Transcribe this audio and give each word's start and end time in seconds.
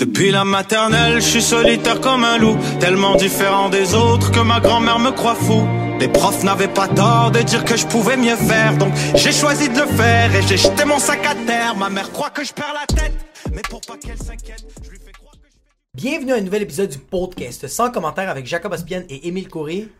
Depuis 0.00 0.30
la 0.30 0.46
maternelle, 0.46 1.16
je 1.20 1.26
suis 1.26 1.42
solitaire 1.42 2.00
comme 2.00 2.24
un 2.24 2.38
loup, 2.38 2.56
tellement 2.80 3.16
différent 3.16 3.68
des 3.68 3.94
autres 3.94 4.32
que 4.32 4.40
ma 4.40 4.58
grand-mère 4.58 4.98
me 4.98 5.10
croit 5.10 5.34
fou. 5.34 5.68
Les 6.00 6.08
profs 6.08 6.42
n'avaient 6.42 6.72
pas 6.72 6.88
tort 6.88 7.30
de 7.30 7.40
dire 7.40 7.66
que 7.66 7.76
je 7.76 7.86
pouvais 7.86 8.16
mieux 8.16 8.36
faire, 8.36 8.78
donc 8.78 8.94
j'ai 9.14 9.30
choisi 9.30 9.68
de 9.68 9.78
le 9.78 9.86
faire 9.86 10.34
et 10.34 10.40
j'ai 10.48 10.56
jeté 10.56 10.86
mon 10.86 10.98
sac 10.98 11.26
à 11.26 11.34
terre. 11.34 11.76
Ma 11.76 11.90
mère 11.90 12.10
croit 12.12 12.30
que 12.30 12.42
je 12.42 12.50
perds 12.54 12.72
la 12.72 12.86
tête, 12.86 13.12
mais 13.52 13.60
pour 13.68 13.82
pas 13.82 13.98
qu'elle 13.98 14.16
s'inquiète, 14.16 14.64
je 14.82 14.88
lui 14.88 14.98
fais 15.04 15.12
croire 15.12 15.34
que 15.34 15.48
je 15.52 16.00
Bienvenue 16.02 16.32
à 16.32 16.36
un 16.36 16.40
nouvel 16.40 16.62
épisode 16.62 16.88
du 16.88 16.98
podcast 16.98 17.68
sans 17.68 17.90
commentaire 17.90 18.30
avec 18.30 18.46
Jacob 18.46 18.72
Aspian 18.72 19.02
et 19.10 19.28
Émile 19.28 19.48
Coury. 19.48 19.90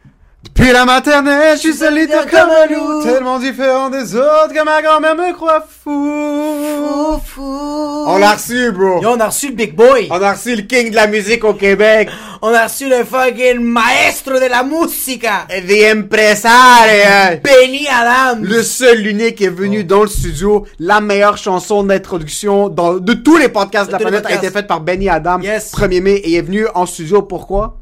Depuis 0.43 0.73
la 0.73 0.87
maternelle, 0.87 1.57
je 1.57 1.61
suis 1.61 1.75
solitaire 1.75 2.27
comme 2.27 2.49
un 2.49 2.67
loup, 2.75 3.03
tellement 3.05 3.39
différent 3.39 3.91
des 3.91 4.15
autres 4.17 4.55
que 4.55 4.65
ma 4.65 4.81
grand-mère 4.81 5.15
me 5.15 5.35
croit 5.35 5.63
fou. 5.85 7.21
On 8.07 8.17
l'a 8.19 8.33
reçu, 8.33 8.73
bro. 8.73 9.03
Yo, 9.03 9.11
on 9.11 9.21
a 9.21 9.27
reçu 9.27 9.49
le 9.49 9.55
Big 9.55 9.75
Boy. 9.75 10.09
On 10.11 10.21
a 10.23 10.33
reçu 10.33 10.57
le 10.57 10.63
king 10.63 10.91
de 10.91 10.97
la 10.97 11.07
musique 11.07 11.45
au 11.45 11.53
Québec. 11.53 12.09
On 12.41 12.55
a 12.55 12.65
reçu 12.65 12.89
le 12.89 13.05
fucking 13.05 13.61
maestro 13.61 14.35
de 14.41 14.47
la 14.49 14.63
musica. 14.63 15.47
The 15.49 15.93
Impresario. 15.95 17.41
Benny 17.45 17.87
Adams. 17.89 18.43
Le 18.43 18.63
seul, 18.63 18.99
l'unique 19.03 19.43
est 19.43 19.51
venu 19.51 19.85
dans 19.85 20.03
le 20.03 20.09
studio. 20.09 20.67
La 20.79 21.03
meilleure 21.03 21.37
chanson 21.37 21.83
d'introduction 21.85 22.71
dans- 22.71 22.95
de 22.95 23.13
tous 23.13 23.37
les 23.37 23.49
podcasts 23.51 23.89
de 23.89 23.93
la 23.93 23.99
planète 23.99 24.25
a 24.27 24.35
été 24.35 24.51
faite 24.51 24.67
par 24.67 24.81
Benny 24.81 25.11
Adam. 25.11 25.41
Yes. 25.41 25.71
1er 25.73 26.01
mai 26.01 26.13
et 26.17 26.35
est 26.37 26.43
venu 26.43 26.67
en 26.75 26.87
studio. 26.87 27.21
Pourquoi? 27.23 27.80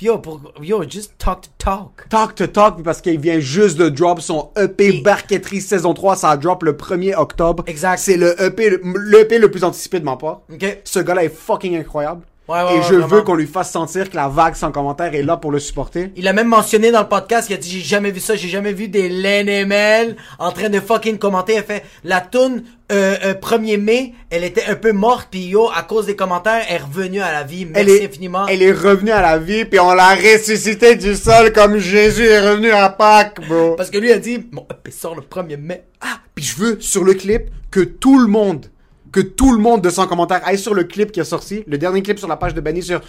Yo, 0.00 0.16
pour, 0.18 0.40
yo, 0.62 0.82
just 0.88 1.18
talk 1.18 1.42
to 1.42 1.50
talk. 1.58 2.08
Talk 2.08 2.34
to 2.36 2.46
Talk 2.46 2.82
parce 2.82 3.02
qu'il 3.02 3.20
vient 3.20 3.38
juste 3.38 3.76
de 3.76 3.90
drop 3.90 4.20
son 4.20 4.48
EP 4.56 4.86
Et- 4.96 5.00
Barquetterie 5.02 5.60
saison 5.60 5.92
3. 5.92 6.16
Ça 6.16 6.30
a 6.30 6.36
drop 6.38 6.62
le 6.62 6.72
1er 6.72 7.14
octobre. 7.16 7.64
Exact. 7.66 7.98
C'est 7.98 8.16
le 8.16 8.40
EP, 8.42 8.70
le, 8.70 8.80
le 8.82 9.20
EP 9.20 9.38
le 9.38 9.50
plus 9.50 9.62
anticipé 9.62 10.00
de 10.00 10.04
ma 10.06 10.16
part. 10.16 10.40
Ce 10.84 11.00
gars-là 11.00 11.24
est 11.24 11.28
fucking 11.34 11.76
incroyable. 11.76 12.22
Ouais, 12.50 12.62
ouais, 12.64 12.78
et 12.78 12.82
je 12.82 12.94
vraiment. 12.94 13.06
veux 13.06 13.22
qu'on 13.22 13.34
lui 13.36 13.46
fasse 13.46 13.70
sentir 13.70 14.10
que 14.10 14.16
la 14.16 14.26
vague 14.28 14.56
sans 14.56 14.72
commentaire 14.72 15.14
est 15.14 15.22
là 15.22 15.36
pour 15.36 15.52
le 15.52 15.60
supporter. 15.60 16.10
Il 16.16 16.26
a 16.26 16.32
même 16.32 16.48
mentionné 16.48 16.90
dans 16.90 17.02
le 17.02 17.08
podcast, 17.08 17.48
il 17.48 17.54
a 17.54 17.56
dit 17.58 17.70
j'ai 17.70 17.80
jamais 17.80 18.10
vu 18.10 18.18
ça, 18.18 18.34
j'ai 18.34 18.48
jamais 18.48 18.72
vu 18.72 18.88
des 18.88 19.08
LNML 19.08 20.16
en 20.38 20.50
train 20.50 20.68
de 20.68 20.80
fucking 20.80 21.18
commenter. 21.18 21.54
Elle 21.54 21.64
fait 21.64 21.84
la 22.02 22.20
tune 22.20 22.64
euh, 22.90 23.14
euh, 23.24 23.34
1er 23.34 23.78
mai, 23.80 24.14
elle 24.30 24.42
était 24.42 24.64
un 24.66 24.74
peu 24.74 24.90
morte 24.90 25.28
puis 25.30 25.44
yo 25.46 25.70
à 25.72 25.82
cause 25.82 26.06
des 26.06 26.16
commentaires, 26.16 26.64
elle 26.68 26.76
est 26.76 26.78
revenue 26.84 27.20
à 27.20 27.30
la 27.32 27.44
vie. 27.44 27.66
Merci 27.66 27.78
Elle 27.80 27.88
est, 28.02 28.06
infiniment. 28.06 28.46
elle 28.48 28.62
est 28.62 28.72
revenue 28.72 29.12
à 29.12 29.22
la 29.22 29.38
vie, 29.38 29.64
puis 29.64 29.78
on 29.78 29.92
l'a 29.94 30.14
ressuscité 30.16 30.96
du 30.96 31.14
sol 31.14 31.52
comme 31.52 31.78
Jésus 31.78 32.26
est 32.26 32.40
revenu 32.50 32.72
à 32.72 32.88
Pâques, 32.88 33.46
bro. 33.48 33.76
Parce 33.76 33.90
que 33.90 33.98
lui 33.98 34.10
a 34.12 34.18
dit 34.18 34.44
mon 34.50 34.66
EP 34.72 34.90
sort 34.90 35.14
le 35.14 35.22
1er 35.22 35.56
mai. 35.56 35.84
Ah, 36.00 36.18
puis 36.34 36.44
je 36.44 36.56
veux, 36.56 36.80
sur 36.80 37.04
le 37.04 37.14
clip, 37.14 37.42
que 37.70 37.80
tout 37.80 38.18
le 38.18 38.26
monde, 38.26 38.66
que 39.12 39.20
tout 39.20 39.52
le 39.52 39.58
monde 39.58 39.82
de 39.82 39.90
100 39.90 40.06
commentaires 40.06 40.40
aille 40.44 40.58
sur 40.58 40.74
le 40.74 40.84
clip 40.84 41.12
qui 41.12 41.20
est 41.20 41.24
sorti, 41.24 41.64
le 41.66 41.78
dernier 41.78 42.02
clip 42.02 42.18
sur 42.18 42.28
la 42.28 42.36
page 42.36 42.54
de 42.54 42.60
Benny 42.60 42.82
sur 42.82 43.00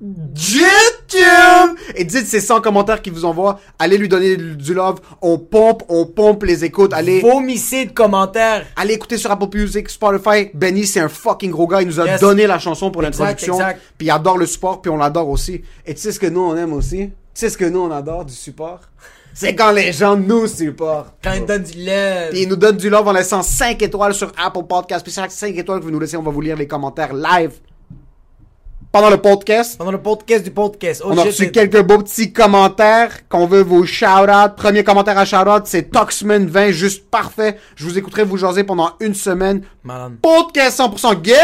YouTube 0.00 1.76
et 1.94 2.04
dites 2.04 2.26
ces 2.26 2.40
100 2.40 2.60
commentaires 2.62 3.02
qui 3.02 3.10
vous 3.10 3.24
envoient, 3.24 3.60
allez 3.78 3.98
lui 3.98 4.08
donner 4.08 4.36
du 4.36 4.72
love, 4.74 5.00
on 5.20 5.38
pompe, 5.38 5.82
on 5.88 6.06
pompe 6.06 6.44
les 6.44 6.64
écoutes, 6.64 6.92
allez, 6.94 7.20
Vomissez 7.20 7.86
de 7.86 7.92
commentaires. 7.92 8.66
allez 8.76 8.94
écouter 8.94 9.18
sur 9.18 9.30
Apple 9.30 9.48
Music, 9.56 9.88
Spotify, 9.90 10.50
Benny 10.54 10.86
c'est 10.86 11.00
un 11.00 11.08
fucking 11.08 11.50
gros 11.50 11.66
gars, 11.66 11.82
il 11.82 11.88
nous 11.88 12.00
a 12.00 12.06
Yes. 12.06 12.20
donné 12.20 12.46
la 12.46 12.58
chanson 12.58 12.90
pour 12.90 13.02
l'introduction, 13.02 13.58
puis 13.98 14.06
il 14.08 14.10
adore 14.10 14.38
le 14.38 14.46
support, 14.46 14.80
puis 14.80 14.90
on 14.90 14.96
l'adore 14.96 15.28
aussi. 15.28 15.62
Et 15.86 15.94
tu 15.94 16.00
sais 16.00 16.12
ce 16.12 16.20
que 16.20 16.26
nous 16.26 16.40
on 16.40 16.56
aime 16.56 16.72
aussi? 16.72 17.08
Tu 17.08 17.12
sais 17.34 17.50
ce 17.50 17.58
que 17.58 17.64
nous 17.66 17.80
on 17.80 17.90
adore 17.90 18.24
du 18.24 18.34
support? 18.34 18.80
C'est 19.34 19.54
quand 19.54 19.72
les 19.72 19.92
gens 19.92 20.16
nous 20.16 20.46
supportent. 20.46 21.14
Quand 21.22 21.32
il 21.32 21.44
donne 21.44 21.62
du 21.62 21.78
lait. 21.78 22.28
Puis 22.30 22.42
il 22.42 22.48
nous 22.48 22.56
donne 22.56 22.76
du 22.76 22.90
love 22.90 23.06
en 23.08 23.12
laissant 23.12 23.42
5 23.42 23.80
étoiles 23.82 24.14
sur 24.14 24.32
Apple 24.36 24.64
Podcast. 24.68 25.04
Puis 25.04 25.12
chaque 25.12 25.30
5 25.30 25.56
étoiles 25.56 25.80
que 25.80 25.84
vous 25.84 25.90
nous 25.90 26.00
laissez, 26.00 26.16
on 26.16 26.22
va 26.22 26.30
vous 26.30 26.40
lire 26.40 26.56
les 26.56 26.66
commentaires 26.66 27.14
live. 27.14 27.52
Pendant 28.92 29.08
le 29.10 29.18
podcast, 29.18 29.78
Pendant 29.78 29.92
le 29.92 30.02
podcast 30.02 30.42
du 30.42 30.50
podcast. 30.50 31.00
Oh, 31.04 31.10
on 31.12 31.18
a 31.18 31.22
reçu 31.22 31.52
quelques 31.52 31.80
beaux 31.80 31.98
petits 31.98 32.32
commentaires 32.32 33.28
qu'on 33.28 33.46
veut 33.46 33.62
vous 33.62 33.86
shout-out. 33.86 34.56
Premier 34.56 34.82
commentaire 34.82 35.16
à 35.16 35.24
shout-out, 35.24 35.62
c'est 35.66 35.92
Toxman20, 35.92 36.72
juste 36.72 37.08
parfait. 37.08 37.56
Je 37.76 37.84
vous 37.84 37.96
écouterai 37.96 38.24
vous 38.24 38.36
jaser 38.36 38.64
pendant 38.64 38.94
une 38.98 39.14
semaine. 39.14 39.62
Malade. 39.84 40.14
Podcast 40.20 40.80
100% 40.80 41.24
get 41.24 41.36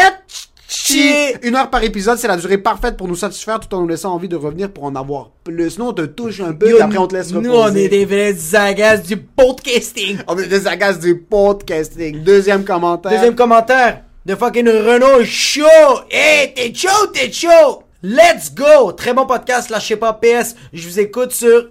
Chi. 0.69 1.33
Une 1.43 1.55
heure 1.55 1.71
par 1.71 1.83
épisode, 1.85 2.19
c'est 2.19 2.27
la 2.29 2.37
durée 2.37 2.59
parfaite 2.59 2.97
pour 2.97 3.07
nous 3.07 3.15
satisfaire 3.15 3.61
tout 3.61 3.73
en 3.75 3.81
nous 3.83 3.89
laissant 3.89 4.13
envie 4.13 4.29
de 4.29 4.37
revenir 4.37 4.71
pour 4.71 4.85
en 4.85 4.95
avoir 4.97 5.31
plus. 5.45 5.71
Sinon, 5.71 5.89
on 5.89 5.93
te 5.93 6.03
touche 6.03 6.41
un 6.41 6.53
peu, 6.53 6.69
et 6.77 6.81
après 6.81 6.99
on 6.99 7.07
te 7.07 7.15
laisse 7.15 7.31
Nous, 7.33 7.41
reposer. 7.41 7.73
on 7.73 7.75
est 7.77 7.89
des 7.89 8.05
vrais 8.05 8.35
agaces 8.55 9.03
du 9.03 9.17
podcasting. 9.17 10.19
On 10.27 10.37
est 10.39 10.47
des 10.49 10.67
agaces 10.67 10.99
du 10.99 11.17
podcasting. 11.19 12.23
Deuxième 12.25 12.65
commentaire. 12.65 13.13
Deuxième 13.13 13.35
commentaire 13.37 14.03
de 14.25 14.35
fucking 14.35 14.67
Renault 14.69 15.25
Show. 15.25 15.63
Hey, 16.11 16.53
t'es 16.53 16.75
chaud, 16.75 17.07
t'es 17.13 17.31
chaud. 17.31 17.83
Let's 18.03 18.53
go. 18.55 18.93
Très 18.93 19.15
bon 19.15 19.25
podcast, 19.27 19.71
lâchez 19.71 19.97
pas. 19.97 20.13
PS, 20.15 20.57
je 20.73 20.89
vous 20.89 20.99
écoute 21.01 21.33
sur 21.33 21.71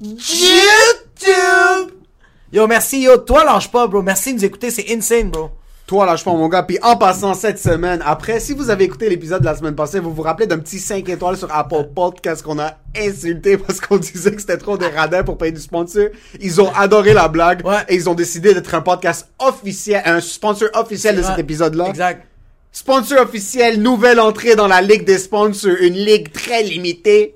YouTube. 0.00 1.92
Yo, 2.52 2.66
merci, 2.66 3.00
yo. 3.02 3.18
Toi, 3.18 3.44
lâche 3.44 3.70
pas, 3.70 3.86
bro. 3.86 4.02
Merci 4.02 4.32
de 4.32 4.38
nous 4.38 4.44
écouter. 4.44 4.70
C'est 4.70 4.86
insane, 4.90 5.30
bro. 5.30 5.50
Toi, 5.86 6.04
lâche 6.04 6.24
pas 6.24 6.32
mon 6.32 6.48
gars. 6.48 6.64
Puis 6.64 6.78
en 6.82 6.96
passant 6.96 7.32
cette 7.34 7.60
semaine, 7.60 8.02
après, 8.04 8.40
si 8.40 8.54
vous 8.54 8.70
avez 8.70 8.84
écouté 8.84 9.08
l'épisode 9.08 9.40
de 9.40 9.44
la 9.44 9.54
semaine 9.54 9.76
passée, 9.76 10.00
vous 10.00 10.12
vous 10.12 10.22
rappelez 10.22 10.48
d'un 10.48 10.58
petit 10.58 10.80
5 10.80 11.08
étoiles 11.08 11.36
sur 11.36 11.54
Apple 11.54 11.90
Podcast 11.94 12.42
qu'on 12.42 12.58
a 12.58 12.74
insulté 12.96 13.56
parce 13.56 13.80
qu'on 13.80 13.96
disait 13.98 14.32
que 14.32 14.40
c'était 14.40 14.58
trop 14.58 14.76
des 14.76 14.88
radins 14.88 15.22
pour 15.22 15.38
payer 15.38 15.52
du 15.52 15.60
sponsor. 15.60 16.08
Ils 16.40 16.60
ont 16.60 16.72
adoré 16.74 17.12
la 17.14 17.28
blague 17.28 17.64
Ouais. 17.64 17.84
et 17.88 17.94
ils 17.94 18.10
ont 18.10 18.14
décidé 18.14 18.52
d'être 18.52 18.74
un 18.74 18.80
podcast 18.80 19.28
officiel, 19.38 20.02
un 20.06 20.20
sponsor 20.20 20.68
officiel 20.74 21.14
de 21.16 21.22
cet 21.22 21.38
épisode-là. 21.38 21.86
Exact. 21.90 22.26
Sponsor 22.72 23.20
officiel, 23.22 23.80
nouvelle 23.80 24.18
entrée 24.18 24.56
dans 24.56 24.66
la 24.66 24.82
ligue 24.82 25.04
des 25.04 25.18
sponsors, 25.18 25.76
une 25.80 25.94
ligue 25.94 26.32
très 26.32 26.64
limitée. 26.64 27.34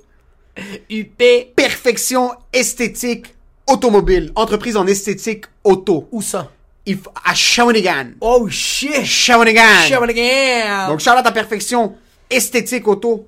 UP. 0.91 1.23
Perfection 1.55 2.33
esthétique 2.53 3.33
automobile, 3.69 4.33
entreprise 4.35 4.77
en 4.77 4.87
esthétique 4.89 5.45
auto. 5.63 6.09
Où 6.11 6.21
ça? 6.21 6.51
À 7.25 7.35
Shawinigan. 7.35 8.13
Oh, 8.21 8.47
shit. 8.49 9.05
Shawinigan. 9.05 9.87
Shawinigan. 9.89 10.89
Donc, 10.89 11.01
Charlotte 11.01 11.27
à 11.27 11.33
perfection, 11.33 11.95
esthétique 12.31 12.87
auto. 12.89 13.27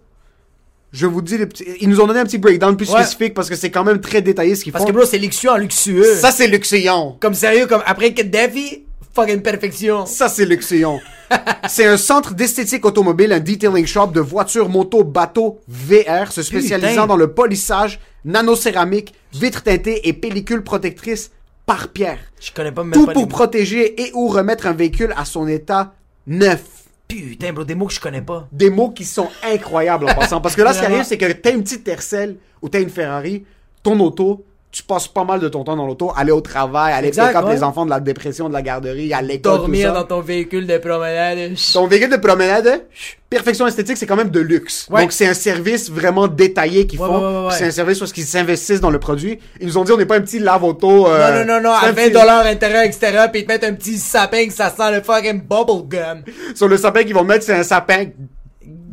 Je 0.92 1.06
vous 1.06 1.22
dis, 1.22 1.38
les 1.38 1.46
petits... 1.46 1.64
ils 1.80 1.88
nous 1.88 2.00
ont 2.00 2.06
donné 2.06 2.20
un 2.20 2.24
petit 2.24 2.38
breakdown 2.38 2.76
plus 2.76 2.90
Ouais. 2.90 3.02
spécifique 3.02 3.32
parce 3.34 3.48
que 3.48 3.56
c'est 3.56 3.70
quand 3.70 3.82
même 3.84 4.00
très 4.00 4.20
détaillé 4.20 4.54
ce 4.54 4.62
qu'ils 4.62 4.72
Parce 4.72 4.84
font. 4.84 4.90
que, 4.90 4.94
bro, 4.94 5.06
c'est 5.06 5.18
luxueux 5.18 5.50
en 5.50 5.56
luxueux. 5.56 6.14
Ça, 6.16 6.30
c'est 6.30 6.46
luxueux. 6.48 6.82
Comme 7.18 7.32
sérieux, 7.34 7.66
comme 7.66 7.82
après 7.86 8.12
Kadhafi, 8.12 8.82
fucking 9.14 9.40
perfection. 9.40 10.04
Ça, 10.04 10.28
c'est 10.28 10.44
luxueux. 10.44 10.84
c'est 11.68 11.86
un 11.86 11.96
centre 11.96 12.34
d'esthétique 12.34 12.84
automobile, 12.84 13.32
un 13.32 13.40
detailing 13.40 13.86
shop 13.86 14.08
de 14.08 14.20
voitures, 14.20 14.68
motos, 14.68 15.02
bateaux, 15.02 15.60
VR, 15.66 16.30
se 16.30 16.42
spécialisant 16.42 16.90
Putain. 16.90 17.06
dans 17.06 17.16
le 17.16 17.32
polissage, 17.32 17.98
nanocéramique, 18.26 19.14
vitres 19.32 19.62
teintées 19.62 20.06
et 20.08 20.12
pellicules 20.12 20.62
protectrices 20.62 21.30
par 21.77 21.88
pierre. 21.88 22.19
Je 22.41 22.53
connais 22.53 22.72
pas 22.72 22.84
même 22.84 22.93
Tout 22.93 23.06
pas 23.06 23.12
pour 23.12 23.22
les 23.22 23.28
protéger 23.28 24.03
et 24.03 24.12
ou 24.12 24.28
remettre 24.28 24.66
un 24.66 24.75
véhicule 24.75 25.15
à 25.16 25.25
son 25.25 25.49
état 25.49 25.94
neuf. 26.27 26.62
Putain, 27.09 27.53
bro, 27.53 27.65
des 27.65 27.75
mots 27.75 27.87
que 27.87 27.94
je 27.94 28.00
connais 28.00 28.21
pas. 28.21 28.47
des 28.53 28.71
mots 28.71 28.91
qui 28.91 29.05
sont 29.05 29.28
incroyables 29.43 30.09
en 30.09 30.15
passant. 30.15 30.41
Parce 30.41 30.55
que 30.55 30.62
là, 30.62 30.72
ce 30.75 30.81
qui 30.81 30.87
arrive, 30.87 31.05
c'est 31.05 31.19
que 31.19 31.31
t'as 31.33 31.53
une 31.53 31.62
petite 31.62 31.84
Tercel 31.84 32.37
ou 32.60 32.69
t'as 32.69 32.81
une 32.81 32.91
Ferrari, 32.91 33.44
ton 33.83 33.99
auto, 34.00 34.44
tu 34.72 34.83
passes 34.83 35.06
pas 35.06 35.25
mal 35.25 35.38
de 35.38 35.49
ton 35.49 35.65
temps 35.65 35.77
dans 35.77 35.87
l'auto, 35.87 36.12
aller 36.16 36.33
au 36.33 36.41
travail, 36.41 36.94
aller 36.94 37.09
Exact, 37.09 37.28
pick 37.28 37.37
up 37.37 37.44
ouais. 37.44 37.55
les 37.56 37.62
enfants 37.62 37.84
de 37.84 37.91
la 37.91 38.00
dépression, 38.00 38.49
de 38.49 38.55
la 38.55 38.62
garderie, 38.62 39.12
à 39.12 39.21
l'école, 39.21 39.53
tout 39.53 39.59
Dormir 39.59 39.88
ça. 39.88 39.94
dans 40.00 40.05
ton 40.05 40.21
véhicule 40.21 40.66
de 40.66 40.78
promenade. 40.78 41.53
Ton 41.75 41.87
véhicule 41.87 42.09
de 42.10 42.16
promenade, 42.16 42.87
perfection 43.28 43.66
esthétique, 43.66 43.99
c'est 43.99 44.06
quand 44.06 44.16
même 44.16 44.31
de 44.31 44.41
luxe. 44.41 44.88
Ouais. 44.91 45.03
Donc 45.03 45.12
c'est 45.12 45.27
un 45.27 45.34
service 45.34 45.91
vraiment 45.91 46.27
détaillé 46.27 46.87
qu'ils 46.87 46.99
Ouais, 47.00 47.06
font. 47.06 47.19
ouais, 47.19 47.38
ouais, 47.43 47.47
ouais. 47.49 47.55
C'est 47.59 47.66
un 47.66 47.71
service 47.71 47.99
parce 47.99 48.12
qu'ils 48.15 48.25
s'investissent 48.25 48.81
dans 48.81 48.91
le 48.91 48.99
produit. 48.99 49.38
Ils 49.60 49.66
nous 49.66 49.77
ont 49.77 49.84
dit 49.84 49.93
on 49.93 49.99
n'est 49.99 50.06
pas 50.06 50.16
un 50.16 50.22
petit 50.22 50.38
lave-auto. 50.38 51.06
euh, 51.06 51.44
Non, 51.44 51.44
non, 51.44 51.54
non, 51.60 51.69
non, 51.69 51.75
à 51.75 51.89
un 51.89 51.93
20 51.93 51.94
petit- 52.04 52.10
dollars 52.12 52.47
intérieur, 52.47 52.83
extérieur, 52.83 53.31
pis 53.31 53.41
ils 53.41 53.44
te 53.47 53.53
mettent 53.53 53.65
un 53.65 53.75
petit 53.75 53.99
sapin 53.99 54.47
que 54.47 54.54
ça 54.54 54.71
sent 54.71 54.91
le 54.91 55.03
fucking 55.03 55.43
bubblegum. 55.43 56.22
Sur 56.54 56.69
le 56.69 56.78
sapin 56.78 57.04
qu'ils 57.04 57.15
vont 57.15 57.25
mettre, 57.25 57.44
c'est 57.44 57.54
un 57.54 57.62
sapin. 57.62 58.06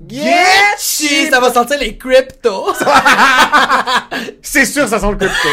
Get 0.10 0.78
shit! 0.80 1.30
Ça 1.30 1.40
va 1.40 1.54
sentir 1.54 1.78
les 1.80 1.96
cryptos. 1.98 2.74
C'est 4.42 4.66
sûr, 4.66 4.88
ça 4.88 5.00
sent 5.00 5.12
le 5.12 5.18
crypto. 5.18 5.48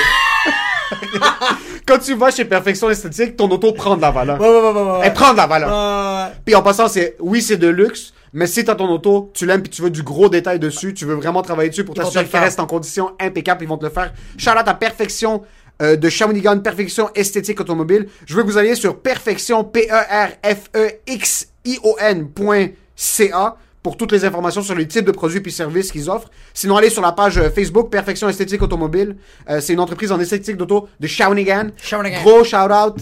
Quand 1.87 1.99
tu 1.99 2.15
vas 2.15 2.31
chez 2.31 2.45
Perfection 2.45 2.91
Esthétique, 2.91 3.37
ton 3.37 3.49
auto 3.49 3.73
prend 3.73 3.97
de 3.97 4.03
la 4.03 4.11
valeur. 4.11 4.41
Ouais. 4.41 5.01
Elle 5.05 5.13
prend 5.13 5.33
de 5.33 5.37
la 5.37 5.47
valeur. 5.47 6.33
Puis 6.45 6.55
en 6.55 6.63
passant, 6.63 6.89
c'est 6.89 7.17
oui, 7.21 7.43
c'est 7.43 7.57
de 7.57 7.69
luxe, 7.69 8.13
mais 8.33 8.47
si 8.47 8.65
t'as 8.65 8.75
ton 8.75 8.89
auto, 8.89 9.31
tu 9.35 9.47
l'aimes 9.47 9.63
puis 9.63 9.71
tu 9.71 9.83
veux 9.83 9.91
du 9.91 10.03
gros 10.03 10.29
détail 10.29 10.59
dessus, 10.59 10.95
tu 10.95 11.05
veux 11.05 11.15
vraiment 11.15 11.43
travailler 11.43 11.71
dessus 11.71 11.85
pour 11.85 11.95
t'assurer 11.95 12.15
te 12.15 12.19
le 12.19 12.25
qu'il 12.25 12.33
faire. 12.33 12.43
reste 12.43 12.61
en 12.61 12.67
condition 12.67 13.13
impeccable, 13.21 13.65
ils 13.65 13.69
vont 13.69 13.79
te 13.79 13.85
le 13.85 13.91
faire. 13.91 14.13
Charlotte 14.37 14.69
à 14.69 14.75
Perfection 14.75 15.43
euh, 15.83 15.97
de 15.97 16.09
Shawinigan, 16.09 16.59
Perfection 16.61 17.11
Esthétique 17.15 17.61
Automobile. 17.61 18.09
Je 18.27 18.35
veux 18.35 18.43
que 18.43 18.49
vous 18.49 18.59
alliez 18.59 18.75
sur 18.75 18.99
perfection, 18.99 19.65
P-E-R-F-E-X-I-O-N 19.65 22.29
point 22.31 22.69
C-A 22.95 23.57
pour 23.87 23.97
toutes 23.97 24.11
les 24.11 24.25
informations 24.25 24.63
sur 24.63 24.75
les 24.75 24.89
types 24.89 25.05
de 25.05 25.13
produits 25.13 25.39
puis 25.39 25.53
services 25.53 25.93
qu'ils 25.93 26.11
offrent. 26.11 26.29
Sinon, 26.53 26.77
allez 26.77 26.91
sur 26.91 27.03
la 27.03 27.13
page 27.13 27.39
euh, 27.39 27.51
Facebook 27.51 27.89
Perfection 27.89 28.29
Esthétique 28.29 28.61
Automobile. 28.61 29.15
Euh, 29.49 29.61
c'est 29.61 29.75
une 29.75 29.79
entreprise 29.79 30.11
en 30.11 30.19
esthétique 30.19 30.57
d'auto 30.57 30.89
de 30.99 31.07
Shawinigan. 31.07 31.69
Shawinigan. 31.81 32.21
Gros 32.25 32.43
shout-out 32.43 32.97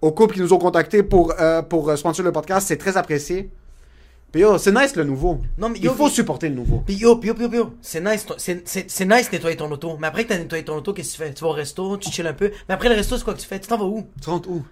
aux 0.00 0.10
couples 0.12 0.36
qui 0.36 0.40
nous 0.40 0.54
ont 0.54 0.58
contactés 0.58 1.02
pour, 1.02 1.34
euh, 1.38 1.60
pour 1.60 1.90
euh, 1.90 1.96
sponsor 1.96 2.24
le 2.24 2.32
podcast. 2.32 2.66
C'est 2.66 2.78
très 2.78 2.96
apprécié. 2.96 3.50
Puis 4.32 4.40
yo, 4.40 4.56
c'est 4.56 4.72
nice 4.72 4.96
le 4.96 5.04
nouveau. 5.04 5.38
Non, 5.58 5.68
mais 5.68 5.78
Il 5.82 5.90
faut 5.90 6.08
supporter 6.08 6.48
le 6.48 6.54
nouveau. 6.54 6.82
Puis 6.86 6.94
yo, 6.94 7.16
puis 7.16 7.28
yo, 7.28 7.34
puis 7.34 7.42
yo, 7.44 7.48
puis 7.50 7.58
yo, 7.58 7.70
c'est 7.82 8.00
nice, 8.00 8.24
ton- 8.24 8.34
c'est, 8.38 8.66
c'est, 8.66 8.90
c'est 8.90 9.04
nice 9.04 9.30
nettoyer 9.30 9.56
ton 9.56 9.70
auto. 9.70 9.98
Mais 10.00 10.06
après 10.06 10.24
que 10.24 10.30
t'as 10.30 10.38
nettoyé 10.38 10.64
ton 10.64 10.74
auto, 10.76 10.94
qu'est-ce 10.94 11.12
que 11.18 11.22
tu 11.22 11.28
fais? 11.28 11.34
Tu 11.34 11.44
vas 11.44 11.50
au 11.50 11.52
resto, 11.52 11.98
tu 11.98 12.10
chill 12.10 12.26
un 12.26 12.32
peu. 12.32 12.50
Mais 12.68 12.74
après 12.74 12.88
le 12.88 12.94
resto, 12.94 13.16
c'est 13.18 13.24
quoi 13.24 13.34
que 13.34 13.40
tu 13.40 13.46
fais? 13.46 13.60
Tu 13.60 13.68
t'en 13.68 13.76
vas 13.76 13.84
où? 13.84 14.04
Tu 14.22 14.30
rentres 14.30 14.48
où? 14.48 14.62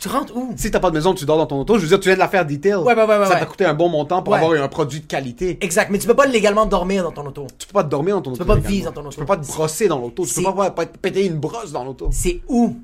Tu 0.00 0.08
rentres 0.08 0.36
où? 0.36 0.52
Si 0.56 0.70
t'as 0.70 0.78
pas 0.80 0.90
de 0.90 0.96
maison, 0.96 1.14
tu 1.14 1.24
dors 1.24 1.38
dans 1.38 1.46
ton 1.46 1.60
auto. 1.60 1.76
Je 1.78 1.82
veux 1.82 1.88
dire, 1.88 2.00
tu 2.00 2.08
viens 2.08 2.14
de 2.16 2.18
la 2.20 2.28
faire 2.28 2.44
detail. 2.44 2.74
Ouais, 2.74 2.94
ouais, 2.94 2.94
ouais, 2.94 3.06
ouais, 3.06 3.24
Ça 3.26 3.34
ouais. 3.34 3.40
t'a 3.40 3.46
coûté 3.46 3.64
un 3.64 3.74
bon 3.74 3.88
montant 3.88 4.22
pour 4.22 4.34
Ouais. 4.34 4.40
avoir 4.40 4.62
un 4.62 4.68
produit 4.68 5.00
de 5.00 5.06
qualité. 5.06 5.56
Exact, 5.62 5.90
mais 5.90 5.98
tu 5.98 6.06
peux 6.06 6.14
pas 6.14 6.26
légalement 6.26 6.66
dormir 6.66 7.02
dans 7.02 7.12
ton 7.12 7.26
auto. 7.26 7.46
Tu 7.58 7.66
peux 7.66 7.72
pas 7.72 7.84
te 7.84 7.88
dormir 7.88 8.16
dans 8.16 8.22
ton 8.22 8.30
auto. 8.32 8.38
peux 8.40 8.44
pas 8.44 8.54
légalement. 8.56 8.76
vivre 8.76 8.92
dans 8.92 9.00
ton 9.00 9.06
auto. 9.06 9.12
Tu 9.14 9.20
peux 9.20 9.26
pas 9.26 9.36
te 9.38 9.46
brosser 9.46 9.88
dans 9.88 9.98
l'auto. 9.98 10.26
Tu 10.26 10.34
peux 10.34 10.40
C'est- 10.42 10.54
pas, 10.54 10.70
pas 10.70 10.84
te 10.86 10.98
péter 10.98 11.24
une 11.24 11.38
brosse 11.38 11.72
dans 11.72 11.84
l'auto. 11.84 12.08
C'est 12.12 12.40
où? 12.46 12.76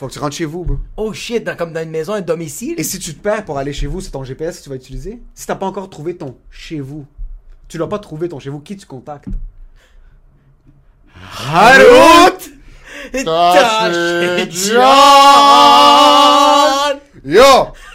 Faut 0.00 0.08
que 0.08 0.14
tu 0.14 0.18
rentres 0.18 0.34
chez 0.34 0.46
vous, 0.46 0.64
bro. 0.64 0.78
Oh 0.96 1.12
shit, 1.12 1.44
dans, 1.44 1.54
comme 1.54 1.74
dans 1.74 1.82
une 1.82 1.90
maison, 1.90 2.14
un 2.14 2.22
domicile. 2.22 2.74
Et 2.78 2.84
si 2.84 2.98
tu 2.98 3.12
te 3.12 3.20
perds 3.20 3.44
pour 3.44 3.58
aller 3.58 3.74
chez 3.74 3.86
vous, 3.86 4.00
c'est 4.00 4.10
ton 4.10 4.24
GPS 4.24 4.58
que 4.58 4.64
tu 4.64 4.70
vas 4.70 4.76
utiliser. 4.76 5.20
Si 5.34 5.46
t'as 5.46 5.56
pas 5.56 5.66
encore 5.66 5.90
trouvé 5.90 6.16
ton 6.16 6.38
chez 6.50 6.80
vous, 6.80 7.04
tu 7.68 7.76
l'as 7.76 7.86
pas 7.86 7.98
trouvé 7.98 8.30
ton 8.30 8.38
chez 8.38 8.48
vous, 8.48 8.60
qui 8.60 8.78
tu 8.78 8.86
contactes? 8.86 9.28
Harout 11.52 12.40
Tachedjan 13.12 14.80
Yo 17.24 17.42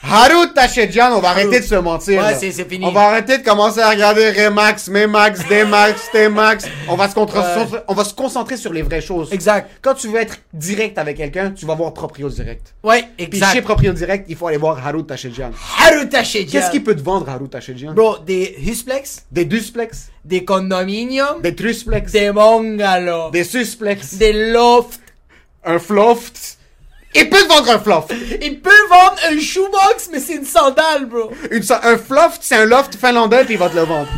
Harout 0.03 0.53
Tachedjan, 0.53 1.11
on 1.15 1.19
va 1.19 1.29
arrêter 1.29 1.59
de 1.59 1.65
se 1.65 1.75
mentir. 1.75 2.21
Ouais, 2.21 2.35
c'est- 2.35 2.51
c'est 2.51 2.69
fini. 2.69 2.85
On 2.85 2.91
va 2.91 3.01
arrêter 3.09 3.39
de 3.39 3.43
commencer 3.43 3.79
à 3.79 3.89
regarder 3.89 4.29
Remax, 4.31 4.87
Memax, 4.89 5.39
Dmax, 5.49 6.11
Tmax. 6.11 6.65
On 6.87 6.95
va 6.95 7.09
se 7.09 7.15
concentrer, 7.15 7.79
on 7.87 7.93
va 7.93 8.03
se 8.03 8.13
concentrer 8.13 8.57
sur 8.57 8.71
les 8.71 8.81
vraies 8.81 9.01
choses. 9.01 9.31
Exact. 9.33 9.69
Quand 9.81 9.95
tu 9.95 10.07
veux 10.09 10.19
être 10.19 10.37
direct 10.53 10.97
avec 10.97 11.17
quelqu'un, 11.17 11.51
tu 11.51 11.65
vas 11.65 11.75
voir 11.75 11.93
Proprio 11.93 12.29
Direct. 12.29 12.73
Ouais, 12.83 13.03
Puis 13.17 13.25
exact. 13.25 13.53
chez 13.53 13.61
Proprio 13.61 13.93
Direct, 13.93 14.25
il 14.29 14.35
faut 14.35 14.47
aller 14.47 14.57
voir 14.57 14.85
Harout 14.85 15.03
Tachedjan. 15.03 15.51
Haru 15.83 16.07
Tachedjan. 16.09 16.51
Qu'est-ce 16.51 16.71
qu'il 16.71 16.83
peut 16.83 16.95
te 16.95 17.01
vendre, 17.01 17.27
Harout 17.29 17.47
Tachedjan 17.47 17.93
Bro, 17.93 18.19
des 18.25 18.55
husplex, 18.65 19.25
Des 19.31 19.45
dusplex, 19.45 20.09
des 20.23 20.45
condominiums, 20.45 21.41
des 21.41 21.55
trusplex, 21.55 22.11
des 22.11 22.31
bungalows, 22.31 23.31
des 23.31 23.43
susplex, 23.43 24.15
des 24.15 24.51
lofts. 24.51 24.99
un 25.67 25.79
floft? 25.79 26.57
Il 27.15 27.29
peut 27.29 27.37
te 27.37 27.47
vendre 27.47 27.71
un 27.71 27.79
floft. 27.79 28.13
Il 28.41 28.59
peut 28.61 28.69
vendre 28.89 29.15
un 29.31 29.39
shoebox, 29.39 30.09
mais 30.11 30.19
c'est 30.19 30.35
une 30.35 30.45
sandale, 30.45 31.05
bro. 31.05 31.31
Une 31.51 31.63
un 31.83 31.97
floft, 31.97 32.39
c'est 32.41 32.55
un 32.57 32.65
loft 32.65 32.95
finlandais, 32.95 33.45
puis 33.45 33.53
il 33.55 33.57
va 33.59 33.69
te 33.69 33.75
le 33.75 33.83
vendre. 33.83 34.09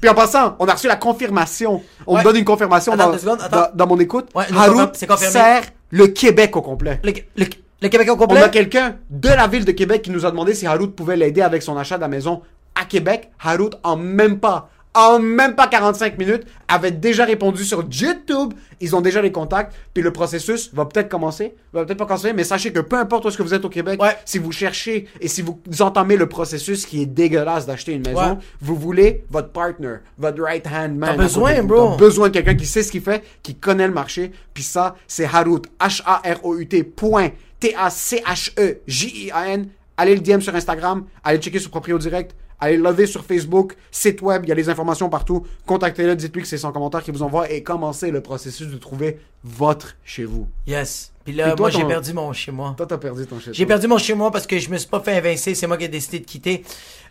Puis 0.00 0.08
en 0.08 0.14
passant, 0.14 0.54
on 0.60 0.66
a 0.68 0.74
reçu 0.74 0.86
la 0.86 0.96
confirmation. 0.96 1.82
On 2.06 2.14
Ouais. 2.14 2.20
me 2.20 2.24
donne 2.24 2.36
une 2.36 2.44
confirmation 2.44 2.92
Attends 2.92 3.70
dans, 3.74 3.86
mon 3.86 3.98
écoute. 3.98 4.28
Ouais, 4.34 4.44
Harout 4.56 4.94
sert 4.94 5.62
le 5.90 6.06
Québec 6.08 6.56
au 6.56 6.62
complet. 6.62 7.00
Le, 7.02 7.12
le, 7.36 7.46
le 7.82 7.88
Québec 7.88 8.08
au 8.08 8.12
On 8.12 8.16
complet? 8.16 8.42
a 8.42 8.48
quelqu'un 8.48 8.96
de 9.10 9.28
la 9.28 9.46
ville 9.48 9.64
de 9.64 9.72
Québec 9.72 10.02
qui 10.02 10.10
nous 10.10 10.24
a 10.24 10.30
demandé 10.30 10.54
si 10.54 10.66
Harout 10.66 10.94
pouvait 10.94 11.16
l'aider 11.16 11.42
avec 11.42 11.62
son 11.62 11.76
achat 11.76 11.96
de 11.96 12.02
la 12.02 12.08
maison 12.08 12.42
à 12.76 12.84
Québec. 12.84 13.30
Harout, 13.42 13.70
en 13.82 13.96
même 13.96 14.38
pas, 14.38 14.70
en 14.94 15.18
même 15.20 15.54
pas 15.54 15.68
45 15.68 16.18
minutes, 16.18 16.42
avait 16.66 16.90
déjà 16.90 17.24
répondu 17.24 17.64
sur 17.64 17.84
YouTube. 17.90 18.52
Ils 18.80 18.96
ont 18.96 19.00
déjà 19.00 19.22
les 19.22 19.30
contacts. 19.32 19.74
Puis 19.94 20.02
le 20.02 20.12
processus 20.12 20.72
va 20.74 20.84
peut-être 20.86 21.08
commencer. 21.08 21.54
Va 21.72 21.84
peut-être 21.84 21.98
pas 21.98 22.06
commencer, 22.06 22.32
mais 22.32 22.42
sachez 22.44 22.72
que 22.72 22.80
peu 22.80 22.96
importe 22.96 23.24
où 23.24 23.28
est-ce 23.28 23.38
que 23.38 23.42
vous 23.42 23.54
êtes 23.54 23.64
au 23.64 23.68
Québec, 23.68 24.00
Ouais. 24.02 24.16
si 24.24 24.38
vous 24.38 24.50
cherchez 24.50 25.06
et 25.20 25.28
si 25.28 25.42
vous 25.42 25.60
entamez 25.80 26.16
le 26.16 26.26
processus 26.28 26.84
qui 26.86 27.02
est 27.02 27.06
dégueulasse 27.06 27.66
d'acheter 27.66 27.92
une 27.92 28.02
maison, 28.06 28.30
Ouais. 28.32 28.38
vous 28.60 28.74
voulez 28.76 29.24
votre 29.30 29.50
partner, 29.50 29.96
votre 30.18 30.42
right 30.42 30.66
hand 30.66 30.96
man. 30.96 31.10
T'as 31.16 31.22
besoin, 31.22 31.62
bro. 31.62 31.90
T'as 31.90 31.96
besoin 31.96 32.28
de 32.28 32.34
quelqu'un 32.34 32.54
qui 32.56 32.66
sait 32.66 32.82
ce 32.82 32.90
qu'il 32.90 33.02
fait, 33.02 33.22
qui 33.42 33.54
connaît 33.54 33.86
le 33.86 33.94
marché. 33.94 34.32
Puis 34.54 34.64
ça, 34.64 34.96
c'est 35.06 35.26
Harout. 35.26 35.62
H-A-R-O-U-T. 35.80 36.82
Point. 36.84 37.28
T-A-C-H-E-J-I-A-N. 37.60 39.68
Allez 39.96 40.14
le 40.14 40.20
DM 40.20 40.40
sur 40.40 40.54
Instagram. 40.54 41.04
Allez 41.24 41.38
checker 41.38 41.58
sur 41.58 41.70
Proprio 41.70 41.98
Direct. 41.98 42.34
Allez 42.60 42.76
le 42.76 42.82
lever 42.82 43.06
sur 43.06 43.24
Facebook, 43.24 43.76
site 43.90 44.20
web, 44.20 44.42
il 44.44 44.48
y 44.48 44.52
a 44.52 44.54
les 44.54 44.68
informations 44.68 45.08
partout. 45.08 45.46
Contactez-le, 45.66 46.16
dites-lui 46.16 46.42
que 46.42 46.48
c'est 46.48 46.58
son 46.58 46.72
commentaire 46.72 47.02
qui 47.02 47.10
vous 47.10 47.22
envoie 47.22 47.50
et 47.50 47.62
commencez 47.62 48.10
le 48.10 48.20
processus 48.20 48.68
de 48.68 48.76
trouver 48.76 49.20
votre 49.44 49.96
chez 50.04 50.24
vous. 50.24 50.48
Yes. 50.66 51.12
Puis 51.24 51.34
là, 51.34 51.48
Puis 51.48 51.56
toi, 51.56 51.70
moi, 51.70 51.78
j'ai 51.78 51.84
perdu 51.84 52.12
mon 52.12 52.32
chez 52.32 52.50
moi. 52.50 52.74
Toi, 52.76 52.86
t'as 52.86 52.98
perdu 52.98 53.26
ton 53.26 53.38
chez 53.38 53.52
J'ai 53.52 53.66
perdu 53.66 53.86
mon 53.86 53.98
chez 53.98 54.14
moi 54.14 54.30
parce 54.30 54.46
que 54.46 54.58
je 54.58 54.70
me 54.70 54.78
suis 54.78 54.88
pas 54.88 55.00
fait 55.00 55.16
invincer, 55.16 55.54
c'est 55.54 55.66
moi 55.66 55.76
qui 55.76 55.84
ai 55.84 55.88
décidé 55.88 56.20
de 56.20 56.24
quitter. 56.24 56.64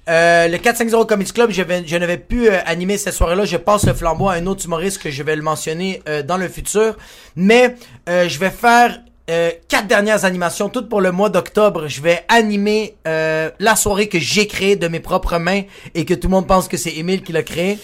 Euh, 0.10 0.48
le 0.48 0.58
450 0.58 1.08
Comedy 1.08 1.32
Club, 1.32 1.52
je, 1.52 1.62
vais, 1.62 1.84
je 1.86 1.96
ne 1.98 2.06
vais 2.06 2.18
plus 2.18 2.50
euh, 2.50 2.60
animer 2.66 2.98
cette 2.98 3.14
soirée-là. 3.14 3.46
Je 3.46 3.58
passe 3.58 3.86
le 3.86 3.94
flambeau 3.94 4.30
à 4.30 4.34
un 4.34 4.46
autre 4.48 4.66
humoriste 4.66 5.02
que 5.02 5.12
je 5.12 5.22
vais 5.22 5.36
le 5.36 5.42
mentionner 5.42 6.02
euh, 6.08 6.24
dans 6.24 6.38
le 6.38 6.48
futur. 6.48 6.98
Mais 7.36 7.76
euh, 8.08 8.28
je 8.28 8.40
vais 8.40 8.50
faire 8.50 9.02
euh, 9.30 9.52
quatre 9.68 9.88
dernières 9.88 10.24
animations, 10.24 10.70
toutes 10.70 10.88
pour 10.88 11.02
le 11.02 11.12
mois 11.12 11.30
d'octobre. 11.30 11.88
Je 11.88 12.02
vais 12.02 12.24
animer 12.30 12.96
euh, 13.08 13.50
la 13.60 13.76
soirée 13.76 14.08
que 14.08 14.20
j'ai 14.20 14.48
créée 14.48 14.78
de 14.78 14.88
mes 14.88 15.02
propres 15.02 15.38
mains 15.38 15.64
et 15.96 16.06
que 16.06 16.14
tout 16.14 16.28
le 16.28 16.32
monde 16.32 16.48
pense 16.48 16.70
que 16.70 16.78
c'est 16.78 16.92
Émile 16.92 17.24
qui 17.24 17.34
l'a 17.34 17.44
créée. 17.44 17.78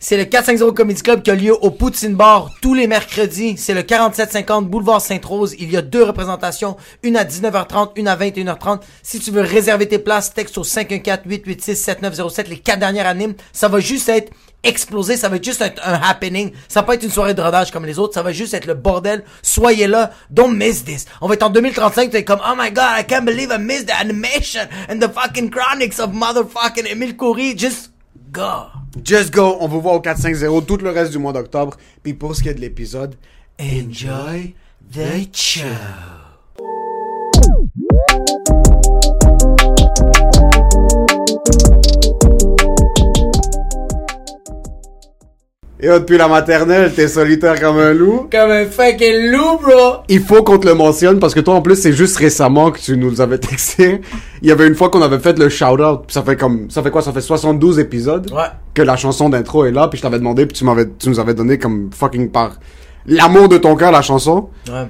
C'est 0.00 0.16
le 0.16 0.24
450 0.24 0.76
Comedy 0.76 1.00
Club 1.00 1.22
qui 1.22 1.30
a 1.30 1.34
lieu 1.34 1.54
au 1.54 1.70
Poutine 1.70 2.14
Bar 2.14 2.50
tous 2.60 2.74
les 2.74 2.86
mercredis. 2.86 3.56
C'est 3.56 3.72
le 3.72 3.82
4750 3.82 4.68
Boulevard 4.68 5.00
Sainte-Rose. 5.00 5.54
Il 5.58 5.70
y 5.70 5.76
a 5.76 5.82
deux 5.82 6.02
représentations, 6.02 6.76
une 7.02 7.16
à 7.16 7.24
19h30, 7.24 7.92
une 7.96 8.08
à 8.08 8.16
21h30. 8.16 8.80
Si 9.02 9.20
tu 9.20 9.30
veux 9.30 9.40
réserver 9.40 9.88
tes 9.88 9.98
places, 9.98 10.34
texte 10.34 10.58
au 10.58 10.64
514-886-7907. 10.64 12.48
Les 12.48 12.58
quatre 12.58 12.80
dernières 12.80 13.06
animes, 13.06 13.34
ça 13.52 13.68
va 13.68 13.80
juste 13.80 14.08
être 14.08 14.30
explosé. 14.64 15.16
Ça 15.16 15.28
va 15.28 15.36
être 15.36 15.44
juste 15.44 15.62
un, 15.62 15.70
un 15.84 16.00
happening. 16.02 16.52
Ça 16.68 16.80
va 16.80 16.86
pas 16.86 16.94
être 16.94 17.02
une 17.04 17.10
soirée 17.10 17.34
de 17.34 17.42
rodage 17.42 17.70
comme 17.70 17.86
les 17.86 17.98
autres. 17.98 18.14
Ça 18.14 18.22
va 18.22 18.32
juste 18.32 18.54
être 18.54 18.66
le 18.66 18.74
bordel. 18.74 19.24
Soyez 19.42 19.86
là. 19.86 20.10
Don't 20.30 20.54
miss 20.56 20.84
this. 20.84 21.06
On 21.20 21.28
va 21.28 21.34
être 21.34 21.42
en 21.44 21.50
2035. 21.50 22.10
Tu 22.10 22.16
es 22.16 22.24
comme, 22.24 22.40
oh 22.44 22.54
my 22.56 22.70
god, 22.70 22.98
I 22.98 23.04
can't 23.06 23.24
believe 23.24 23.50
I 23.52 23.58
missed 23.58 23.86
the 23.86 24.00
animation 24.00 24.62
and 24.90 24.98
the 24.98 25.08
fucking 25.08 25.50
chronics 25.50 26.00
of 26.00 26.10
motherfucking 26.12 26.90
Emile 26.90 27.14
Coury. 27.16 27.54
Just 27.56 27.92
go. 28.32 28.66
Just 29.02 29.32
go, 29.32 29.56
on 29.60 29.68
vous 29.68 29.80
voit 29.80 29.94
au 29.94 30.00
450 30.00 30.66
tout 30.66 30.76
le 30.76 30.90
reste 30.90 31.10
du 31.12 31.18
mois 31.18 31.32
d'octobre. 31.32 31.76
Puis 32.02 32.14
pour 32.14 32.34
ce 32.36 32.42
qui 32.42 32.48
est 32.48 32.54
de 32.54 32.60
l'épisode, 32.60 33.16
Enjoy 33.58 34.54
the 34.92 35.28
show. 35.32 35.64
Et 45.84 45.90
oh, 45.90 45.98
depuis 45.98 46.16
la 46.16 46.28
maternelle, 46.28 46.90
t'es 46.94 47.08
solitaire 47.08 47.60
comme 47.60 47.76
un 47.78 47.92
loup. 47.92 48.26
Comme 48.32 48.50
un 48.50 48.64
fucking 48.64 49.30
loup, 49.32 49.58
bro. 49.60 49.96
Il 50.08 50.20
faut 50.22 50.42
qu'on 50.42 50.56
te 50.56 50.66
le 50.66 50.72
mentionne 50.74 51.18
parce 51.18 51.34
que 51.34 51.40
toi 51.40 51.54
en 51.56 51.60
plus 51.60 51.76
c'est 51.76 51.92
juste 51.92 52.16
récemment 52.16 52.70
que 52.70 52.78
tu 52.78 52.96
nous 52.96 53.20
avais 53.20 53.36
texté. 53.50 54.00
Il 54.40 54.48
y 54.48 54.50
avait 54.50 54.66
une 54.66 54.74
fois 54.74 54.88
qu'on 54.88 55.02
avait 55.02 55.18
fait 55.18 55.38
le 55.38 55.50
shout 55.50 55.64
out, 55.82 56.04
ça 56.08 56.22
fait 56.22 56.36
comme 56.36 56.70
ça 56.70 56.82
fait 56.82 56.90
quoi? 56.90 57.02
Ça 57.02 57.12
fait 57.12 57.20
72 57.20 57.78
épisodes 57.78 58.30
Ouais. 58.32 58.44
que 58.72 58.80
la 58.80 58.96
chanson 58.96 59.28
d'intro 59.28 59.66
est 59.66 59.72
là, 59.72 59.88
puis 59.88 59.98
je 59.98 60.02
t'avais 60.02 60.18
demandé 60.18 60.46
puis 60.46 60.56
tu 60.56 60.64
m'avais 60.64 60.86
tu 60.98 61.10
nous 61.10 61.20
avais 61.20 61.34
donné 61.34 61.58
comme 61.58 61.90
fucking 61.94 62.30
par 62.30 62.52
l'amour 63.06 63.50
de 63.50 63.58
ton 63.58 63.76
cœur 63.76 63.92
la 63.92 64.00
chanson. 64.00 64.48
Ouais. 64.68 64.86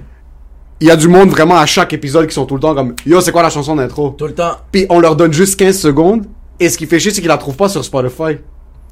Il 0.80 0.86
y 0.86 0.90
a 0.92 0.96
du 0.96 1.08
monde 1.08 1.30
vraiment 1.30 1.56
à 1.56 1.66
chaque 1.66 1.92
épisode 1.92 2.26
qui 2.28 2.34
sont 2.34 2.46
tout 2.46 2.54
le 2.54 2.60
temps 2.60 2.74
comme 2.76 2.94
yo, 3.04 3.20
c'est 3.20 3.32
quoi 3.32 3.42
la 3.42 3.50
chanson 3.50 3.74
d'intro? 3.74 4.10
Tout 4.16 4.26
le 4.28 4.34
temps. 4.34 4.52
Puis 4.70 4.86
on 4.90 5.00
leur 5.00 5.16
donne 5.16 5.32
juste 5.32 5.58
15 5.58 5.76
secondes 5.76 6.24
et 6.60 6.68
ce 6.68 6.78
qui 6.78 6.86
fait 6.86 7.00
chier 7.00 7.10
c'est 7.10 7.20
qu'ils 7.20 7.28
la 7.28 7.38
trouvent 7.38 7.56
pas 7.56 7.68
sur 7.68 7.84
Spotify. 7.84 8.38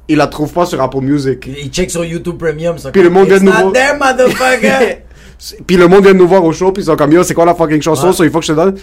Ils 0.07 0.17
la 0.17 0.27
trouvent 0.27 0.51
pas 0.51 0.65
sur 0.65 0.81
Apple 0.81 0.99
Music. 1.01 1.47
Il 1.47 1.69
check 1.69 1.89
sur 1.89 2.03
YouTube 2.03 2.37
Premium. 2.37 2.77
ça, 2.77 2.91
Puis 2.91 3.01
le 3.03 3.09
monde 3.09 3.27
vient 3.27 3.39
de 3.39 3.71
there, 3.73 3.97
motherfucker. 3.97 4.97
Puis 5.67 5.75
le 5.77 5.87
monde 5.87 6.03
vient 6.03 6.13
de 6.13 6.19
nous 6.19 6.27
voir 6.27 6.43
au 6.43 6.53
show, 6.53 6.71
puis 6.71 6.83
ils 6.83 6.85
sont 6.85 6.95
comme 6.95 7.11
yo, 7.11 7.21
c'est 7.23 7.33
quoi 7.33 7.45
la 7.45 7.53
fucking 7.55 7.81
chanson, 7.81 8.07
Ouais. 8.11 8.25
il 8.27 8.31
faut 8.31 8.39
que 8.39 8.45
je 8.45 8.51
te 8.53 8.57
donne. 8.57 8.75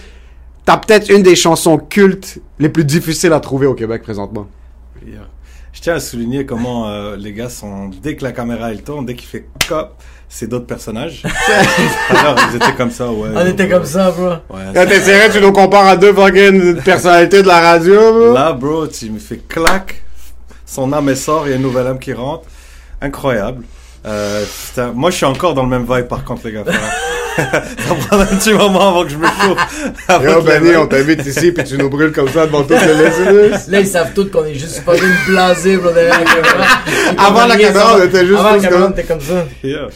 T'as 0.67 0.77
peut-être 0.77 1.09
une 1.11 1.23
des 1.23 1.35
chansons 1.35 1.79
cultes 1.79 2.39
les 2.59 2.69
plus 2.69 2.85
difficiles 2.85 3.33
à 3.33 3.41
trouver 3.41 3.67
au 3.67 3.75
Québec 3.75 4.03
présentement. 4.03 4.47
Je 5.73 5.81
tiens 5.81 5.95
à 5.95 6.01
souligner 6.01 6.45
comment 6.45 6.89
euh, 6.91 7.17
les 7.17 7.33
gars 7.33 7.49
sont 7.49 7.91
dès 8.03 8.17
que 8.17 8.25
la 8.25 8.33
caméra 8.33 8.71
elle 8.73 8.83
tourne, 8.83 9.07
dès 9.07 9.15
qu'il 9.15 9.29
fait 9.29 9.47
cop, 9.69 9.95
c'est 10.29 10.49
d'autres 10.49 10.67
personnages. 10.67 11.23
Alors 12.11 12.37
ils 12.51 12.57
étaient 12.57 12.75
comme 12.77 12.91
ça, 12.91 13.11
ouais. 13.11 13.29
On 13.35 13.47
était 13.47 13.69
comme 13.69 13.85
ça, 13.85 14.11
bro. 14.11 14.31
Ouais, 14.51 14.65
Quand 14.75 14.85
t'es 14.87 15.01
sérieux, 15.01 15.33
tu 15.33 15.41
nous 15.41 15.53
compares 15.53 15.87
à 15.87 15.97
deux 15.97 16.13
fucking 16.13 16.83
personnalités 16.83 17.41
de 17.43 17.47
la 17.47 17.61
radio, 17.61 17.95
bro. 18.13 18.33
Là, 18.35 18.53
bro, 18.53 18.87
tu 18.89 19.11
me 19.11 19.19
fais 19.21 19.39
clac, 19.49 20.03
son 20.71 20.93
âme 20.93 21.15
sort, 21.15 21.47
il 21.47 21.51
y 21.51 21.53
a 21.53 21.57
une 21.57 21.63
nouvelle 21.63 21.87
âme 21.87 21.99
qui 21.99 22.13
rentre. 22.13 22.45
Incroyable. 23.03 23.65
Euh, 24.07 24.45
moi, 24.95 25.11
je 25.11 25.17
suis 25.17 25.27
encore 25.27 25.55
dans 25.55 25.63
le 25.65 25.69
même 25.69 25.83
vibe, 25.89 26.07
par 26.07 26.25
contre, 26.25 26.43
les 26.47 26.53
gars. 26.53 26.65
Ça 27.37 27.95
prend 28.09 28.21
un 28.21 28.27
petit 28.27 28.53
moment 28.53 28.89
avant 28.91 29.05
que 29.05 29.11
je 29.11 29.17
me 29.17 29.27
chauffe. 29.27 29.67
Yo, 30.25 30.43
Benny, 30.43 30.77
on 30.77 30.87
t'invite 30.87 31.25
ici, 31.25 31.53
puis 31.53 31.65
tu 31.65 31.79
nous 31.79 31.89
brûles 31.89 32.13
comme 32.13 32.29
ça 32.29 32.45
devant 32.47 32.63
toutes 32.63 32.81
les 32.83 32.95
listeners. 33.05 33.51
Là, 33.69 33.81
ils 33.81 33.87
savent 33.87 34.13
tous 34.15 34.27
qu'on 34.31 34.45
est 34.45 34.55
juste 34.55 34.85
pas 34.85 34.97
une 34.97 35.15
blasé, 35.27 35.77
bro, 35.79 35.91
derrière 35.93 36.19
la 36.19 36.25
caméra. 36.25 36.67
Avant 37.19 37.47
la 37.47 37.57
caméra, 37.57 37.97
on 37.97 38.03
était 38.03 38.27
juste 38.27 38.39
Avant 38.39 38.51
la 38.51 38.57
tous 38.57 38.63
caméra, 38.65 38.81
on 38.81 38.83
comme- 38.85 38.93
était 38.93 39.05
comme 39.05 39.21
ça. 39.21 39.45
Yeah. 39.63 39.89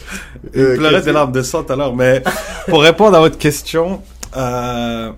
Il 0.53 0.61
Euh, 0.61 0.77
pleurait 0.77 1.01
des 1.01 1.11
larmes 1.11 1.31
de 1.31 1.41
sang 1.41 1.63
tout 1.63 1.73
à 1.73 1.75
l'heure. 1.75 1.95
Mais 1.95 2.23
pour 2.67 2.81
répondre 2.81 3.15
à 3.15 3.19
votre 3.19 3.37
question, 3.37 4.01
euh, 4.37 5.11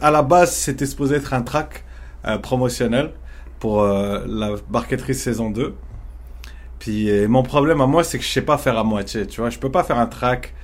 à 0.00 0.10
la 0.10 0.22
base, 0.22 0.52
c'était 0.52 0.86
supposé 0.86 1.16
être 1.16 1.34
un 1.34 1.42
track 1.42 1.84
euh, 2.26 2.38
promotionnel 2.38 3.10
pour 3.60 3.82
euh, 3.82 4.24
la 4.26 4.54
barqueterie 4.68 5.14
saison 5.14 5.50
2. 5.50 5.74
Puis 6.78 7.10
euh, 7.10 7.28
mon 7.28 7.42
problème 7.42 7.80
à 7.80 7.86
moi, 7.86 8.04
c'est 8.04 8.18
que 8.18 8.24
je 8.24 8.30
sais 8.30 8.42
pas 8.42 8.58
faire 8.58 8.78
à 8.78 8.84
moitié. 8.84 9.26
Tu 9.26 9.40
vois, 9.40 9.50
je 9.50 9.58
peux 9.58 9.70
pas 9.70 9.84
faire 9.84 9.98
un 9.98 10.06
track 10.06 10.54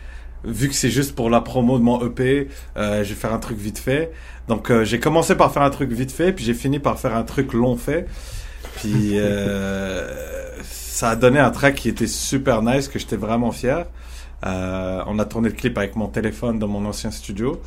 vu 0.44 0.68
que 0.68 0.74
c'est 0.74 0.90
juste 0.90 1.14
pour 1.14 1.30
la 1.30 1.40
promo 1.40 1.78
de 1.78 1.82
mon 1.82 2.04
EP, 2.06 2.48
euh, 2.76 3.02
je 3.02 3.08
vais 3.08 3.14
faire 3.14 3.32
un 3.32 3.38
truc 3.38 3.58
vite 3.58 3.78
fait. 3.78 4.12
Donc 4.48 4.70
euh, 4.70 4.84
j'ai 4.84 5.00
commencé 5.00 5.34
par 5.34 5.52
faire 5.52 5.62
un 5.62 5.70
truc 5.70 5.90
vite 5.90 6.12
fait, 6.12 6.32
puis 6.32 6.44
j'ai 6.44 6.54
fini 6.54 6.78
par 6.78 6.98
faire 6.98 7.16
un 7.16 7.22
truc 7.22 7.52
long 7.52 7.76
fait. 7.76 8.06
Puis 8.76 9.12
euh, 9.14 10.08
ça 10.62 11.10
a 11.10 11.16
donné 11.16 11.38
un 11.38 11.50
track 11.50 11.76
qui 11.76 11.88
était 11.88 12.06
super 12.06 12.62
nice, 12.62 12.88
que 12.88 12.98
j'étais 12.98 13.16
vraiment 13.16 13.52
fier. 13.52 13.86
Euh, 14.46 15.02
on 15.06 15.18
a 15.18 15.24
tourné 15.24 15.48
le 15.48 15.54
clip 15.54 15.78
avec 15.78 15.96
mon 15.96 16.08
téléphone 16.08 16.58
dans 16.58 16.68
mon 16.68 16.84
ancien 16.84 17.10
studio. 17.10 17.60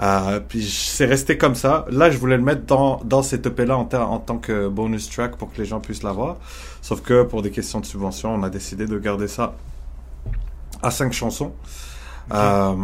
Euh, 0.00 0.38
puis 0.46 0.62
c'est 0.64 1.06
resté 1.06 1.36
comme 1.36 1.54
ça. 1.56 1.84
Là, 1.90 2.10
je 2.10 2.18
voulais 2.18 2.36
le 2.36 2.42
mettre 2.42 2.62
dans, 2.66 3.00
dans 3.04 3.22
cet 3.22 3.46
EP-là 3.46 3.76
en, 3.76 3.88
en 3.92 4.18
tant 4.20 4.38
que 4.38 4.68
bonus 4.68 5.10
track 5.10 5.36
pour 5.36 5.52
que 5.52 5.58
les 5.58 5.64
gens 5.64 5.80
puissent 5.80 6.04
l'avoir. 6.04 6.36
Sauf 6.82 7.00
que 7.02 7.24
pour 7.24 7.42
des 7.42 7.50
questions 7.50 7.80
de 7.80 7.86
subvention, 7.86 8.34
on 8.34 8.42
a 8.44 8.50
décidé 8.50 8.86
de 8.86 8.96
garder 8.98 9.26
ça 9.26 9.54
à 10.82 10.90
cinq 10.92 11.12
chansons. 11.12 11.52
Euh, 12.32 12.74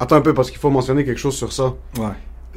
Attends 0.00 0.16
un 0.16 0.20
peu, 0.20 0.34
parce 0.34 0.50
qu'il 0.50 0.58
faut 0.58 0.70
mentionner 0.70 1.04
quelque 1.04 1.18
chose 1.20 1.36
sur 1.36 1.52
ça. 1.52 1.72
ouais. 1.98 2.08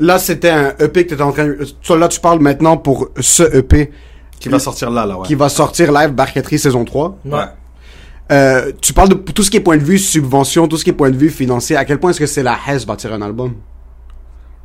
Là, 0.01 0.17
c'était 0.17 0.49
un 0.49 0.69
EP 0.79 1.03
que 1.05 1.09
t'étais 1.09 1.21
en 1.21 1.33
train... 1.33 1.49
toi, 1.83 1.97
Là, 1.97 2.07
tu 2.07 2.21
parles 2.21 2.39
maintenant 2.39 2.77
pour 2.77 3.09
ce 3.19 3.43
EP 3.57 3.91
Qui 4.39 4.47
va 4.47 4.57
sortir 4.57 4.89
là, 4.89 5.05
là, 5.05 5.17
ouais. 5.19 5.27
qui 5.27 5.35
va 5.35 5.49
sortir 5.49 5.91
live 5.91 6.11
Barqueterie 6.11 6.57
saison 6.57 6.85
3. 6.85 7.17
Ouais. 7.25 7.37
Euh, 8.31 8.71
tu 8.81 8.93
parles 8.93 9.09
de 9.09 9.15
tout 9.15 9.43
ce 9.43 9.51
qui 9.51 9.57
est 9.57 9.61
point 9.61 9.75
de 9.77 9.83
vue 9.83 9.99
subvention, 9.99 10.67
tout 10.69 10.77
ce 10.77 10.85
qui 10.85 10.89
est 10.91 10.93
point 10.93 11.09
de 11.11 11.17
vue 11.17 11.29
financier. 11.29 11.75
À 11.75 11.83
quel 11.83 11.99
point 11.99 12.11
est-ce 12.11 12.19
que 12.19 12.27
c'est 12.27 12.43
la 12.43 12.57
Hess 12.67 12.85
bâtir 12.85 13.11
un 13.13 13.21
album? 13.21 13.55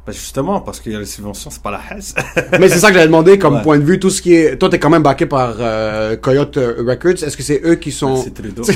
Bah, 0.06 0.12
justement, 0.12 0.60
parce 0.60 0.80
qu'il 0.80 0.92
y 0.92 0.96
a 0.96 0.98
les 0.98 1.06
subventions, 1.06 1.48
c'est 1.50 1.62
pas 1.62 1.70
la 1.70 1.80
Hesse. 1.90 2.14
Mais 2.60 2.68
c'est 2.68 2.78
ça 2.78 2.88
que 2.88 2.94
j'avais 2.94 3.06
demandé 3.06 3.38
comme 3.38 3.54
Ouais. 3.54 3.62
point 3.62 3.78
de 3.78 3.84
vue, 3.84 3.98
tout 3.98 4.10
ce 4.10 4.20
qui 4.20 4.34
est... 4.34 4.58
Toi, 4.58 4.68
t'es 4.68 4.78
quand 4.78 4.90
même 4.90 5.02
backé 5.02 5.24
par 5.24 5.54
euh, 5.58 6.16
Coyote 6.16 6.56
Records. 6.56 7.22
Est-ce 7.24 7.36
que 7.38 7.42
c'est 7.42 7.62
eux 7.64 7.76
qui 7.76 7.90
sont... 7.90 8.16
c'est 8.22 8.34
Trudeau. 8.34 8.64
c'est 8.64 8.74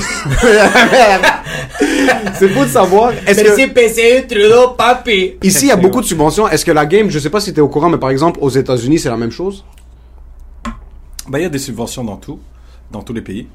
fou 2.49 2.63
de 2.63 2.69
savoir. 2.69 3.11
Est-ce 3.27 3.43
que... 3.43 3.69
PCU 3.69 4.27
Trudeau, 4.27 4.69
papi. 4.71 5.35
Ici, 5.43 5.65
il 5.65 5.69
y 5.69 5.71
a 5.71 5.75
beaucoup 5.75 6.01
de 6.01 6.05
subventions. 6.05 6.47
Est-ce 6.47 6.65
que 6.65 6.71
la 6.71 6.87
game, 6.87 7.11
je 7.11 7.19
sais 7.19 7.29
pas 7.29 7.39
si 7.39 7.53
t'es 7.53 7.61
au 7.61 7.69
courant, 7.69 7.89
mais 7.89 7.99
par 7.99 8.09
exemple, 8.09 8.39
aux 8.41 8.49
États-Unis, 8.49 8.97
c'est 8.97 9.09
la 9.09 9.17
même 9.17 9.31
chose? 9.31 9.63
Bah, 11.27 11.37
il 11.37 11.43
y 11.43 11.45
a 11.45 11.49
des 11.49 11.59
subventions 11.59 12.03
dans 12.03 12.17
tout, 12.17 12.39
dans 12.91 13.03
tous 13.03 13.13
les 13.13 13.21
pays. 13.21 13.47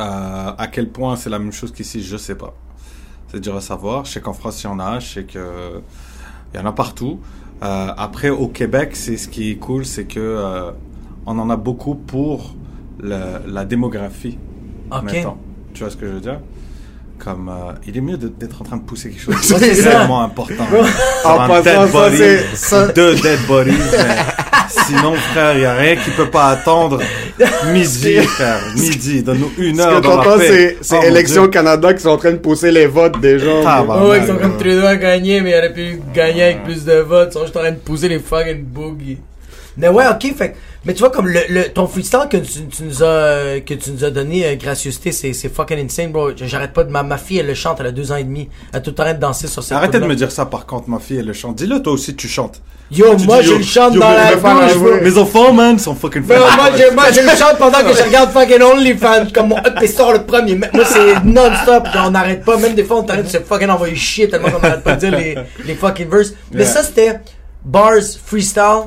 Euh, 0.00 0.50
à 0.58 0.66
quel 0.66 0.88
point 0.88 1.14
c'est 1.14 1.30
la 1.30 1.38
même 1.38 1.52
chose 1.52 1.72
qu'ici, 1.72 2.02
je 2.02 2.16
sais 2.16 2.34
pas. 2.34 2.54
C'est 3.30 3.40
dur 3.40 3.54
à 3.56 3.60
savoir. 3.60 4.04
Je 4.04 4.12
sais 4.12 4.20
qu'en 4.20 4.32
France, 4.32 4.62
il 4.62 4.66
y 4.66 4.70
en 4.70 4.80
a. 4.80 4.98
Je 4.98 5.06
sais 5.06 5.24
que 5.24 5.80
il 6.54 6.60
y 6.60 6.62
en 6.62 6.66
a 6.66 6.72
partout. 6.72 7.20
Euh, 7.62 7.88
après, 7.96 8.28
au 8.30 8.48
Québec, 8.48 8.90
c'est 8.94 9.16
ce 9.16 9.28
qui 9.28 9.50
est 9.50 9.56
cool, 9.56 9.84
c'est 9.84 10.04
que 10.04 10.20
euh, 10.20 10.70
on 11.26 11.38
en 11.38 11.50
a 11.50 11.56
beaucoup 11.56 11.94
pour 11.94 12.54
le- 13.00 13.40
la 13.46 13.64
démographie. 13.64 14.38
Ok. 14.90 15.02
Mettons. 15.04 15.36
Tu 15.74 15.82
vois 15.82 15.90
ce 15.90 15.96
que 15.96 16.06
je 16.06 16.12
veux 16.12 16.20
dire? 16.20 16.40
Comme 17.18 17.48
euh, 17.48 17.72
il 17.86 17.96
est 17.96 18.00
mieux 18.00 18.16
d'être 18.16 18.62
en 18.62 18.64
train 18.64 18.76
de 18.76 18.82
pousser 18.82 19.10
quelque 19.10 19.20
chose 19.32 19.36
C'est 19.42 19.82
vraiment 19.82 20.22
important. 20.22 20.64
En 21.24 21.36
passant, 21.48 21.62
dead 21.62 21.74
ça, 21.74 21.86
body, 21.86 22.16
c'est- 22.54 22.94
deux 22.94 23.14
dead 23.16 23.40
bodies. 23.48 23.72
mais 23.92 24.16
sinon, 24.68 25.14
frère, 25.14 25.54
il 25.56 25.62
y 25.62 25.64
a 25.64 25.74
rien 25.74 25.96
qui 25.96 26.10
peut 26.10 26.30
pas 26.30 26.48
attendre 26.50 27.00
midi, 27.72 28.14
frère. 28.22 28.60
Midi, 28.76 29.22
donne-nous 29.22 29.52
une 29.58 29.76
Ce 29.76 29.82
heure 29.82 30.00
que 30.00 30.06
dans 30.06 30.16
la 30.16 30.22
t'entends, 30.24 30.38
c'est, 30.40 30.76
c'est 30.80 30.96
Oh, 30.98 31.04
Élections 31.04 31.42
Dieu. 31.42 31.50
Canada 31.50 31.94
qui 31.94 32.02
sont 32.02 32.08
en 32.10 32.16
train 32.16 32.32
de 32.32 32.36
pousser 32.36 32.70
les 32.70 32.86
votes 32.86 33.20
des 33.20 33.38
gens. 33.38 33.62
Tabarnak. 33.62 34.04
Oh, 34.04 34.10
ouais, 34.10 34.18
ils 34.20 34.26
sont 34.26 34.36
comme 34.36 34.52
ouais. 34.52 34.58
Trudeau 34.58 34.86
a 34.86 34.96
gagné, 34.96 35.40
mais 35.40 35.50
il 35.50 35.56
aurait 35.56 35.72
pu 35.72 36.00
gagner 36.14 36.42
avec 36.44 36.64
plus 36.64 36.84
de 36.84 36.94
votes. 36.98 37.28
Ils 37.30 37.34
sont 37.34 37.42
juste 37.44 37.56
en 37.56 37.60
train 37.60 37.72
de 37.72 37.76
pousser 37.76 38.08
les 38.08 38.18
fucking 38.18 38.62
boogies. 38.64 39.18
Mais 39.76 39.88
ouais, 39.88 40.04
ok, 40.10 40.34
fait 40.36 40.50
que- 40.50 40.54
mais 40.84 40.94
tu 40.94 41.00
vois, 41.00 41.10
comme 41.10 41.26
le, 41.28 41.40
le, 41.48 41.64
ton 41.68 41.86
freestyle 41.86 42.28
que 42.30 42.36
tu, 42.36 42.66
tu 42.68 42.82
nous 42.84 43.02
as, 43.02 43.60
que 43.66 43.74
tu 43.74 43.90
nous 43.90 44.04
as 44.04 44.10
donné, 44.10 44.46
euh, 44.46 44.54
gracieuseté, 44.54 45.12
c'est, 45.12 45.32
c'est 45.32 45.48
fucking 45.48 45.84
insane, 45.84 46.12
bro. 46.12 46.30
J'arrête 46.36 46.72
pas 46.72 46.84
de, 46.84 46.90
ma, 46.90 47.02
ma 47.02 47.18
fille, 47.18 47.38
elle 47.38 47.46
le 47.46 47.54
chante, 47.54 47.78
elle 47.80 47.86
a 47.86 47.92
deux 47.92 48.12
ans 48.12 48.16
et 48.16 48.24
demi. 48.24 48.48
Elle 48.72 48.78
a 48.78 48.80
tout 48.80 48.90
le 48.90 48.94
temps 48.94 49.12
de 49.12 49.18
danser 49.18 49.48
sur 49.48 49.62
cette 49.62 49.72
Arrêtez 49.76 49.98
de 49.98 50.06
me 50.06 50.14
dire 50.14 50.30
ça 50.30 50.46
par 50.46 50.66
contre, 50.66 50.88
ma 50.88 50.98
fille, 50.98 51.18
elle 51.18 51.26
le 51.26 51.32
chante. 51.32 51.56
Dis-le 51.56 51.82
toi 51.82 51.92
aussi, 51.94 52.14
tu 52.14 52.28
chantes. 52.28 52.62
Yo, 52.90 53.14
Tu 53.16 53.26
moi, 53.26 53.42
dis, 53.42 53.48
je 53.48 53.54
le 53.54 53.62
chante 53.62 53.94
yo, 53.94 54.00
dans 54.00 54.10
la 54.10 54.34
bro. 54.36 54.94
Mes 55.02 55.18
enfants, 55.18 55.52
man, 55.52 55.78
sont 55.78 55.94
fucking 55.94 56.22
fans. 56.22 56.38
moi, 56.38 56.70
je, 56.74 56.94
moi, 56.94 57.04
je 57.12 57.20
le 57.20 57.36
chante 57.36 57.58
pendant 57.58 57.80
que 57.80 57.94
je 57.94 58.02
regarde 58.02 58.30
fucking 58.30 58.62
OnlyFans, 58.62 59.26
comme 59.34 59.48
mon 59.48 59.58
EP 59.58 59.86
sort 59.88 60.12
le 60.12 60.24
premier. 60.24 60.54
Moi, 60.54 60.84
c'est 60.86 61.22
non-stop, 61.24 61.86
on 61.96 62.10
n'arrête 62.12 62.44
pas. 62.44 62.56
Même 62.56 62.74
des 62.74 62.84
fois, 62.84 62.98
on 62.98 63.02
t'arrête 63.02 63.26
de 63.26 63.30
se 63.30 63.38
fucking 63.38 63.68
envoyer 63.68 63.94
chier 63.94 64.28
tellement 64.28 64.50
qu'on 64.50 64.60
n'arrête 64.60 64.82
pas 64.84 64.94
de 64.94 65.00
dire 65.00 65.18
les, 65.18 65.36
les 65.66 65.74
fucking 65.74 66.08
verses. 66.08 66.32
Mais 66.52 66.64
ça, 66.64 66.82
c'était 66.82 67.20
bars 67.64 67.92
freestyle. 68.24 68.84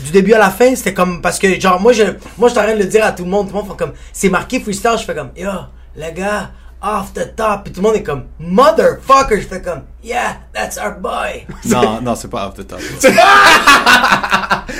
Du 0.00 0.10
début 0.12 0.34
à 0.34 0.38
la 0.38 0.50
fin, 0.50 0.74
c'était 0.74 0.92
comme, 0.94 1.20
parce 1.22 1.38
que, 1.38 1.58
genre, 1.60 1.80
moi, 1.80 1.92
je, 1.92 2.04
moi, 2.38 2.48
je 2.48 2.54
t'arrête 2.54 2.76
de 2.78 2.82
le 2.82 2.88
dire 2.88 3.04
à 3.04 3.12
tout 3.12 3.24
le 3.24 3.30
monde. 3.30 3.48
Tout 3.48 3.54
le 3.56 3.62
monde 3.62 3.70
fait 3.70 3.76
comme, 3.84 3.92
c'est 4.12 4.28
marqué 4.28 4.60
freestyle, 4.60 4.92
je 4.98 5.04
fais 5.04 5.14
comme, 5.14 5.30
yo, 5.36 5.48
le 5.96 6.10
gars, 6.14 6.50
off 6.82 7.12
the 7.14 7.34
top. 7.34 7.64
Puis 7.64 7.72
tout 7.72 7.80
le 7.80 7.86
monde 7.88 7.96
est 7.96 8.02
comme, 8.02 8.24
motherfucker. 8.38 9.40
Je 9.40 9.46
fais 9.48 9.62
comme, 9.62 9.82
yeah, 10.04 10.36
that's 10.52 10.76
our 10.78 10.92
boy. 11.00 11.46
Non, 11.64 12.00
non, 12.02 12.14
c'est 12.14 12.28
pas 12.30 12.46
off 12.48 12.54
the 12.54 12.66
top. 12.66 12.78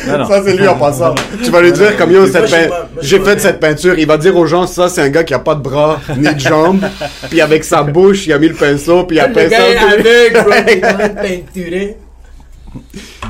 Non, 0.07 0.19
non. 0.19 0.27
Ça, 0.29 0.41
c'est 0.45 0.53
lui 0.57 0.69
en 0.69 0.77
passant. 0.79 1.15
Tu 1.43 1.51
vas 1.51 1.61
lui 1.61 1.73
dire 1.73 1.97
comme 1.97 2.13
yo, 2.13 2.27
cette 2.27 2.49
pein- 2.51 2.69
j'ai 3.01 3.19
fait 3.21 3.41
cette 3.41 3.59
peinture. 3.59 3.99
Il 3.99 4.07
va 4.07 4.17
dire 4.19 4.37
aux 4.37 4.47
gens, 4.47 4.67
ça, 4.67 4.89
c'est 4.89 5.01
un 5.03 5.09
gars 5.09 5.25
qui 5.25 5.35
a 5.35 5.39
pas 5.41 5.55
de 5.57 5.61
bras, 5.63 5.99
ni 6.17 6.33
de 6.33 6.39
jambes. 6.39 6.85
puis 7.31 7.41
avec 7.41 7.65
sa 7.65 7.83
bouche, 7.83 8.27
il 8.27 8.33
a 8.33 8.39
mis 8.39 8.49
le 8.49 8.55
pinceau, 8.55 9.03
puis 9.05 9.17
il 9.17 9.21
a 9.21 9.27
Le 9.29 9.33
peint 9.35 9.49
gars 9.49 9.59
ça. 9.59 9.69
est 9.69 9.75
puis- 9.77 10.09
aveugle, 10.09 10.43
bro. 10.45 10.53
Il 10.69 10.85
en 10.87 10.93
de 11.09 11.15
peinturer. 11.21 11.97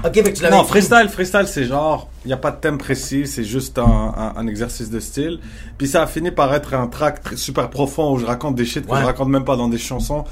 Ok, 0.04 0.14
fait 0.14 0.22
que 0.24 0.30
tu 0.36 0.42
l'avais 0.42 0.56
Non, 0.56 0.64
freestyle, 0.64 1.08
freestyle, 1.08 1.46
c'est 1.46 1.64
genre, 1.64 2.08
il 2.24 2.28
n'y 2.28 2.34
a 2.34 2.36
pas 2.36 2.50
de 2.50 2.56
thème 2.56 2.78
précis, 2.78 3.26
c'est 3.26 3.44
juste 3.44 3.78
un, 3.78 3.84
un, 4.16 4.32
un 4.36 4.46
exercice 4.46 4.90
de 4.90 5.00
style. 5.00 5.40
Puis 5.78 5.88
ça 5.88 6.02
a 6.02 6.06
fini 6.06 6.30
par 6.30 6.52
être 6.54 6.74
un 6.74 6.86
track 6.86 7.24
tr- 7.24 7.36
super 7.36 7.70
profond 7.70 8.12
où 8.12 8.18
je 8.18 8.26
raconte 8.26 8.54
des 8.54 8.64
shit 8.64 8.86
que 8.86 8.92
Ouais. 8.92 9.00
je 9.00 9.04
raconte 9.06 9.28
même 9.28 9.44
pas 9.44 9.56
dans 9.56 9.68
des 9.68 9.78
chansons, 9.78 10.24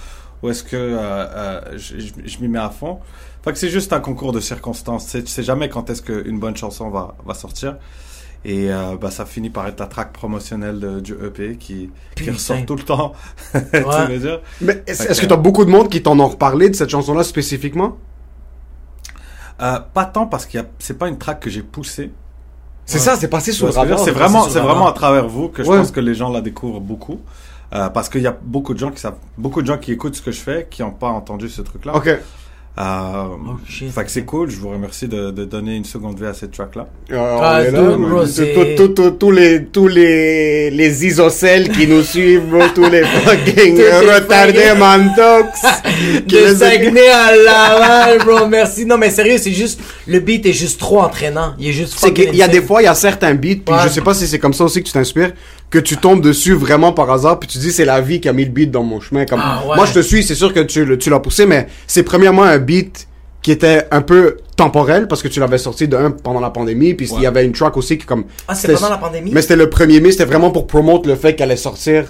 où 0.42 0.50
est-ce 0.50 0.62
que 0.62 0.76
euh, 0.76 0.98
euh, 1.00 1.60
je, 1.76 1.98
je, 1.98 2.12
je 2.24 2.38
m'y 2.40 2.48
mets 2.48 2.58
à 2.58 2.70
fond. 2.70 2.98
Fait 3.44 3.52
que 3.52 3.58
c'est 3.58 3.68
juste 3.68 3.92
un 3.92 4.00
concours 4.00 4.32
de 4.32 4.40
circonstances. 4.40 5.04
Tu 5.06 5.10
sais- 5.10 5.22
tu 5.22 5.30
sais 5.30 5.42
jamais 5.42 5.68
quand 5.68 5.90
est-ce 5.90 6.02
qu'une 6.02 6.38
bonne 6.38 6.56
chanson 6.56 6.88
va, 6.90 7.14
va 7.26 7.34
sortir. 7.34 7.76
Et 8.46 8.70
euh, 8.70 8.96
bah, 9.00 9.10
ça 9.10 9.24
finit 9.24 9.48
par 9.48 9.66
être 9.68 9.80
la 9.80 9.86
track 9.86 10.12
promotionnelle 10.12 10.78
de- 10.78 11.00
du 11.00 11.12
EP 11.14 11.56
qui, 11.56 11.88
qui 12.14 12.30
ressort 12.30 12.58
tout 12.66 12.76
le 12.76 12.82
temps. 12.82 13.12
tu 13.52 13.58
Ouais. 13.78 14.06
veux 14.08 14.18
dire? 14.18 14.40
Mais 14.60 14.82
est-ce 14.86 15.08
que 15.08 15.20
que- 15.22 15.26
t'as 15.26 15.36
beaucoup 15.36 15.64
de 15.64 15.70
monde 15.70 15.88
qui 15.88 16.02
t'en 16.02 16.18
ont 16.20 16.28
reparlé 16.28 16.68
de 16.68 16.74
cette 16.74 16.90
chanson-là 16.90 17.24
spécifiquement? 17.24 17.96
Euh, 19.62 19.78
pas 19.92 20.04
tant 20.04 20.26
parce 20.26 20.46
qu'il 20.46 20.58
y 20.60 20.62
a, 20.62 20.66
c'est 20.78 20.98
pas 20.98 21.08
une 21.08 21.18
track 21.18 21.40
que 21.40 21.50
j'ai 21.50 21.62
poussée. 21.62 22.10
C'est 22.86 22.98
Ouais. 22.98 23.04
ça, 23.04 23.16
c'est 23.16 23.28
passé 23.28 23.52
sous 23.52 23.66
le 23.66 23.72
que 23.72 23.76
radar. 23.78 23.98
C'est 23.98 24.10
vraiment, 24.10 24.48
c'est 24.48 24.60
vraiment 24.60 24.86
à 24.88 24.92
travers 24.92 25.26
vous 25.28 25.48
que 25.48 25.62
je 25.64 25.68
Ouais. 25.70 25.78
pense 25.78 25.90
que 25.90 26.00
les 26.00 26.14
gens 26.14 26.28
la 26.30 26.40
découvrent 26.40 26.80
beaucoup. 26.80 27.20
Euh, 27.72 27.88
parce 27.88 28.08
qu'il 28.08 28.20
y 28.20 28.26
a 28.26 28.36
beaucoup 28.42 28.72
de 28.74 28.78
gens 28.78 28.90
qui 28.90 29.00
savent, 29.00 29.16
beaucoup 29.38 29.60
de 29.62 29.66
gens 29.66 29.78
qui 29.78 29.90
écoutent 29.90 30.14
ce 30.14 30.22
que 30.22 30.30
je 30.30 30.40
fais, 30.40 30.68
qui 30.70 30.82
n'ont 30.82 30.92
pas 30.92 31.08
entendu 31.08 31.48
ce 31.48 31.62
truc-là. 31.62 31.96
Ok. 31.96 32.08
Euh, 32.76 33.24
Oh, 33.46 33.56
shit. 33.68 33.92
fait 33.92 34.04
que 34.04 34.10
c'est 34.10 34.24
cool. 34.24 34.50
Je 34.50 34.56
vous 34.56 34.68
remercie 34.70 35.06
de, 35.06 35.30
de 35.30 35.44
donner 35.44 35.76
une 35.76 35.84
seconde 35.84 36.18
vie 36.18 36.26
à 36.26 36.34
cette 36.34 36.50
track-là. 36.52 36.88
Ah, 37.12 37.60
Tous 39.20 39.30
les, 39.30 39.64
tous 39.66 39.86
les, 39.88 40.70
les 40.70 41.06
isocèles 41.06 41.68
qui 41.70 41.86
nous 41.86 42.02
suivent, 42.02 42.46
bro, 42.50 42.62
tous 42.74 42.88
les 42.90 43.02
fucking 43.24 43.76
retardés 43.78 44.74
mantox. 44.76 45.60
qui 46.26 46.34
De 46.34 46.54
Saguenay 46.54 47.08
à 47.08 47.36
Laval, 47.36 48.18
bro, 48.24 48.46
merci. 48.48 48.84
Non, 48.86 48.98
mais 48.98 49.10
sérieux, 49.10 49.38
c'est 49.38 49.52
juste, 49.52 49.80
le 50.08 50.18
beat 50.18 50.44
est 50.46 50.52
juste 50.52 50.80
trop 50.80 51.00
entraînant. 51.00 51.54
Il 51.58 51.68
est 51.68 51.72
juste 51.72 51.94
qu'il 52.12 52.34
y 52.34 52.42
a 52.42 52.48
des 52.48 52.62
fois, 52.62 52.82
il 52.82 52.86
y 52.86 52.88
a 52.88 52.94
certains 52.94 53.34
beats, 53.34 53.56
puis 53.64 53.74
Ouais. 53.74 53.80
je 53.84 53.88
sais 53.88 54.00
pas 54.00 54.14
si 54.14 54.26
c'est 54.26 54.38
comme 54.40 54.52
ça 54.54 54.64
aussi 54.64 54.80
que 54.82 54.86
tu 54.88 54.92
t'inspires, 54.92 55.32
que 55.70 55.78
tu 55.78 55.96
tombes 55.96 56.22
dessus 56.22 56.54
vraiment 56.54 56.92
par 56.92 57.10
hasard, 57.10 57.40
puis 57.40 57.48
tu 57.48 57.58
dis 57.58 57.72
c'est 57.72 57.84
la 57.84 58.00
vie 58.00 58.20
qui 58.20 58.28
a 58.28 58.32
mis 58.32 58.44
le 58.44 58.50
beat 58.50 58.70
dans 58.70 58.82
mon 58.84 59.00
chemin. 59.00 59.24
Comme 59.24 59.40
Ah, 59.42 59.62
ouais. 59.68 59.76
moi, 59.76 59.86
je 59.86 59.92
te 59.94 60.00
suis, 60.00 60.22
c'est 60.22 60.34
sûr 60.36 60.52
que 60.54 60.60
tu, 60.60 60.84
le- 60.84 60.98
tu 60.98 61.10
l'as 61.10 61.20
poussé, 61.20 61.46
mais 61.46 61.66
c'est 61.86 62.02
premièrement 62.04 62.44
un 62.44 62.58
beat 62.58 63.08
qui 63.42 63.50
était 63.50 63.86
un 63.90 64.00
peu 64.00 64.38
temporel 64.56 65.06
parce 65.08 65.22
que 65.22 65.28
tu 65.28 65.40
l'avais 65.40 65.58
sorti 65.58 65.86
de 65.88 65.96
un 65.96 66.10
pendant 66.12 66.40
la 66.40 66.50
pandémie, 66.50 66.94
puis 66.94 67.10
il 67.16 67.22
y 67.22 67.26
avait 67.26 67.44
une 67.44 67.52
track 67.52 67.76
aussi 67.76 67.98
qui 67.98 68.06
comme. 68.06 68.24
Ah, 68.48 68.54
c'est 68.54 68.62
c'était- 68.68 68.74
pendant 68.74 68.90
la 68.90 68.98
pandémie? 68.98 69.30
Mais 69.34 69.42
c'était 69.42 69.56
le 69.56 69.68
premier 69.68 70.00
mai, 70.00 70.12
c'était 70.12 70.24
vraiment 70.24 70.50
pour 70.50 70.66
promouvoir 70.66 71.02
le 71.04 71.16
fait 71.16 71.34
qu'elle 71.34 71.50
allait 71.50 71.56
sortir. 71.56 72.04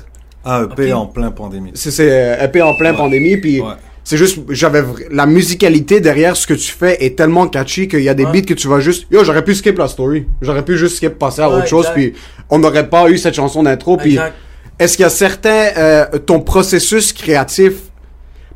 Ah, 0.45 0.65
EP 0.71 0.93
en 0.93 1.07
plein 1.07 1.31
pandémie. 1.31 1.71
C'est 1.75 1.91
c'est 1.91 2.39
épée 2.43 2.61
en 2.61 2.75
plein 2.77 2.91
Ouais. 2.93 2.97
pandémie, 2.99 3.39
puis 3.39 3.61
Ouais. 3.63 3.69
C'est 4.05 4.17
juste 4.19 4.39
j'avais 4.51 4.83
la 5.11 5.27
musicalité 5.27 6.01
derrière 6.01 6.37
ce 6.37 6.47
que 6.47 6.55
tu 6.55 6.71
fais 6.71 7.03
est 7.05 7.17
tellement 7.17 7.49
catchy 7.49 7.89
qu'il 7.89 8.03
y 8.03 8.09
a 8.09 8.15
des 8.15 8.25
Ouais. 8.27 8.33
beats 8.33 8.43
que 8.47 8.55
tu 8.55 8.69
vas 8.69 8.79
juste 8.81 9.07
yo 9.11 9.25
j'aurais 9.25 9.43
pu 9.45 9.55
skip 9.55 9.79
la 9.79 9.89
story 9.89 10.27
j'aurais 10.43 10.65
pu 10.65 10.77
juste 10.77 10.97
skip 10.97 11.19
passer 11.19 11.41
à 11.43 11.49
Ouais, 11.49 11.57
autre 11.57 11.67
chose 11.67 11.87
exact. 11.87 11.95
puis 11.95 12.13
on 12.51 12.59
n'aurait 12.59 12.89
pas 12.89 13.09
eu 13.11 13.17
cette 13.19 13.35
chanson 13.35 13.63
d'intro 13.63 13.97
puis 13.97 14.19
est-ce 14.79 14.97
qu'il 14.97 15.05
y 15.05 15.07
a 15.07 15.11
certains 15.11 15.69
euh, 15.79 16.07
ton 16.27 16.41
processus 16.41 17.13
créatif? 17.13 17.75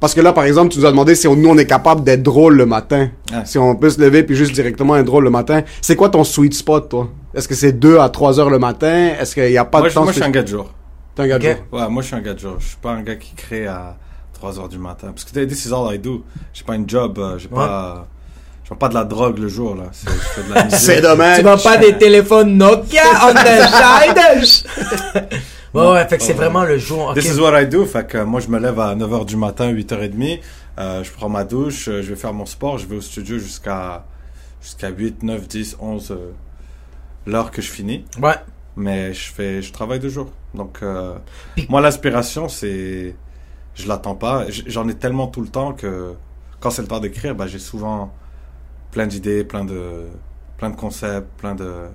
Parce 0.01 0.15
que 0.15 0.21
là 0.21 0.33
par 0.33 0.45
exemple 0.45 0.69
tu 0.73 0.79
nous 0.79 0.87
as 0.87 0.91
demandé 0.91 1.15
si 1.17 1.27
on- 1.27 1.35
nous 1.35 1.49
on 1.49 1.59
est 1.59 1.67
capable 1.67 2.05
d'être 2.05 2.23
drôle 2.23 2.55
le 2.57 2.67
matin 2.67 3.11
Ouais. 3.33 3.39
si 3.45 3.59
on 3.59 3.75
peut 3.75 3.91
se 3.91 4.01
lever 4.01 4.23
puis 4.23 4.37
juste 4.37 4.53
directement 4.53 4.97
être 4.97 5.07
drôle 5.07 5.25
le 5.25 5.31
matin 5.31 5.63
c'est 5.81 5.97
quoi 5.97 6.09
ton 6.09 6.25
sweet 6.25 6.55
spot 6.55 6.89
toi? 6.91 7.09
Est-ce 7.35 7.49
que 7.49 7.55
c'est 7.55 7.73
2 7.73 7.99
à 7.99 8.09
3 8.09 8.39
heures 8.41 8.51
le 8.51 8.59
matin? 8.59 9.11
Est-ce 9.21 9.35
qu'il 9.35 9.51
y 9.51 9.59
a 9.59 9.65
pas 9.65 9.79
Moi, 9.81 9.89
de 9.89 9.95
temps 9.95 10.03
moi, 10.05 10.13
je 10.13 10.17
suis 10.19 10.25
un 10.25 10.31
gars 10.31 10.43
de 10.43 10.49
jour. 10.49 10.73
T'es 11.15 11.23
un 11.23 11.29
gars 11.29 11.39
de 11.39 11.45
jour. 11.45 11.55
Ouais, 11.73 11.89
moi, 11.91 12.03
je 12.03 12.07
suis 12.09 12.17
un 12.17 12.21
gars 12.21 12.33
de 12.35 12.39
jour. 12.39 12.55
Je 12.59 12.67
suis 12.69 12.77
pas 12.79 12.91
un 12.93 13.03
gars 13.03 13.17
qui 13.17 13.35
crée 13.35 13.67
à 13.67 13.97
3 14.39 14.59
heures 14.61 14.69
du 14.69 14.79
matin. 14.79 15.09
Parce 15.13 15.25
que 15.25 15.33
t'as 15.33 15.45
dit, 15.45 15.55
c'est 15.55 15.73
all 15.73 15.95
I 15.95 15.99
do. 15.99 16.25
J'ai 16.55 16.65
pas 16.65 16.77
une 16.77 16.89
job, 16.89 17.19
euh, 17.19 17.39
j'ai 17.39 17.49
pas, 17.49 18.07
je 18.65 18.71
vends 18.71 18.77
pas 18.77 18.89
de 18.89 18.95
la 18.95 19.05
drogue 19.05 19.39
le 19.39 19.49
jour, 19.49 19.75
là. 19.75 19.85
C'est- 19.93 20.09
Je 20.11 20.15
fais 20.17 20.49
de 20.49 20.55
la 20.55 20.65
musique. 20.67 20.79
c'est 20.79 21.01
dommage 21.01 21.39
Tu 21.39 21.45
vends 21.45 21.59
pas 21.59 21.77
des 21.77 21.99
téléphones 21.99 22.57
Nokia 22.57 23.03
on 23.25 23.35
the 23.35 24.55
side? 24.55 25.39
Ouais, 25.75 25.87
ouais, 25.93 26.07
fait 26.09 26.17
que 26.19 26.23
c'est 26.25 26.33
vraiment 26.33 26.65
le 26.65 26.79
jour. 26.79 27.09
ok. 27.09 27.15
This 27.15 27.35
is 27.35 27.41
what 27.41 27.61
I 27.61 27.67
do. 27.67 27.85
Fait 27.85 28.07
que 28.07 28.19
moi, 28.25 28.41
je 28.41 28.49
me 28.49 28.59
lève 28.59 28.81
à 28.81 28.95
9h 28.95 29.27
du 29.27 29.37
matin, 29.37 29.71
8h30. 29.71 30.41
Euh, 30.79 31.03
je 31.05 31.11
prends 31.13 31.29
ma 31.29 31.45
douche, 31.45 31.89
euh, 31.89 32.03
je 32.03 32.11
vais 32.11 32.17
faire 32.17 32.33
mon 32.33 32.47
sport, 32.47 32.79
je 32.79 32.87
vais 32.87 32.97
au 32.97 33.01
studio 33.01 33.37
jusqu'à 33.39 34.05
jusqu'à 34.63 34.89
8, 34.89 35.23
9, 35.25 35.47
10, 35.49 35.77
11 35.81 36.11
euh, 36.13 36.31
l'heure 37.27 37.51
que 37.51 37.61
je 37.61 37.71
finis. 37.71 38.05
Ouais. 38.23 38.35
Mais 38.77 39.13
je 39.13 39.33
fais, 39.33 39.61
je 39.61 39.73
travaille 39.73 39.99
deux 39.99 40.09
jours. 40.09 40.31
Donc, 40.55 40.79
euh, 40.83 41.15
moi, 41.69 41.81
l'inspiration, 41.81 42.49
c'est, 42.49 43.15
je 43.79 43.89
l'attends 43.89 44.15
pas. 44.15 44.45
J'en 44.67 44.89
ai 44.89 44.95
tellement 44.95 45.29
tout 45.29 45.41
le 45.41 45.49
temps 45.49 45.73
que 45.73 46.15
quand 46.61 46.71
c'est 46.71 46.83
le 46.83 46.89
temps 46.89 47.01
d'écrire, 47.01 47.35
bah, 47.35 47.47
j'ai 47.47 47.59
souvent 47.59 48.13
plein 48.91 49.07
d'idées, 49.07 49.45
plein 49.45 49.65
de, 49.65 50.07
plein 50.57 50.71
de 50.71 50.77
concepts, 50.77 51.29
plein 51.39 51.55
de. 51.55 51.87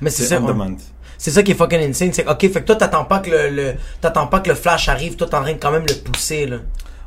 Mais 0.00 0.10
c'est 0.10 0.24
ça. 0.24 0.38
demand. 0.38 0.76
C'est 1.18 1.30
ça 1.30 1.42
qui 1.42 1.52
est 1.52 1.54
fucking 1.54 1.80
insane. 1.80 2.12
C'est 2.12 2.26
ok, 2.28 2.40
fait 2.40 2.60
que 2.60 2.66
toi 2.66 2.76
t'attends 2.76 3.04
pas 3.04 3.18
que 3.20 3.30
le, 3.30 3.50
le 3.50 3.74
t'attends 4.00 4.26
pas 4.26 4.40
que 4.40 4.48
le 4.48 4.54
flash 4.54 4.88
arrive, 4.88 5.16
toi 5.16 5.28
t'es 5.28 5.36
en 5.36 5.42
train 5.42 5.52
de 5.52 5.58
quand 5.58 5.70
même 5.70 5.86
le 5.86 5.94
pousser 5.94 6.46
là. 6.46 6.58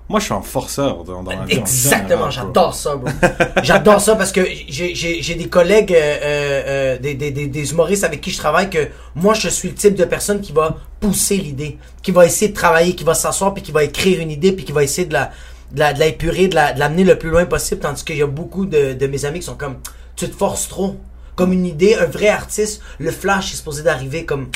Moi, 0.07 0.19
je 0.19 0.25
suis 0.25 0.33
un 0.35 0.41
forceur 0.41 1.03
dans, 1.03 1.23
dans 1.23 1.31
la 1.31 1.45
vie. 1.45 1.55
en 1.57 1.61
Exactement, 1.61 2.29
j'adore 2.29 2.75
ça, 2.75 2.95
bro. 2.95 3.09
j'adore 3.63 3.99
ça 3.99 4.15
parce 4.15 4.31
que 4.31 4.41
j'ai- 4.67 5.35
des 5.35 5.47
collègues, 5.49 5.91
euh, 5.93 5.97
euh, 5.97 6.63
euh, 6.67 6.97
des, 6.99 7.15
des, 7.15 7.31
des, 7.31 7.47
des 7.47 7.71
humoristes 7.71 8.03
avec 8.03 8.21
qui 8.21 8.29
je 8.29 8.37
travaille 8.37 8.69
que 8.69 8.87
moi 9.15 9.33
je 9.33 9.49
suis 9.49 9.69
le 9.69 9.73
type 9.75 9.95
de 9.95 10.05
personne 10.05 10.41
qui 10.41 10.51
va 10.51 10.77
pousser 10.99 11.37
l'idée, 11.37 11.77
qui 12.03 12.11
va 12.11 12.25
essayer 12.25 12.49
de 12.49 12.55
travailler, 12.55 12.93
qui 12.93 13.03
va 13.03 13.15
s'asseoir 13.15 13.53
puis 13.53 13.63
qui 13.63 13.71
va 13.71 13.83
écrire 13.83 14.19
une 14.19 14.29
idée 14.31 14.51
puis 14.51 14.63
qui 14.63 14.71
va 14.71 14.83
essayer 14.83 15.07
de 15.07 15.13
la 15.13 15.31
de 15.71 15.79
la, 15.79 15.93
de 15.93 15.99
la 15.99 16.05
épurer, 16.05 16.47
de 16.49 16.55
la- 16.55 16.73
de 16.73 16.79
l'amener 16.79 17.03
le 17.03 17.17
plus 17.17 17.31
loin 17.31 17.45
possible, 17.45 17.81
tandis 17.81 18.05
qu'il 18.05 18.17
y 18.17 18.21
a 18.21 18.27
beaucoup 18.27 18.67
de, 18.67 18.93
de 18.93 19.07
mes 19.07 19.25
amis 19.25 19.39
qui 19.39 19.45
sont 19.47 19.55
comme 19.55 19.77
tu 20.15 20.29
te 20.29 20.35
forces 20.35 20.67
trop. 20.69 20.95
Comme 21.35 21.51
une 21.51 21.65
idée, 21.65 21.95
un 21.95 22.05
vrai 22.05 22.29
artiste, 22.29 22.81
le 22.99 23.11
flash 23.11 23.51
est 23.51 23.57
supposé 23.57 23.81
d'arriver 23.83 24.23
comme 24.23 24.47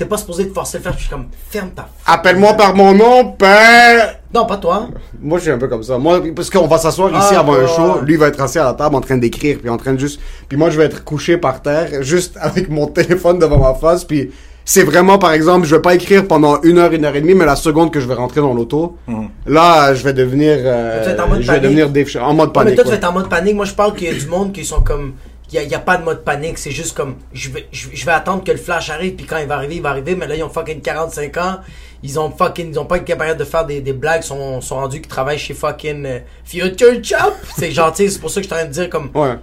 t'es 0.00 0.06
pas 0.06 0.16
supposé 0.16 0.44
de 0.46 0.52
forcer 0.52 0.78
le 0.78 0.82
flash, 0.82 0.94
je 0.96 1.00
suis 1.02 1.10
comme 1.10 1.26
ferme 1.50 1.70
ta. 1.70 1.86
Appelle-moi 2.06 2.54
par 2.54 2.74
mon 2.74 2.94
nom, 2.94 3.32
père. 3.32 4.16
Non, 4.34 4.46
pas 4.46 4.56
toi. 4.56 4.88
Moi, 5.20 5.38
je 5.38 5.42
suis 5.42 5.52
un 5.52 5.58
peu 5.58 5.68
comme 5.68 5.82
ça. 5.82 5.98
Moi, 5.98 6.20
parce 6.34 6.48
qu'on 6.48 6.66
va 6.66 6.78
s'asseoir 6.78 7.10
ici 7.10 7.34
Ah, 7.34 7.40
avant 7.40 7.54
un 7.54 7.66
show. 7.66 8.00
Lui 8.02 8.16
va 8.16 8.28
être 8.28 8.40
assis 8.40 8.58
à 8.58 8.64
la 8.64 8.72
table 8.74 8.94
en 8.96 9.00
train 9.02 9.18
d'écrire, 9.18 9.58
puis 9.60 9.68
en 9.68 9.76
train 9.76 9.92
de 9.92 9.98
juste. 9.98 10.20
Puis 10.48 10.56
moi, 10.56 10.70
je 10.70 10.78
vais 10.78 10.84
être 10.86 11.04
couché 11.04 11.36
par 11.36 11.60
terre, 11.60 12.02
juste 12.02 12.36
avec 12.40 12.70
mon 12.70 12.86
téléphone 12.86 13.38
devant 13.38 13.58
ma 13.58 13.74
face. 13.74 14.04
Puis 14.04 14.30
c'est 14.64 14.84
vraiment, 14.84 15.18
par 15.18 15.32
exemple, 15.32 15.66
je 15.66 15.74
vais 15.76 15.82
pas 15.82 15.94
écrire 15.94 16.26
pendant 16.28 16.60
une 16.62 16.78
heure, 16.78 16.92
une 16.92 17.04
heure 17.04 17.14
et 17.16 17.20
demie, 17.20 17.34
mais 17.34 17.44
la 17.44 17.56
seconde 17.56 17.90
que 17.92 18.00
je 18.00 18.06
vais 18.06 18.14
rentrer 18.14 18.40
dans 18.40 18.54
l'auto, 18.54 18.96
Mhm. 19.08 19.28
là, 19.48 19.92
je 19.94 20.02
vais 20.04 20.12
devenir. 20.12 20.56
euh, 20.58 21.00
Tu 21.02 21.06
vas 21.08 21.12
être 21.12 21.24
en 21.24 21.28
mode 21.28 21.36
je 21.42 21.46
vais 21.52 21.60
panique. 21.60 21.76
devenir 21.92 22.24
en 22.24 22.34
mode 22.34 22.48
Ouais, 22.48 22.52
mais 22.56 22.64
panique. 22.64 22.74
toi, 22.76 22.84
tu 22.84 22.90
vas 22.90 22.96
être 22.96 23.08
en 23.10 23.12
mode 23.12 23.28
panique. 23.28 23.56
Moi, 23.56 23.64
je 23.66 23.74
parle 23.74 23.94
qu'il 23.94 24.06
y 24.08 24.10
a 24.10 24.18
du 24.18 24.26
monde 24.26 24.52
qui 24.52 24.64
sont 24.64 24.80
comme. 24.80 25.12
Il 25.52 25.54
n'y 25.54 25.58
a, 25.58 25.62
il 25.64 25.70
y 25.70 25.74
a 25.74 25.80
pas 25.80 25.96
de 25.96 26.04
mode 26.04 26.22
panique. 26.24 26.58
C'est 26.58 26.70
juste 26.70 26.96
comme. 26.96 27.16
Je 27.32 27.50
vais, 27.50 27.66
je, 27.72 27.88
je 27.92 28.06
vais 28.06 28.12
attendre 28.12 28.44
que 28.44 28.52
le 28.52 28.58
flash 28.58 28.88
arrive. 28.90 29.14
Puis 29.16 29.26
quand 29.26 29.38
il 29.38 29.46
va 29.46 29.56
arriver, 29.56 29.76
il 29.76 29.82
va 29.82 29.90
arriver. 29.90 30.14
Mais 30.14 30.26
là, 30.26 30.36
ils 30.36 30.42
ont 30.44 30.48
fucking 30.48 30.80
45 30.80 31.36
ans. 31.38 31.56
Ils 32.02 32.18
ont 32.20 32.30
fucking. 32.30 32.70
Ils 32.70 32.78
ont 32.78 32.84
pas 32.86 32.96
été 32.96 33.06
capables 33.06 33.36
de 33.38 33.44
faire 33.44 33.66
des, 33.66 33.80
des 33.80 33.92
blagues. 33.92 34.20
Ils 34.22 34.26
sont, 34.26 34.60
sont 34.60 34.76
rendus 34.76 35.00
qui 35.00 35.08
travaillent 35.08 35.38
chez 35.38 35.54
fucking 35.54 36.06
euh, 36.06 36.18
Future 36.44 37.02
Chop. 37.02 37.34
C'est 37.56 37.72
gentil. 37.72 38.10
C'est 38.10 38.20
pour 38.20 38.30
ça 38.30 38.40
que 38.40 38.44
je 38.44 38.48
suis 38.48 38.54
en 38.54 38.58
train 38.58 38.66
de 38.68 38.72
dire 38.72 38.88
comme. 38.90 39.10
Ouais. 39.14 39.36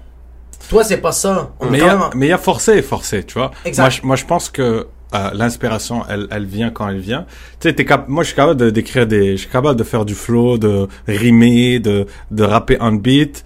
Toi, 0.70 0.84
c'est 0.84 0.98
pas 0.98 1.12
ça. 1.12 1.52
On 1.60 1.68
Mais 1.70 1.78
il 1.78 1.84
y, 1.84 1.88
a- 1.88 1.94
même 1.94 2.02
en- 2.02 2.10
mais 2.16 2.26
il 2.26 2.30
y 2.30 2.34
a 2.34 2.38
forcé 2.38 2.74
et 2.74 2.82
forcé, 2.82 3.24
tu 3.24 3.36
vois. 3.36 3.52
Exact. 3.64 3.84
Moi, 3.84 3.90
je, 3.90 4.02
moi, 4.08 4.16
je 4.16 4.26
pense 4.26 4.50
que 4.50 4.88
euh, 5.14 5.30
l'inspiration, 5.34 6.04
elle, 6.10 6.28
elle 6.32 6.46
vient 6.46 6.72
quand 6.72 6.90
elle 6.90 7.00
vient. 7.00 7.26
Tu 7.60 7.70
sais, 7.70 7.74
t'es 7.74 7.86
cap- 7.86 8.08
moi, 8.10 8.24
je 8.24 8.28
suis 8.30 8.36
capable 8.36 8.60
de- 8.60 8.70
d'écrire 8.72 9.06
des, 9.08 9.32
je 9.38 9.42
suis 9.44 9.50
capable 9.50 9.78
de 9.78 9.84
faire 9.84 10.04
du 10.04 10.16
flow, 10.16 10.58
de 10.58 10.88
rimer, 11.08 11.80
de, 11.80 12.08
de 12.32 12.44
rapper 12.44 12.76
on 12.82 12.92
beat, 12.94 13.46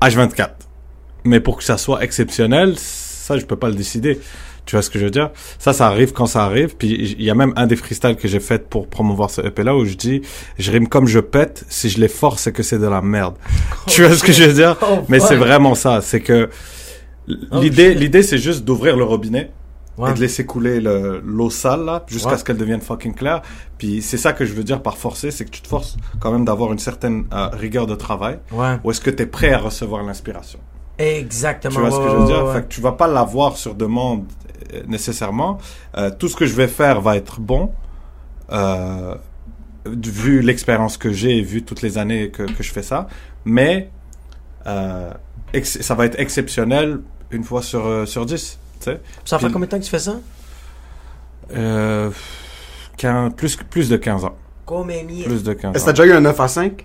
H24. 0.00 0.50
Mais 1.26 1.40
pour 1.40 1.56
que 1.56 1.64
ça 1.64 1.76
soit 1.78 2.02
exceptionnel, 2.02 2.74
ça, 2.78 3.38
je 3.38 3.44
peux 3.44 3.56
pas 3.56 3.68
le 3.68 3.74
décider. 3.74 4.20
Tu 4.64 4.74
vois 4.74 4.82
ce 4.82 4.90
que 4.90 4.98
je 4.98 5.04
veux 5.04 5.10
dire? 5.12 5.30
Ça, 5.60 5.72
ça 5.72 5.86
arrive 5.86 6.12
quand 6.12 6.26
ça 6.26 6.42
arrive. 6.44 6.74
Puis, 6.76 7.14
il 7.18 7.22
y 7.22 7.30
a 7.30 7.34
même 7.34 7.52
un 7.54 7.66
des 7.68 7.76
freestyles 7.76 8.16
que 8.16 8.26
j'ai 8.26 8.40
fait 8.40 8.68
pour 8.68 8.88
promouvoir 8.88 9.30
ce 9.30 9.40
EP 9.40 9.62
là 9.62 9.76
où 9.76 9.84
je 9.84 9.94
dis, 9.94 10.22
je 10.58 10.72
rime 10.72 10.88
comme 10.88 11.06
je 11.06 11.20
pète. 11.20 11.64
Si 11.68 11.88
je 11.88 12.00
les 12.00 12.08
force, 12.08 12.42
c'est 12.42 12.52
que 12.52 12.64
c'est 12.64 12.78
de 12.80 12.86
la 12.88 13.00
merde. 13.00 13.36
tu 13.86 14.02
vois 14.04 14.16
ce 14.16 14.24
que 14.24 14.32
je 14.32 14.42
veux 14.44 14.52
dire? 14.54 14.76
Oh, 14.82 15.04
Mais 15.08 15.20
c'est 15.20 15.36
vraiment 15.36 15.74
ça. 15.76 16.00
C'est 16.00 16.20
que, 16.20 16.48
Oh, 17.50 17.60
L'idée, 17.60 17.92
l'idée, 17.94 18.22
c'est 18.22 18.38
juste 18.38 18.64
d'ouvrir 18.64 18.96
le 18.96 19.02
robinet 19.02 19.50
Ouais. 19.98 20.10
et 20.10 20.14
de 20.14 20.20
laisser 20.20 20.44
couler 20.46 20.78
le- 20.80 21.20
l'eau 21.24 21.48
sale 21.50 21.84
là 21.84 22.04
jusqu'à 22.06 22.30
Ouais. 22.32 22.38
ce 22.38 22.44
qu'elle 22.44 22.56
devienne 22.58 22.80
fucking 22.80 23.14
claire. 23.14 23.42
Puis 23.78 24.00
c'est 24.02 24.16
ça 24.18 24.32
que 24.32 24.44
je 24.44 24.52
veux 24.52 24.62
dire 24.62 24.80
par 24.82 24.96
forcer, 24.96 25.30
c'est 25.32 25.44
que 25.44 25.50
tu 25.50 25.60
te 25.62 25.66
forces 25.66 25.96
quand 26.20 26.30
même 26.30 26.44
d'avoir 26.44 26.72
une 26.72 26.78
certaine 26.78 27.24
euh, 27.32 27.48
rigueur 27.48 27.86
de 27.88 27.94
travail. 27.96 28.38
Ouais. 28.52 28.76
Ou 28.84 28.90
est-ce 28.92 29.00
que 29.00 29.10
tu 29.10 29.22
es 29.22 29.26
prêt 29.26 29.52
à 29.52 29.58
recevoir 29.58 30.02
l'inspiration 30.04 30.58
Exactement. 30.98 31.74
Tu 31.74 31.80
vois 31.80 31.90
ce 31.90 31.98
que 31.98 32.08
je 32.10 32.16
veux 32.16 32.26
dire? 32.26 32.44
ouais, 32.46 32.54
Fait 32.54 32.62
que 32.62 32.68
tu 32.68 32.80
vas 32.80 32.92
pas 32.92 33.06
l'avoir 33.06 33.56
sur 33.56 33.74
demande 33.74 34.24
euh, 34.74 34.82
nécessairement. 34.86 35.58
Euh, 35.96 36.10
tout 36.10 36.28
ce 36.28 36.36
que 36.36 36.46
je 36.46 36.54
vais 36.54 36.68
faire 36.68 37.00
va 37.00 37.16
être 37.16 37.40
bon. 37.40 37.72
Euh, 38.50 39.14
vu 39.86 40.40
l'expérience 40.40 40.96
que 40.96 41.12
j'ai 41.12 41.38
et 41.38 41.42
vu 41.42 41.62
toutes 41.62 41.82
les 41.82 41.98
années 41.98 42.30
que, 42.30 42.42
que 42.44 42.62
je 42.62 42.72
fais 42.72 42.82
ça, 42.82 43.06
mais 43.44 43.90
euh, 44.66 45.10
ça 45.62 45.94
va 45.94 46.06
être 46.06 46.18
exceptionnel 46.18 47.00
une 47.30 47.44
fois 47.44 47.62
sur, 47.62 47.86
euh, 47.86 48.06
sur 48.06 48.26
10. 48.26 48.58
Tu 48.80 48.84
sais? 48.84 49.00
Ça 49.24 49.38
fait 49.38 49.46
Puis- 49.46 49.52
combien 49.52 49.66
de 49.66 49.70
temps 49.70 49.78
que 49.78 49.84
tu 49.84 49.90
fais 49.90 49.98
ça? 49.98 50.16
Euh, 51.54 52.10
15 52.96 53.34
plus, 53.36 53.56
plus 53.56 53.88
de 53.88 53.96
15 53.96 54.24
ans. 54.24 54.34
Combien 54.64 55.04
Plus 55.24 55.44
de 55.44 55.52
15 55.52 55.76
Est-ce 55.76 55.84
que 55.84 55.90
ans. 55.90 55.94
t'as 55.94 56.02
déjà 56.02 56.14
eu 56.14 56.16
un 56.16 56.20
9 56.20 56.40
à 56.40 56.48
5? 56.48 56.84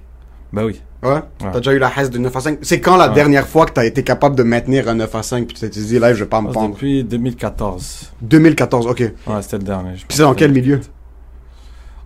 Bah 0.53 0.63
oui. 0.65 0.79
Ouais. 1.03 1.19
T'as 1.39 1.57
déjà 1.57 1.73
eu 1.73 1.79
la 1.79 1.91
haisse 1.97 2.09
de 2.11 2.17
9 2.19 2.35
à 2.35 2.39
5? 2.41 2.59
C'est 2.61 2.79
quand 2.79 2.95
la 2.95 3.07
Ouais. 3.09 3.13
dernière 3.15 3.47
fois 3.47 3.65
que 3.65 3.71
t'as 3.71 3.85
été 3.85 4.03
capable 4.03 4.35
de 4.35 4.43
maintenir 4.43 4.87
un 4.87 4.93
9 4.95 5.15
à 5.15 5.23
5 5.23 5.47
puis 5.47 5.55
tu 5.55 5.61
t'es 5.61 5.69
dit, 5.69 5.97
là, 5.99 6.13
je 6.13 6.23
vais 6.23 6.29
pas 6.29 6.41
me 6.41 6.51
pendre? 6.51 6.73
Depuis 6.75 7.03
2014. 7.03 8.11
2014, 8.21 8.85
ok. 8.87 8.95
Puis 8.97 9.07
Ouais, 9.27 9.41
c'était 9.41 9.57
le 9.57 9.63
dernier. 9.63 9.91
pense. 9.91 10.01
c'est 10.09 10.21
dans 10.21 10.33
quel 10.35 10.51
milieu? 10.51 10.79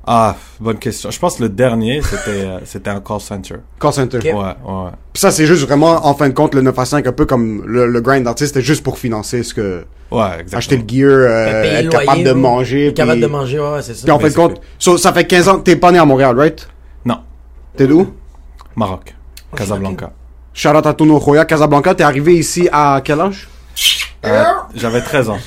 Ah, 0.08 0.36
bonne 0.60 0.78
question. 0.78 1.10
Je 1.10 1.18
pense 1.18 1.38
que 1.38 1.44
le 1.44 1.50
dernier, 1.50 2.00
c'était, 2.04 2.46
euh, 2.46 2.60
c'était 2.64 2.92
un 2.92 3.02
call 3.02 3.20
center. 3.20 3.56
Call 3.80 3.92
center. 3.92 4.18
Ok. 4.20 4.24
Ouais, 4.26 4.34
ouais. 4.34 4.92
Puis 5.12 5.20
ça, 5.20 5.32
c'est 5.32 5.48
juste 5.48 5.64
vraiment, 5.66 6.06
en 6.06 6.14
fin 6.14 6.30
de 6.30 6.34
compte, 6.36 6.54
le 6.54 6.62
9 6.62 6.78
à 6.78 6.86
5, 6.86 7.08
un 7.08 7.12
peu 7.12 7.26
comme 7.26 7.64
le, 7.66 7.88
le 7.88 8.02
grind 8.02 8.24
d'artiste, 8.24 8.54
c'était 8.54 8.66
juste 8.66 8.84
pour 8.84 9.00
financer 9.00 9.42
ce 9.42 9.54
que... 9.56 9.84
Ouais, 10.12 10.22
exactement. 10.42 10.58
Acheter 10.60 10.78
le 10.78 10.84
gear, 10.88 11.10
euh, 11.12 11.64
être 11.80 11.84
le 11.86 11.90
capable 11.90 12.24
de 12.24 12.32
manger. 12.34 12.94
Capable 12.94 13.14
puis- 13.14 13.22
de 13.24 13.28
manger, 13.28 13.60
ouais, 13.60 13.72
ouais, 13.74 13.82
c'est 13.82 13.96
ça. 13.96 14.04
Puis 14.04 14.12
en 14.12 14.20
fin 14.20 14.30
de 14.30 14.34
compte, 14.36 14.62
so, 14.78 14.96
ça 15.00 15.12
fait 15.12 15.26
15 15.26 15.48
ans, 15.50 15.60
t'es 15.60 15.76
pas 15.76 15.92
né 15.92 15.98
à 15.98 16.06
Montréal, 16.06 16.38
right? 16.40 16.68
Non, 17.04 17.18
T'es 17.76 17.88
d'où? 17.88 18.14
Maroc. 18.76 19.16
Casablanca. 19.56 20.12
Shout 20.54 20.70
out 20.70 20.86
à 20.86 20.94
Tono 20.94 21.18
Roya, 21.20 21.46
Casablanca. 21.46 21.96
T'es 21.96 22.04
arrivé 22.04 22.36
ici 22.38 22.68
à 22.72 23.02
quel 23.04 23.20
âge? 23.22 23.48
Euh, 24.26 24.44
j'avais 24.74 25.02
13 25.02 25.30
ans. 25.30 25.38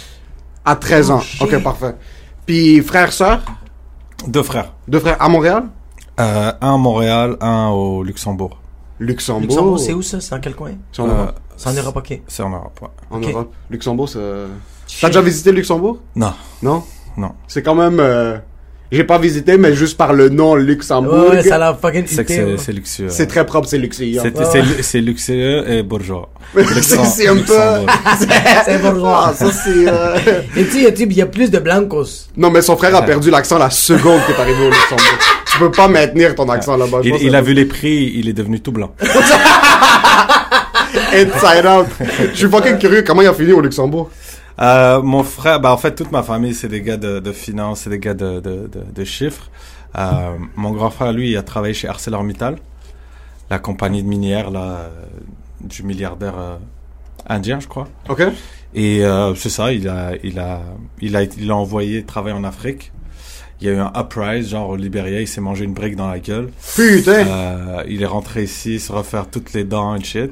À 0.65 0.77
13 0.77 1.11
ans. 1.11 1.23
Oh. 1.41 1.45
Ok, 1.45 1.63
parfait. 1.63 1.95
Puis 2.47 2.81
frère, 2.83 3.13
sœur? 3.13 3.41
Deux 4.27 4.43
frères. 4.43 4.73
Deux 4.87 5.01
frères 5.01 5.21
à 5.21 5.29
Montréal? 5.29 5.65
Euh, 6.21 6.53
un 6.61 6.75
à 6.75 6.77
Montréal, 6.77 7.37
un 7.41 7.69
au 7.69 8.03
Luxembourg. 8.03 8.59
Luxembourg. 8.99 9.43
Luxembourg, 9.49 9.79
c'est 9.79 9.93
où 9.95 10.03
ça? 10.03 10.21
C'est 10.21 10.31
dans 10.35 10.41
quel 10.41 10.55
coin? 10.55 10.73
C'est 10.93 11.03
en 11.03 11.09
Euh, 11.09 11.15
Europe. 11.15 11.41
C'est 11.57 11.69
en 11.69 11.73
Europe, 11.73 11.97
ok. 11.97 12.21
C'est 12.27 12.43
en 12.43 12.51
Europe, 12.51 12.81
ouais. 12.83 12.89
En. 13.11 13.21
Europe. 13.21 13.53
Luxembourg, 13.71 14.09
c'est... 14.09 14.19
T'as 15.01 15.09
déjà 15.09 15.21
visité 15.23 15.51
le 15.53 15.59
Luxembourg? 15.59 15.99
Non, 16.17 16.33
Non? 16.63 16.83
non. 17.17 17.33
C'est 17.47 17.63
quand 17.63 17.75
même... 17.75 17.99
euh, 18.01 18.39
J'ai 18.91 19.05
pas 19.05 19.19
visité, 19.19 19.59
mais 19.59 19.75
juste 19.75 19.99
par 19.99 20.15
le 20.15 20.31
nom 20.31 20.55
Luxembourg. 20.55 21.31
Ouais, 21.31 21.43
ça 21.43 21.57
a 21.57 21.59
l'air 21.59 21.79
fucking 21.79 22.05
C'est 22.07 22.27
c'est 22.57 22.73
luxueux. 22.73 23.09
C'est 23.11 23.27
très 23.27 23.45
propre, 23.45 23.69
c'est 23.69 23.77
luxueux. 23.77 24.19
C'est, 24.23 24.35
Ouais, 24.39 24.63
c'est, 24.81 25.01
luxueux 25.01 25.71
et 25.71 25.83
bourgeois. 25.83 26.31
C'est 26.55 27.29
un 27.29 27.35
peu... 27.35 27.41
Luxembourg. 27.41 27.87
C'est 28.65 28.79
bourgeois. 28.81 29.25
Ah, 29.29 29.35
ça 29.35 29.53
c'est... 29.53 29.87
euh, 29.87 30.17
Et 30.57 30.65
tu 30.65 30.71
sais, 30.81 30.93
il 30.99 31.13
y 31.13 31.21
a 31.23 31.27
plus 31.27 31.51
de 31.51 31.59
blancos. 31.59 32.29
Non, 32.37 32.51
mais 32.51 32.63
son 32.63 32.77
frère 32.79 32.95
a 32.97 33.03
perdu 33.03 33.31
l'accent 33.31 33.59
la 33.59 33.69
seconde 33.69 34.21
que 34.27 34.33
t'es 34.33 34.41
arrivé 34.41 34.67
au 34.67 34.71
Luxembourg. 34.71 35.19
Tu 35.53 35.59
peux 35.59 35.71
pas 35.71 35.89
maintenir 35.89 36.35
ton 36.35 36.49
accent 36.49 36.77
là-bas. 36.77 37.01
je 37.03 37.09
Il, 37.09 37.13
pense 37.13 37.23
il 37.23 37.35
a 37.35 37.43
vu 37.43 37.53
les 37.53 37.67
prix, 37.67 38.13
il 38.15 38.29
est 38.29 38.33
devenu 38.33 38.61
tout 38.61 38.73
blanc. 38.73 38.95
Inside 41.13 41.67
out. 41.67 41.87
Je 42.33 42.37
suis 42.37 42.49
fucking 42.49 42.79
curieux, 42.79 43.03
comment 43.03 43.21
il 43.23 43.29
a 43.29 43.35
fini 43.35 43.53
au 43.53 43.61
Luxembourg? 43.61 44.11
Euh, 44.61 45.03
mon 45.03 45.23
frère, 45.23 45.61
bah 45.61 45.73
en 45.73 45.77
fait 45.77 45.95
toute 45.95 46.11
ma 46.11 46.23
famille 46.23 46.55
c'est 46.55 46.69
des 46.69 46.83
gars 46.83 46.97
de, 46.97 47.21
de 47.21 47.33
finance, 47.33 47.81
c'est 47.81 47.91
des 47.91 47.99
gars 48.01 48.15
de, 48.15 48.41
de, 48.41 48.69
de, 48.69 48.83
de 48.95 49.05
chiffres. 49.05 49.51
Euh, 49.97 50.37
mon 50.57 50.73
grand 50.73 50.91
frère 50.91 51.13
lui 51.13 51.31
il 51.31 51.37
a 51.37 51.43
travaillé 51.43 51.75
chez 51.75 51.89
ArcelorMittal, 51.89 52.57
la 53.51 53.59
compagnie 53.59 54.03
de 54.03 54.09
minière 54.09 54.51
là 54.51 54.61
euh, 54.61 54.89
du 55.61 55.83
milliardaire 55.85 56.35
euh, 56.39 56.57
indien 57.29 57.61
je 57.61 57.69
crois. 57.69 57.89
Ok. 58.09 58.23
Et 58.75 59.05
euh, 59.05 59.35
c'est 59.35 59.49
ça, 59.49 59.73
il 59.73 59.89
a 59.89 60.13
il 60.23 60.39
a 60.39 60.61
il 61.01 61.17
a 61.17 61.23
il 61.23 61.51
a 61.51 61.57
envoyé 61.57 62.05
travailler 62.05 62.37
en 62.37 62.45
Afrique. 62.45 62.93
Il 63.61 63.67
y 63.67 63.71
a 63.71 63.73
eu 63.73 63.79
un 63.79 63.93
uprise 63.97 64.51
genre 64.51 64.69
au 64.69 64.77
Libéria, 64.77 65.21
il 65.21 65.27
s'est 65.27 65.41
mangé 65.41 65.65
une 65.65 65.73
brique 65.73 65.97
dans 65.97 66.09
la 66.09 66.21
gueule. 66.21 66.51
Putain. 66.77 67.27
Euh, 67.27 67.83
il 67.89 68.03
est 68.03 68.07
rentré 68.07 68.45
ici, 68.45 68.79
se 68.79 68.93
refaire 68.93 69.29
toutes 69.29 69.53
les 69.53 69.65
dents 69.65 69.97
et 69.97 70.05
shit. 70.05 70.31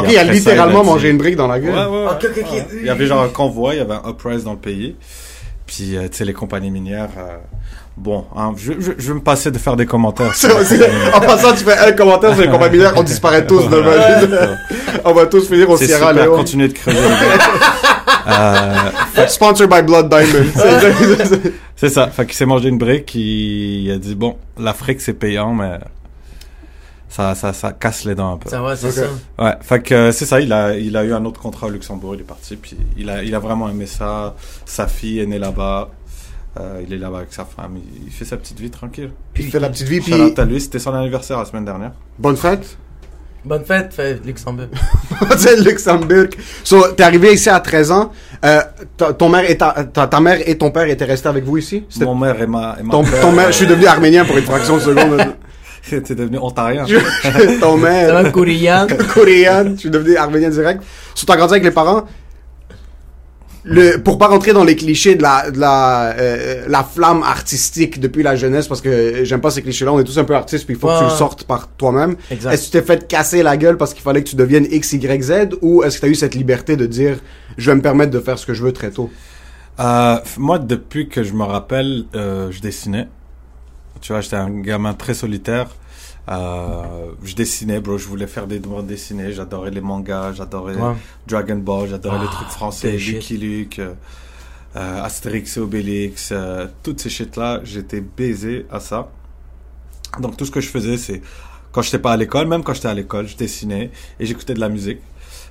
Ok, 0.00 0.06
il 0.10 0.18
a 0.18 0.24
ça, 0.24 0.32
littéralement 0.32 0.84
mangé 0.84 1.10
une 1.10 1.18
brique 1.18 1.36
dans 1.36 1.46
la 1.46 1.58
gueule. 1.60 1.74
ouais, 1.74 2.04
ouais. 2.04 2.58
Il 2.80 2.86
y 2.86 2.90
avait 2.90 3.06
genre 3.06 3.22
un 3.22 3.28
convoi, 3.28 3.74
il 3.74 3.78
y 3.78 3.80
avait 3.80 3.94
un 3.94 4.10
uprise 4.10 4.44
dans 4.44 4.52
le 4.52 4.58
pays. 4.58 4.96
Puis, 5.66 5.96
euh, 5.96 6.08
tu 6.10 6.16
sais, 6.18 6.24
les 6.24 6.32
compagnies 6.32 6.70
minières. 6.70 7.10
euh, 7.18 7.36
bon, 7.96 8.24
hein, 8.34 8.52
je, 8.56 8.72
je, 8.78 8.92
je 8.96 9.08
vais 9.08 9.14
me 9.14 9.20
passer 9.22 9.50
de 9.50 9.58
faire 9.58 9.76
des 9.76 9.84
commentaires. 9.86 10.32
En 11.14 11.20
passant, 11.20 11.52
tu 11.52 11.64
fais 11.64 11.76
un 11.76 11.92
commentaire 11.92 12.32
sur 12.34 12.42
les 12.42 12.48
compagnies 12.48 12.78
minières, 12.78 12.94
on 12.96 13.02
disparaît 13.02 13.46
tous 13.46 13.68
demain. 13.68 14.56
on 15.04 15.12
va 15.12 15.26
tous 15.26 15.46
finir 15.46 15.68
au 15.68 15.76
C'est 15.76 15.86
Sierra 15.86 16.10
super, 16.10 16.24
Leone. 16.26 16.36
continuez 16.36 16.68
de 16.68 16.72
gars. 16.72 16.92
euh, 19.18 19.26
Sponsored 19.26 19.68
by 19.70 19.82
Blood 19.82 20.08
Diamond. 20.08 20.46
C'est- 20.54 21.52
C'est 21.76 21.88
ça. 21.90 22.08
Fait 22.08 22.24
qu'il 22.26 22.34
s'est 22.34 22.46
mangé 22.46 22.68
une 22.70 22.78
brique, 22.78 23.14
il, 23.14 23.84
il 23.84 23.90
a 23.92 23.98
dit 23.98 24.14
bon, 24.14 24.36
l'Afrique 24.58 25.00
c'est 25.00 25.12
payant, 25.12 25.52
mais 25.54 25.78
ça, 27.08 27.34
ça, 27.34 27.52
ça 27.52 27.72
casse 27.72 28.04
les 28.04 28.14
dents 28.14 28.34
un 28.34 28.36
peu. 28.36 28.50
Ça 28.50 28.60
va, 28.60 28.76
c'est 28.76 28.90
ça. 28.90 29.02
Ouais, 29.38 29.54
fait 29.60 29.80
que 29.82 29.94
euh, 29.94 30.12
c'est 30.12 30.26
ça, 30.26 30.40
il 30.40 30.52
a, 30.52 30.76
il 30.76 30.96
a 30.96 31.04
eu 31.04 31.12
un 31.12 31.24
autre 31.24 31.40
contrat 31.40 31.66
au 31.66 31.70
Luxembourg, 31.70 32.14
il 32.14 32.20
est 32.20 32.24
parti, 32.24 32.56
puis 32.56 32.76
il 32.96 33.08
a, 33.08 33.22
il 33.22 33.34
a 33.34 33.38
vraiment 33.38 33.68
aimé 33.68 33.86
ça. 33.86 34.34
Sa 34.64 34.86
fille 34.86 35.20
est 35.20 35.26
née 35.26 35.38
là-bas, 35.38 35.90
euh, 36.60 36.82
il 36.86 36.92
est 36.92 36.98
là-bas 36.98 37.18
avec 37.18 37.32
sa 37.32 37.44
femme, 37.44 37.76
il, 37.76 38.06
il 38.06 38.12
fait 38.12 38.24
sa 38.24 38.36
petite 38.36 38.60
vie 38.60 38.70
tranquille. 38.70 39.10
Puis 39.32 39.44
il 39.44 39.50
fait 39.50 39.60
la 39.60 39.70
petite 39.70 39.88
vie, 39.88 40.00
puis 40.00 40.12
Shout 40.12 40.22
out 40.22 40.38
à 40.38 40.44
lui, 40.44 40.60
c'était 40.60 40.78
son 40.78 40.92
anniversaire 40.94 41.38
la 41.38 41.44
semaine 41.44 41.64
dernière. 41.64 41.92
bonne 42.18 42.36
fête. 42.36 42.76
Bonne 43.44 43.64
fête, 43.64 43.94
fait 43.94 44.20
Luxembourg. 44.26 44.66
C'est 45.38 45.56
Luxembourg. 45.60 46.26
So, 46.64 46.88
t'es 46.88 47.04
arrivé 47.04 47.32
ici 47.34 47.48
à 47.48 47.60
13 47.60 47.92
ans. 47.92 48.12
Euh, 48.44 48.60
ta, 48.96 49.12
ton 49.12 49.28
mère 49.28 49.48
et 49.48 49.56
ta, 49.56 49.84
ta, 49.84 50.06
ta 50.08 50.20
mère 50.20 50.40
et 50.46 50.58
ton 50.58 50.70
père 50.70 50.86
étaient 50.88 51.04
restés 51.04 51.28
avec 51.28 51.44
vous 51.44 51.56
ici? 51.56 51.84
Mon 52.00 52.16
mère 52.16 52.42
et 52.42 52.46
ma, 52.48 52.76
et 52.78 52.82
ma 52.82 52.90
ton, 52.90 53.04
père, 53.04 53.20
ton 53.20 53.32
mère, 53.32 53.46
euh, 53.46 53.52
je 53.52 53.56
suis 53.56 53.66
devenu 53.66 53.86
arménien 53.86 54.24
pour 54.24 54.36
une 54.36 54.44
fraction 54.44 54.76
de 54.76 54.82
seconde. 54.82 55.34
T'es 56.04 56.14
devenu 56.14 56.38
ontarien. 56.38 56.84
ton 57.60 57.76
mère, 57.76 58.22
va, 58.22 58.30
Korean? 58.30 58.86
coréenne, 59.14 59.72
je 59.74 59.80
suis 59.80 59.90
devenu 59.90 60.16
arménien 60.16 60.50
direct. 60.50 60.82
So, 61.14 61.26
t'as 61.26 61.36
grandi 61.36 61.54
avec 61.54 61.64
les 61.64 61.70
parents. 61.70 62.04
Le, 63.64 63.98
pour 63.98 64.16
pas 64.16 64.28
rentrer 64.28 64.54
dans 64.54 64.64
les 64.64 64.76
clichés 64.76 65.14
de 65.14 65.22
la, 65.22 65.50
de 65.50 65.58
la, 65.58 66.14
euh, 66.16 66.64
la 66.68 66.82
flamme 66.82 67.22
artistique 67.22 68.00
depuis 68.00 68.22
la 68.22 68.34
jeunesse, 68.34 68.66
parce 68.66 68.80
que 68.80 69.24
j'aime 69.24 69.42
pas 69.42 69.50
ces 69.50 69.60
clichés-là, 69.60 69.92
on 69.92 70.00
est 70.00 70.04
tous 70.04 70.16
un 70.18 70.24
peu 70.24 70.34
artistes, 70.34 70.64
puis 70.64 70.74
il 70.74 70.80
faut 70.80 70.88
que 70.88 70.98
tu 70.98 71.04
le 71.04 71.10
sortes 71.10 71.44
par 71.44 71.68
toi-même. 71.68 72.16
Est-ce 72.30 72.46
que 72.46 72.64
tu 72.64 72.70
t'es 72.70 72.82
fait 72.82 73.06
casser 73.06 73.42
la 73.42 73.56
gueule 73.58 73.76
parce 73.76 73.92
qu'il 73.92 74.02
fallait 74.02 74.22
que 74.22 74.28
tu 74.28 74.36
deviennes 74.36 74.66
X, 74.70 74.94
Y, 74.94 75.22
Z, 75.22 75.32
ou 75.60 75.82
est-ce 75.82 75.96
que 75.96 76.00
tu 76.00 76.06
as 76.06 76.08
eu 76.08 76.14
cette 76.14 76.34
liberté 76.34 76.76
de 76.76 76.86
dire, 76.86 77.18
je 77.58 77.70
vais 77.70 77.76
me 77.76 77.82
permettre 77.82 78.10
de 78.10 78.20
faire 78.20 78.38
ce 78.38 78.46
que 78.46 78.54
je 78.54 78.62
veux 78.62 78.72
très 78.72 78.90
tôt? 78.90 79.10
Euh, 79.80 80.18
moi, 80.38 80.58
depuis 80.58 81.08
que 81.08 81.22
je 81.22 81.34
me 81.34 81.44
rappelle, 81.44 82.04
euh, 82.14 82.50
je 82.50 82.60
dessinais. 82.60 83.08
Tu 84.00 84.12
vois, 84.12 84.20
j'étais 84.20 84.36
un 84.36 84.50
gamin 84.60 84.94
très 84.94 85.14
solitaire. 85.14 85.68
Euh, 86.28 86.82
je 87.24 87.34
dessinais, 87.34 87.80
bro. 87.80 87.96
Je 87.98 88.06
voulais 88.06 88.26
faire 88.26 88.46
des 88.46 88.58
bandes 88.58 88.86
dessinées. 88.86 89.32
J'adorais 89.32 89.70
les 89.70 89.80
mangas, 89.80 90.32
j'adorais 90.34 90.74
Ouais. 90.76 90.94
Dragon 91.26 91.56
Ball, 91.56 91.88
j'adorais 91.88 92.18
les 92.18 92.26
Ah, 92.28 92.34
trucs 92.34 92.48
français. 92.48 92.92
Lucky 92.96 93.38
Luke, 93.38 93.78
euh, 93.78 93.94
euh, 94.76 95.02
Astérix 95.04 95.56
et 95.56 95.60
Obélix, 95.60 96.28
euh, 96.32 96.66
toutes 96.82 97.00
ces 97.00 97.08
shit-là. 97.10 97.60
J'étais 97.64 98.00
baisé 98.02 98.66
à 98.70 98.80
ça. 98.80 99.08
Donc 100.20 100.36
tout 100.36 100.44
ce 100.44 100.50
que 100.50 100.60
je 100.60 100.68
faisais, 100.68 100.96
c'est 100.98 101.22
quand 101.72 101.82
j'étais 101.82 101.98
pas 101.98 102.12
à 102.12 102.16
l'école, 102.16 102.46
même 102.46 102.62
quand 102.62 102.74
j'étais 102.74 102.88
à 102.88 102.94
l'école, 102.94 103.26
je 103.26 103.36
dessinais 103.36 103.90
et 104.20 104.26
j'écoutais 104.26 104.54
de 104.54 104.60
la 104.60 104.68
musique. 104.68 104.98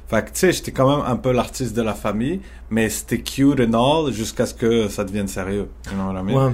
Fait 0.10 0.22
que 0.24 0.28
tu 0.30 0.40
sais, 0.40 0.52
j'étais 0.54 0.72
quand 0.72 0.90
même 0.98 1.06
un 1.06 1.16
peu 1.18 1.32
l'artiste 1.32 1.76
de 1.76 1.82
la 1.82 1.94
famille, 1.94 2.40
mais 2.70 2.90
c'était 2.90 3.20
cute 3.20 3.60
and 3.60 3.74
all 4.08 4.14
jusqu'à 4.14 4.46
ce 4.46 4.54
que 4.54 4.88
ça 4.88 5.04
devienne 5.04 5.28
sérieux. 5.28 5.68
You 5.92 5.98
know 5.98 6.12
what 6.12 6.20
I 6.20 6.24
mean? 6.24 6.48
Ouais. 6.48 6.54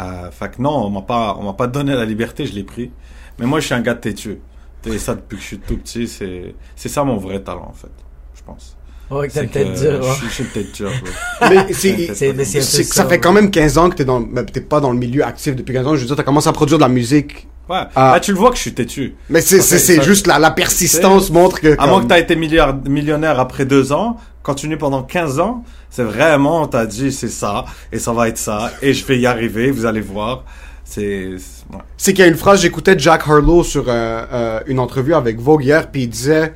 Euh, 0.00 0.30
fait 0.30 0.56
que 0.56 0.62
non, 0.62 0.86
on 0.86 0.90
m'a 0.90 1.02
pas, 1.02 1.36
on 1.38 1.44
m'a 1.44 1.52
pas 1.52 1.66
donné 1.66 1.94
la 1.94 2.04
liberté, 2.04 2.46
je 2.46 2.54
l'ai 2.54 2.64
pris. 2.64 2.90
Mais 3.38 3.46
moi, 3.46 3.60
je 3.60 3.66
suis 3.66 3.74
un 3.74 3.80
gars 3.80 3.94
têtu. 3.94 4.38
Et 4.86 4.98
ça 4.98 5.14
depuis 5.14 5.36
que 5.36 5.42
je 5.42 5.46
suis 5.46 5.58
tout 5.58 5.76
petit, 5.76 6.08
c'est, 6.08 6.54
c'est 6.74 6.88
ça 6.88 7.04
mon 7.04 7.16
vrai 7.16 7.40
talent 7.40 7.68
en 7.70 7.72
fait, 7.74 7.92
je 8.34 8.42
pense. 8.42 8.76
Ouais, 9.10 9.28
que 9.28 9.32
C'est 9.34 9.46
t'as 9.46 9.60
peut-être 9.60 9.72
dire, 9.74 10.02
je, 10.02 10.24
je 10.26 10.30
suis 10.32 10.44
peut-être 10.44 10.74
dur. 10.74 10.90
Mais 11.42 11.72
c'est, 11.72 12.14
C'est- 12.14 12.32
mais 12.32 12.44
c'est 12.44 12.58
un 12.58 12.60
peu 12.62 12.66
c'est 12.66 12.82
que 12.82 12.88
ça 12.88 13.02
ça, 13.02 13.08
fait 13.08 13.20
quand 13.20 13.32
même 13.32 13.50
15 13.50 13.78
ans 13.78 13.90
que 13.90 13.96
t'es 13.96 14.04
dans, 14.04 14.24
t'es 14.44 14.60
pas 14.62 14.80
dans 14.80 14.90
le 14.90 14.98
milieu 14.98 15.24
actif 15.24 15.54
depuis 15.54 15.72
15 15.74 15.86
ans. 15.86 15.94
Je 15.94 16.00
veux 16.00 16.06
dire, 16.06 16.16
t'as 16.16 16.22
commencé 16.24 16.48
à 16.48 16.52
produire 16.52 16.78
de 16.78 16.82
la 16.82 16.88
musique. 16.88 17.46
Ouais. 17.68 17.82
Ah. 17.94 18.12
Là, 18.14 18.20
tu 18.20 18.32
le 18.32 18.38
vois 18.38 18.50
que 18.50 18.56
je 18.56 18.62
suis 18.62 18.74
têtu. 18.74 19.14
Mais 19.28 19.40
c'est, 19.40 19.60
c'est, 19.60 19.78
c'est 19.78 19.96
ça- 19.96 20.02
juste 20.02 20.26
la, 20.26 20.38
la 20.40 20.50
persistance 20.50 21.30
montre 21.30 21.60
que. 21.60 21.76
À 21.78 21.86
moins 21.86 22.02
que 22.02 22.06
t'as 22.08 22.18
été 22.18 22.34
milliard- 22.36 22.74
millionnaire 22.88 23.38
après 23.38 23.66
deux 23.66 23.92
ans, 23.92 24.16
continue 24.42 24.76
pendant 24.76 25.02
15 25.02 25.40
ans, 25.40 25.64
c'est 25.90 26.02
vraiment, 26.02 26.62
on 26.62 26.66
t'a 26.66 26.86
dit 26.86 27.12
c'est 27.12 27.28
ça, 27.28 27.64
et 27.92 27.98
ça 27.98 28.12
va 28.12 28.28
être 28.28 28.38
ça, 28.38 28.70
et 28.82 28.92
je 28.92 29.04
vais 29.06 29.18
y 29.18 29.26
arriver, 29.26 29.70
vous 29.70 29.86
allez 29.86 30.00
voir. 30.00 30.44
C'est, 30.84 31.28
ouais. 31.72 31.78
Qu'il 31.96 32.18
y 32.18 32.22
a 32.22 32.26
une 32.26 32.36
phrase, 32.36 32.60
j'écoutais 32.62 32.98
Jack 32.98 33.22
Harlow 33.26 33.62
sur 33.62 33.84
euh, 33.88 34.24
euh, 34.32 34.60
une 34.66 34.78
entrevue 34.78 35.14
avec 35.14 35.40
Vogue 35.40 35.64
hier, 35.64 35.90
puis 35.90 36.02
il 36.02 36.08
disait 36.08 36.52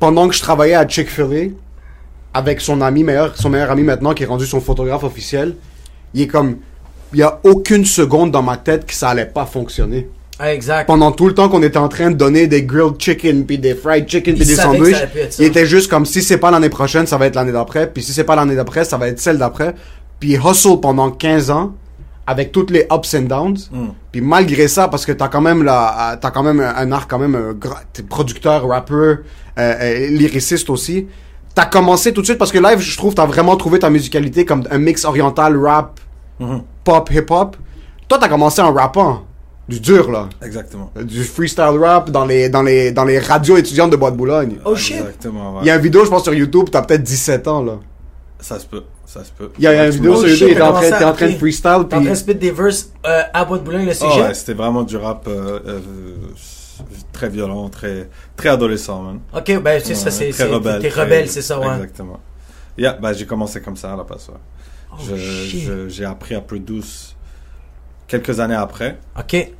pendant 0.00 0.28
que 0.28 0.34
je 0.34 0.40
travaillais 0.40 0.74
à 0.74 0.88
Chick-fil-A 0.88 1.50
avec 2.34 2.60
son 2.60 2.80
ami 2.80 3.04
meilleur, 3.04 3.36
son 3.36 3.50
meilleur 3.50 3.70
ami 3.70 3.82
maintenant 3.82 4.14
qui 4.14 4.22
est 4.22 4.26
rendu 4.26 4.46
son 4.46 4.60
photographe 4.60 5.04
officiel, 5.04 5.56
il 6.14 6.22
est 6.22 6.26
comme 6.26 6.58
il 7.12 7.18
y 7.18 7.22
a 7.22 7.40
aucune 7.44 7.84
seconde 7.84 8.30
dans 8.30 8.42
ma 8.42 8.56
tête 8.56 8.86
que 8.86 8.94
ça 8.94 9.10
allait 9.10 9.26
pas 9.26 9.46
fonctionner. 9.46 10.08
Ah, 10.38 10.54
exact. 10.54 10.86
Pendant 10.86 11.10
tout 11.10 11.26
le 11.26 11.34
temps 11.34 11.48
qu'on 11.48 11.62
était 11.62 11.78
en 11.78 11.88
train 11.88 12.10
de 12.10 12.16
donner 12.16 12.46
des 12.46 12.62
grilled 12.62 13.00
chicken 13.00 13.44
puis 13.44 13.58
des 13.58 13.74
fried 13.74 14.08
chicken 14.08 14.36
puis 14.36 14.46
des 14.46 14.54
sandwichs, 14.54 14.96
il 15.38 15.46
était 15.46 15.66
juste 15.66 15.90
comme 15.90 16.06
si 16.06 16.22
c'est 16.22 16.38
pas 16.38 16.50
l'année 16.50 16.68
prochaine, 16.68 17.06
ça 17.06 17.16
va 17.16 17.26
être 17.26 17.34
l'année 17.34 17.52
d'après, 17.52 17.90
puis 17.90 18.02
si 18.02 18.12
c'est 18.12 18.24
pas 18.24 18.36
l'année 18.36 18.54
d'après, 18.54 18.84
ça 18.84 18.96
va 18.96 19.08
être 19.08 19.18
celle 19.18 19.38
d'après. 19.38 19.74
Puis 20.20 20.34
hustle 20.34 20.78
pendant 20.80 21.10
15 21.10 21.50
ans 21.50 21.74
avec 22.26 22.52
toutes 22.52 22.70
les 22.70 22.86
ups 22.92 23.14
and 23.14 23.22
downs. 23.22 23.56
Mm. 23.72 23.86
Puis 24.12 24.20
malgré 24.20 24.68
ça, 24.68 24.86
parce 24.88 25.06
que 25.06 25.12
t'as 25.12 25.28
quand 25.28 25.40
même 25.40 25.62
la, 25.64 26.12
euh, 26.12 26.16
t'as 26.20 26.30
quand 26.30 26.42
même 26.42 26.60
un, 26.60 26.92
art 26.92 27.08
quand 27.08 27.18
même 27.18 27.56
t'es 27.92 28.02
producteur, 28.02 28.68
rappeur, 28.68 28.98
euh, 28.98 29.18
euh, 29.58 30.06
lyriciste 30.08 30.70
aussi. 30.70 31.06
T'as 31.54 31.64
commencé 31.66 32.12
tout 32.12 32.20
de 32.20 32.26
suite 32.26 32.38
parce 32.38 32.52
que 32.52 32.58
live, 32.58 32.78
je 32.78 32.96
trouve, 32.96 33.14
t'as 33.14 33.26
vraiment 33.26 33.56
trouvé 33.56 33.78
ta 33.78 33.90
musicalité 33.90 34.44
comme 34.44 34.62
un 34.70 34.78
mix 34.78 35.04
oriental, 35.04 35.56
rap, 35.56 35.98
Mhm. 36.38 36.62
pop, 36.84 37.10
hip 37.12 37.26
hop. 37.30 37.56
Toi, 38.06 38.18
t'as 38.20 38.28
commencé 38.28 38.60
en 38.62 38.72
rappant, 38.72 39.22
du 39.68 39.80
dur 39.80 40.10
là, 40.10 40.28
Exactement. 40.42 40.90
Du 41.02 41.22
freestyle 41.24 41.78
rap 41.78 42.10
dans 42.10 42.24
les 42.24 42.48
dans 42.48 42.62
les 42.62 42.90
dans 42.92 43.04
les 43.04 43.18
radios 43.18 43.56
étudiantes 43.56 43.90
de 43.90 43.96
Bois 43.96 44.10
de 44.10 44.16
Boulogne. 44.16 44.56
Oh 44.64 44.74
shit. 44.74 44.96
Exactement, 44.96 45.54
ouais. 45.54 45.60
Il 45.62 45.66
y 45.66 45.70
a 45.70 45.76
une 45.76 45.82
vidéo, 45.82 46.04
je 46.04 46.10
pense 46.10 46.22
sur 46.24 46.34
YouTube, 46.34 46.68
t'as 46.72 46.82
peut-être 46.82 47.02
17 47.02 47.46
ans 47.48 47.62
là. 47.62 47.74
Ça 48.40 48.58
se 48.58 48.66
peut, 48.66 48.84
ça 49.04 49.24
se 49.24 49.30
peut. 49.32 49.50
Il 49.58 49.64
y 49.64 49.66
a, 49.66 49.74
il 49.74 49.76
y 49.76 49.80
a 49.80 49.84
une 49.86 49.90
vidéo 49.90 50.14
Oh, 50.16 50.20
sur 50.20 50.28
YouTube, 50.28 50.56
t'es 50.56 50.62
en 50.62 50.72
train, 50.72 50.82
ça, 50.82 50.98
t'es 50.98 51.04
en 51.04 51.12
train 51.12 51.26
de 51.28 51.36
freestyle 51.36 51.62
T'es 51.62 51.70
en 51.70 51.84
train 51.88 52.00
puis 52.00 52.08
de 52.10 52.14
spit 52.14 52.34
des 52.36 52.50
verses 52.52 52.90
euh, 53.06 53.22
à 53.34 53.44
bout 53.44 53.58
de 53.58 53.62
Boulogne, 53.62 53.84
le 53.86 53.92
Oh, 54.00 54.08
sujet? 54.10 54.22
ouais, 54.22 54.34
c'était 54.34 54.54
vraiment 54.54 54.84
du 54.84 54.96
rap 54.96 55.26
euh, 55.28 55.58
euh, 55.66 55.80
très 57.12 57.28
violent, 57.28 57.68
très 57.68 58.08
très 58.36 58.48
adolescent, 58.50 59.02
man. 59.02 59.18
Ok, 59.36 59.60
ben, 59.60 59.80
c'est 59.84 59.94
ça, 59.96 60.10
c'est, 60.10 60.28
très 60.30 60.44
c'est, 60.44 60.50
rebelle, 60.54 60.80
t'es 60.80 60.88
très- 60.88 61.02
rebelle, 61.02 61.28
c'est 61.28 61.42
ça, 61.42 61.58
ouais. 61.58 61.66
Exactement. 61.74 62.20
Yeah, 62.78 62.92
bah, 62.92 63.12
j'ai 63.12 63.26
commencé 63.26 63.60
comme 63.60 63.76
ça 63.76 63.92
à 63.92 63.96
la 63.96 64.04
passe. 64.04 64.28
ouais. 64.28 64.34
Oh, 64.92 64.96
j'ai 65.88 66.04
appris 66.04 66.34
à 66.36 66.40
produce 66.40 67.16
quelques 68.06 68.38
années 68.40 68.54
après. 68.54 68.98
Ok. 69.18 69.50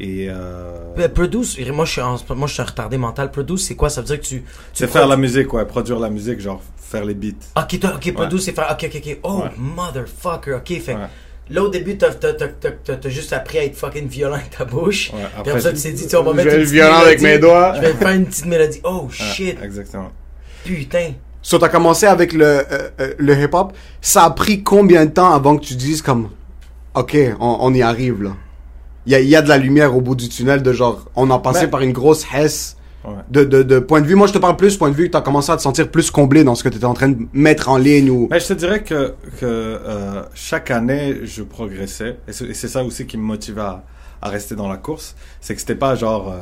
Et 0.00 0.26
euh, 0.28 0.94
Ben, 0.96 1.08
produce, 1.08 1.56
moi 1.72 1.84
je, 1.84 1.90
suis 1.92 2.00
en, 2.00 2.16
moi 2.34 2.48
je 2.48 2.52
suis 2.54 2.62
un 2.62 2.66
retardé 2.66 2.96
mental. 2.98 3.30
Produce, 3.30 3.66
c'est 3.66 3.76
quoi? 3.76 3.88
Ça 3.90 4.00
veut 4.00 4.06
dire 4.08 4.20
que 4.20 4.24
tu. 4.26 4.40
tu 4.42 4.46
c'est 4.72 4.86
faire 4.88 5.06
la 5.06 5.16
musique, 5.16 5.52
ouais, 5.52 5.64
produire 5.64 5.98
la 6.00 6.10
musique, 6.10 6.40
genre 6.40 6.60
faire 6.76 7.04
les 7.04 7.14
beats. 7.14 7.30
Ok, 7.56 7.78
toi, 7.78 7.92
ok, 7.96 8.12
produce, 8.12 8.44
c'est 8.44 8.52
faire. 8.52 8.68
Ok, 8.72 8.90
ok, 8.92 9.02
ok. 9.06 9.18
Oh, 9.22 9.42
Ouais. 9.44 9.50
motherfucker. 9.56 10.54
Ok, 10.56 10.80
fait. 10.80 10.94
Ouais. 10.94 11.00
Là, 11.50 11.62
au 11.62 11.68
début, 11.68 11.96
t'as, 11.98 12.10
t'as, 12.14 12.32
t'as, 12.32 12.48
t'as, 12.48 12.70
t'as- 12.70 12.96
t'as 12.96 13.08
juste 13.10 13.32
appris 13.34 13.58
à 13.58 13.64
être 13.64 13.76
fucking 13.76 14.08
violent 14.08 14.36
avec 14.36 14.50
ta 14.50 14.64
bouche. 14.64 15.10
Ouais, 15.12 15.18
Puis 15.18 15.26
après, 15.36 15.50
après 15.50 15.60
ça, 15.60 15.70
je- 15.70 15.76
tu 15.76 15.82
t'es 15.82 15.92
dit, 15.92 16.02
tu 16.04 16.08
sais, 16.08 16.16
on 16.16 16.22
va 16.24 16.30
Je 16.32 16.36
mettre 16.38 16.50
vais 16.50 16.56
une 16.62 16.64
violent 16.64 16.96
avec 16.96 17.20
mélodie. 17.20 17.24
mes 17.34 17.38
doigts. 17.38 17.74
Je 17.76 17.80
vais 17.82 17.92
faire 17.92 18.08
une 18.10 18.26
petite 18.26 18.46
mélodie. 18.46 18.80
Oh 18.82 19.02
Ouais, 19.08 19.10
shit. 19.12 19.58
exactement. 19.62 20.10
Putain. 20.64 21.12
So, 21.42 21.58
t'as 21.58 21.68
commencé 21.68 22.06
avec 22.06 22.32
le, 22.32 22.44
euh, 22.46 22.64
euh, 23.00 23.14
le 23.18 23.34
hip-hop. 23.42 23.74
Ça 24.00 24.24
a 24.24 24.30
pris 24.30 24.62
combien 24.62 25.04
de 25.04 25.10
temps 25.10 25.32
avant 25.34 25.58
que 25.58 25.64
tu 25.64 25.74
dises 25.76 26.00
comme, 26.00 26.30
OK, 26.94 27.16
on, 27.38 27.58
on 27.60 27.74
y 27.74 27.82
arrive, 27.82 28.22
là? 28.22 28.30
Il 29.06 29.12
y 29.12 29.14
a, 29.14 29.20
il 29.20 29.28
y 29.28 29.36
a 29.36 29.42
de 29.42 29.48
la 29.48 29.58
lumière 29.58 29.96
au 29.96 30.00
bout 30.00 30.14
du 30.14 30.28
tunnel 30.28 30.62
de 30.62 30.72
genre, 30.72 31.04
on 31.16 31.30
a 31.30 31.38
passé 31.38 31.62
Ben- 31.62 31.70
par 31.70 31.80
une 31.82 31.92
grosse 31.92 32.24
hesse 32.34 32.76
Ouais. 33.06 33.12
de, 33.30 33.44
de, 33.44 33.62
de 33.62 33.78
point 33.80 34.00
de 34.00 34.06
vue. 34.06 34.14
Moi, 34.14 34.26
je 34.28 34.32
te 34.32 34.38
parle 34.38 34.56
plus 34.56 34.78
point 34.78 34.88
de 34.88 34.94
vue 34.94 35.04
que 35.08 35.10
t'as 35.10 35.20
commencé 35.20 35.52
à 35.52 35.58
te 35.58 35.60
sentir 35.60 35.90
plus 35.90 36.10
comblé 36.10 36.42
dans 36.42 36.54
ce 36.54 36.64
que 36.64 36.70
t'étais 36.70 36.86
en 36.86 36.94
train 36.94 37.10
de 37.10 37.18
mettre 37.34 37.68
en 37.68 37.76
ligne 37.76 38.08
ou... 38.08 38.28
Mais 38.30 38.40
je 38.40 38.46
te 38.46 38.52
dirais 38.54 38.82
que, 38.82 39.12
que 39.38 39.44
euh, 39.44 40.22
chaque 40.34 40.70
année, 40.70 41.18
je 41.24 41.42
progressais. 41.42 42.16
Et 42.26 42.32
c'est 42.32 42.66
ça 42.68 42.82
aussi 42.82 43.04
qui 43.06 43.18
me 43.18 43.22
motivait 43.22 43.60
à, 43.60 43.84
à 44.22 44.30
rester 44.30 44.54
dans 44.54 44.68
la 44.70 44.78
course. 44.78 45.16
C'est 45.42 45.52
que 45.54 45.60
c'était 45.60 45.74
pas 45.74 45.94
genre 45.96 46.32
euh, 46.32 46.38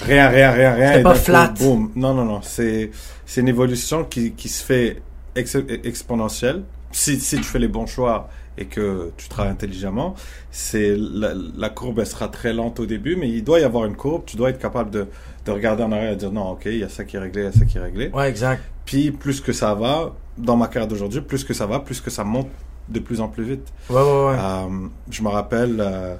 rien, 0.00 0.28
rien, 0.28 0.50
rien, 0.50 0.74
rien. 0.74 0.88
C'était 0.90 1.02
pas 1.04 1.14
coup, 1.14 1.18
flat. 1.20 1.54
boum. 1.58 1.90
Non, 1.96 2.12
non, 2.12 2.26
non. 2.26 2.40
C'est 2.42 2.90
c'est 3.24 3.40
une 3.40 3.48
évolution 3.48 4.04
qui, 4.04 4.32
qui 4.32 4.50
se 4.50 4.62
fait 4.62 5.00
ex- 5.34 5.56
exponentielle. 5.84 6.64
Si, 6.90 7.18
si 7.18 7.36
tu 7.36 7.44
fais 7.44 7.58
les 7.58 7.68
bons 7.68 7.86
choix 7.86 8.28
et 8.58 8.66
que 8.66 9.10
tu 9.16 9.28
travailles 9.28 9.52
intelligemment, 9.52 10.14
c'est 10.50 10.94
la, 10.96 11.32
la 11.56 11.68
courbe 11.70 12.00
elle 12.00 12.06
sera 12.06 12.28
très 12.28 12.52
lente 12.52 12.80
au 12.80 12.86
début, 12.86 13.16
mais 13.16 13.28
il 13.28 13.42
doit 13.44 13.60
y 13.60 13.64
avoir 13.64 13.86
une 13.86 13.96
courbe. 13.96 14.24
Tu 14.26 14.36
dois 14.36 14.50
être 14.50 14.58
capable 14.58 14.90
de, 14.90 15.06
de 15.46 15.50
regarder 15.50 15.82
en 15.82 15.92
arrière 15.92 16.12
et 16.12 16.16
dire 16.16 16.32
non, 16.32 16.50
ok, 16.50 16.62
il 16.66 16.78
y 16.78 16.84
a 16.84 16.88
ça 16.88 17.04
qui 17.04 17.16
est 17.16 17.20
réglé, 17.20 17.42
il 17.42 17.44
y 17.44 17.48
a 17.48 17.52
ça 17.52 17.64
qui 17.64 17.78
est 17.78 17.82
réglé. 17.82 18.10
Ouais, 18.12 18.28
exact. 18.28 18.62
Puis 18.84 19.10
plus 19.10 19.40
que 19.40 19.52
ça 19.52 19.74
va, 19.74 20.14
dans 20.36 20.56
ma 20.56 20.66
carrière 20.66 20.88
d'aujourd'hui, 20.88 21.20
plus 21.20 21.44
que 21.44 21.54
ça 21.54 21.66
va, 21.66 21.80
plus 21.80 22.00
que 22.00 22.10
ça 22.10 22.24
monte 22.24 22.48
de 22.88 22.98
plus 22.98 23.20
en 23.20 23.28
plus 23.28 23.44
vite. 23.44 23.72
Ouais, 23.88 23.96
ouais, 23.96 24.02
ouais. 24.02 24.36
Euh, 24.38 24.88
je 25.08 25.22
me 25.22 25.28
rappelle 25.28 25.76
euh, 25.80 26.14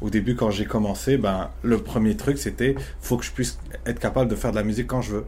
au 0.00 0.10
début 0.10 0.36
quand 0.36 0.50
j'ai 0.50 0.64
commencé, 0.64 1.18
ben 1.18 1.50
le 1.62 1.78
premier 1.78 2.16
truc 2.16 2.38
c'était 2.38 2.76
faut 3.00 3.16
que 3.16 3.24
je 3.24 3.32
puisse 3.32 3.58
être 3.84 3.98
capable 3.98 4.30
de 4.30 4.36
faire 4.36 4.52
de 4.52 4.56
la 4.56 4.62
musique 4.62 4.86
quand 4.86 5.02
je 5.02 5.16
veux. 5.16 5.24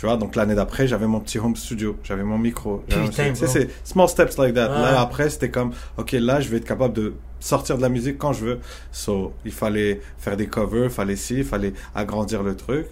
Tu 0.00 0.06
vois, 0.06 0.16
donc 0.16 0.34
l'année 0.34 0.54
d'après, 0.54 0.88
j'avais 0.88 1.06
mon 1.06 1.20
petit 1.20 1.38
home 1.38 1.54
studio, 1.54 1.94
j'avais 2.02 2.22
mon 2.22 2.38
micro. 2.38 2.82
Putain, 2.88 3.34
c'est 3.34 3.68
small 3.84 4.08
steps 4.08 4.38
like 4.38 4.54
that. 4.54 4.68
Là 4.68 4.98
après, 4.98 5.28
c'était 5.28 5.50
comme 5.50 5.72
OK, 5.98 6.12
là 6.12 6.40
je 6.40 6.48
vais 6.48 6.56
être 6.56 6.64
capable 6.64 6.94
de 6.94 7.12
sortir 7.38 7.76
de 7.76 7.82
la 7.82 7.90
musique 7.90 8.16
quand 8.16 8.32
je 8.32 8.46
veux. 8.46 8.60
So, 8.92 9.34
il 9.44 9.52
fallait 9.52 10.00
faire 10.16 10.38
des 10.38 10.46
covers, 10.46 10.90
fallait 10.90 11.16
ci, 11.16 11.40
il 11.40 11.44
fallait 11.44 11.74
agrandir 11.94 12.42
le 12.42 12.56
truc. 12.56 12.86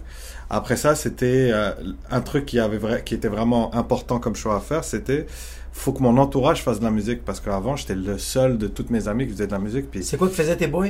Après 0.51 0.75
ça, 0.75 0.93
c'était 0.93 1.49
euh, 1.51 1.71
un 2.11 2.21
truc 2.21 2.45
qui 2.45 2.59
avait 2.59 2.77
vrai, 2.77 3.01
qui 3.03 3.15
était 3.15 3.27
vraiment 3.27 3.73
important 3.73 4.19
comme 4.19 4.35
choix 4.35 4.57
à 4.57 4.59
faire, 4.59 4.83
c'était 4.83 5.25
faut 5.71 5.93
que 5.93 6.03
mon 6.03 6.15
entourage 6.17 6.61
fasse 6.61 6.77
de 6.77 6.85
la 6.85 6.91
musique 6.91 7.25
parce 7.25 7.39
qu'avant 7.39 7.75
j'étais 7.75 7.95
le 7.95 8.19
seul 8.19 8.59
de 8.59 8.67
toutes 8.67 8.91
mes 8.91 9.07
amies 9.07 9.25
qui 9.25 9.33
faisaient 9.33 9.47
de 9.47 9.51
la 9.51 9.57
musique. 9.57 9.89
Puis 9.89 10.03
C'est 10.03 10.17
quoi 10.17 10.27
que 10.27 10.35
faisaient 10.35 10.57
tes 10.57 10.67
boys? 10.67 10.89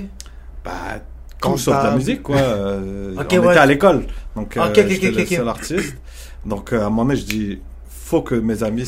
bah, 0.65 0.99
tout 1.41 1.57
sauf 1.57 1.77
de 1.77 1.87
la 1.87 1.95
musique, 1.95 2.23
quoi. 2.23 2.37
Euh, 2.37 3.13
on 3.15 3.19
ouais. 3.19 3.25
était 3.25 3.37
à 3.37 3.65
l'école. 3.65 4.05
Donc, 4.35 4.57
euh, 4.57 4.61
Ok, 4.61 4.77
ok, 4.77 4.87
j'étais 4.87 5.11
le 5.11 5.25
seul 5.25 5.47
artiste. 5.47 5.97
Donc, 6.45 6.73
euh, 6.73 6.81
à 6.81 6.85
un 6.85 6.89
moment 6.89 7.05
donné, 7.05 7.19
je 7.19 7.25
dis, 7.25 7.59
faut 7.87 8.21
que 8.21 8.35
mes 8.35 8.63
amis 8.63 8.85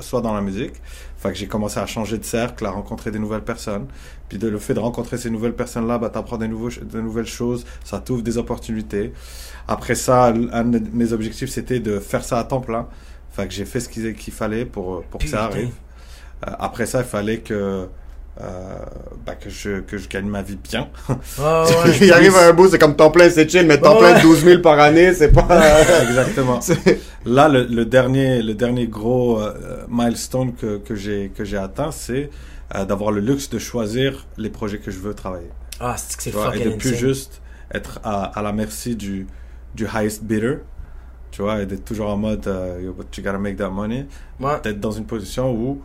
soient 0.00 0.20
dans 0.20 0.34
la 0.34 0.40
musique. 0.40 0.74
Fait 1.18 1.30
que 1.30 1.36
j'ai 1.36 1.46
commencé 1.46 1.80
à 1.80 1.86
changer 1.86 2.18
de 2.18 2.24
cercle, 2.24 2.66
à 2.66 2.70
rencontrer 2.70 3.10
des 3.10 3.18
nouvelles 3.18 3.44
personnes. 3.44 3.86
Puis 4.28 4.38
de, 4.38 4.48
le 4.48 4.58
fait 4.58 4.74
de 4.74 4.80
rencontrer 4.80 5.16
ces 5.16 5.30
nouvelles 5.30 5.54
personnes-là, 5.54 5.98
bah, 5.98 6.10
t'apprends 6.10 6.36
des, 6.36 6.48
nouveaux, 6.48 6.68
de 6.70 7.00
nouvelles 7.00 7.26
choses, 7.26 7.64
ça 7.84 7.98
t'ouvre 7.98 8.22
des 8.22 8.36
opportunités. 8.36 9.12
Après 9.66 9.94
ça, 9.94 10.34
un 10.52 10.64
de 10.64 10.82
mes 10.92 11.12
objectifs, 11.12 11.48
c'était 11.50 11.80
de 11.80 11.98
faire 11.98 12.24
ça 12.24 12.38
à 12.38 12.44
temps 12.44 12.60
plein. 12.60 12.88
Fait 13.30 13.48
que 13.48 13.54
j'ai 13.54 13.64
fait 13.64 13.80
ce 13.80 13.88
qu'il 13.88 14.32
fallait 14.32 14.64
pour, 14.64 15.02
pour 15.04 15.20
que 15.20 15.26
ça 15.26 15.44
arrive. 15.44 15.72
Euh, 16.46 16.50
après 16.58 16.86
ça, 16.86 17.00
il 17.00 17.06
fallait 17.06 17.38
que, 17.38 17.88
euh, 18.40 18.76
bah, 19.24 19.34
que, 19.36 19.48
je, 19.48 19.80
que 19.80 19.96
je 19.96 20.08
gagne 20.08 20.26
ma 20.26 20.42
vie 20.42 20.56
bien. 20.56 20.88
Ah 21.40 21.64
ouais. 21.64 21.96
Il 22.00 22.12
arrive 22.12 22.34
à 22.36 22.48
un 22.48 22.52
bout, 22.52 22.68
c'est 22.68 22.78
comme 22.78 22.96
temps 22.96 23.10
plein, 23.10 23.30
c'est 23.30 23.48
chill, 23.48 23.66
mais 23.66 23.78
temps 23.78 23.92
Ouais, 23.94 24.00
plein 24.00 24.12
ouais. 24.14 24.22
de 24.22 24.22
12 24.22 24.44
000 24.44 24.60
par 24.62 24.78
année, 24.80 25.14
c'est 25.14 25.30
pas... 25.30 25.46
Exactement. 26.02 26.58
Là, 27.24 27.48
le, 27.48 27.64
le 27.64 27.84
dernier, 27.84 28.42
le 28.42 28.54
dernier 28.54 28.88
gros 28.88 29.40
euh, 29.40 29.84
milestone 29.88 30.54
que, 30.54 30.78
que 30.78 30.94
j'ai 30.94 31.30
que 31.34 31.44
j'ai 31.44 31.56
atteint, 31.56 31.90
c'est 31.92 32.28
euh, 32.74 32.84
d'avoir 32.84 33.12
le 33.12 33.20
luxe 33.20 33.48
de 33.50 33.58
choisir 33.58 34.26
les 34.36 34.50
projets 34.50 34.78
que 34.78 34.90
je 34.90 34.98
veux 34.98 35.14
travailler. 35.14 35.50
Ah, 35.80 35.94
c'est 35.96 36.16
que 36.16 36.22
c'est 36.22 36.60
et 36.60 36.64
de 36.64 36.70
plus 36.70 36.90
insane. 36.90 36.98
juste 36.98 37.40
être 37.72 38.00
à, 38.04 38.24
à 38.24 38.42
la 38.42 38.52
merci 38.52 38.96
du 38.96 39.26
du 39.74 39.86
highest 39.86 40.24
bidder. 40.24 40.58
Tu 41.30 41.42
vois, 41.42 41.62
et 41.62 41.66
d'être 41.66 41.84
toujours 41.84 42.10
en 42.10 42.16
mode 42.16 42.46
euh, 42.46 42.78
you 42.80 42.94
gotta 43.22 43.38
make 43.38 43.56
that 43.56 43.70
money. 43.70 44.06
Ouais. 44.38 44.60
D'être 44.62 44.80
dans 44.80 44.92
une 44.92 45.04
position 45.06 45.52
où 45.52 45.82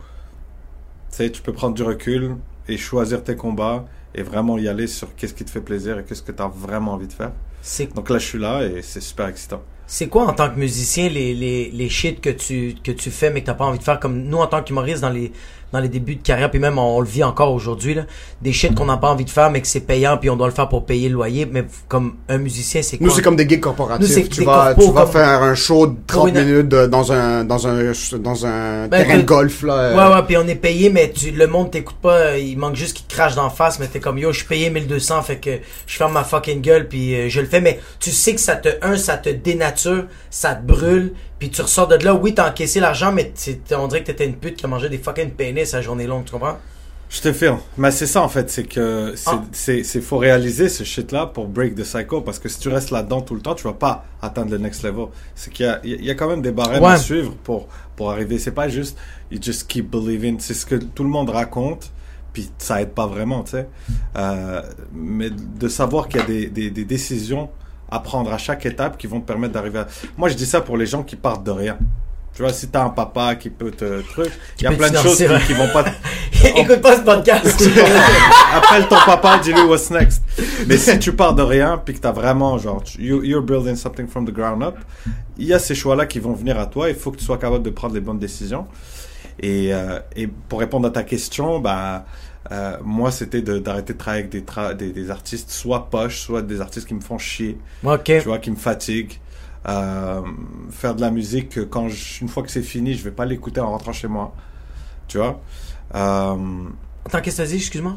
sais, 1.16 1.30
tu 1.30 1.42
peux 1.42 1.52
prendre 1.52 1.74
du 1.74 1.82
recul 1.82 2.36
et 2.68 2.76
choisir 2.76 3.22
tes 3.22 3.36
combats 3.36 3.84
et 4.14 4.22
vraiment 4.22 4.58
y 4.58 4.68
aller 4.68 4.86
sur 4.86 5.14
qu'est-ce 5.14 5.34
qui 5.34 5.44
te 5.44 5.50
fait 5.50 5.60
plaisir 5.60 5.98
et 5.98 6.04
qu'est-ce 6.04 6.22
que 6.22 6.32
tu 6.32 6.42
as 6.42 6.48
vraiment 6.48 6.92
envie 6.94 7.06
de 7.06 7.12
faire. 7.12 7.32
C'est 7.62 7.94
Donc 7.94 8.10
là, 8.10 8.18
je 8.18 8.26
suis 8.26 8.38
là 8.38 8.62
et 8.64 8.82
c'est 8.82 9.00
super 9.00 9.26
excitant. 9.28 9.62
C'est 9.86 10.06
quoi 10.08 10.26
en 10.26 10.32
tant 10.32 10.48
que 10.48 10.58
musicien 10.58 11.08
les, 11.08 11.34
les, 11.34 11.70
les 11.70 11.88
shit 11.88 12.20
que 12.20 12.30
tu, 12.30 12.76
que 12.84 12.92
tu 12.92 13.10
fais 13.10 13.30
mais 13.30 13.40
que 13.40 13.46
t'as 13.46 13.54
pas 13.54 13.64
envie 13.64 13.78
de 13.78 13.82
faire? 13.82 13.98
Comme 13.98 14.22
nous 14.22 14.38
en 14.38 14.46
tant 14.46 14.62
qu'humoristes 14.62 15.00
dans 15.00 15.10
les, 15.10 15.32
dans 15.72 15.78
les 15.80 15.88
débuts 15.88 16.16
de 16.16 16.22
carrière 16.22 16.50
puis 16.50 16.58
même 16.60 16.78
on, 16.78 16.96
on 16.96 17.00
le 17.00 17.06
vit 17.06 17.22
encore 17.24 17.52
aujourd'hui 17.52 17.94
là 17.94 18.02
des 18.42 18.52
shit 18.52 18.74
qu'on 18.74 18.86
n'a 18.86 18.96
pas 18.96 19.10
envie 19.10 19.24
de 19.24 19.30
faire 19.30 19.50
mais 19.50 19.60
que 19.60 19.66
c'est 19.68 19.80
payant 19.80 20.16
puis 20.18 20.28
on 20.30 20.36
doit 20.36 20.48
le 20.48 20.52
faire 20.54 20.68
pour 20.68 20.84
payer 20.86 21.08
le 21.08 21.14
loyer 21.14 21.46
mais 21.50 21.64
comme 21.88 22.14
un 22.28 22.38
musicien 22.38 22.82
c'est 22.82 22.96
quoi? 22.98 23.06
Nous, 23.06 23.12
c'est 23.12 23.22
comme 23.22 23.36
des 23.36 23.48
gigs 23.48 23.60
corporatifs. 23.60 24.28
tu 24.30 24.44
vas, 24.44 24.74
corpos 24.74 24.86
tu 24.86 24.92
vas 24.92 25.02
comme- 25.02 25.12
faire 25.12 25.42
un 25.42 25.54
show 25.54 25.86
de 25.86 25.96
30 26.06 26.24
Oui, 26.24 26.32
non. 26.32 26.40
minutes 26.44 26.68
de- 26.68 26.86
dans 26.86 27.12
un, 27.12 27.44
dans 27.44 27.66
un, 27.66 27.92
dans 28.18 28.46
un 28.46 28.88
Ben, 28.88 29.02
terrain 29.04 29.18
de 29.18 29.22
golf, 29.22 29.62
là. 29.62 29.74
euh, 29.74 29.96
Ouais, 30.10 30.14
ouais, 30.16 30.22
puis 30.26 30.36
on 30.36 30.46
est 30.48 30.54
payé, 30.54 30.90
mais 30.90 31.10
tu, 31.12 31.30
le 31.30 31.46
monde 31.46 31.70
t'écoute 31.70 31.96
pas, 32.02 32.16
euh, 32.16 32.38
il 32.38 32.58
manque 32.58 32.76
juste 32.76 32.96
qu'il 32.96 33.06
te 33.06 33.14
crache 33.14 33.34
d'en 33.34 33.50
face, 33.50 33.78
mais 33.78 33.86
t'es 33.86 34.00
comme, 34.00 34.18
yo, 34.18 34.32
je 34.32 34.38
suis 34.38 34.46
payé 34.46 34.70
1200, 34.70 35.22
fait 35.22 35.36
que 35.38 35.50
je 35.86 35.96
ferme 35.96 36.12
ma 36.12 36.24
fucking 36.24 36.60
gueule, 36.60 36.88
puis 36.88 37.14
euh, 37.14 37.28
je 37.28 37.40
le 37.40 37.46
fais, 37.46 37.60
mais 37.60 37.78
tu 37.98 38.10
sais 38.10 38.34
que 38.34 38.40
ça 38.40 38.56
te, 38.56 38.68
un, 38.82 38.96
ça 38.96 39.16
te 39.16 39.28
dénature, 39.30 40.04
ça 40.30 40.54
te 40.54 40.66
brûle, 40.66 41.12
puis 41.40 41.50
tu 41.50 41.60
ressors 41.62 41.88
de 41.88 41.96
là, 41.96 42.14
oui, 42.14 42.32
t'as 42.34 42.48
encaissé 42.50 42.78
l'argent, 42.78 43.10
mais 43.10 43.32
on 43.76 43.88
dirait 43.88 44.02
que 44.02 44.06
t'étais 44.06 44.26
une 44.26 44.36
pute 44.36 44.54
qui 44.56 44.64
a 44.64 44.68
mangé 44.68 44.88
des 44.88 44.98
fucking 44.98 45.30
pénis 45.32 45.74
à 45.74 45.80
journée 45.82 46.06
longue, 46.06 46.24
tu 46.26 46.30
comprends? 46.30 46.58
Je 47.08 47.20
te 47.22 47.32
fais. 47.32 47.50
Mais 47.76 47.90
c'est 47.90 48.06
ça 48.06 48.22
en 48.22 48.28
fait, 48.28 48.48
c'est 48.50 48.62
que 48.62 49.14
c'est 49.52 49.82
Ah. 49.96 50.00
faut 50.00 50.18
réaliser 50.18 50.68
ce 50.68 50.84
shit 50.84 51.10
là 51.10 51.26
pour 51.26 51.48
break 51.48 51.74
the 51.74 51.82
cycle 51.82 52.22
parce 52.24 52.38
que 52.38 52.48
si 52.48 52.60
tu 52.60 52.68
restes 52.68 52.92
là-dedans 52.92 53.20
tout 53.22 53.34
le 53.34 53.40
temps, 53.40 53.56
tu 53.56 53.64
vas 53.64 53.72
pas 53.72 54.04
atteindre 54.22 54.52
le 54.52 54.58
next 54.58 54.84
level. 54.84 55.06
C'est 55.34 55.52
qu'il 55.52 55.66
y 55.66 55.68
a 55.68 55.80
il 55.82 56.04
y 56.04 56.10
a 56.10 56.14
quand 56.14 56.28
même 56.28 56.40
des 56.40 56.52
barèmes 56.52 56.84
Ouais. 56.84 56.92
à 56.92 56.96
suivre 56.98 57.34
pour 57.42 57.66
pour 57.96 58.12
arriver. 58.12 58.38
C'est 58.38 58.52
pas 58.52 58.68
juste 58.68 58.96
you 59.32 59.40
just 59.42 59.66
keep 59.66 59.90
believing. 59.90 60.38
C'est 60.38 60.54
ce 60.54 60.64
que 60.64 60.76
tout 60.76 61.02
le 61.02 61.08
monde 61.10 61.30
raconte. 61.30 61.90
Puis 62.32 62.48
ça 62.58 62.80
aide 62.80 62.90
pas 62.92 63.08
vraiment, 63.08 63.42
tu 63.42 63.50
sais. 63.50 63.66
Euh, 64.16 64.62
mais 64.92 65.30
de 65.30 65.66
savoir 65.66 66.06
qu'il 66.06 66.20
y 66.20 66.22
a 66.22 66.26
des, 66.26 66.46
des, 66.46 66.70
des 66.70 66.84
décisions 66.84 67.50
à 67.90 68.00
prendre 68.00 68.32
à 68.32 68.38
chaque 68.38 68.66
étape 68.66 68.98
qui 68.98 69.06
vont 69.06 69.20
te 69.20 69.26
permettre 69.26 69.54
d'arriver 69.54 69.80
à... 69.80 69.86
Moi, 70.16 70.28
je 70.28 70.34
dis 70.34 70.46
ça 70.46 70.60
pour 70.60 70.76
les 70.76 70.86
gens 70.86 71.02
qui 71.02 71.16
partent 71.16 71.44
de 71.44 71.50
rien. 71.50 71.78
Tu 72.34 72.42
vois, 72.42 72.52
si 72.52 72.68
t'as 72.68 72.84
un 72.84 72.90
papa 72.90 73.34
qui 73.34 73.50
peut 73.50 73.72
te 73.72 74.02
truc, 74.02 74.30
il 74.58 74.64
y 74.64 74.66
a 74.66 74.72
plein 74.72 74.88
te 74.88 74.94
de 74.94 74.98
choses 74.98 75.18
qui, 75.46 75.52
vont 75.52 75.68
pas 75.72 75.84
Écoute 76.56 76.80
pas 76.80 76.96
ce 76.96 77.02
podcast! 77.02 77.44
Appelle 78.54 78.86
ton 78.88 78.96
papa, 79.04 79.40
dis-lui 79.42 79.62
what's 79.62 79.90
next. 79.90 80.22
Mais 80.66 80.78
si 80.78 80.98
tu 81.00 81.12
pars 81.12 81.34
de 81.34 81.42
rien, 81.42 81.80
puis 81.84 81.94
que 81.94 82.00
t'as 82.00 82.12
vraiment, 82.12 82.56
genre, 82.56 82.82
you, 82.98 83.22
you're 83.24 83.42
building 83.42 83.74
something 83.74 84.06
from 84.06 84.26
the 84.26 84.32
ground 84.32 84.62
up, 84.62 84.76
il 85.38 85.46
y 85.46 85.52
a 85.52 85.58
ces 85.58 85.74
choix-là 85.74 86.06
qui 86.06 86.20
vont 86.20 86.32
venir 86.32 86.58
à 86.58 86.66
toi. 86.66 86.88
Il 86.88 86.94
faut 86.94 87.10
que 87.10 87.18
tu 87.18 87.24
sois 87.24 87.38
capable 87.38 87.64
de 87.64 87.70
prendre 87.70 87.94
les 87.94 88.00
bonnes 88.00 88.18
décisions. 88.18 88.66
Et, 89.40 89.74
euh, 89.74 89.98
et 90.14 90.26
pour 90.26 90.60
répondre 90.60 90.86
à 90.86 90.90
ta 90.90 91.02
question, 91.02 91.58
bah, 91.58 92.04
euh, 92.52 92.76
moi, 92.82 93.10
c'était 93.10 93.42
de- 93.42 93.58
d'arrêter 93.58 93.92
de 93.92 93.98
travailler 93.98 94.22
avec 94.24 94.32
des, 94.32 94.42
tra- 94.42 94.74
des, 94.74 94.90
des 94.92 95.10
artistes, 95.10 95.50
soit 95.50 95.90
poches, 95.90 96.20
soit 96.20 96.42
des 96.42 96.60
artistes 96.60 96.86
qui 96.88 96.94
me 96.94 97.00
font 97.00 97.18
chier, 97.18 97.58
ok. 97.84 98.02
tu 98.04 98.20
vois, 98.20 98.38
qui 98.38 98.50
me 98.50 98.56
fatiguent. 98.56 99.18
Euh, 99.68 100.22
faire 100.70 100.94
de 100.94 101.02
la 101.02 101.10
musique, 101.10 101.50
que 101.50 101.60
quand 101.60 101.88
je- 101.90 102.22
une 102.22 102.28
fois 102.28 102.42
que 102.42 102.50
c'est 102.50 102.62
fini, 102.62 102.94
je 102.94 103.04
vais 103.04 103.10
pas 103.10 103.26
l'écouter 103.26 103.60
en 103.60 103.70
rentrant 103.70 103.92
chez 103.92 104.08
moi. 104.08 104.34
Tu 105.06 105.18
vois? 105.18 105.40
Euh, 105.94 106.34
Attends, 107.06 107.20
qu'est-ce 107.20 107.36
que 107.38 107.42
t'as 107.42 107.48
dit, 107.48 107.56
excuse-moi? 107.56 107.94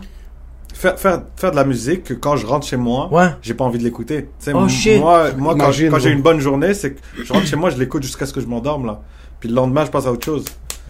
faire, 0.74 0.98
faire, 1.00 1.22
faire 1.38 1.52
de 1.52 1.56
la 1.56 1.64
musique 1.66 2.04
que 2.04 2.14
quand 2.16 2.36
je 2.36 2.46
rentre 2.48 2.66
chez 2.66 2.78
moi, 2.78 3.08
Ouais. 3.14 3.28
j'ai 3.44 3.54
pas 3.54 3.64
envie 3.64 3.78
de 3.78 3.84
l'écouter. 3.84 4.24
Tu 4.24 4.30
sais, 4.40 4.54
Oh. 4.54 4.68
Moi, 5.00 5.32
moi 5.38 5.54
quand, 5.54 5.66
Imagine, 5.66 5.90
quand 5.92 6.00
j'ai 6.00 6.10
une 6.10 6.22
bonne 6.24 6.40
journée, 6.40 6.74
c'est 6.74 6.94
que 6.96 7.00
je 7.24 7.32
rentre 7.32 7.46
chez 7.46 7.56
moi, 7.56 7.70
je 7.70 7.78
l'écoute 7.78 8.02
jusqu'à 8.04 8.26
ce 8.26 8.34
que 8.34 8.42
je 8.42 8.48
m'endorme 8.48 8.88
là. 8.88 9.02
Puis 9.40 9.48
le 9.50 9.56
lendemain, 9.56 9.86
je 9.86 9.92
passe 9.92 10.08
à 10.08 10.12
autre 10.12 10.26
chose. 10.26 10.44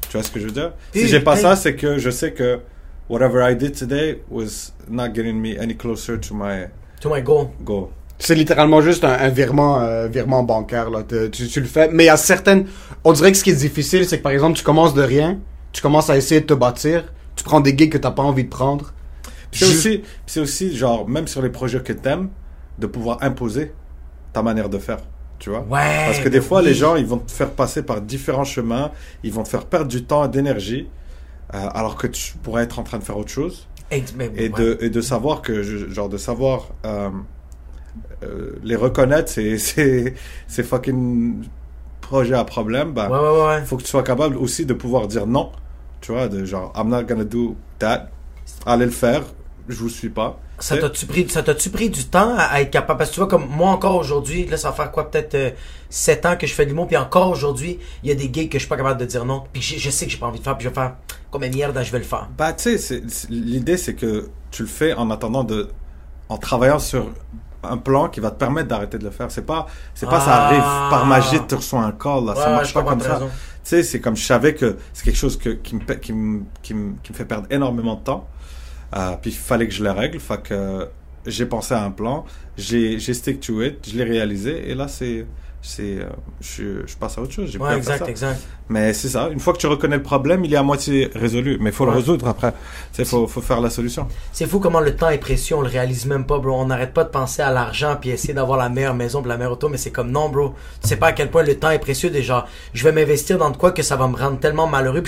Tu 0.09 0.13
vois 0.17 0.23
ce 0.23 0.31
que 0.31 0.39
je 0.39 0.45
veux 0.45 0.51
dire? 0.51 0.71
Si 0.93 1.07
j'ai 1.07 1.19
pas 1.19 1.35
ça, 1.35 1.55
c'est 1.55 1.75
que 1.75 1.97
je 1.97 2.09
sais 2.09 2.31
que 2.31 2.59
whatever 3.09 3.41
I 3.49 3.55
did 3.55 3.73
today 3.77 4.21
was 4.29 4.73
not 4.89 5.13
getting 5.13 5.39
me 5.41 5.57
any 5.59 5.75
closer 5.75 6.19
to 6.19 6.33
my 6.33 6.67
To 7.01 7.09
my 7.13 7.21
goal. 7.21 7.49
goal. 7.63 7.89
C'est 8.19 8.35
littéralement 8.35 8.79
juste 8.81 9.03
un, 9.03 9.11
un 9.11 9.29
virement, 9.29 9.81
euh, 9.81 10.07
virement 10.07 10.43
bancaire, 10.43 10.89
là. 10.89 11.03
Te- 11.03 11.27
Tu, 11.27 11.47
tu 11.47 11.59
le 11.59 11.65
fais. 11.65 11.89
Mais 11.91 12.03
il 12.05 12.07
y 12.07 12.09
a 12.09 12.15
certaines, 12.17 12.65
on 13.03 13.11
dirait 13.11 13.31
que 13.31 13.37
ce 13.37 13.43
qui 13.43 13.49
est 13.49 13.55
difficile, 13.55 14.05
c'est 14.05 14.19
que 14.19 14.23
par 14.23 14.31
exemple, 14.31 14.57
tu 14.57 14.63
commences 14.63 14.93
de 14.93 15.01
rien, 15.01 15.39
tu 15.73 15.81
commences 15.81 16.09
à 16.09 16.15
essayer 16.15 16.39
de 16.41 16.45
te 16.45 16.53
bâtir, 16.53 17.03
tu 17.35 17.43
prends 17.43 17.59
des 17.59 17.75
gigs 17.77 17.91
que 17.91 17.97
t'as 17.97 18.11
pas 18.11 18.23
envie 18.23 18.45
de 18.45 18.49
prendre. 18.49 18.93
C'est 19.51 19.65
Juste- 19.65 19.77
aussi, 19.79 20.01
c'est 20.25 20.39
aussi 20.39 20.75
genre 20.75 21.07
même 21.09 21.27
sur 21.27 21.41
les 21.41 21.49
projets 21.49 21.81
que 21.81 21.91
t'aimes, 21.93 22.29
de 22.79 22.87
pouvoir 22.87 23.17
imposer 23.21 23.73
ta 24.31 24.41
manière 24.41 24.69
de 24.69 24.77
faire. 24.77 24.99
Tu 25.39 25.49
vois? 25.49 25.59
Ouais. 25.69 26.05
Parce 26.05 26.19
que 26.19 26.29
des 26.29 26.39
fois, 26.39 26.59
oui. 26.61 26.67
les 26.67 26.73
gens, 26.73 26.95
ils 26.95 27.05
vont 27.05 27.17
te 27.17 27.31
faire 27.31 27.49
passer 27.51 27.83
par 27.83 27.99
différents 27.99 28.45
chemins, 28.45 28.91
ils 29.23 29.33
vont 29.33 29.43
te 29.43 29.49
faire 29.49 29.65
perdre 29.65 29.87
du 29.87 30.05
temps 30.05 30.23
et 30.23 30.29
d'énergie, 30.29 30.87
alors 31.53 31.95
que 31.95 32.07
tu 32.07 32.33
pourrais 32.37 32.63
être 32.63 32.79
en 32.79 32.83
train 32.83 32.97
de 32.97 33.03
faire 33.03 33.17
autre 33.17 33.29
chose. 33.31 33.67
Et, 33.91 34.49
de, 34.49 34.77
et 34.81 34.89
de 34.89 35.01
savoir 35.01 35.41
que, 35.43 35.61
genre, 35.61 36.09
de 36.09 36.17
savoir 36.17 36.69
euh, 36.85 37.09
euh, 38.23 38.53
les 38.63 38.75
reconnaître, 38.75 39.31
c'est, 39.57 40.15
fucking 40.63 41.43
projet 42.01 42.33
à 42.33 42.43
problème, 42.43 42.91
bah, 42.91 43.09
Ouais, 43.09 43.19
ouais, 43.19 43.41
ouais, 43.41 43.47
ouais. 43.59 43.65
faut 43.65 43.77
que 43.77 43.83
tu 43.83 43.89
sois 43.89 44.03
capable 44.03 44.35
aussi 44.37 44.65
de 44.65 44.73
pouvoir 44.73 45.07
dire 45.07 45.27
non. 45.27 45.51
Tu 46.01 46.11
vois, 46.11 46.27
de 46.27 46.43
genre, 46.43 46.73
I'm 46.75 46.89
not 46.89 47.03
gonna 47.03 47.23
do 47.23 47.55
that. 47.79 48.09
Allez 48.65 48.85
le 48.85 48.91
faire, 48.91 49.23
je 49.67 49.75
vous 49.75 49.89
suis 49.89 50.09
pas. 50.09 50.39
Ça 50.59 50.77
t'a-tu 50.77 51.05
pris, 51.05 51.27
ça 51.29 51.43
t'a-tu 51.43 51.69
pris 51.69 51.89
du 51.89 52.05
temps 52.05 52.35
à, 52.37 52.43
à 52.43 52.61
être 52.61 52.71
capable? 52.71 52.97
Parce 52.97 53.09
que 53.09 53.15
tu 53.15 53.19
vois, 53.21 53.29
comme 53.29 53.47
moi 53.49 53.69
encore 53.71 53.95
aujourd'hui, 53.95 54.45
là, 54.45 54.57
ça 54.57 54.69
va 54.69 54.75
faire 54.75 54.91
quoi, 54.91 55.09
peut-être 55.09 55.55
7 55.89 56.25
ans 56.25 56.35
que 56.37 56.47
je 56.47 56.53
fais 56.53 56.65
de 56.65 56.69
l'humour, 56.69 56.87
puis 56.87 56.97
encore 56.97 57.29
aujourd'hui, 57.29 57.79
il 58.03 58.09
y 58.09 58.11
a 58.11 58.15
des 58.15 58.29
gigs 58.31 58.49
que 58.49 58.57
je 58.57 58.63
suis 58.63 58.69
pas 58.69 58.77
capable 58.77 58.99
de 58.99 59.05
dire 59.05 59.25
non, 59.25 59.43
puis 59.51 59.61
je, 59.61 59.77
je 59.77 59.89
sais 59.89 60.05
que 60.05 60.11
j'ai 60.11 60.17
pas 60.17 60.27
envie 60.27 60.39
de 60.39 60.43
faire, 60.43 60.57
puis 60.57 60.63
je 60.63 60.69
vais 60.69 60.75
faire 60.75 60.95
comme 61.31 61.41
merde, 61.41 61.79
je 61.83 61.91
vais 61.91 61.97
le 61.99 62.03
faire. 62.03 62.29
Bah, 62.37 62.53
tu 62.53 62.77
sais, 62.77 63.01
l'idée, 63.29 63.77
c'est 63.77 63.95
que 63.95 64.29
tu 64.51 64.61
le 64.63 64.67
fais 64.67 64.93
en 64.93 65.09
attendant 65.11 65.43
de. 65.43 65.69
en 66.29 66.37
travaillant 66.37 66.79
sur 66.79 67.09
un 67.63 67.77
plan 67.77 68.09
qui 68.09 68.19
va 68.19 68.29
te 68.29 68.35
permettre 68.37 68.67
d'arrêter 68.67 68.97
de 68.97 69.03
le 69.05 69.09
faire. 69.11 69.31
C'est 69.31 69.45
pas, 69.45 69.67
c'est 69.95 70.05
pas 70.09 70.19
ça 70.19 70.33
Ah. 70.35 70.45
arrive 70.47 70.89
par 70.89 71.05
magie, 71.05 71.37
tu 71.47 71.55
reçois 71.55 71.79
un 71.81 71.91
call, 71.93 72.25
là. 72.25 72.35
ça 72.35 72.47
Ouais, 72.47 72.51
marche 72.55 72.69
je 72.69 72.73
pas 72.73 72.83
comme 72.83 72.99
ça. 73.01 73.19
Tu 73.21 73.29
sais, 73.63 73.83
c'est 73.83 74.01
comme 74.01 74.17
je 74.17 74.25
savais 74.25 74.53
que 74.53 74.75
c'est 74.91 75.05
quelque 75.05 75.15
chose 75.17 75.37
que, 75.37 75.49
qui, 75.51 75.75
me, 75.75 75.81
qui, 75.95 76.11
me, 76.11 76.41
qui, 76.61 76.73
me, 76.73 76.95
qui 77.01 77.11
me 77.13 77.17
fait 77.17 77.23
perdre 77.25 77.47
énormément 77.49 77.95
de 77.95 78.01
temps. 78.01 78.27
Euh, 78.95 79.11
puis 79.21 79.31
il 79.31 79.37
fallait 79.37 79.67
que 79.67 79.73
je 79.73 79.83
le 79.83 79.91
règle. 79.91 80.19
Fait 80.19 80.41
que 80.41 80.87
j'ai 81.25 81.45
pensé 81.45 81.73
à 81.73 81.83
un 81.83 81.91
plan, 81.91 82.25
j'ai 82.57 82.99
stick 82.99 83.39
to 83.39 83.61
it, 83.61 83.77
je 83.89 83.97
l'ai 83.97 84.03
réalisé. 84.03 84.69
Et 84.69 84.75
là, 84.75 84.87
c'est. 84.87 85.25
c'est 85.61 85.99
euh, 85.99 86.09
je, 86.41 86.85
je 86.85 86.95
passe 86.97 87.17
à 87.17 87.21
autre 87.21 87.31
chose. 87.31 87.55
Ouais, 87.57 87.77
exact, 87.77 87.99
ça. 88.05 88.09
exact. 88.11 88.41
Mais 88.67 88.91
c'est 88.93 89.07
ça. 89.07 89.29
Une 89.29 89.39
fois 89.39 89.53
que 89.53 89.57
tu 89.59 89.67
reconnais 89.67 89.95
le 89.97 90.03
problème, 90.03 90.43
il 90.43 90.53
est 90.53 90.57
à 90.57 90.63
moitié 90.63 91.09
résolu. 91.15 91.57
Mais 91.61 91.69
il 91.69 91.73
faut 91.73 91.85
Ouais. 91.85 91.91
le 91.91 91.97
résoudre 91.97 92.27
après. 92.27 92.53
Sais, 92.91 93.05
faut, 93.05 93.25
faut 93.27 93.39
faire 93.41 93.61
la 93.61 93.69
solution. 93.69 94.05
C'est 94.33 94.45
fou 94.45 94.59
comment 94.59 94.81
le 94.81 94.95
temps 94.95 95.09
est 95.09 95.17
précieux, 95.17 95.55
on 95.55 95.61
le 95.61 95.67
réalise 95.69 96.05
même 96.05 96.25
pas, 96.25 96.37
bro. 96.39 96.51
On 96.59 96.65
n'arrête 96.65 96.93
pas 96.93 97.05
de 97.05 97.09
penser 97.09 97.41
à 97.41 97.51
l'argent 97.51 97.97
puis 97.99 98.09
essayer 98.09 98.33
d'avoir 98.33 98.57
la 98.57 98.67
meilleure 98.69 98.93
maison 98.95 99.19
pour 99.21 99.29
la 99.29 99.37
meilleure 99.37 99.53
auto, 99.53 99.69
mais 99.69 99.77
c'est 99.77 99.91
comme 99.91 100.11
non, 100.11 100.27
bro. 100.29 100.53
Tu 100.81 100.89
sais 100.89 100.97
pas 100.97 101.07
à 101.07 101.11
quel 101.13 101.31
point 101.31 101.43
le 101.43 101.55
temps 101.57 101.71
est 101.71 101.79
précieux 101.79 102.09
déjà. 102.09 102.45
Je 102.73 102.83
vais 102.83 102.91
m'investir 102.91 103.37
dans 103.37 103.49
de 103.49 103.57
quoi 103.57 103.71
que 103.71 103.81
ça 103.83 103.95
va 103.95 104.07
me 104.09 104.17
rendre 104.17 104.39
tellement 104.39 104.67
malheureux. 104.67 105.03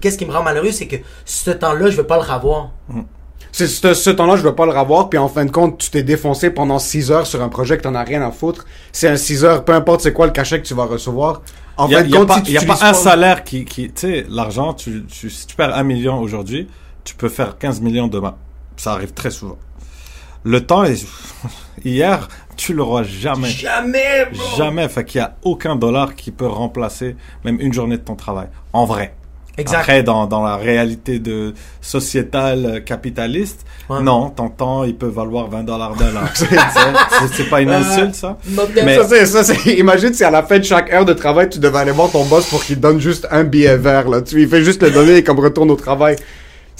Qu'est-ce 0.00 0.18
qui 0.18 0.26
me 0.26 0.32
rend 0.32 0.42
malheureux, 0.42 0.72
c'est 0.72 0.88
que 0.88 0.96
ce 1.24 1.50
temps-là, 1.52 1.90
je 1.90 1.96
vais 1.96 2.04
pas 2.04 2.16
le 2.16 2.22
revoir. 2.34 2.70
Mm. 2.88 3.02
C'est 3.52 3.66
ce, 3.66 3.92
ce 3.92 4.10
temps-là, 4.10 4.36
je 4.36 4.42
veux 4.42 4.54
pas 4.54 4.64
le 4.64 4.72
revoir, 4.72 5.10
puis 5.10 5.18
en 5.18 5.28
fin 5.28 5.44
de 5.44 5.50
compte, 5.50 5.78
tu 5.78 5.90
t'es 5.90 6.02
défoncé 6.02 6.50
pendant 6.50 6.78
6 6.78 7.10
heures 7.10 7.26
sur 7.26 7.42
un 7.42 7.50
projet 7.50 7.76
que 7.76 7.82
t'en 7.82 7.94
as 7.94 8.02
rien 8.02 8.22
à 8.22 8.30
foutre. 8.30 8.64
C'est 8.92 9.08
un 9.08 9.16
6 9.16 9.44
heures, 9.44 9.64
peu 9.64 9.74
importe 9.74 10.00
c'est 10.00 10.14
quoi 10.14 10.26
le 10.26 10.32
cachet 10.32 10.60
que 10.60 10.66
tu 10.66 10.74
vas 10.74 10.86
recevoir. 10.86 11.42
En 11.76 11.86
Il 11.86 11.92
y 11.92 11.96
a, 11.96 11.98
fin 12.00 12.08
de 12.08 12.14
compte, 12.14 12.28
pas, 12.28 12.36
si 12.36 12.42
tu 12.44 12.52
y 12.52 12.58
a 12.58 12.62
pas 12.62 12.78
un 12.82 12.94
salaire 12.94 13.44
qui, 13.44 13.66
qui 13.66 13.90
tu 13.92 14.00
sais, 14.00 14.26
l'argent, 14.28 14.72
tu, 14.72 15.04
tu, 15.04 15.28
si 15.28 15.46
tu 15.46 15.54
perds 15.54 15.76
un 15.76 15.82
million 15.82 16.18
aujourd'hui, 16.18 16.66
tu 17.04 17.14
peux 17.14 17.28
faire 17.28 17.58
15 17.58 17.82
millions 17.82 18.08
demain. 18.08 18.36
Ça 18.76 18.92
arrive 18.92 19.12
très 19.12 19.30
souvent. 19.30 19.58
Le 20.44 20.64
temps 20.64 20.84
est, 20.84 21.06
hier, 21.84 22.28
tu 22.56 22.72
l'auras 22.72 23.02
jamais. 23.02 23.48
Jamais, 23.48 24.26
bro. 24.32 24.56
Jamais. 24.56 24.88
Fait 24.88 25.04
qu'il 25.04 25.20
y 25.20 25.24
a 25.24 25.36
aucun 25.42 25.76
dollar 25.76 26.14
qui 26.14 26.30
peut 26.30 26.46
remplacer 26.46 27.16
même 27.44 27.60
une 27.60 27.72
journée 27.72 27.98
de 27.98 28.02
ton 28.02 28.16
travail. 28.16 28.48
En 28.72 28.86
vrai. 28.86 29.14
Exact. 29.58 29.78
Après, 29.80 30.02
dans, 30.02 30.26
dans 30.26 30.42
la 30.42 30.56
réalité 30.56 31.18
de 31.18 31.52
sociétale 31.80 32.66
euh, 32.66 32.80
capitaliste, 32.80 33.64
Ouais. 33.90 34.00
non, 34.00 34.30
ton 34.30 34.48
temps, 34.48 34.84
il 34.84 34.94
peut 34.94 35.08
valoir 35.08 35.48
20 35.50 35.64
dollars 35.64 35.96
de 35.96 36.04
l'heure. 36.04 36.30
C'est- 37.36 37.50
pas 37.50 37.60
une 37.60 37.70
insulte, 37.70 38.14
ça? 38.14 38.38
Not 38.48 38.62
Mais- 38.84 38.96
Ça, 38.96 39.04
c'est, 39.08 39.26
ça, 39.26 39.44
c'est, 39.44 39.72
imagine 39.78 40.14
si 40.14 40.24
à 40.24 40.30
la 40.30 40.42
fin 40.44 40.58
de 40.58 40.64
chaque 40.64 40.90
heure 40.92 41.04
de 41.04 41.12
travail, 41.12 41.48
tu 41.50 41.58
devais 41.58 41.78
aller 41.78 41.90
voir 41.90 42.10
ton 42.10 42.24
boss 42.24 42.46
pour 42.48 42.64
qu'il 42.64 42.78
donne 42.80 43.00
juste 43.00 43.26
un 43.30 43.44
billet 43.44 43.76
vert, 43.76 44.08
là. 44.08 44.22
Tu 44.22 44.36
lui 44.36 44.46
fais 44.46 44.62
juste 44.64 44.82
le 44.82 44.90
donner 44.92 45.22
comme 45.24 45.40
retourne 45.40 45.70
au 45.70 45.76
travail. 45.76 46.16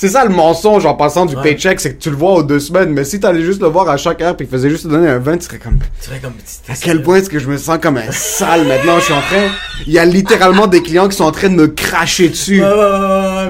C'est 0.02 0.08
ça 0.08 0.24
le 0.24 0.30
mensonge 0.30 0.84
en 0.84 0.94
passant 0.94 1.26
du 1.26 1.36
Ouais. 1.36 1.42
paycheck, 1.42 1.78
c'est 1.78 1.94
que 1.94 2.02
tu 2.02 2.10
le 2.10 2.16
vois 2.16 2.32
aux 2.32 2.42
deux 2.42 2.58
semaines, 2.58 2.90
mais 2.90 3.04
si 3.04 3.20
t'allais 3.20 3.42
juste 3.44 3.62
le 3.62 3.68
voir 3.68 3.88
à 3.88 3.96
chaque 3.96 4.20
heure 4.20 4.36
puis 4.36 4.48
qu'il 4.48 4.56
faisait 4.56 4.68
juste 4.68 4.82
te 4.82 4.88
donner 4.88 5.06
un 5.06 5.20
20, 5.20 5.36
tu 5.38 5.44
serais 5.44 5.58
comme, 5.58 5.78
Tu 6.02 6.10
fais 6.10 6.18
comme 6.18 6.32
à 6.68 6.72
quel 6.74 7.04
point 7.04 7.18
est-ce 7.18 7.30
que 7.30 7.38
je 7.38 7.46
me 7.48 7.56
sens 7.56 7.78
comme 7.80 7.96
un 7.96 8.10
sale 8.10 8.66
maintenant, 8.66 8.98
je 8.98 9.04
suis 9.04 9.12
en 9.14 9.20
train, 9.20 9.46
il 9.86 9.92
y 9.92 10.00
a 10.00 10.04
littéralement 10.04 10.66
des 10.66 10.82
clients 10.82 11.06
qui 11.06 11.16
sont 11.16 11.22
en 11.22 11.30
train 11.30 11.50
de 11.50 11.54
me 11.54 11.68
cracher 11.68 12.30
dessus. 12.30 12.64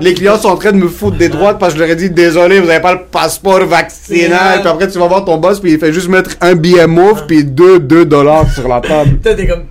Les 0.03 0.13
clients 0.13 0.37
sont 0.37 0.51
en 0.51 0.57
train 0.59 0.73
de 0.73 0.77
me 0.77 0.89
foutre 0.89 1.17
des 1.17 1.31
droites 1.31 1.59
parce 1.59 1.73
que 1.73 1.79
je 1.79 1.85
leur 1.85 1.91
ai 1.91 1.97
dit 1.97 2.11
désolé, 2.11 2.61
vous 2.61 2.69
avez 2.69 2.83
pas 2.83 2.93
le 2.93 3.01
passeport 3.11 3.65
vaccinal. 3.65 4.61
Puis 4.61 4.69
après 4.69 4.89
tu 4.89 4.99
vas 4.99 5.07
voir 5.07 5.25
ton 5.25 5.39
boss 5.39 5.59
puis 5.59 5.73
il 5.73 5.79
fait 5.79 5.95
juste 5.95 6.11
mettre 6.11 6.33
un 6.43 6.55
billet 6.55 6.87
mauve 6.87 7.25
puis 7.27 7.45
deux 7.47 7.79
deux 7.81 8.05
dollars 8.05 8.51
sur 8.53 8.69
la 8.69 8.83
table. 8.83 9.19
Toi, 9.23 9.33
t'es 9.35 9.47
comme. 9.47 9.63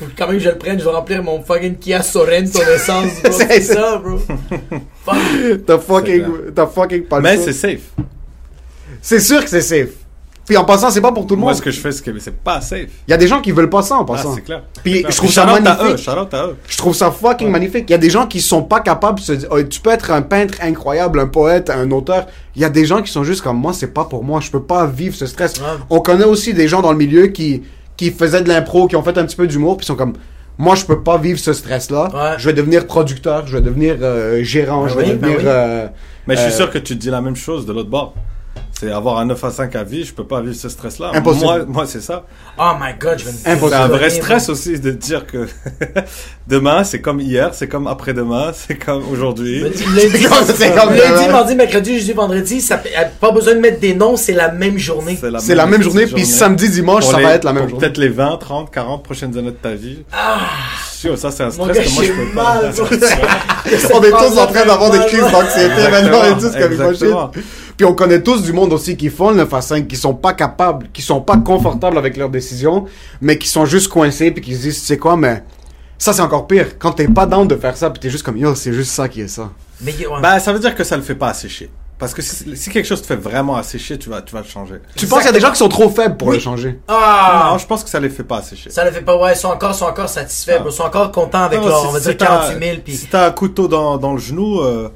Faut 0.00 0.06
quand 0.18 0.26
même 0.28 0.38
que 0.38 0.42
je 0.42 0.48
le 0.48 0.56
prenne, 0.58 0.78
je 0.80 0.84
vais 0.84 0.90
remplir 0.90 1.22
mon 1.22 1.42
fucking 1.42 1.76
Kia 1.76 2.02
Sorento 2.02 2.58
d'essence, 2.58 3.12
bro. 3.22 3.32
C'est 3.32 3.60
ça, 3.60 3.98
bro. 3.98 4.18
Fuck. 5.04 5.16
T'as 5.66 5.78
fucking, 5.78 6.24
t'as 6.54 6.66
fucking 6.66 7.04
pas 7.04 7.16
le 7.18 7.22
Mais 7.22 7.36
c'est 7.36 7.52
safe. 7.52 7.90
C'est 9.02 9.20
sûr 9.20 9.42
que 9.44 9.48
c'est 9.50 9.60
safe. 9.60 9.90
Puis 10.46 10.56
en 10.56 10.64
passant, 10.64 10.90
c'est 10.90 11.00
pas 11.00 11.12
pour 11.12 11.26
tout 11.28 11.36
le 11.36 11.40
Moi, 11.40 11.52
monde. 11.52 11.58
ce 11.58 11.62
que 11.62 11.70
je 11.70 11.78
fais, 11.78 11.92
c'est 11.92 12.02
que 12.02 12.18
c'est 12.18 12.34
pas 12.36 12.60
safe. 12.60 12.88
Il 13.06 13.10
y 13.10 13.14
a 13.14 13.16
des 13.16 13.28
gens 13.28 13.40
qui 13.40 13.52
veulent 13.52 13.70
pas 13.70 13.82
ça 13.82 13.94
en 13.96 14.02
Ah, 14.02 14.04
passant. 14.06 14.34
c'est 14.34 14.40
clair. 14.40 14.62
Puis 14.82 15.00
clair. 15.02 15.10
je 15.12 15.16
trouve 15.16 15.30
ça 15.30 15.42
Shout-out 15.42 15.54
à 15.66 15.74
eux, 15.76 15.78
magnifique. 15.84 16.08
à 16.34 16.46
eux. 16.46 16.56
Je 16.66 16.76
trouve 16.76 16.94
ça 16.94 17.10
fucking 17.12 17.48
magnifique. 17.50 17.84
Il 17.88 17.92
y 17.92 17.94
a 17.94 17.98
des 17.98 18.10
gens 18.10 18.26
qui 18.26 18.40
sont 18.40 18.62
pas 18.62 18.80
capables 18.80 19.20
de 19.20 19.24
se 19.24 19.32
dire, 19.32 19.48
Oh, 19.52 19.62
tu 19.62 19.80
peux 19.80 19.90
être 19.90 20.10
un 20.10 20.22
peintre 20.22 20.54
incroyable, 20.60 21.20
un 21.20 21.28
poète, 21.28 21.70
un 21.70 21.88
auteur. 21.92 22.26
Il 22.56 22.62
y 22.62 22.64
a 22.64 22.68
des 22.68 22.84
gens 22.84 23.00
qui 23.00 23.12
sont 23.12 23.22
juste 23.22 23.42
comme 23.42 23.58
moi, 23.58 23.72
c'est 23.72 23.94
pas 23.94 24.04
pour 24.06 24.24
moi. 24.24 24.40
Je 24.40 24.50
peux 24.50 24.62
pas 24.62 24.86
vivre 24.86 25.14
ce 25.14 25.26
stress. 25.26 25.54
Ouais. 25.58 25.66
On 25.88 26.00
connaît 26.00 26.24
aussi 26.24 26.52
des 26.52 26.66
gens 26.66 26.82
dans 26.82 26.90
le 26.92 26.98
milieu 26.98 27.28
qui, 27.28 27.62
qui 28.00 28.10
faisaient 28.10 28.40
de 28.40 28.48
l'impro, 28.48 28.86
qui 28.86 28.96
ont 28.96 29.02
fait 29.02 29.18
un 29.18 29.26
petit 29.26 29.36
peu 29.36 29.46
d'humour, 29.46 29.76
puis 29.76 29.84
sont 29.84 29.94
comme, 29.94 30.14
moi, 30.56 30.74
je 30.74 30.86
peux 30.86 31.02
pas 31.02 31.18
vivre 31.18 31.38
ce 31.38 31.52
stress-là. 31.52 32.08
Ouais. 32.14 32.38
Je 32.38 32.46
vais 32.48 32.54
devenir 32.54 32.86
producteur, 32.86 33.46
je 33.46 33.54
vais 33.58 33.60
devenir 33.62 33.96
euh, 34.00 34.42
gérant, 34.42 34.84
Ben 34.84 34.88
je 34.88 34.94
vais 34.94 35.04
oui, 35.04 35.12
ben 35.12 35.20
devenir. 35.20 35.38
oui. 35.40 35.44
euh, 35.46 35.86
Mais 36.26 36.34
je 36.36 36.40
suis 36.40 36.52
Euh, 36.52 36.56
sûr 36.56 36.70
que 36.70 36.78
tu 36.78 36.94
te 36.96 36.98
dis 37.02 37.10
la 37.10 37.20
même 37.20 37.36
chose 37.36 37.66
de 37.66 37.74
l'autre 37.74 37.90
bord. 37.90 38.14
C'est 38.80 38.90
avoir 38.90 39.18
un 39.18 39.26
9 39.26 39.44
à 39.44 39.50
5 39.50 39.76
à 39.76 39.84
vie, 39.84 40.04
je 40.06 40.14
peux 40.14 40.24
pas 40.24 40.40
vivre 40.40 40.54
ce 40.54 40.70
stress-là. 40.70 41.10
Impossible. 41.12 41.44
Moi, 41.44 41.58
moi 41.68 41.84
c'est 41.86 42.00
ça. 42.00 42.24
Oh 42.58 42.70
my 42.80 42.94
god, 42.98 43.18
je 43.18 43.26
vais 43.26 43.32
me 43.32 43.56
Impossible. 43.56 43.68
C'est 43.68 43.74
un 43.74 43.88
vrai 43.88 44.08
stress 44.08 44.48
aussi 44.48 44.80
de 44.80 44.90
dire 44.92 45.26
que 45.26 45.46
demain, 46.48 46.82
c'est 46.82 47.02
comme 47.02 47.20
hier, 47.20 47.50
c'est 47.52 47.68
comme 47.68 47.86
après-demain, 47.86 48.52
c'est 48.54 48.76
comme 48.76 49.02
aujourd'hui. 49.12 49.60
Lundi, 49.60 51.28
mardi, 51.30 51.54
mercredi, 51.56 51.98
jeudi, 51.98 52.14
vendredi, 52.14 52.62
ça 52.62 52.78
fait- 52.78 52.94
pas 53.20 53.32
besoin 53.32 53.54
de 53.54 53.60
mettre 53.60 53.80
des 53.80 53.92
noms, 53.92 54.16
c'est 54.16 54.32
la 54.32 54.50
même 54.50 54.78
journée. 54.78 55.18
C'est 55.40 55.54
la 55.54 55.66
même 55.66 55.82
journée, 55.82 56.06
puis 56.06 56.24
samedi, 56.24 56.70
dimanche, 56.70 57.02
Pour 57.02 57.12
ça 57.12 57.18
les- 57.18 57.24
va 57.24 57.34
être 57.34 57.44
la 57.44 57.52
même 57.52 57.68
journée. 57.68 57.84
Peut-être 57.84 57.98
les 57.98 58.08
20, 58.08 58.38
30, 58.38 58.70
40 58.70 59.02
prochaines 59.02 59.36
années 59.36 59.50
de 59.50 59.56
ta 59.56 59.74
vie. 59.74 60.04
Sûr, 60.90 61.18
ça 61.18 61.30
c'est 61.30 61.42
un 61.42 61.50
stress 61.50 61.76
gars, 61.76 61.84
que 61.84 61.90
moi 61.90 62.04
je 62.04 62.12
peux 62.12 62.32
mal, 62.34 62.72
pas. 62.74 63.94
On 63.94 64.02
est 64.02 64.10
tous 64.10 64.38
en 64.38 64.46
train 64.46 64.66
d'avoir 64.66 64.90
des 64.90 64.98
crises 65.00 65.30
d'anxiété 65.32 65.90
maintenant 65.90 66.24
et 66.24 66.32
tout 66.32 66.50
ce 66.50 66.58
comme 66.58 66.72
Exactement. 66.72 67.30
Puis 67.80 67.86
on 67.86 67.94
connaît 67.94 68.22
tous 68.22 68.42
du 68.42 68.52
monde 68.52 68.74
aussi 68.74 68.94
qui 68.94 69.08
font 69.08 69.30
le 69.30 69.36
9 69.36 69.54
à 69.54 69.62
5, 69.62 69.88
qui 69.88 69.96
sont 69.96 70.12
pas 70.12 70.34
capables, 70.34 70.88
qui 70.92 71.00
sont 71.00 71.22
pas 71.22 71.38
confortables 71.38 71.96
avec 71.96 72.18
leurs 72.18 72.28
décisions, 72.28 72.84
mais 73.22 73.38
qui 73.38 73.48
sont 73.48 73.64
juste 73.64 73.88
coincés 73.88 74.30
puis 74.32 74.42
qui 74.42 74.54
se 74.54 74.60
disent, 74.60 74.80
tu 74.80 74.84
sais 74.84 74.98
quoi, 74.98 75.16
mais 75.16 75.42
ça 75.96 76.12
c'est 76.12 76.20
encore 76.20 76.46
pire. 76.46 76.78
Quand 76.78 76.92
t'es 76.92 77.08
pas 77.08 77.24
down 77.24 77.48
de 77.48 77.56
faire 77.56 77.78
ça, 77.78 77.88
puis 77.88 77.98
t'es 77.98 78.10
juste 78.10 78.22
comme, 78.22 78.36
yo, 78.36 78.54
c'est 78.54 78.74
juste 78.74 78.92
ça 78.92 79.08
qui 79.08 79.22
est 79.22 79.28
ça. 79.28 79.48
Mais 79.80 79.92
ouais. 79.96 80.20
Bah, 80.20 80.38
ça 80.40 80.52
veut 80.52 80.58
dire 80.58 80.74
que 80.74 80.84
ça 80.84 80.94
le 80.94 81.02
fait 81.02 81.14
pas 81.14 81.28
assez 81.28 81.48
chier. 81.48 81.70
Parce 81.98 82.12
que 82.12 82.20
si, 82.20 82.54
si 82.54 82.68
quelque 82.68 82.84
chose 82.84 83.00
te 83.00 83.06
fait 83.06 83.16
vraiment 83.16 83.56
assez 83.56 83.78
chier, 83.78 83.98
tu 83.98 84.10
vas, 84.10 84.20
tu 84.20 84.34
vas 84.34 84.42
le 84.42 84.46
changer. 84.46 84.74
Tu 84.94 85.06
penses 85.06 85.20
qu'il 85.20 85.28
y 85.28 85.30
a 85.30 85.32
des 85.32 85.40
gens 85.40 85.50
qui 85.50 85.56
sont 85.56 85.68
trop 85.70 85.88
faibles 85.88 86.18
pour 86.18 86.28
Oui. 86.28 86.34
le 86.36 86.40
changer? 86.42 86.80
ah! 86.86 87.48
Non, 87.52 87.56
je 87.56 87.64
pense 87.66 87.82
que 87.82 87.88
ça 87.88 87.98
les 87.98 88.10
fait 88.10 88.24
pas 88.24 88.40
assez 88.40 88.56
chier. 88.56 88.70
Ça 88.70 88.84
le 88.84 88.90
fait 88.90 89.00
pas, 89.00 89.16
ouais, 89.16 89.32
ils 89.32 89.36
sont 89.38 89.48
encore, 89.48 89.74
sont 89.74 89.86
encore 89.86 90.10
satisfaits, 90.10 90.58
Ah. 90.60 90.64
Ils 90.66 90.70
sont 90.72 90.82
encore 90.82 91.10
contents 91.12 91.44
avec 91.44 91.60
Non, 91.60 91.68
leur, 91.68 91.80
si- 91.80 91.86
on 91.86 91.92
va 91.92 91.98
si 91.98 92.04
dire, 92.08 92.16
t'as- 92.18 92.26
48 92.26 92.66
000, 92.66 92.80
pis. 92.84 92.94
Si 92.98 93.06
t'as 93.06 93.26
un 93.28 93.30
couteau 93.30 93.68
dans, 93.68 93.96
dans 93.96 94.12
le 94.12 94.18
genou, 94.18 94.60
euh, 94.60 94.90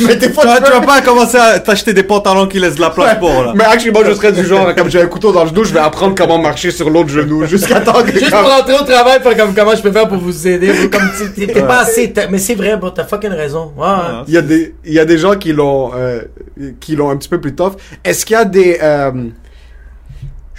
Mais 0.00 0.18
fois, 0.30 0.44
vas, 0.44 0.60
tu 0.60 0.72
vas 0.72 0.80
pas 0.80 1.00
commencer 1.00 1.36
à 1.36 1.60
t'acheter 1.60 1.92
des 1.92 2.02
pantalons 2.02 2.46
qui 2.48 2.58
laissent 2.58 2.74
de 2.74 2.80
la 2.80 2.90
place 2.90 3.18
pour, 3.18 3.44
là. 3.44 3.52
Mais 3.54 3.64
actually, 3.64 3.92
moi, 3.92 4.02
je 4.06 4.14
serais 4.14 4.32
du 4.32 4.44
genre, 4.44 4.74
comme 4.74 4.90
j'ai 4.90 5.00
un 5.00 5.06
couteau 5.06 5.30
dans 5.32 5.44
le 5.44 5.50
genou, 5.50 5.64
je 5.64 5.72
vais 5.72 5.78
apprendre 5.80 6.14
comment 6.16 6.38
marcher 6.38 6.70
sur 6.72 6.90
l'autre 6.90 7.10
genou 7.10 7.44
jusqu'à 7.46 7.80
temps 7.80 8.02
que 8.02 8.10
Juste 8.12 8.30
comme- 8.30 8.40
pour 8.42 8.50
rentrer 8.50 8.74
au 8.74 8.84
travail, 8.84 9.20
faire 9.22 9.36
comme 9.36 9.54
comment 9.54 9.76
je 9.76 9.82
peux 9.82 9.92
faire 9.92 10.08
pour 10.08 10.18
vous 10.18 10.48
aider, 10.48 10.72
bro. 10.72 10.88
Comme 10.88 11.08
tu- 11.16 11.32
t'es 11.46 11.52
t'es 11.52 11.62
pas 11.62 11.80
assez, 11.82 12.12
mais 12.30 12.38
c'est 12.38 12.54
vrai, 12.54 12.76
bro, 12.76 12.90
t'as 12.90 13.04
fucking 13.04 13.30
raison. 13.30 13.72
Ouais, 13.76 13.84
ouais. 13.86 14.22
Il 14.26 14.34
y 14.34 14.38
a 14.38 14.42
des, 14.42 14.74
il 14.84 14.92
y 14.94 14.98
a 14.98 15.04
des 15.04 15.18
gens 15.18 15.36
qui 15.36 15.52
l'ont, 15.52 15.92
euh, 15.94 16.22
qui 16.80 16.96
l'ont 16.96 17.10
un 17.10 17.16
petit 17.16 17.28
peu 17.28 17.40
plus 17.40 17.54
tough. 17.54 17.74
Est-ce 18.04 18.26
qu'il 18.26 18.34
y 18.34 18.38
a 18.38 18.44
des, 18.44 18.78
euh, 18.82 19.12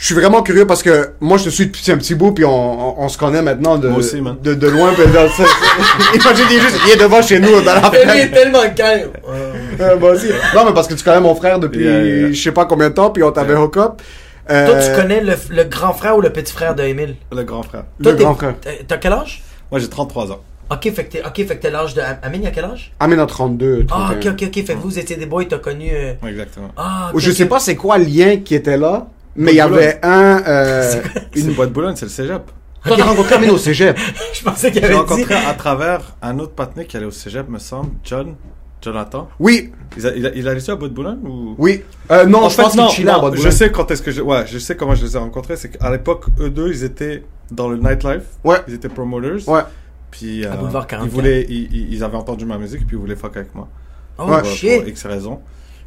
je 0.03 0.07
suis 0.07 0.15
vraiment 0.15 0.43
curieux 0.43 0.67
parce 0.67 0.83
que 0.83 1.11
moi 1.21 1.37
je 1.37 1.45
te 1.45 1.49
suis 1.49 1.67
depuis 1.67 1.89
un 1.89 1.97
petit 1.97 2.13
bout 2.13 2.33
puis 2.33 2.43
on, 2.43 2.51
on, 2.99 3.05
on 3.05 3.07
se 3.07 3.17
connaît 3.17 3.41
maintenant 3.41 3.77
de, 3.77 3.87
Moi 3.87 3.99
aussi, 3.99 4.19
man. 4.19 4.35
de, 4.43 4.53
de 4.53 4.67
loin. 4.67 4.91
puis 4.93 5.05
dans- 5.05 5.29
ça- 5.29 5.45
ça- 5.45 6.13
Imagine, 6.13 6.45
il 6.51 6.57
est 6.57 6.59
juste, 6.59 6.77
il 6.85 6.91
est 6.91 6.97
devant 6.97 7.21
chez 7.21 7.39
nous 7.39 7.61
dans 7.61 7.73
la 7.73 7.89
lui, 7.89 8.11
il 8.15 8.19
est 8.19 8.31
tellement 8.31 8.69
calme. 8.75 9.11
Ouais. 9.25 9.79
Euh, 9.79 9.97
moi 9.97 10.11
aussi. 10.11 10.27
Non 10.53 10.65
mais 10.65 10.73
parce 10.73 10.89
que 10.89 10.93
tu 10.95 11.05
connais 11.05 11.21
mon 11.21 11.35
frère 11.35 11.57
depuis 11.57 11.85
Yeah, 11.85 12.03
yeah, 12.03 12.15
yeah. 12.17 12.31
je 12.33 12.41
sais 12.43 12.51
pas 12.51 12.65
combien 12.65 12.89
de 12.89 12.93
temps 12.95 13.11
puis 13.11 13.23
on 13.23 13.31
t'avait 13.31 13.55
hook 13.55 13.77
up. 13.77 14.01
Euh, 14.51 14.67
Toi, 14.67 14.75
tu 14.83 15.01
connais 15.01 15.21
le, 15.21 15.35
le 15.51 15.63
grand 15.63 15.93
frère 15.93 16.17
ou 16.17 16.21
le 16.21 16.29
petit 16.31 16.51
frère 16.51 16.75
de 16.75 16.83
Emile? 16.83 17.15
Le 17.31 17.43
grand 17.43 17.63
frère. 17.63 17.85
le 17.97 18.03
Toi, 18.03 18.13
grand 18.15 18.35
frère. 18.35 18.55
t'as- 18.85 18.97
quel 18.97 19.13
âge? 19.13 19.41
Moi, 19.71 19.79
j'ai 19.79 19.87
33 19.87 20.33
ans. 20.33 20.41
Ok, 20.69 20.91
fait 20.93 21.05
que 21.05 21.11
t'es, 21.13 21.21
ok, 21.25 21.35
fait 21.47 21.55
que 21.57 21.61
t'es 21.61 21.71
l'âge 21.71 21.93
de, 21.93 22.01
Amine, 22.21 22.41
il 22.43 22.47
a 22.47 22.51
quel 22.51 22.65
âge? 22.65 22.91
Amène 22.99 23.19
à 23.21 23.25
32. 23.25 23.85
Ah, 23.89 24.09
31. 24.11 24.31
ok, 24.31 24.37
ok, 24.41 24.47
ok, 24.49 24.65
fait 24.65 24.73
que 24.73 24.79
vous 24.79 24.99
étiez 24.99 25.15
des 25.15 25.25
boys, 25.27 25.45
t'as 25.49 25.59
connu, 25.59 25.89
euh, 25.93 26.13
Ouais, 26.21 26.31
exactement. 26.31 26.71
ah, 26.75 27.09
Ou 27.13 27.19
Je 27.21 27.31
sais 27.31 27.45
pas 27.45 27.59
c'est 27.59 27.75
quoi 27.77 27.97
le 27.97 28.03
lien 28.05 28.37
qui 28.43 28.53
était 28.55 28.77
là, 28.77 29.07
mais 29.35 29.51
il 29.51 29.55
y 29.57 29.61
avait 29.61 29.99
un. 30.03 30.41
Euh, 30.47 31.01
une 31.35 31.53
boîte 31.53 31.69
de 31.69 31.73
Boulogne, 31.73 31.95
c'est 31.95 32.05
le 32.05 32.11
cégep. 32.11 32.41
Toi, 32.85 32.97
t'as 32.97 33.05
rencontré 33.05 33.35
Amine 33.35 33.51
au 33.51 33.57
cégep. 33.57 33.97
Je 34.33 34.43
pensais 34.43 34.69
qu'il 34.71 34.81
J'ai 34.81 34.85
avait 34.87 34.95
dit. 34.95 34.99
rencontré 34.99 35.35
à 35.35 35.53
travers 35.53 36.15
un 36.21 36.37
autre 36.39 36.51
patiné 36.53 36.85
qui 36.85 36.97
allait 36.97 37.05
au 37.05 37.11
cégep, 37.11 37.47
me 37.47 37.57
semble, 37.59 37.91
John, 38.03 38.35
Jonathan. 38.81 39.29
Oui, 39.39 39.71
Il 39.97 40.05
a, 40.05 40.15
il 40.15 40.27
a, 40.27 40.31
il 40.35 40.47
a 40.49 40.53
laissé 40.53 40.71
à 40.71 40.75
bout 40.75 40.89
de 40.89 40.93
Boulogne 40.93 41.19
ou? 41.23 41.55
oui. 41.57 41.81
Euh, 42.11 42.25
non, 42.25 42.43
En 42.43 42.49
je 42.49 42.55
fait, 42.55 42.63
pense 42.63 42.73
qu'il 42.93 43.07
à 43.09 43.19
Bois-de-Boulogne. 43.19 43.51
je 43.51 43.55
sais 43.55 43.71
quand 43.71 43.89
est-ce 43.89 44.01
que 44.01 44.11
je, 44.11 44.21
ouais, 44.21 44.45
je 44.47 44.57
sais 44.59 44.75
comment 44.75 44.95
je 44.95 45.05
les 45.05 45.15
ai 45.15 45.19
rencontrés. 45.19 45.55
C'est 45.55 45.69
qu'à 45.69 45.89
l'époque, 45.91 46.25
eux 46.41 46.49
deux, 46.49 46.69
ils 46.73 46.83
étaient 46.83 47.23
dans 47.51 47.69
le 47.69 47.77
nightlife. 47.77 48.23
Ouais. 48.43 48.57
Ils 48.67 48.73
étaient 48.73 48.89
promoters. 48.89 49.47
Ouais. 49.47 49.61
Puis, 50.11 50.45
euh, 50.45 50.49
ils 50.61 50.71
44. 50.71 51.05
voulaient, 51.07 51.45
ils, 51.47 51.73
ils- 51.73 51.93
ils 51.93 52.03
avaient 52.03 52.17
entendu 52.17 52.45
ma 52.45 52.57
musique, 52.57 52.85
puis 52.85 52.97
ils 52.97 52.99
voulaient 52.99 53.15
fuck 53.15 53.37
avec 53.37 53.55
moi. 53.55 53.69
Oh, 54.17 54.25
Ouais. 54.29 54.39
Pour, 54.41 54.49
shit. 54.51 54.79
pour 54.81 54.87
X 54.89 55.05
raisons. 55.05 55.39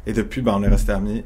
Et 0.07 0.13
depuis, 0.13 0.41
ben, 0.41 0.53
on 0.57 0.63
est 0.63 0.67
restés 0.67 0.91
amis. 0.93 1.23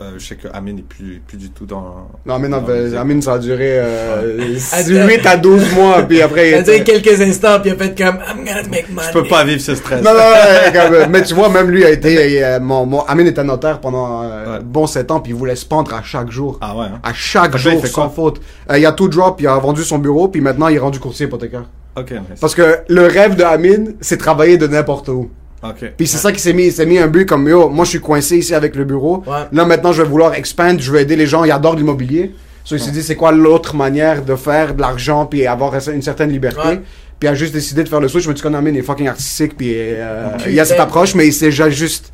Euh, 0.00 0.12
je 0.18 0.26
sais 0.26 0.34
que 0.36 0.48
Amine 0.52 0.76
n'est 0.76 0.82
plus, 0.82 1.22
plus 1.26 1.36
du 1.36 1.50
tout 1.50 1.64
dans. 1.66 2.08
Non, 2.26 2.34
Amine, 2.34 2.50
dans 2.50 2.56
avait-. 2.58 2.96
Amine, 2.96 3.22
ça 3.22 3.34
a 3.34 3.38
duré 3.38 3.78
euh, 3.78 4.56
Attends. 4.72 5.06
8 5.06 5.26
à 5.26 5.36
12 5.36 5.74
mois, 5.74 6.02
puis 6.02 6.20
après... 6.22 6.50
Il 6.50 6.54
a 6.54 6.58
était- 6.60 6.82
quelques 6.82 7.20
instants, 7.20 7.60
puis 7.60 7.70
il 7.70 7.74
a 7.74 7.76
fait 7.76 7.96
comme, 7.96 8.16
I'm 8.16 8.44
gonna 8.44 8.62
make 8.68 8.88
money. 8.90 9.06
Je 9.08 9.12
peux 9.12 9.28
pas 9.28 9.44
vivre 9.44 9.60
ce 9.60 9.74
stress. 9.76 10.02
Non, 10.02 10.10
non, 10.12 10.18
non, 10.18 10.72
comme, 11.02 11.10
mais 11.12 11.22
tu 11.22 11.34
vois, 11.34 11.48
même 11.50 11.70
lui 11.70 11.84
a 11.84 11.90
été... 11.90 12.42
euh, 12.42 12.58
mon, 12.58 12.84
mon, 12.86 13.02
Amine 13.02 13.26
était 13.28 13.44
notaire 13.44 13.80
pendant 13.80 14.22
euh, 14.22 14.52
Ouais. 14.54 14.58
bon 14.64 14.86
7 14.88 15.10
ans, 15.12 15.20
puis 15.20 15.32
il 15.32 15.36
voulait 15.38 15.54
se 15.56 15.66
pendre 15.66 15.94
à 15.94 16.02
chaque 16.02 16.30
jour. 16.30 16.58
Ah 16.60 16.76
ouais, 16.76 16.86
hein. 16.86 16.98
À 17.04 17.12
chaque 17.12 17.50
que 17.52 17.56
là, 17.56 17.62
jour, 17.62 17.72
il 17.74 17.80
fait 17.82 17.86
sans 17.86 18.08
quoi? 18.08 18.12
faute. 18.32 18.40
Euh, 18.70 18.78
il 18.78 18.86
a 18.86 18.92
tout 18.92 19.08
drop, 19.08 19.40
il 19.40 19.46
a 19.46 19.56
vendu 19.58 19.84
son 19.84 19.98
bureau, 19.98 20.26
puis 20.28 20.40
maintenant, 20.40 20.68
il 20.68 20.76
est 20.76 20.80
rendu 20.80 20.98
courtier 20.98 21.26
hypothécaire. 21.26 21.64
Ok, 21.96 22.10
nice. 22.10 22.40
Parce 22.40 22.54
que 22.54 22.78
le 22.88 23.06
rêve 23.06 23.36
de 23.36 23.44
Amine, 23.44 23.94
c'est 24.00 24.16
travailler 24.16 24.56
de 24.56 24.66
n'importe 24.66 25.08
où. 25.10 25.30
Ok. 25.62 25.92
Puis 25.96 26.06
c'est 26.06 26.18
ça 26.18 26.32
qui 26.32 26.40
s'est 26.40 26.52
mis, 26.52 26.66
il 26.66 26.72
s'est 26.72 26.86
mis 26.86 26.98
un 26.98 27.06
but 27.06 27.26
comme 27.26 27.48
yo, 27.48 27.68
moi 27.68 27.84
je 27.84 27.90
suis 27.90 28.00
coincé 28.00 28.38
ici 28.38 28.54
avec 28.54 28.74
le 28.74 28.84
bureau. 28.84 29.22
Ouais. 29.26 29.46
Là 29.52 29.64
maintenant 29.64 29.92
je 29.92 30.02
vais 30.02 30.08
vouloir 30.08 30.34
expand, 30.34 30.78
je 30.80 30.90
veux 30.90 30.98
aider 30.98 31.16
les 31.16 31.26
gens, 31.26 31.44
il 31.44 31.52
adore 31.52 31.76
l'immobilier. 31.76 32.34
So, 32.64 32.76
il 32.76 32.80
s'est 32.80 32.90
dit 32.90 33.02
c'est 33.02 33.16
quoi 33.16 33.32
l'autre 33.32 33.74
manière 33.74 34.24
de 34.24 34.36
faire 34.36 34.74
de 34.74 34.80
l'argent 34.80 35.26
puis 35.26 35.46
avoir 35.46 35.74
une 35.88 36.02
certaine 36.02 36.30
liberté? 36.30 36.68
Ouais. 36.68 36.82
Puis 37.18 37.28
il 37.28 37.28
a 37.28 37.34
juste 37.34 37.52
décidé 37.52 37.82
de 37.84 37.88
faire 37.88 38.00
le 38.00 38.08
switch, 38.08 38.26
mais 38.26 38.34
tu 38.34 38.42
connais 38.42 38.58
Amine, 38.58 38.74
il 38.74 38.78
est 38.78 38.82
fucking 38.82 39.08
artistique 39.08 39.56
puis 39.56 39.72
euh, 39.74 40.28
il 40.48 40.58
a 40.58 40.64
cette 40.64 40.80
approche 40.80 41.14
mais 41.14 41.26
il 41.26 41.32
s'est 41.32 41.50
juste 41.50 42.12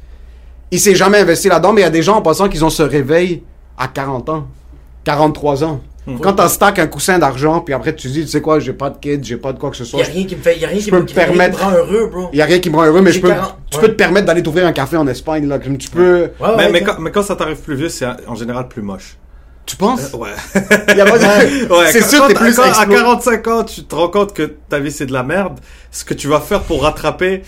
il 0.70 0.80
s'est 0.80 0.94
jamais 0.94 1.18
investi 1.18 1.48
là-dedans 1.48 1.72
mais 1.72 1.82
il 1.82 1.84
y 1.84 1.86
a 1.86 1.90
des 1.90 2.02
gens 2.02 2.16
en 2.16 2.22
passant 2.22 2.48
qui 2.48 2.62
ont 2.62 2.70
ce 2.70 2.82
réveil 2.82 3.42
à 3.78 3.88
40 3.88 4.28
ans, 4.28 4.46
43 5.04 5.64
ans. 5.64 5.80
Quand 6.22 6.32
t'as 6.34 6.48
stack 6.48 6.78
un 6.78 6.86
coussin 6.86 7.18
d'argent, 7.18 7.60
puis 7.60 7.74
après 7.74 7.94
tu 7.94 8.08
dis, 8.08 8.22
tu 8.22 8.28
sais 8.28 8.40
quoi, 8.40 8.58
j'ai 8.60 8.72
pas 8.72 8.90
de 8.90 8.98
kids, 8.98 9.20
j'ai 9.22 9.36
pas 9.36 9.52
de 9.52 9.58
quoi 9.58 9.70
que 9.70 9.76
ce 9.76 9.84
soit. 9.84 10.00
a 10.00 10.04
rien 10.04 10.24
qui 10.24 10.36
me 10.36 10.42
fait, 10.42 10.58
y 10.58 10.64
a 10.64 10.68
rien 10.68 10.80
qui 10.80 10.90
me, 10.92 11.00
me 11.00 11.06
y 11.06 11.12
a 11.12 11.14
rien 11.14 11.24
qui 11.26 11.30
me 11.32 11.36
permettre- 11.36 11.60
rend 11.62 11.70
heureux, 11.72 12.06
bro. 12.10 12.28
Il 12.32 12.38
y 12.38 12.42
a 12.42 12.44
rien 12.44 12.58
qui 12.58 12.70
me 12.70 12.76
rend 12.76 12.84
heureux, 12.84 13.00
mais 13.02 13.12
je 13.12 13.20
peux, 13.20 13.28
40 13.28 13.54
tu 13.70 13.76
ouais. 13.76 13.82
peux 13.82 13.88
te 13.88 13.94
permettre 13.94 14.26
d'aller 14.26 14.42
t'ouvrir 14.42 14.66
un 14.66 14.72
café 14.72 14.96
en 14.96 15.06
Espagne, 15.06 15.46
là. 15.46 15.58
comme 15.58 15.76
Tu 15.78 15.90
peux, 15.90 16.22
Ouais, 16.22 16.30
mais, 16.40 16.46
ouais, 16.46 16.56
mais, 16.72 16.78
exact. 16.78 16.94
quand, 16.96 17.02
mais 17.02 17.10
quand 17.10 17.22
ça 17.22 17.36
t'arrive 17.36 17.58
plus 17.60 17.74
vieux, 17.76 17.88
c'est 17.88 18.06
en 18.26 18.34
général 18.34 18.68
plus 18.68 18.82
moche. 18.82 19.16
tu 19.66 19.76
penses? 19.76 20.12
Ouais. 20.14 20.30
Pas 20.54 20.94
de- 20.94 21.72
Ouais, 21.78 21.92
c'est 21.92 22.00
quand- 22.00 22.06
sûr, 22.08 22.26
t'es 22.28 22.34
plus 22.34 22.56
quand 22.56 22.62
à 22.62 22.68
explo- 22.86 22.94
45 22.94 23.46
ans, 23.48 23.64
tu 23.64 23.84
te 23.84 23.94
rends 23.94 24.08
compte 24.08 24.32
que 24.32 24.42
ta 24.68 24.78
vie 24.78 24.90
c'est 24.90 25.04
de 25.06 25.12
la 25.12 25.22
merde. 25.22 25.58
Ce 25.90 26.04
que 26.06 26.14
tu 26.14 26.26
vas 26.28 26.40
faire 26.40 26.62
pour 26.62 26.82
rattraper, 26.84 27.42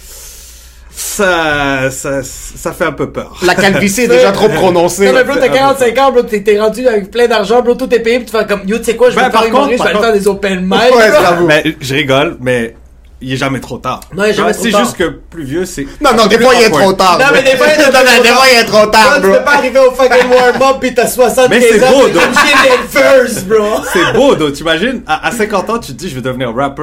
ça, 0.92 1.90
ça, 1.90 2.22
ça 2.22 2.72
fait 2.72 2.84
un 2.84 2.92
peu 2.92 3.10
peur. 3.10 3.38
La 3.44 3.54
calvitie 3.54 4.02
est 4.02 4.08
déjà 4.16 4.32
trop 4.32 4.48
prononcée. 4.48 5.06
Non, 5.06 5.12
mais 5.14 5.24
bro, 5.24 5.36
t'as 5.36 5.48
45 5.48 5.98
ans, 5.98 6.12
bro, 6.12 6.22
t'es 6.22 6.60
rendu 6.60 6.86
avec 6.86 7.10
plein 7.10 7.26
d'argent, 7.26 7.62
bro, 7.62 7.74
tout 7.74 7.92
est 7.94 8.00
payé, 8.00 8.18
pis 8.20 8.26
tu 8.26 8.32
fais 8.36 8.46
comme, 8.46 8.62
yo, 8.66 8.78
tu 8.78 8.84
sais 8.84 8.96
quoi, 8.96 9.10
je 9.10 9.16
vais 9.16 9.22
Ben, 9.22 9.30
faire 9.30 9.40
par 9.40 9.46
une 9.46 9.52
contre, 9.52 9.72
je 9.72 9.82
vais 9.82 10.00
faire 10.00 10.12
des 10.12 10.28
open 10.28 10.60
mic. 10.62 10.72
Ouais. 10.72 11.10
Mais 11.46 11.64
je 11.80 11.94
rigole, 11.94 12.36
mais 12.40 12.74
il 13.20 13.32
est 13.32 13.36
jamais 13.36 13.60
trop 13.60 13.78
tard. 13.78 14.00
Non, 14.16 14.24
il 14.24 14.30
est 14.30 14.34
jamais 14.34 14.52
trop 14.52 14.62
C'est 14.64 14.70
tard. 14.70 14.84
juste 14.84 14.96
que 14.96 15.04
plus 15.04 15.44
vieux, 15.44 15.64
c'est. 15.64 15.86
Non, 16.00 16.10
non, 16.16 16.26
des 16.26 16.38
fois, 16.38 16.54
il 16.54 16.62
est 16.62 16.70
trop 16.70 16.92
tard. 16.92 17.18
Non, 17.18 17.26
mais 17.32 17.42
des 17.42 17.56
fois, 17.56 17.66
il 17.74 17.80
est 17.80 17.86
Non, 17.86 17.98
non, 17.98 18.22
des 18.22 18.28
fois, 18.28 18.44
il 18.52 18.58
est 18.58 18.64
trop 18.64 18.86
tard, 18.86 19.14
tu 19.16 19.20
bro. 19.22 19.32
peux 19.36 19.44
pas 19.44 19.54
arriver 19.54 19.78
au 19.78 19.90
fucking 19.92 20.30
warm-up 20.30 20.80
pis 20.80 20.94
t'as 20.94 21.06
75 21.06 21.48
Mais 21.50 21.60
c'est 21.60 21.84
ans, 21.84 21.90
beau, 21.92 22.08
donc. 22.08 22.22
first, 22.88 23.46
bro. 23.46 23.80
C'est 23.92 24.12
beau, 24.14 24.34
donc 24.34 24.52
t'imagines, 24.54 25.02
à, 25.06 25.26
à 25.28 25.32
50 25.32 25.70
ans, 25.70 25.78
tu 25.78 25.92
te 25.92 25.98
dis, 25.98 26.08
je 26.08 26.14
vais 26.14 26.20
devenir 26.22 26.54
rapper. 26.54 26.82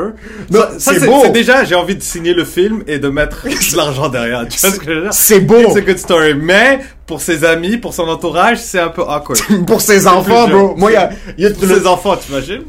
Non, 0.52 0.62
c'est 0.78 1.00
c'est 1.00 1.06
beau. 1.08 1.22
c'est 1.24 1.32
déjà, 1.32 1.64
j'ai 1.64 1.76
envie 1.76 1.96
de 1.96 2.04
signer 2.04 2.34
le 2.34 2.46
film 2.46 2.84
et 2.88 3.00
de 3.00 3.10
mettre 3.10 3.44
de 3.48 3.78
l'argent 3.78 4.10
derrière. 4.10 4.46
Tu 4.48 4.60
vois 4.60 4.72
ce 4.72 4.80
que 4.80 4.86
je 4.86 4.92
veux 4.92 5.02
dire? 5.02 5.14
C'est 5.14 5.40
beau. 5.40 5.60
It's 5.60 5.76
a 5.76 5.82
good 5.82 5.98
story. 6.00 6.34
Mais, 6.36 6.80
pour 7.08 7.22
ses 7.22 7.46
amis, 7.46 7.78
pour 7.78 7.94
son 7.94 8.04
entourage, 8.10 8.58
c'est 8.60 8.80
un 8.82 8.90
peu 8.90 9.02
awkward. 9.02 9.40
Pour 9.66 9.80
ses 9.80 10.06
enfants, 10.08 10.48
bro. 10.50 10.74
Moi, 10.76 10.92
il 10.92 10.94
y 10.96 10.98
a, 10.98 11.10
il 11.38 11.44
y 11.46 11.48
a 11.48 11.52
Pour 11.52 11.66
le- 11.66 11.80
ses 11.80 11.88
enfants, 11.88 12.18
t'imagines? 12.18 12.64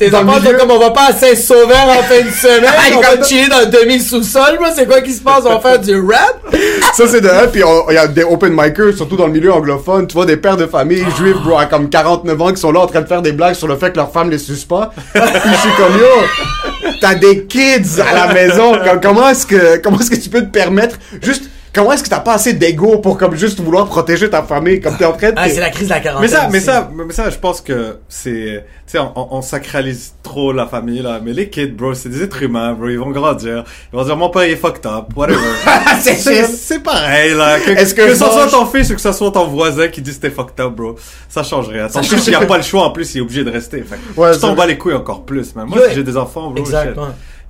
Le 0.00 0.14
enfants 0.14 0.34
sont 0.34 0.40
milieu- 0.40 0.56
comme, 0.56 0.70
on 0.70 0.78
va 0.78 0.90
pas 0.90 1.08
à 1.08 1.12
Saint-Sauveur 1.12 1.88
en 1.88 2.02
fin 2.04 2.20
de 2.24 2.30
semaine, 2.30 2.70
on 2.96 3.00
va 3.00 3.16
Comme- 3.16 3.24
chiller 3.24 3.48
dans 3.48 3.58
le 3.58 3.66
demi-sous-sol, 3.66 4.56
bro, 4.58 4.66
c'est 4.74 4.86
quoi 4.86 5.00
qui 5.00 5.12
se 5.12 5.20
passe, 5.20 5.42
on 5.44 5.48
va 5.50 5.58
faire 5.60 5.80
du 5.80 5.96
rap? 6.00 6.54
Ça, 6.94 7.08
c'est 7.08 7.20
de 7.20 7.28
un, 7.28 7.48
puis 7.48 7.62
il 7.90 7.94
y 7.94 7.98
a 7.98 8.06
des 8.06 8.22
open 8.22 8.52
micers, 8.52 8.94
surtout 8.96 9.16
dans 9.16 9.26
le 9.26 9.32
milieu 9.32 9.52
anglophone. 9.52 10.06
Tu 10.06 10.14
vois 10.14 10.26
des 10.26 10.36
pères 10.36 10.56
de 10.56 10.66
famille 10.66 11.04
juifs, 11.18 11.36
bro, 11.44 11.58
à 11.58 11.66
comme 11.66 11.90
49 11.90 12.40
ans, 12.40 12.52
qui 12.52 12.60
sont 12.60 12.70
là 12.70 12.80
en 12.80 12.86
train 12.86 13.00
de 13.00 13.08
faire 13.08 13.22
des 13.22 13.32
blagues 13.32 13.54
sur 13.54 13.66
le 13.66 13.76
fait 13.76 13.90
que 13.90 13.96
leur 13.96 14.12
femme 14.12 14.30
les 14.30 14.38
suce 14.38 14.64
pas. 14.64 14.92
puis 15.12 15.20
je 15.22 15.58
suis 15.60 15.70
comme, 15.76 15.98
yo, 15.98 16.92
t'as 17.00 17.14
des 17.16 17.44
kids 17.46 18.00
à 18.00 18.14
la 18.28 18.32
maison. 18.32 18.74
Comme, 18.84 19.00
comment 19.02 19.28
est-ce 19.28 19.46
que, 19.46 19.78
comment 19.82 19.98
est-ce 19.98 20.10
que 20.10 20.16
tu 20.16 20.28
peux 20.28 20.42
te 20.42 20.50
permettre, 20.52 20.96
juste, 21.20 21.44
comment 21.74 21.92
est-ce 21.92 22.02
que 22.02 22.08
t'as 22.08 22.20
pas 22.20 22.34
assez 22.34 22.52
d'ego 22.54 22.98
pour 22.98 23.16
comme 23.18 23.34
juste 23.34 23.60
vouloir 23.60 23.86
protéger 23.86 24.28
ta 24.30 24.42
famille, 24.42 24.80
comme 24.80 24.96
t'es 24.96 25.04
en 25.04 25.12
train 25.12 25.30
de... 25.30 25.34
Ah, 25.36 25.48
c'est 25.48 25.60
la 25.60 25.70
crise 25.70 25.88
de 25.88 25.94
la 25.94 26.00
quarantaine. 26.00 26.28
Mais 26.30 26.36
ça, 26.36 26.48
mais 26.50 26.58
aussi. 26.58 26.66
ça, 26.66 26.90
mais 26.94 27.12
ça, 27.12 27.30
je 27.30 27.38
pense 27.38 27.60
que 27.60 27.98
c'est, 28.08 28.64
tu 28.86 28.92
sais, 28.92 28.98
on, 28.98 29.12
on- 29.16 29.28
on 29.38 29.42
sacralise 29.42 30.12
trop 30.22 30.52
la 30.52 30.66
famille, 30.66 31.00
là. 31.02 31.20
Mais 31.24 31.32
les 31.32 31.48
kids, 31.48 31.68
bro, 31.68 31.94
c'est 31.94 32.08
des 32.08 32.22
êtres 32.22 32.42
humains, 32.42 32.72
bro. 32.74 32.88
Ils 32.88 32.98
vont 32.98 33.10
grandir. 33.10 33.64
Ils 33.92 33.96
vont 33.98 34.04
dire, 34.04 34.16
mon 34.16 34.28
père, 34.30 34.44
il 34.44 34.52
est 34.52 34.56
fucked 34.56 34.84
up, 34.86 35.06
whatever. 35.16 35.38
c'est 36.00 36.16
c'est, 36.44 36.78
pareil, 36.82 37.34
là. 37.34 37.58
Que, 37.60 37.70
Est-ce 37.70 37.94
que 37.94 38.02
que 38.02 38.18
mange- 38.18 38.32
soit 38.32 38.48
ton 38.48 38.66
fils 38.66 38.90
ou 38.90 38.94
que 38.94 39.00
ce 39.00 39.12
soit 39.12 39.30
ton 39.30 39.46
voisin 39.46 39.88
qui 39.88 40.02
dit 40.02 40.12
c'était 40.12 40.30
fucked 40.30 40.60
up, 40.60 40.72
bro. 40.74 40.96
Ça 41.28 41.42
change 41.42 41.68
rien. 41.68 41.88
Ton 41.88 42.02
fils, 42.02 42.26
il 42.26 42.34
a 42.34 42.40
pas 42.44 42.56
le 42.58 42.62
choix, 42.62 42.84
en 42.84 42.90
plus, 42.90 43.14
il 43.14 43.18
est 43.18 43.22
obligé 43.22 43.44
de 43.44 43.50
rester. 43.50 43.82
Fait, 43.82 43.96
Ouais, 44.20 44.32
tu 44.34 44.40
t'en 44.40 44.54
bats 44.54 44.66
les 44.66 44.76
couilles 44.76 44.94
encore 44.94 45.24
plus, 45.24 45.54
man. 45.54 45.66
Moi, 45.68 45.78
si 45.88 45.94
j'ai 45.94 46.02
des 46.04 46.16
enfants, 46.16 46.50
bro, 46.50 46.58
Exact, 46.62 46.96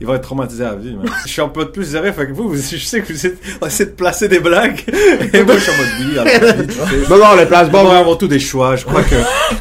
ils 0.02 0.06
vont 0.06 0.14
être 0.14 0.22
traumatisés 0.22 0.64
à 0.64 0.74
vie, 0.74 0.94
man. 0.96 1.06
je 1.24 1.30
suis 1.30 1.40
un 1.40 1.48
peu 1.48 1.64
de 1.64 1.70
plus 1.70 1.84
sérieux, 1.92 2.10
fait 2.10 2.26
que 2.26 2.32
vous, 2.32 2.48
vous- 2.48 2.56
je 2.56 2.76
sais 2.76 3.00
que 3.02 3.12
vous 3.12 3.24
êtes, 3.26 3.38
on 3.60 3.66
essaie 3.68 3.86
de 3.86 3.90
placer 3.92 4.26
des 4.26 4.40
blagues. 4.40 4.82
Et 5.32 5.42
moi, 5.44 5.54
je 5.54 5.60
suis 5.60 5.70
en 5.70 5.76
mode 5.76 5.86
oui, 6.00 6.16
sais. 6.16 7.08
Non, 7.08 7.18
non, 7.18 7.36
les 7.36 7.46
places 7.46 7.70
Bon, 7.70 7.88
avant 7.88 8.16
tout 8.16 8.26
des 8.26 8.40
choix. 8.40 8.74
Je 8.74 8.84
crois 8.84 9.04
que 9.04 9.14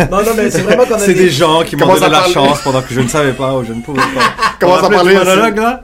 Non, 0.09 0.23
non, 0.23 0.31
mais 0.35 0.49
c'est 0.49 0.61
vraiment 0.61 0.85
qu'on 0.85 0.95
a 0.95 0.99
c'est 0.99 1.13
des 1.13 1.29
gens 1.29 1.63
qui 1.63 1.75
m'ont 1.75 1.85
donné 1.85 1.99
la 1.99 2.09
parler. 2.09 2.33
chance 2.33 2.59
pendant 2.63 2.81
que 2.81 2.91
je 2.91 3.01
ne 3.01 3.07
savais 3.07 3.33
pas 3.33 3.55
ou 3.55 3.63
je 3.63 3.71
ne 3.73 3.81
pouvais 3.83 4.01
pas. 4.59 4.65
Va 4.67 4.77
appeler 4.77 4.95
parler, 4.95 5.13
le 5.13 5.19
monologue 5.19 5.57
là. 5.57 5.83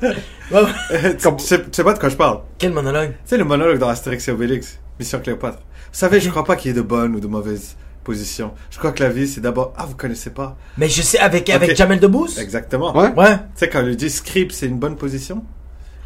Tu, 1.20 1.45
sais, 1.45 1.60
tu 1.62 1.66
sais 1.72 1.84
pas 1.84 1.93
de 1.93 1.99
quoi 1.99 2.10
je 2.10 2.16
parle. 2.16 2.39
Quel 2.58 2.72
monologue? 2.74 3.12
Tu 3.12 3.18
sais 3.26 3.38
le 3.38 3.43
monologue 3.45 3.78
dans 3.78 3.89
Astérix 3.89 4.28
et 4.28 4.32
Obélix, 4.32 4.80
Mission 4.99 5.20
Cléopâtre. 5.20 5.60
Vous 5.60 5.99
savez, 5.99 6.20
je 6.20 6.30
crois 6.32 6.43
pas 6.43 6.55
qu'il 6.55 6.72
y 6.72 6.74
ait 6.74 6.78
de 6.78 6.82
bonnes 6.82 7.16
ou 7.16 7.20
de 7.20 7.28
mauvaises 7.28 7.76
Je 8.14 8.78
crois 8.78 8.91
que 8.91 9.03
la 9.03 9.10
vie 9.10 9.28
c'est 9.28 9.41
d'abord 9.41 9.74
ah 9.78 9.86
vous 9.86 9.95
connaissez 9.95 10.30
pas. 10.30 10.58
Mais 10.78 10.89
je 10.89 11.01
sais, 11.01 11.20
avec, 11.20 11.49
avec. 11.49 11.76
Jamel 11.76 11.99
Debbouze? 11.99 12.39
Exactement. 12.39 12.95
Ouais. 12.95 13.14
Ouais. 13.16 13.36
Tu 13.36 13.43
sais 13.55 13.70
quand 13.70 13.82
il 13.82 13.88
lui 13.88 13.95
dit 13.95 14.10
script 14.10 14.51
c'est 14.51 14.68
une 14.68 14.80
bonne 14.80 14.95
position. 14.95 15.43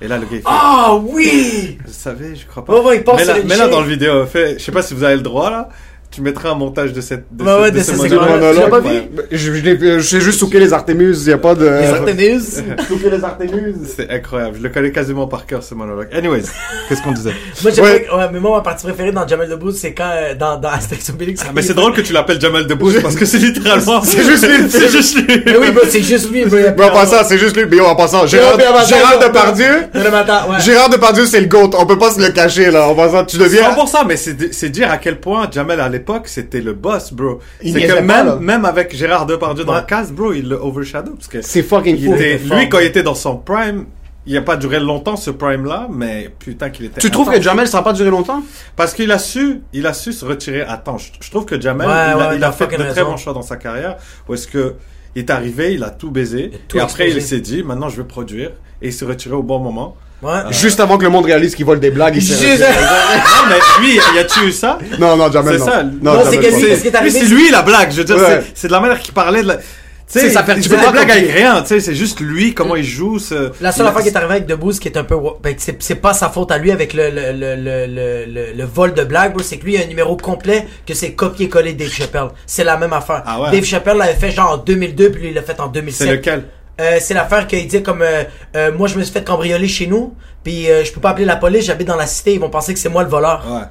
Et 0.01 0.07
là 0.07 0.17
le 0.17 0.23
gars 0.23 0.29
il 0.31 0.37
fait 0.37 0.43
Ah 0.47 0.95
oui! 0.95 1.77
Vous 1.85 1.93
savez, 1.93 2.35
je 2.35 2.47
crois 2.47 2.65
pas. 2.65 2.73
Ouais, 2.73 2.85
ouais, 2.85 2.97
il 2.97 3.03
pense 3.03 3.17
mais 3.17 3.25
là, 3.25 3.35
mais 3.45 3.57
là 3.57 3.67
dans 3.67 3.81
le 3.81 3.87
vidéo, 3.87 4.25
fait, 4.25 4.57
je 4.57 4.63
sais 4.63 4.71
pas 4.71 4.81
si 4.81 4.93
vous 4.95 5.03
avez 5.03 5.15
le 5.15 5.21
droit 5.21 5.51
là. 5.51 5.69
Tu 6.11 6.21
mettras 6.21 6.49
un 6.49 6.55
montage 6.55 6.91
de 6.91 6.99
cette 6.99 7.23
de 7.31 7.41
Ouais, 7.45 7.49
ce, 7.49 7.61
ouais, 7.61 7.71
de 7.71 7.77
de 7.77 7.83
ce 7.83 7.91
ce 7.93 7.97
monologue. 7.97 8.53
Tu 8.53 8.59
l'as 8.59 8.67
pas 8.69 8.79
vu? 8.81 8.89
Ouais. 8.89 9.09
Je, 9.31 9.37
je, 9.53 9.61
l'ai- 9.63 9.79
je 9.99 10.05
sais 10.05 10.19
juste 10.19 10.39
souquer 10.39 10.59
les 10.59 10.73
Artémus, 10.73 11.15
y 11.25 11.31
a 11.31 11.37
pas 11.37 11.55
de... 11.55 11.63
Les 11.65 11.87
Artémus. 11.87 12.41
Souquer 12.87 13.09
les 13.11 13.23
Artémus. 13.23 13.75
C'est 13.95 14.09
incroyable. 14.09 14.57
Je 14.57 14.63
le 14.63 14.69
connais 14.69 14.91
quasiment 14.91 15.27
par 15.27 15.45
cœur 15.45 15.63
ce 15.63 15.73
monologue. 15.73 16.09
Anyways, 16.11 16.41
qu'est-ce 16.89 17.01
qu'on 17.01 17.13
disait? 17.13 17.31
Moi, 17.63 17.71
j'ai 17.73 17.81
Ouais. 17.81 18.07
ouais, 18.13 18.29
mais 18.33 18.39
moi, 18.41 18.57
ma 18.57 18.61
partie 18.61 18.85
préférée 18.85 19.13
dans 19.13 19.25
Jamel 19.25 19.49
Debbouze, 19.49 19.77
c'est 19.79 19.93
quand, 19.93 20.11
euh, 20.13 20.35
dans, 20.35 20.57
dans 20.59 20.67
Astérix 20.69 21.09
Obélix. 21.11 21.43
Ah, 21.47 21.51
mais 21.55 21.61
c'est 21.61 21.73
drôle 21.75 21.93
que 21.93 22.01
tu 22.01 22.11
l'appelles 22.11 22.41
Jamal 22.41 22.67
Debbouze 22.67 22.99
parce 23.01 23.15
que 23.15 23.25
c'est 23.25 23.37
littéralement. 23.37 24.01
C'est 24.03 24.23
juste 24.23 24.45
lui 24.47 24.57
le 24.63 24.69
C'est 24.69 24.89
juste 24.91 25.15
lui. 25.15 25.43
Mais 25.45 25.55
oui, 25.57 25.67
c'est 25.89 26.01
juste 26.03 26.29
lui, 26.29 26.41
il 26.41 26.47
Mais 26.49 26.83
en 26.83 26.91
passant, 26.91 27.23
c'est 27.23 27.37
juste 27.37 27.55
lui. 27.55 27.65
Mais 27.71 27.79
en 27.79 27.95
passant, 27.95 28.27
Gérard. 28.27 28.57
Depardieu. 28.57 29.87
Gérard 30.59 30.89
Depardieu, 30.89 31.25
c'est 31.25 31.39
le 31.39 31.47
GOAT. 31.47 31.71
On 31.77 31.85
peut 31.85 31.97
pas 31.97 32.11
se 32.11 32.19
le 32.19 32.29
cacher, 32.31 32.69
là. 32.71 32.87
En 32.87 32.95
passant, 32.95 33.23
tu 33.25 33.37
deviens... 33.37 33.71
100%, 33.71 34.05
mais 34.07 34.17
c'est 34.17 34.53
c'est 34.53 34.69
dire 34.69 34.91
à 34.91 34.97
quel 34.97 35.19
point 35.19 35.47
Jamel 35.51 35.79
à 35.79 35.87
l'époque 36.01 36.27
c'était 36.27 36.61
le 36.61 36.73
boss, 36.73 37.13
bro. 37.13 37.39
C'est 37.63 37.71
que 37.87 37.99
même, 38.01 38.39
même 38.39 38.65
avec 38.65 38.95
Gérard 38.95 39.25
Depardieu 39.25 39.63
dans 39.63 39.73
Ouais. 39.73 39.81
le 39.81 39.85
cast, 39.85 40.11
bro, 40.13 40.33
il 40.33 40.49
le 40.49 40.55
overshadow 40.55 41.13
parce 41.13 41.27
que 41.27 41.41
C'est 41.41 41.63
fucking 41.63 41.95
il 41.97 42.05
fou. 42.07 42.13
était, 42.15 42.33
était 42.35 42.47
fort. 42.47 42.57
lui 42.57 42.69
quand 42.69 42.79
il 42.79 42.85
était 42.87 43.03
dans 43.03 43.15
son 43.15 43.37
prime, 43.37 43.85
il 44.25 44.37
a 44.37 44.41
pas 44.41 44.55
duré 44.57 44.79
longtemps 44.79 45.15
ce 45.15 45.31
prime 45.31 45.65
là, 45.65 45.87
mais 45.91 46.29
putain 46.39 46.69
qu'il 46.69 46.85
était. 46.85 47.01
Tu 47.01 47.09
trouves 47.09 47.31
que. 47.31 47.41
Jamel, 47.41 47.67
ça 47.67 47.79
a 47.79 47.81
pas 47.81 47.93
duré 47.93 48.09
longtemps? 48.11 48.43
Parce 48.75 48.93
qu'il 48.93 49.11
a 49.11 49.17
su, 49.17 49.61
il 49.73 49.87
a 49.87 49.93
su 49.93 50.13
se 50.13 50.23
retirer 50.25 50.61
à 50.61 50.77
temps. 50.77 50.97
Je, 50.97 51.11
je 51.19 51.29
trouve 51.31 51.45
que 51.45 51.59
Jamel, 51.59 51.87
Ouais, 51.87 52.35
il 52.37 52.43
a, 52.43 52.47
il 52.49 52.53
fait 52.53 52.67
de 52.77 52.83
très 52.91 53.03
bons 53.03 53.17
choix 53.17 53.33
dans 53.33 53.41
sa 53.41 53.55
carrière. 53.57 53.97
Où 54.29 54.33
est-ce 54.35 54.47
que 54.47 54.75
il 55.15 55.19
est 55.23 55.29
arrivé, 55.29 55.73
il 55.73 55.83
a 55.83 55.89
tout 55.89 56.11
baisé, 56.11 56.51
a 56.53 56.57
tout 56.67 56.77
et 56.77 56.81
après 56.81 57.09
il 57.09 57.21
s'est 57.21 57.41
dit, 57.41 57.63
maintenant 57.63 57.89
je 57.89 57.97
vais 58.01 58.07
produire, 58.07 58.51
et 58.81 58.87
il 58.89 58.93
s'est 58.93 59.05
retiré 59.05 59.35
au 59.35 59.43
bon 59.43 59.59
moment. 59.59 59.97
Ouais. 60.21 60.51
Juste 60.51 60.79
avant 60.79 60.97
que 60.97 61.03
le 61.03 61.09
monde 61.09 61.25
réalise 61.25 61.55
qu'il 61.55 61.65
vole 61.65 61.79
des 61.79 61.89
blagues, 61.91 62.15
il 62.15 62.21
s'est 62.21 62.35
Juste- 62.35 62.61
non, 62.61 63.49
mais 63.49 63.85
lui, 63.87 63.95
y 63.95 64.19
a-tu 64.19 64.45
eu 64.47 64.51
ça? 64.51 64.77
Non, 64.99 65.17
non, 65.17 65.31
Jamel, 65.31 65.53
C'est 65.53 65.59
non. 65.59 65.65
ça. 65.65 65.83
Non, 65.83 66.13
Non, 66.13 66.19
c'est 66.29 66.35
ce 66.35 66.81
qui 66.81 66.87
est 66.87 66.95
arrivé, 66.95 67.09
lui, 67.11 67.19
c'est 67.19 67.25
c'est- 67.25 67.33
lui 67.33 67.49
la 67.49 67.61
blague. 67.63 67.91
Je 67.91 67.97
veux 67.97 68.03
dire, 68.03 68.17
Ouais. 68.17 68.43
c'est- 68.53 68.67
de 68.67 68.71
la 68.71 68.79
manière 68.79 68.99
qu'il 68.99 69.13
parlait 69.13 69.41
de 69.41 69.47
la. 69.47 69.55
Tu 69.57 70.19
sais, 70.19 70.25
C'est 70.27 70.33
sa 70.33 70.43
per- 70.43 70.55
tu 70.55 70.67
fais 70.67 70.75
des 70.75 70.91
blagues 70.91 71.09
avec 71.09 71.31
rien, 71.31 71.61
tu 71.61 71.69
sais, 71.69 71.79
c'est 71.79 71.95
juste 71.95 72.19
lui, 72.19 72.53
comment 72.53 72.75
il 72.75 72.83
joue. 72.83 73.17
ce- 73.17 73.51
La 73.61 73.71
seule 73.71 73.85
il- 73.85 73.89
affaire 73.89 74.01
qui 74.03 74.09
est 74.09 74.15
arrivée 74.17 74.33
avec 74.33 74.45
Debbouze 74.45 74.77
qui 74.77 74.89
est 74.89 74.97
un 74.97 75.05
peu 75.05 75.15
ben, 75.41 75.55
c'est 75.57 75.81
c'est 75.81 75.95
pas 75.95 76.13
sa 76.13 76.27
faute 76.29 76.51
à 76.51 76.57
lui 76.57 76.69
avec 76.69 76.93
le 76.93 77.09
le, 77.09 77.31
le, 77.31 77.55
le, 77.55 77.85
le, 77.87 78.25
le- 78.25 78.53
le 78.57 78.63
vol 78.65 78.93
de 78.93 79.05
blague 79.05 79.31
bro, 79.33 79.41
c'est 79.41 79.55
que 79.57 79.63
lui 79.63 79.75
il 79.75 79.81
a 79.81 79.85
un 79.85 79.87
numéro 79.87 80.17
complet 80.17 80.67
que 80.85 80.93
c'est 80.93 81.13
copier-coller 81.13 81.73
Dave 81.75 81.89
Chappelle 81.93 82.27
c'est 82.45 82.65
la 82.65 82.75
même 82.75 82.91
affaire 82.91 83.23
Ah 83.25 83.39
ouais? 83.41 83.51
Dave 83.51 83.63
Chappelle 83.63 83.95
l'avait 83.97 84.15
fait 84.15 84.31
genre 84.31 84.51
en 84.51 84.57
2002 84.57 85.11
puis 85.11 85.21
lui 85.21 85.29
il 85.29 85.33
l'a 85.33 85.43
fait 85.43 85.57
en 85.61 85.67
2007 85.67 86.05
C'est 86.07 86.13
lequel? 86.13 86.43
Euh, 86.81 86.97
c'est 86.99 87.13
l'affaire 87.13 87.45
qu'il 87.47 87.67
dit 87.67 87.83
comme 87.83 88.01
euh, 88.01 88.23
euh, 88.55 88.71
moi 88.73 88.87
je 88.87 88.97
me 88.97 89.03
suis 89.03 89.13
fait 89.13 89.23
cambrioler 89.23 89.67
chez 89.67 89.85
nous 89.87 90.15
puis 90.43 90.65
je 90.65 90.91
peux 90.91 90.99
pas 90.99 91.11
appeler 91.11 91.25
la 91.25 91.35
police 91.35 91.65
j'habite 91.65 91.87
dans 91.87 91.95
la 91.95 92.07
cité 92.07 92.33
ils 92.33 92.39
vont 92.39 92.49
penser 92.49 92.73
que 92.73 92.79
c'est 92.79 92.89
moi 92.89 93.03
le 93.03 93.09
voleur 93.09 93.45
Ouais. 93.47 93.67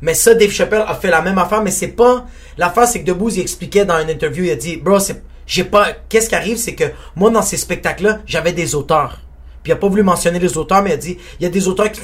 mais 0.00 0.14
ça, 0.14 0.34
Dave 0.34 0.50
Chappelle 0.50 0.84
a 0.86 0.94
fait 0.94 1.10
la 1.10 1.20
même 1.20 1.38
affaire, 1.38 1.62
mais 1.62 1.70
c'est 1.70 1.88
pas. 1.88 2.24
L'affaire, 2.56 2.86
c'est 2.86 3.00
que 3.00 3.06
Debouze, 3.06 3.36
il 3.36 3.40
expliquait 3.42 3.84
dans 3.84 3.98
une 4.00 4.10
interview, 4.10 4.44
il 4.44 4.50
a 4.50 4.56
dit, 4.56 4.76
bro, 4.76 4.98
c'est, 4.98 5.22
j'ai 5.46 5.64
pas, 5.64 5.88
qu'est-ce 6.08 6.28
qui 6.28 6.34
arrive, 6.34 6.56
c'est 6.56 6.74
que 6.74 6.84
moi, 7.16 7.30
dans 7.30 7.42
ces 7.42 7.56
spectacles-là, 7.56 8.18
j'avais 8.26 8.52
des 8.52 8.74
auteurs. 8.74 9.20
Puis 9.64 9.70
il 9.70 9.72
a 9.72 9.76
pas 9.76 9.88
voulu 9.88 10.02
mentionner 10.02 10.38
les 10.38 10.58
auteurs, 10.58 10.82
mais 10.82 10.90
il 10.90 10.92
a 10.92 10.96
dit, 10.98 11.16
il 11.40 11.42
y 11.42 11.46
a 11.46 11.48
des 11.48 11.66
auteurs 11.68 11.90
qui 11.90 12.02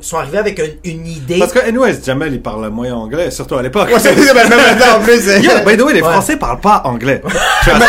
sont 0.00 0.16
arrivés 0.16 0.38
avec 0.38 0.58
une, 0.58 0.90
une 0.92 1.06
idée. 1.06 1.38
Parce 1.38 1.52
que, 1.52 1.60
anyways, 1.60 2.00
Jamel, 2.04 2.34
il 2.34 2.42
parle 2.42 2.68
moyen 2.70 2.96
anglais, 2.96 3.30
surtout 3.30 3.54
à 3.54 3.62
l'époque. 3.62 3.88
Ouais, 3.88 4.00
c'est 4.00 4.16
même 4.34 4.34
maintenant, 4.48 4.98
en 4.98 5.00
plus. 5.00 5.24
Yo, 5.44 5.52
by 5.64 5.76
the 5.76 5.82
way, 5.82 5.92
les 5.94 6.02
Ouais. 6.02 6.10
Français 6.10 6.36
parlent 6.36 6.58
pas 6.60 6.82
anglais. 6.84 7.22
Mais 7.24 7.72
non, 7.74 7.86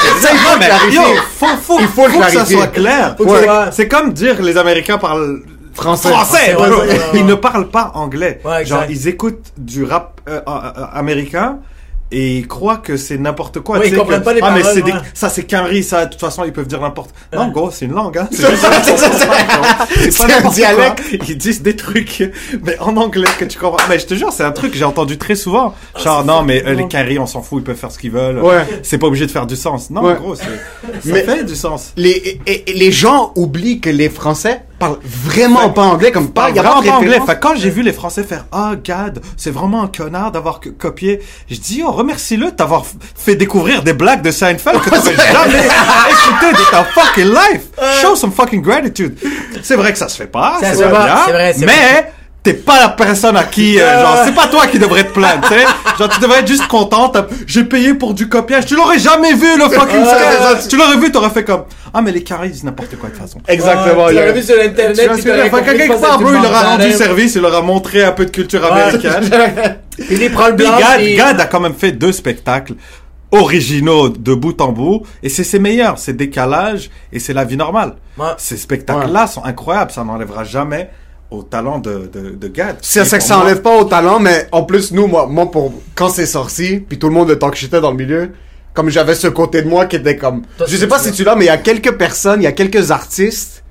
mais 0.60 0.94
yo, 0.94 1.02
faut, 1.36 1.48
faut, 1.60 1.80
Il 1.80 1.88
faut 1.88 2.06
que 2.08 2.30
ça 2.32 2.46
soit 2.46 2.68
clair. 2.68 3.16
Ouais. 3.20 3.48
C'est 3.72 3.88
comme 3.88 4.14
dire 4.14 4.40
les 4.44 4.58
Américains 4.58 5.00
parlent 5.00 5.42
Français. 5.74 6.10
français. 6.10 6.56
Ouais, 6.56 6.70
ouais, 6.70 6.76
ouais. 6.88 7.00
Ils 7.16 7.26
ne 7.26 7.34
parlent 7.34 7.70
pas 7.70 7.92
anglais. 7.96 8.40
Genre, 8.64 8.84
ils 8.90 9.08
écoutent 9.08 9.54
du 9.58 9.84
rap 9.84 10.22
euh, 10.30 10.40
euh, 10.48 10.52
euh, 10.78 10.86
américain. 10.94 11.58
Et 12.16 12.38
ils 12.38 12.48
croient 12.48 12.78
que 12.78 12.96
c'est 12.96 13.18
n'importe 13.18 13.60
quoi. 13.62 13.80
Tu 13.80 13.88
ils 13.88 13.96
comprennent 13.98 14.20
que- 14.20 14.26
pas 14.26 14.34
les 14.34 14.40
ah, 14.44 14.52
mais 14.54 14.62
paroles, 14.62 14.76
c'est 14.78 14.84
des- 14.84 14.92
ouais. 14.92 14.98
ça 15.16 15.30
c'est 15.30 15.44
qu'un 15.46 15.64
riz, 15.64 15.82
ça. 15.84 16.06
De 16.06 16.12
toute 16.12 16.20
façon, 16.22 16.44
ils 16.46 16.54
peuvent 16.54 16.68
dire 16.68 16.80
n'importe. 16.80 17.10
Non, 17.34 17.46
Ouais. 17.48 17.52
gros, 17.52 17.72
c'est 17.72 17.86
une 17.86 17.94
langue, 17.94 18.18
hein. 18.20 18.28
C'est 18.32 20.18
pas 20.28 20.48
un 20.48 20.50
dialecte. 20.52 21.02
quoi. 21.10 21.20
Ils 21.28 21.38
disent 21.38 21.62
des 21.62 21.76
trucs, 21.76 22.24
mais 22.64 22.78
en 22.80 22.96
anglais 22.98 23.28
que 23.40 23.46
tu 23.46 23.58
comprends. 23.58 23.84
Mais 23.90 24.00
je 24.00 24.06
te 24.06 24.14
jure, 24.14 24.32
c'est 24.32 24.44
un 24.44 24.52
truc 24.52 24.72
que 24.72 24.78
j'ai 24.78 24.84
entendu 24.86 25.18
très 25.18 25.36
souvent. 25.36 25.74
Genre, 26.02 26.24
non, 26.26 26.44
mais 26.44 26.64
euh, 26.66 26.74
les 26.74 26.88
caries, 26.88 27.20
on 27.20 27.26
s'en 27.28 27.42
fout, 27.42 27.62
ils 27.62 27.64
peuvent 27.64 27.76
faire 27.76 27.92
ce 27.92 27.98
qu'ils 28.00 28.12
veulent. 28.12 28.40
Ouais. 28.42 28.66
C'est 28.84 28.98
pas 28.98 29.08
obligé 29.08 29.26
de 29.26 29.32
faire 29.32 29.46
du 29.48 29.56
sens. 29.56 29.90
Non, 29.90 30.14
gros, 30.14 30.36
c'est, 30.36 30.44
ça 30.44 30.50
Mais- 31.06 31.24
fait 31.24 31.44
du 31.44 31.56
sens. 31.56 31.94
Les, 31.98 32.40
et- 32.46 32.70
et 32.70 32.74
les 32.74 32.92
gens 32.92 33.32
oublient 33.36 33.80
que 33.80 33.90
les 33.90 34.10
Français 34.10 34.62
parle 34.86 34.98
vraiment 35.04 35.70
pas 35.70 35.82
anglais, 35.84 36.12
comme 36.12 36.32
pas, 36.32 36.44
parle 36.44 36.54
vraiment 36.54 36.82
pas 36.82 36.98
anglais. 36.98 37.20
Fait 37.26 37.40
quand 37.40 37.56
j'ai 37.56 37.70
vu 37.70 37.82
les 37.82 37.94
Français 37.94 38.24
faire 38.24 38.46
Ah, 38.52 38.74
Gad, 38.82 39.22
c'est 39.38 39.52
vraiment 39.52 39.84
un 39.84 39.88
connard 39.88 40.32
d'avoir 40.32 40.60
co- 40.60 40.72
copié, 40.78 41.22
je 41.50 41.58
dis 41.58 41.82
Oh, 41.86 41.92
remercie-le 41.92 42.52
f- 42.84 42.94
fait 43.16 43.36
découvrir 43.36 43.84
des 43.84 43.94
blagues 43.94 44.22
de 44.22 44.32
Seinfeld 44.32 44.80
que 44.82 44.90
t'aurais 44.90 45.16
jamais 45.16 45.60
écouté 45.60 46.52
de 46.52 46.72
ta 46.72 46.84
fucking 46.84 47.30
life. 47.32 47.64
Show 48.02 48.16
some 48.16 48.32
fucking 48.32 48.62
gratitude. 48.62 49.18
C'est 49.64 49.76
vrai 49.76 49.92
que 49.92 49.98
ça 49.98 50.10
se 50.10 50.18
fait 50.18 50.28
pas, 50.28 50.58
c'est 50.60 50.76
fait 50.84 50.90
bien, 51.06 51.18
c'est 51.26 51.32
vrai, 51.32 51.54
c'est 51.58 51.66
mais 51.66 52.13
t'es 52.44 52.54
pas 52.54 52.78
la 52.80 52.90
personne 52.90 53.38
à 53.38 53.46
qui, 53.46 53.80
euh, 53.80 54.02
genre, 54.02 54.18
c'est 54.26 54.36
pas 54.36 54.48
toi 54.48 54.68
qui 54.68 54.78
devrais 54.78 55.06
te 55.06 55.14
plaindre, 55.14 55.42
tu 55.48 55.54
sais. 55.56 55.66
Genre, 55.98 56.10
tu 56.10 56.20
devrais 56.20 56.40
être 56.40 56.48
juste 56.48 56.68
content. 56.68 57.08
t'as- 57.10 57.26
J'ai 57.48 57.64
payé 57.64 57.94
pour 57.94 58.14
du 58.14 58.28
copiage. 58.28 58.66
Tu 58.66 58.76
l'aurais 58.76 59.00
jamais 59.00 59.34
vu, 59.34 59.58
le 59.58 59.64
fucking. 59.70 60.04
Tu 60.70 60.76
l'aurais 60.78 60.98
vu, 60.98 61.12
t'aurais 61.12 61.30
fait 61.30 61.44
comme, 61.46 61.64
ah, 61.94 62.02
mais 62.02 62.12
les 62.12 62.22
carrés, 62.24 62.48
ils 62.48 62.52
disent 62.52 62.64
n'importe 62.66 62.96
quoi 62.98 63.10
de 63.10 63.14
toute 63.16 63.22
façon. 63.24 63.40
Exactement. 63.48 64.08
Tu 64.10 64.14
l'aurais 64.16 64.34
vu 64.34 64.44
sur 64.44 64.56
internet. 64.62 65.00
Tu 65.02 65.08
compris 65.08 65.24
qu'à 65.64 65.74
quelque 65.74 65.94
que 65.96 66.02
part, 66.02 66.20
bro, 66.20 66.30
il 66.34 66.42
leur 66.42 66.54
a 66.56 66.62
rendu 66.72 66.92
service, 66.92 67.36
il 67.36 67.42
leur 67.42 67.56
a 67.56 67.62
montré 67.62 68.04
un 68.04 68.12
peu 68.12 68.26
de 68.26 68.32
culture 68.32 68.64
américaine. 68.66 69.30
Il 70.10 70.32
prend 70.32 70.48
le. 70.48 70.56
Gad, 70.56 71.02
Gad 71.16 71.40
a 71.40 71.46
quand 71.46 71.60
même 71.60 71.76
fait 71.76 71.92
deux 71.92 72.12
spectacles 72.12 72.74
originaux 73.32 74.10
de 74.10 74.34
bout 74.34 74.60
en 74.62 74.72
bout, 74.72 75.04
et 75.22 75.30
c'est 75.30 75.44
ses 75.44 75.60
meilleurs, 75.60 75.98
c'est 75.98 76.14
Décalage 76.14 76.90
et 77.12 77.20
c'est 77.20 77.34
La 77.34 77.44
vie 77.46 77.58
normale. 77.58 77.94
Ouais. 78.18 78.26
Ces 78.38 78.58
spectacles-là 78.58 79.28
sont 79.28 79.44
incroyables, 79.44 79.92
ça 79.92 80.04
n'enlèvera 80.04 80.44
jamais 80.44 80.90
au 81.34 81.44
talent 81.44 81.80
de, 81.80 82.10
de, 82.14 82.30
de 82.36 82.48
Gad. 82.48 82.78
C'est 82.82 83.04
ça 83.06 83.18
que 83.18 83.24
ça 83.24 83.36
moi- 83.38 83.46
enlève 83.46 83.62
pas 83.62 83.76
au 83.78 83.86
talent, 83.86 84.20
mais 84.20 84.48
en 84.52 84.64
plus, 84.64 84.92
nous, 84.92 85.08
moi, 85.08 85.28
moi 85.28 85.50
pour, 85.50 85.74
quand 85.96 86.10
c'est 86.10 86.26
sorti, 86.28 86.78
puis 86.88 87.00
tout 87.00 87.08
le 87.08 87.14
monde 87.14 87.30
le 87.30 87.40
talk 87.40 87.56
shitait 87.56 87.82
dans 87.82 87.92
le 87.92 87.98
milieu, 87.98 88.32
comme 88.74 88.90
j'avais 88.90 89.16
ce 89.16 89.28
côté 89.28 89.62
de 89.64 89.68
moi 89.68 89.86
qui 89.86 89.96
était 89.96 90.18
comme, 90.18 90.44
Toi, 90.58 90.68
je 90.70 90.78
sais 90.78 90.88
pas 90.88 91.00
si 91.00 91.12
tu 91.12 91.24
l'as, 91.24 91.36
mais 91.36 91.46
il 91.46 91.48
y 91.48 91.52
a 91.52 91.58
quelques 91.58 91.98
personnes, 91.98 92.42
il 92.42 92.46
y 92.46 92.48
a 92.48 92.52
quelques 92.52 92.92
artistes, 92.92 93.64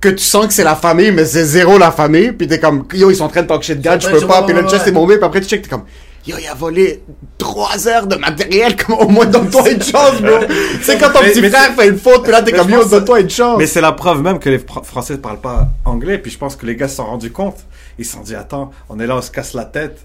que 0.00 0.08
tu 0.08 0.24
sens 0.24 0.46
que 0.46 0.52
c'est 0.52 0.64
la 0.64 0.76
famille, 0.76 1.10
mais 1.10 1.24
c'est 1.24 1.44
zéro 1.44 1.78
la 1.78 1.90
famille, 1.90 2.32
puis 2.32 2.46
t'es 2.46 2.58
comme, 2.58 2.84
yo, 2.92 3.10
ils 3.10 3.16
sont 3.16 3.24
en 3.24 3.28
train 3.28 3.42
de 3.42 3.48
talk 3.48 3.62
shit 3.62 3.80
Gad, 3.80 4.00
je 4.00 4.08
peux 4.08 4.26
pas, 4.26 4.42
puis 4.42 4.54
le 4.54 4.62
chest 4.62 4.82
ouais. 4.82 4.88
est 4.88 4.92
bombé, 4.92 5.16
puis 5.16 5.24
après 5.24 5.40
tu 5.40 5.48
check, 5.48 5.62
t'es 5.62 5.68
comme, 5.68 5.84
yo, 6.28 6.36
il 6.40 6.46
a 6.46 6.54
volé 6.54 7.02
trois 7.38 7.88
heures 7.88 8.06
de 8.06 8.16
matériel, 8.16 8.76
comme 8.76 8.96
au 8.96 9.08
moins 9.08 9.26
donne-toi 9.26 9.70
une 9.70 9.82
chance, 9.92 10.20
bro. 10.20 10.38
c'est 10.82 10.98
quand 10.98 11.10
ton 11.12 11.20
Mais- 11.22 11.30
petit 11.30 11.40
mais 11.40 11.50
frère 11.50 11.74
fait 11.74 11.88
une 11.88 11.98
faute, 11.98 12.22
puis 12.22 12.32
là 12.32 12.42
t'es 12.42 12.52
Mais 12.52 12.58
comme, 12.58 12.70
yo, 12.70 12.84
donne-toi 12.84 13.20
une 13.20 13.30
chance. 13.30 13.58
Mais 13.58 13.66
c'est 13.66 13.80
la 13.80 13.92
preuve 13.92 14.22
même 14.22 14.38
que 14.38 14.48
les 14.50 14.58
Fr- 14.58 14.84
Français 14.84 15.14
ne 15.14 15.18
parlent 15.18 15.40
pas 15.40 15.68
anglais. 15.84 16.18
Puis 16.18 16.30
je 16.30 16.38
pense 16.38 16.56
que 16.56 16.66
les 16.66 16.76
gars 16.76 16.88
se 16.88 16.96
sont 16.96 17.06
rendus 17.06 17.30
compte. 17.32 17.56
Ils 17.98 18.04
se 18.04 18.12
sont 18.12 18.20
dit, 18.20 18.34
attends, 18.34 18.70
on 18.88 19.00
est 19.00 19.06
là, 19.06 19.16
on 19.16 19.22
se 19.22 19.30
casse 19.30 19.54
la 19.54 19.64
tête. 19.64 19.98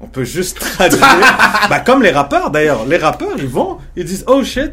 On 0.00 0.06
peut 0.06 0.24
juste 0.24 0.58
traduire. 0.74 1.00
bah, 1.70 1.80
comme 1.80 2.02
les 2.02 2.10
rappeurs 2.10 2.50
d'ailleurs. 2.50 2.84
Les 2.86 2.96
rappeurs, 2.96 3.34
ils 3.38 3.46
vont, 3.48 3.78
ils 3.96 4.04
disent, 4.04 4.24
oh 4.26 4.42
shit, 4.44 4.72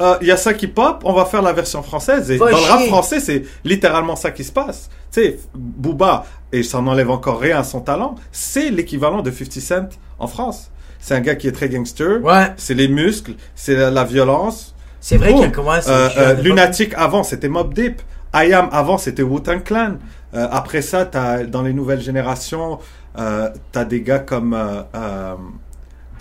euh, 0.00 0.16
il 0.20 0.26
y 0.26 0.30
a 0.30 0.36
ça 0.36 0.54
qui 0.54 0.66
pop, 0.66 1.02
on 1.04 1.12
va 1.12 1.24
faire 1.26 1.42
la 1.42 1.52
version 1.52 1.82
française. 1.82 2.30
Et 2.30 2.38
dans 2.38 2.46
le 2.58 2.62
rap 2.70 2.80
français, 2.88 3.20
c'est 3.20 3.42
littéralement 3.64 4.16
ça 4.16 4.30
qui 4.30 4.42
se 4.44 4.52
passe. 4.52 4.88
Tu 5.12 5.20
sais, 5.22 5.38
Booba, 5.54 6.24
et 6.52 6.62
ça 6.62 6.80
n'enlève 6.80 7.10
encore 7.10 7.40
rien 7.40 7.58
à 7.58 7.64
son 7.64 7.80
talent, 7.80 8.14
c'est 8.32 8.70
l'équivalent 8.70 9.22
de 9.22 9.30
50 9.30 9.52
Cent 9.60 9.88
en 10.18 10.26
France. 10.26 10.70
C'est 10.98 11.14
un 11.14 11.20
gars 11.20 11.34
qui 11.34 11.48
est 11.48 11.52
très 11.52 11.68
gangster. 11.68 12.22
Ouais. 12.22 12.52
C'est 12.56 12.74
les 12.74 12.88
muscles, 12.88 13.32
c'est 13.54 13.74
la, 13.74 13.90
la 13.90 14.04
violence. 14.04 14.74
C'est 15.00 15.16
vrai 15.16 15.34
qu'il 15.34 15.42
y 15.42 15.44
c'est- 15.82 15.90
Euh, 15.90 16.08
euh, 16.16 16.34
Lunatic 16.42 16.94
avant 16.96 17.24
c'était 17.24 17.48
Mob 17.48 17.74
Deep. 17.74 18.00
I 18.34 18.52
Am 18.54 18.68
avant 18.72 18.98
c'était 18.98 19.22
Wu-Tang 19.22 19.62
Clan. 19.64 19.96
Euh, 20.34 20.46
après 20.50 20.80
ça, 20.80 21.04
t'as 21.04 21.42
dans 21.44 21.62
les 21.62 21.72
nouvelles 21.74 22.00
générations, 22.00 22.78
euh, 23.18 23.50
t'as 23.72 23.84
des 23.84 24.00
gars 24.00 24.20
comme 24.20 24.54
euh, 24.54 24.82
euh, 24.94 25.34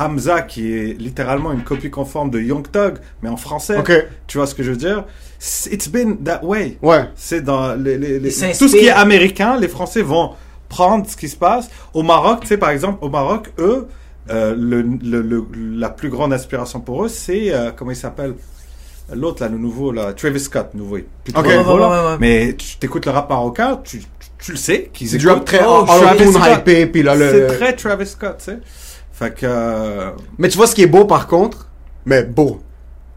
Hamza 0.01 0.41
qui 0.41 0.73
est 0.73 0.93
littéralement 0.99 1.51
une 1.51 1.63
copie 1.63 1.89
conforme 1.89 2.29
de 2.29 2.39
Young 2.39 2.65
Thug, 2.71 2.95
mais 3.21 3.29
en 3.29 3.37
français. 3.37 3.77
Tu 4.27 4.37
vois 4.37 4.47
ce 4.47 4.55
que 4.55 4.63
je 4.63 4.71
veux 4.71 4.77
dire? 4.77 5.05
It's 5.71 5.87
been 5.89 6.17
that 6.23 6.41
way. 6.43 6.77
Ouais. 6.81 7.05
C'est 7.15 7.41
dans 7.41 7.73
les, 7.75 7.97
les- 7.97 8.19
tout 8.29 8.67
ce 8.67 8.75
qui 8.77 8.85
est 8.85 8.89
américain, 8.89 9.57
les 9.57 9.67
Français 9.67 10.01
vont 10.01 10.31
prendre 10.69 11.07
ce 11.09 11.15
qui 11.17 11.27
se 11.29 11.35
passe. 11.35 11.69
Au 11.93 12.03
Maroc, 12.03 12.41
tu 12.41 12.47
sais, 12.47 12.57
par 12.57 12.69
exemple, 12.69 12.99
au 13.01 13.09
Maroc, 13.09 13.51
eux, 13.59 13.87
euh, 14.29 14.55
le, 14.57 14.81
le- 14.81 15.21
le- 15.21 15.45
la 15.77 15.89
plus 15.89 16.09
grande 16.09 16.31
inspiration 16.31 16.79
pour 16.79 17.03
eux, 17.05 17.09
c'est 17.09 17.51
euh, 17.53 17.71
comment 17.75 17.91
il 17.91 17.95
s'appelle? 17.97 18.35
L'autre 19.13 19.43
là, 19.43 19.49
le 19.49 19.57
nouveau 19.57 19.91
là, 19.91 20.13
Travis 20.13 20.39
Scott, 20.39 20.69
nouveau. 20.73 20.97
il 20.97 21.01
est 21.01 21.07
plutôt 21.25 21.39
Ok. 21.41 21.47
nouveau, 21.53 21.73
Ouais, 21.73 21.79
là. 21.81 21.89
ouais, 21.89 21.97
ouais, 22.05 22.11
ouais. 22.11 22.17
Mais 22.19 22.53
tu 22.57 22.77
t'écoutes 22.77 23.05
le 23.05 23.11
rap 23.11 23.29
marocain, 23.29 23.81
tu, 23.83 23.99
tu, 23.99 24.05
tu 24.39 24.51
le 24.51 24.57
sais 24.57 24.89
qu'ils 24.93 25.09
C'est 25.09 25.15
écoutent. 25.17 25.27
du 25.27 25.33
rap 25.33 25.45
très 25.45 25.59
Oh, 25.67 25.83
Travis 25.85 26.31
Scott. 26.31 26.59
hypé, 26.59 26.85
puis 26.85 27.03
là, 27.03 27.15
le... 27.15 27.29
C'est 27.29 27.57
très 27.57 27.75
Travis 27.75 28.05
Scott, 28.07 28.35
tu 28.37 28.45
sais. 28.51 28.59
Fait 29.21 29.35
que 29.35 29.45
euh, 29.45 30.09
Mais 30.39 30.49
tu 30.49 30.57
vois 30.57 30.65
ce 30.65 30.73
qui 30.73 30.81
est 30.81 30.87
beau 30.87 31.05
par 31.05 31.27
contre, 31.27 31.67
mais 32.05 32.23
beau. 32.23 32.59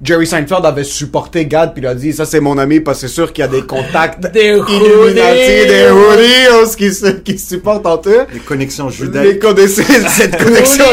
Jerry 0.03 0.27
Seinfeld 0.27 0.65
avait 0.67 0.85
supporté 0.85 1.47
Gad 1.47 1.73
puis 1.73 1.83
il 1.83 1.87
a 1.87 1.95
dit 1.95 2.13
ça 2.13 2.25
c'est 2.27 2.41
mon 2.41 2.59
ami 2.59 2.81
parce 2.81 3.01
que 3.01 3.07
c'est 3.09 3.13
sûr 3.15 3.33
qu'il 3.33 3.43
y 3.43 3.45
a 3.47 3.49
des 3.49 3.63
contacts 3.63 4.21
Des 4.33 4.41
Illuminati, 4.57 5.67
des 5.67 5.89
hoodies 5.91 6.71
ce 6.71 6.77
qui 6.77 6.93
se 6.93 7.07
qui 7.07 7.39
se 7.39 7.55
supportent 7.55 7.87
entre 7.87 8.09
eux. 8.11 8.27
les 8.33 8.41
connexions 8.41 8.91
judaïques. 8.91 9.39
connaissances, 9.39 9.87
cette 10.09 10.37
connexion, 10.43 10.85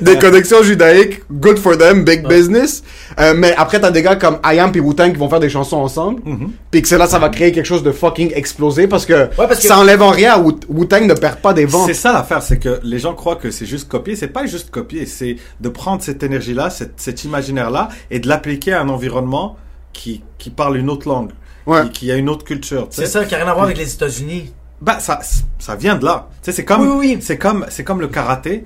des 0.00 0.16
connexions 0.18 0.62
judaïques, 0.62 1.22
good 1.30 1.58
for 1.58 1.76
them, 1.76 2.04
big 2.04 2.26
business. 2.26 2.82
Euh, 3.20 3.34
mais 3.36 3.54
après 3.56 3.80
t'as 3.80 3.90
des 3.90 4.02
gars 4.02 4.16
comme 4.16 4.38
IAM 4.44 4.72
puis 4.72 4.80
Wu-Tang 4.80 5.12
qui 5.12 5.18
vont 5.18 5.28
faire 5.28 5.40
des 5.40 5.50
chansons 5.50 5.76
ensemble, 5.78 6.22
puis 6.70 6.82
que 6.82 6.88
c'est 6.88 6.98
là 6.98 7.06
ça 7.06 7.18
va 7.18 7.28
créer 7.28 7.52
quelque 7.52 7.66
chose 7.66 7.82
de 7.82 7.92
fucking 7.92 8.32
explosé 8.34 8.86
parce 8.86 9.04
que, 9.06 9.28
parce 9.36 9.60
que- 9.60 9.66
ça 9.68 9.78
enlève 9.78 10.02
en 10.02 10.10
rien 10.10 10.34
à 10.34 10.38
Wu- 10.38 10.54
Wu-Tang 10.68 11.06
ne 11.06 11.14
perd 11.14 11.36
pas 11.40 11.52
des 11.52 11.66
ventes. 11.66 11.88
C'est 11.88 11.94
ça 11.94 12.12
l'affaire, 12.12 12.42
c'est 12.42 12.58
que 12.58 12.80
les 12.82 12.98
gens 12.98 13.14
croient 13.14 13.36
que 13.36 13.50
c'est 13.50 13.66
juste 13.66 13.88
copier. 13.88 14.16
C'est 14.16 14.28
pas 14.28 14.46
juste 14.46 14.70
copier, 14.70 15.04
c'est 15.06 15.36
de 15.60 15.68
prendre 15.68 16.00
cette 16.02 16.22
énergie-là, 16.22 16.70
cette, 16.70 16.92
cet 16.96 17.24
et 18.10 18.18
de 18.20 18.28
l'appliquer 18.28 18.72
à 18.74 18.80
un 18.82 18.88
environnement 18.88 19.56
qui, 19.92 20.22
qui 20.38 20.50
parle 20.50 20.76
une 20.76 20.88
autre 20.90 21.08
langue, 21.08 21.30
Ouais. 21.66 21.82
qui, 21.84 21.90
qui 21.90 22.12
a 22.12 22.16
une 22.16 22.28
autre 22.28 22.44
culture. 22.44 22.88
tu 22.88 22.96
C'est 22.96 23.06
ça 23.06 23.24
qui 23.24 23.32
n'a 23.32 23.38
rien 23.38 23.48
à 23.48 23.52
voir 23.54 23.64
avec 23.66 23.78
les 23.78 23.92
États-Unis. 23.92 24.52
Bah, 24.80 24.98
ça, 24.98 25.20
ça 25.58 25.76
vient 25.76 25.94
de 25.96 26.04
là. 26.04 26.28
Tu 26.42 26.46
sais, 26.46 26.52
c'est 26.52 26.64
comme, 26.64 26.80
Oui, 26.82 26.88
oui, 26.88 27.12
oui. 27.14 27.18
c'est 27.22 27.38
comme, 27.38 27.66
c'est 27.68 27.84
comme 27.84 28.00
le 28.00 28.08
karaté, 28.08 28.64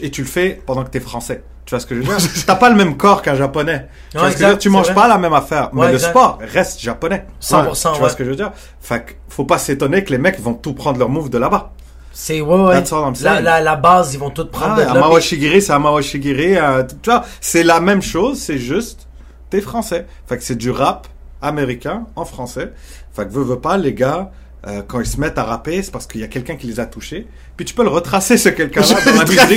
et 0.00 0.10
tu 0.10 0.22
le 0.22 0.26
fais 0.28 0.60
pendant 0.66 0.82
que 0.84 0.90
t'es 0.90 1.00
français. 1.00 1.42
Tu 1.66 1.74
vois 1.74 1.80
ce 1.80 1.86
que 1.86 1.94
je 1.94 2.00
veux 2.00 2.16
dire? 2.16 2.44
T'as 2.46 2.54
pas 2.54 2.70
le 2.70 2.76
même 2.76 2.96
corps 2.96 3.20
qu'un 3.20 3.34
japonais. 3.34 3.88
Tu 4.10 4.16
Ouais, 4.16 4.22
vois 4.22 4.30
ce 4.30 4.36
que 4.36 4.38
je 4.40 4.44
exact, 4.44 4.46
veux 4.48 4.52
dire? 4.54 4.58
Tu 4.60 4.70
manges 4.70 4.86
vrai. 4.86 4.94
pas 4.94 5.08
la 5.08 5.18
même 5.18 5.34
affaire. 5.34 5.64
Ouais, 5.74 5.80
mais 5.82 5.88
le 5.88 5.94
exact. 5.94 6.10
sport 6.10 6.38
reste 6.40 6.80
japonais. 6.80 7.26
100%, 7.42 7.92
Tu 7.92 7.98
vois 7.98 8.06
ouais. 8.06 8.08
ce 8.12 8.16
que 8.16 8.24
je 8.24 8.30
veux 8.30 8.36
dire? 8.36 8.52
Fait 8.80 9.18
faut 9.28 9.44
pas 9.44 9.58
s'étonner 9.58 10.02
que 10.02 10.10
les 10.10 10.16
mecs 10.16 10.40
vont 10.40 10.54
tout 10.54 10.72
prendre 10.72 10.98
leur 10.98 11.10
move 11.10 11.28
de 11.28 11.36
là-bas. 11.36 11.72
C'est, 12.20 12.40
ouais, 12.40 12.60
ouais. 12.64 12.72
That's 12.74 12.92
all 12.92 13.04
I'm 13.04 13.14
La, 13.22 13.34
saying. 13.34 13.44
la, 13.44 13.60
la 13.60 13.76
base, 13.76 14.12
ils 14.14 14.18
vont 14.18 14.30
tout 14.30 14.46
prendre 14.46 14.74
Ah, 14.78 14.84
de. 14.92 14.98
Amawa 14.98 15.20
Shigiri, 15.20 15.62
c'est 15.62 15.72
Amawa 15.72 16.02
Shigiri. 16.02 16.56
euh, 16.58 16.82
tu 17.00 17.10
vois, 17.10 17.24
c'est 17.40 17.62
la 17.62 17.78
même 17.80 18.02
chose, 18.02 18.40
c'est 18.40 18.58
juste, 18.58 19.06
t'es 19.50 19.60
français. 19.60 20.04
Fait 20.26 20.36
que 20.36 20.42
c'est 20.42 20.56
du 20.56 20.72
rap 20.72 21.06
américain 21.40 22.06
en 22.16 22.24
français. 22.24 22.72
Fait 23.12 23.24
que 23.26 23.30
veux, 23.32 23.44
veux 23.44 23.60
pas, 23.60 23.76
les 23.76 23.94
gars, 23.94 24.32
euh, 24.66 24.82
quand 24.86 25.00
ils 25.00 25.06
se 25.06 25.20
mettent 25.20 25.38
à 25.38 25.44
rapper, 25.44 25.82
c'est 25.82 25.92
parce 25.92 26.06
qu'il 26.06 26.20
y 26.20 26.24
a 26.24 26.26
quelqu'un 26.26 26.56
qui 26.56 26.66
les 26.66 26.80
a 26.80 26.86
touchés. 26.86 27.26
Puis 27.56 27.64
tu 27.64 27.74
peux 27.74 27.84
le 27.84 27.90
retracer, 27.90 28.36
ce 28.36 28.48
quelqu'un-là, 28.48 29.00
dans 29.04 29.18
la 29.18 29.24
musique. 29.24 29.40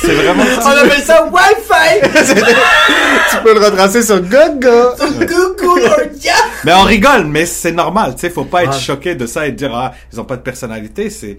c'est 0.00 0.14
vraiment 0.14 0.44
On 0.62 0.66
appelle 0.66 1.02
ça 1.02 1.26
Wi-Fi! 1.26 2.00
tu 3.30 3.36
peux 3.42 3.54
le 3.54 3.60
retracer 3.60 4.02
sur. 4.02 4.20
Google 4.20 4.94
Ordia! 5.86 6.34
Mais 6.64 6.72
on 6.72 6.82
rigole, 6.82 7.26
mais 7.26 7.44
c'est 7.44 7.72
normal, 7.72 8.14
tu 8.14 8.22
sais, 8.22 8.30
faut 8.30 8.44
pas 8.44 8.64
être 8.64 8.78
choqué 8.78 9.14
de 9.14 9.26
ça 9.26 9.46
et 9.46 9.52
dire, 9.52 9.74
ah, 9.74 9.92
ils 10.12 10.18
ont 10.18 10.24
pas 10.24 10.36
de 10.36 10.42
personnalité, 10.42 11.10
c'est, 11.10 11.36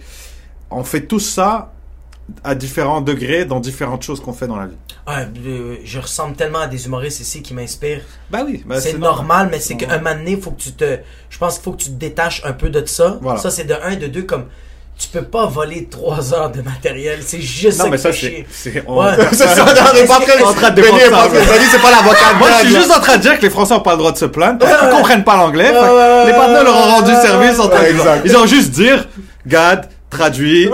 on 0.69 0.83
fait 0.83 1.01
tout 1.01 1.19
ça 1.19 1.71
à 2.43 2.55
différents 2.55 3.01
degrés 3.01 3.45
dans 3.45 3.59
différentes 3.59 4.03
choses 4.03 4.21
qu'on 4.21 4.33
fait 4.33 4.47
dans 4.47 4.55
la 4.55 4.67
vie. 4.67 4.75
Ouais, 5.07 5.27
euh, 5.45 5.75
je 5.83 5.99
ressemble 5.99 6.35
tellement 6.35 6.59
à 6.59 6.67
des 6.67 6.85
humoristes 6.85 7.19
ici 7.19 7.41
qui 7.41 7.53
m'inspirent. 7.53 8.03
Bah 8.31 8.39
oui, 8.45 8.63
bah, 8.65 8.79
c'est 8.79 8.97
normal, 8.97 9.49
mais 9.51 9.59
c'est 9.59 9.75
qu'un 9.75 9.87
normal. 9.87 10.03
moment 10.15 10.23
donné, 10.25 10.41
faut 10.41 10.51
que 10.51 10.61
tu 10.61 10.71
te. 10.71 10.99
Je 11.29 11.37
pense 11.37 11.55
qu'il 11.55 11.63
faut 11.63 11.71
que 11.73 11.83
tu 11.83 11.89
te 11.89 11.95
détaches 11.95 12.41
un 12.45 12.53
peu 12.53 12.69
de 12.69 12.85
ça. 12.85 13.17
Voilà. 13.21 13.39
Ça, 13.39 13.49
c'est 13.51 13.65
de 13.65 13.73
un, 13.83 13.95
de 13.95 14.07
deux, 14.07 14.23
comme. 14.23 14.45
Tu 14.95 15.07
peux 15.07 15.23
pas 15.23 15.47
voler 15.47 15.87
trois 15.89 16.33
heures 16.35 16.51
de 16.51 16.61
matériel. 16.61 17.19
C'est 17.25 17.41
juste 17.41 17.77
ça 17.79 17.85
Non, 17.85 17.89
mais 17.89 17.97
ça, 17.97 18.13
c'est, 18.13 18.45
c'est, 18.51 18.83
on- 18.87 19.03
Ouais. 19.03 19.11
C'est 19.31 19.47
ça, 19.47 19.65
on 19.65 19.95
est 19.97 20.05
pas 20.05 20.19
En 20.45 20.53
train 20.53 20.69
de 20.69 20.75
défendre 20.75 20.99
ça, 21.01 21.29
c'est 21.71 21.81
pas 21.81 21.91
l'avocat 21.91 22.33
Moi, 22.37 22.47
je 22.61 22.67
suis 22.67 22.75
juste 22.75 22.91
en 22.91 22.99
train 22.99 23.17
de 23.17 23.21
dire 23.23 23.37
que 23.37 23.41
les 23.41 23.49
Français 23.49 23.73
ont 23.73 23.79
pas 23.81 23.93
le 23.93 23.97
droit 23.97 24.11
de 24.11 24.17
se 24.17 24.25
plaindre 24.25 24.59
parce 24.59 24.79
qu'ils 24.79 24.89
comprennent 24.89 25.23
pas 25.23 25.35
l'anglais. 25.35 25.71
Les 25.71 26.31
partenaires 26.33 26.63
leur 26.63 26.77
ont 26.77 26.91
rendu 26.91 27.11
service 27.11 27.59
en 27.59 27.67
train 27.67 27.81
de-. 27.81 28.25
Ils 28.27 28.37
ont 28.37 28.45
juste 28.45 28.69
dire, 28.69 29.07
Gad, 29.47 29.89
traduit. 30.13 30.69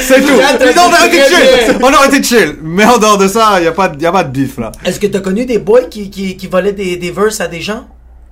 C'est 0.00 0.20
tout. 0.20 0.32
Ont 0.34 0.90
traduit 0.90 1.18
été 1.18 1.28
chill. 1.28 1.78
On 1.82 1.92
aurait 1.92 2.08
été 2.08 2.22
chill. 2.22 2.56
Mais 2.62 2.84
en 2.84 2.98
dehors 2.98 3.18
de 3.18 3.28
ça, 3.28 3.60
y 3.60 3.66
a 3.66 3.72
pas, 3.72 3.88
de- 3.88 4.00
y 4.02 4.06
a 4.06 4.12
pas 4.12 4.24
de 4.24 4.30
bif, 4.30 4.58
là. 4.58 4.72
Est-ce 4.84 5.00
que 5.00 5.06
t'as 5.06 5.20
connu 5.20 5.44
des 5.46 5.58
boys 5.58 5.84
qui, 5.84 6.10
qui, 6.10 6.36
qui 6.36 6.46
volaient 6.46 6.72
des, 6.72 6.96
des 6.96 7.10
verses 7.10 7.40
à 7.40 7.48
des 7.48 7.60
gens? 7.60 7.86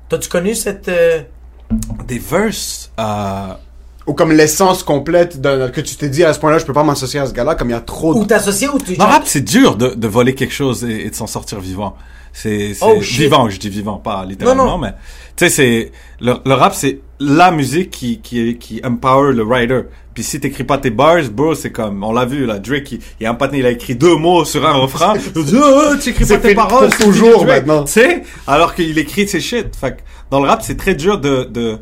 T'as-tu 0.08 0.28
connu 0.28 0.54
cette. 0.54 0.88
euh, 0.88 1.20
Des 2.06 2.18
verses, 2.18 2.90
euh, 3.00 3.46
Ou 4.06 4.12
comme 4.12 4.32
l'essence 4.32 4.82
complète 4.82 5.40
de, 5.40 5.68
que 5.68 5.80
tu 5.80 5.96
t'es 5.96 6.08
dit 6.10 6.22
à 6.24 6.32
ce 6.34 6.38
point-là, 6.38 6.58
je 6.58 6.64
peux 6.66 6.72
pas 6.74 6.84
m'associer 6.84 7.20
à 7.20 7.26
ce 7.26 7.32
gars-là, 7.32 7.54
comme 7.54 7.70
il 7.70 7.72
y 7.72 7.76
a 7.76 7.80
trop 7.80 8.14
Ou 8.14 8.22
de... 8.24 8.28
t'associer 8.28 8.68
ou 8.68 8.78
tu. 8.78 8.94
Le 8.94 9.02
rap, 9.02 9.22
c'est 9.24 9.40
dur 9.40 9.76
de, 9.76 9.88
de 9.94 10.08
voler 10.08 10.34
quelque 10.34 10.54
chose 10.54 10.84
et, 10.84 11.06
et 11.06 11.10
de 11.10 11.14
s'en 11.14 11.26
sortir 11.26 11.58
vivant. 11.60 11.94
C'est 12.36 12.74
c'est 12.74 12.84
Oh, 12.84 12.98
vivant, 13.00 13.48
je 13.48 13.58
dis 13.60 13.68
vivant, 13.70 13.96
pas 13.98 14.24
littéralement, 14.28 14.64
Non, 14.64 14.70
non. 14.72 14.78
mais 14.78 14.92
tu 15.36 15.44
sais, 15.44 15.48
c'est 15.50 15.92
le, 16.20 16.34
le 16.44 16.54
rap, 16.54 16.74
c'est 16.74 16.98
la 17.20 17.50
musique 17.50 17.90
qui, 17.90 18.20
qui, 18.20 18.56
qui 18.58 18.80
empower 18.84 19.32
le 19.32 19.42
writer. 19.44 19.82
Puis 20.14 20.22
si 20.22 20.38
t'écris 20.40 20.64
pas 20.64 20.78
tes 20.78 20.90
bars, 20.90 21.22
bro, 21.32 21.54
c'est 21.54 21.72
comme, 21.72 22.02
on 22.04 22.12
l'a 22.12 22.24
vu, 22.24 22.46
là, 22.46 22.58
Drake, 22.58 22.92
il, 22.92 23.00
il 23.20 23.24
y 23.24 23.26
a 23.26 23.30
un 23.30 23.34
patin, 23.34 23.56
il 23.56 23.66
a 23.66 23.70
écrit 23.70 23.94
deux 23.96 24.16
mots 24.16 24.44
sur 24.44 24.64
un 24.66 24.72
refrain. 24.72 25.14
Il 25.36 25.44
dit, 25.44 25.56
oh, 25.56 25.82
oh, 25.92 25.96
tu 26.00 26.10
écris 26.10 26.24
pas 26.26 26.38
tes 26.38 26.54
paroles. 26.54 26.90
c'est 26.96 27.04
toujours, 27.04 27.44
maintenant. 27.46 27.84
Tu 27.84 27.92
sais? 27.92 28.22
Alors 28.46 28.74
qu'il 28.74 28.96
écrit 28.98 29.26
ses 29.28 29.40
shit. 29.40 29.74
Fait 29.74 29.96
que 29.96 30.02
dans 30.30 30.40
le 30.40 30.48
rap, 30.48 30.62
c'est 30.62 30.76
très 30.76 30.94
dur 30.94 31.18
de, 31.18 31.44
de, 31.44 31.78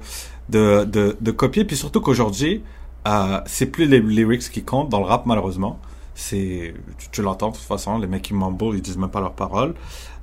de, 0.49 0.85
de, 0.85 1.17
de 1.21 1.31
copier. 1.31 1.65
Puis 1.65 1.77
surtout 1.77 2.01
qu'aujourd'hui, 2.01 2.63
euh, 3.07 3.41
c'est 3.47 3.67
plus 3.67 3.87
les 3.87 4.01
lyrics 4.01 4.49
qui 4.51 4.63
comptent 4.63 4.89
dans 4.89 5.01
le 5.01 5.07
rap, 5.07 5.27
malheureusement. 5.27 5.79
C'est, 6.15 6.75
tu, 6.99 7.09
tu 7.11 7.23
l'entends 7.23 7.49
de 7.51 7.57
toute 7.57 7.65
façon, 7.65 7.99
les 7.99 8.07
mecs 8.07 8.23
qui 8.23 8.35
mumble, 8.35 8.75
ils 8.77 8.83
disent 8.83 8.99
même 8.99 9.09
pas 9.11 9.21
leurs 9.21 9.33
paroles. 9.33 9.75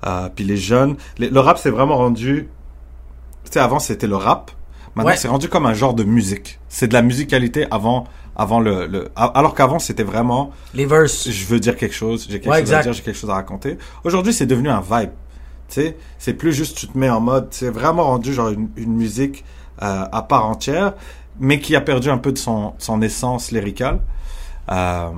Euh, 0.05 0.29
puis 0.33 0.45
les 0.45 0.55
jeunes, 0.57 0.95
les- 1.17 1.29
le 1.29 1.39
rap 1.39 1.57
c'est 1.57 1.71
vraiment 1.71 1.97
rendu, 1.97 2.47
tu 3.43 3.51
sais, 3.51 3.59
avant 3.59 3.79
c'était 3.79 4.07
le 4.07 4.15
rap. 4.15 4.51
Maintenant 4.95 5.11
Ouais. 5.11 5.17
c'est 5.17 5.27
rendu 5.27 5.49
comme 5.49 5.65
un 5.65 5.73
genre 5.73 5.93
de 5.93 6.03
musique. 6.03 6.59
C'est 6.67 6.87
de 6.87 6.93
la 6.93 7.01
musicalité 7.01 7.67
avant, 7.71 8.05
avant 8.35 8.59
le, 8.59 8.87
le 8.87 9.09
alors 9.15 9.53
qu'avant 9.55 9.79
c'était 9.79 10.03
vraiment, 10.03 10.51
Les 10.73 10.85
verses. 10.85 11.29
je 11.29 11.45
veux 11.45 11.59
dire 11.59 11.75
quelque 11.77 11.95
chose, 11.95 12.25
j'ai 12.29 12.39
quelque 12.39 12.51
Ouais, 12.51 12.59
chose 12.61 12.73
à 12.73 12.81
dire, 12.83 12.93
j'ai 12.93 13.01
quelque 13.03 13.17
chose 13.17 13.29
à 13.29 13.35
raconter. 13.35 13.77
Aujourd'hui 14.03 14.33
c'est 14.33 14.45
devenu 14.47 14.69
un 14.69 14.81
vibe. 14.81 15.11
Tu 15.69 15.75
sais, 15.75 15.97
c'est 16.17 16.33
plus 16.33 16.51
juste 16.53 16.77
tu 16.77 16.87
te 16.87 16.97
mets 16.97 17.09
en 17.11 17.19
mode, 17.21 17.47
c'est 17.51 17.69
vraiment 17.69 18.03
rendu 18.05 18.33
genre 18.33 18.49
une, 18.49 18.69
une 18.75 18.95
musique 18.95 19.45
euh, 19.83 20.05
à 20.11 20.21
part 20.23 20.45
entière, 20.47 20.93
mais 21.39 21.59
qui 21.59 21.75
a 21.75 21.81
perdu 21.81 22.09
un 22.09 22.17
peu 22.17 22.31
de 22.31 22.37
son, 22.39 22.73
son 22.79 23.01
essence 23.03 23.51
lyricale. 23.51 23.99
Euh, 24.71 25.09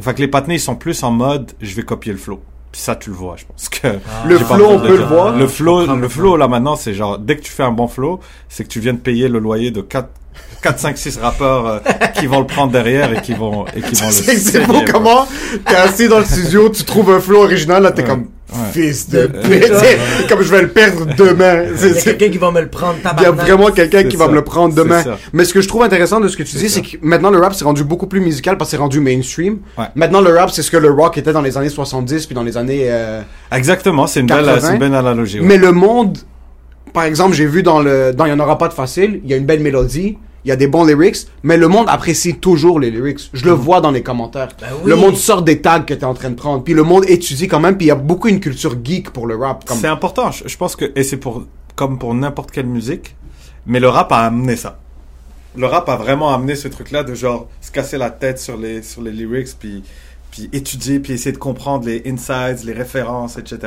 fait 0.00 0.14
que 0.14 0.20
les 0.20 0.28
patinés 0.28 0.54
ils 0.54 0.60
sont 0.60 0.76
plus 0.76 1.02
en 1.02 1.10
mode, 1.10 1.52
je 1.60 1.74
vais 1.74 1.82
copier 1.82 2.12
le 2.12 2.18
flow. 2.18 2.40
Puis 2.72 2.80
ça 2.80 2.94
tu 2.94 3.10
le 3.10 3.16
vois, 3.16 3.34
je 3.36 3.44
pense 3.46 3.68
que 3.68 3.88
Le 4.28 4.38
j'ai 4.38 4.44
pas 4.44 4.54
flow, 4.54 4.66
on 4.70 4.78
peut 4.80 4.96
le 4.96 5.04
voir. 5.04 5.36
Le 5.36 5.46
flow, 5.48 5.86
le 5.86 5.96
le 6.00 6.08
flow 6.08 6.36
là 6.36 6.46
maintenant, 6.46 6.76
c'est 6.76 6.94
genre 6.94 7.18
dès 7.18 7.36
que 7.36 7.42
tu 7.42 7.50
fais 7.50 7.64
un 7.64 7.72
bon 7.72 7.88
flow, 7.88 8.20
c'est 8.48 8.62
que 8.64 8.68
tu 8.68 8.78
viens 8.80 8.92
de 8.92 8.98
payer 8.98 9.28
le 9.28 9.38
loyer 9.40 9.70
de 9.72 9.80
4 9.80 10.08
4 10.62 10.78
5 10.78 10.96
6 10.98 11.18
rappeurs 11.18 11.66
euh, 11.66 11.78
qui 12.14 12.26
vont 12.26 12.38
le 12.38 12.46
prendre 12.46 12.70
derrière 12.70 13.12
et 13.16 13.22
qui 13.22 13.32
vont 13.34 13.64
et 13.74 13.80
qui 13.82 13.94
vont 13.96 14.06
le 14.06 14.12
C'est 14.12 14.36
c'est 14.36 14.52
saigner, 14.52 14.66
beau 14.66 14.82
quoi. 14.84 14.92
comment? 14.92 15.26
T'es 15.66 15.74
assis 15.74 16.06
dans 16.08 16.18
le 16.20 16.24
studio, 16.24 16.68
tu 16.68 16.84
trouves 16.84 17.10
un 17.10 17.18
flow 17.18 17.42
original, 17.42 17.82
là 17.82 17.90
t'es 17.90 18.02
Ouais. 18.02 18.08
comme 18.08 18.26
Ouais. 18.52 18.72
fils 18.72 19.08
de 19.08 19.26
pute, 19.26 20.28
comme 20.28 20.42
je 20.42 20.50
vais 20.50 20.62
le 20.62 20.68
perdre 20.68 21.06
demain. 21.16 21.64
Il 21.64 21.74
y 21.74 21.78
C'est- 21.78 21.98
a 21.98 22.02
quelqu'un 22.02 22.28
qui 22.30 22.38
va 22.38 22.50
me 22.50 22.60
le 22.60 22.68
prendre, 22.68 22.94
Il 23.00 23.04
y 23.04 23.06
a 23.06 23.10
tabarnak. 23.10 23.46
vraiment 23.46 23.70
quelqu'un 23.70 24.02
qui 24.04 24.16
va 24.16 24.28
me 24.28 24.34
le 24.34 24.42
prendre 24.42 24.74
demain. 24.74 25.02
Mais 25.32 25.44
ce 25.44 25.54
que 25.54 25.60
je 25.60 25.68
trouve 25.68 25.82
intéressant 25.82 26.20
de 26.20 26.28
ce 26.28 26.36
que 26.36 26.42
tu 26.42 26.56
dis, 26.56 26.68
c'est 26.68 26.82
que 26.82 26.96
maintenant 27.02 27.30
le 27.30 27.38
rap 27.38 27.54
c'est 27.54 27.64
rendu 27.64 27.84
beaucoup 27.84 28.06
plus 28.06 28.20
musical 28.20 28.56
parce 28.58 28.70
que 28.70 28.76
c'est 28.76 28.82
rendu 28.82 29.00
mainstream. 29.00 29.58
Ouais. 29.78 29.84
Maintenant 29.94 30.20
le 30.20 30.36
rap 30.36 30.50
c'est 30.50 30.62
ce 30.62 30.70
que 30.70 30.76
le 30.76 30.90
rock 30.90 31.16
était 31.18 31.32
dans 31.32 31.42
les 31.42 31.56
années 31.56 31.68
70 31.68 32.26
puis 32.26 32.34
dans 32.34 32.42
les 32.42 32.56
années. 32.56 32.86
euh, 32.88 33.22
Exactement, 33.52 34.06
c'est 34.06 34.20
une 34.20 34.26
belle 34.26 34.44
80. 34.44 34.60
c'est 34.66 34.72
une 34.74 34.78
belle 34.80 34.94
analogie. 34.94 35.40
ouais. 35.40 35.46
Mais 35.46 35.56
le 35.56 35.72
monde, 35.72 36.18
par 36.92 37.04
exemple, 37.04 37.34
j'ai 37.34 37.46
vu 37.46 37.62
dans 37.62 37.80
le 37.80 38.12
dans 38.12 38.24
il 38.26 38.30
y 38.30 38.32
en 38.32 38.40
aura 38.40 38.58
pas 38.58 38.68
de 38.68 38.72
facile, 38.74 39.20
il 39.24 39.30
y 39.30 39.34
a 39.34 39.36
une 39.36 39.46
belle 39.46 39.60
mélodie, 39.60 40.18
il 40.44 40.48
y 40.48 40.52
a 40.52 40.56
des 40.56 40.66
bons 40.66 40.84
lyrics, 40.84 41.26
mais 41.42 41.56
le 41.56 41.68
monde 41.68 41.86
apprécie 41.88 42.36
toujours 42.36 42.80
les 42.80 42.90
lyrics. 42.90 43.30
Je 43.32 43.44
le 43.44 43.52
vois 43.52 43.80
dans 43.80 43.90
les 43.90 44.02
commentaires. 44.02 44.48
Ben 44.60 44.68
oui. 44.82 44.90
Le 44.90 44.96
monde 44.96 45.16
sort 45.16 45.42
des 45.42 45.60
tags 45.60 45.80
que 45.80 45.94
tu 45.94 46.00
es 46.00 46.04
en 46.04 46.14
train 46.14 46.30
de 46.30 46.34
prendre, 46.34 46.64
puis 46.64 46.74
le 46.74 46.82
monde 46.82 47.04
étudie 47.08 47.48
quand 47.48 47.60
même, 47.60 47.76
puis 47.76 47.86
il 47.86 47.88
y 47.88 47.92
a 47.92 47.96
beaucoup 47.96 48.28
une 48.28 48.40
culture 48.40 48.76
geek 48.82 49.10
pour 49.10 49.26
le 49.26 49.36
rap 49.36 49.64
comme 49.64 49.78
C'est 49.78 49.88
important. 49.88 50.30
Je, 50.30 50.48
je 50.48 50.56
pense 50.56 50.76
que 50.76 50.90
et 50.94 51.02
c'est 51.02 51.18
pour 51.18 51.44
comme 51.76 51.98
pour 51.98 52.14
n'importe 52.14 52.50
quelle 52.50 52.66
musique, 52.66 53.16
mais 53.66 53.80
le 53.80 53.88
rap 53.88 54.12
a 54.12 54.18
amené 54.26 54.56
ça. 54.56 54.78
Le 55.56 55.66
rap 55.66 55.88
a 55.88 55.96
vraiment 55.96 56.32
amené 56.32 56.54
ce 56.54 56.68
truc-là 56.68 57.02
de 57.02 57.14
genre 57.14 57.48
se 57.60 57.70
casser 57.70 57.98
la 57.98 58.10
tête 58.10 58.38
sur 58.38 58.56
les 58.56 58.82
sur 58.82 59.02
les 59.02 59.12
lyrics 59.12 59.56
puis 59.58 59.82
puis 60.30 60.48
étudier 60.52 61.00
puis 61.00 61.12
essayer 61.12 61.32
de 61.32 61.38
comprendre 61.38 61.86
les 61.86 62.02
insides, 62.06 62.64
les 62.64 62.72
références, 62.72 63.36
etc. 63.36 63.58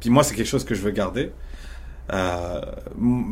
Puis 0.00 0.10
moi 0.10 0.22
c'est 0.22 0.34
quelque 0.34 0.46
chose 0.46 0.64
que 0.64 0.74
je 0.74 0.80
veux 0.80 0.92
garder. 0.92 1.32
Euh, 2.12 2.60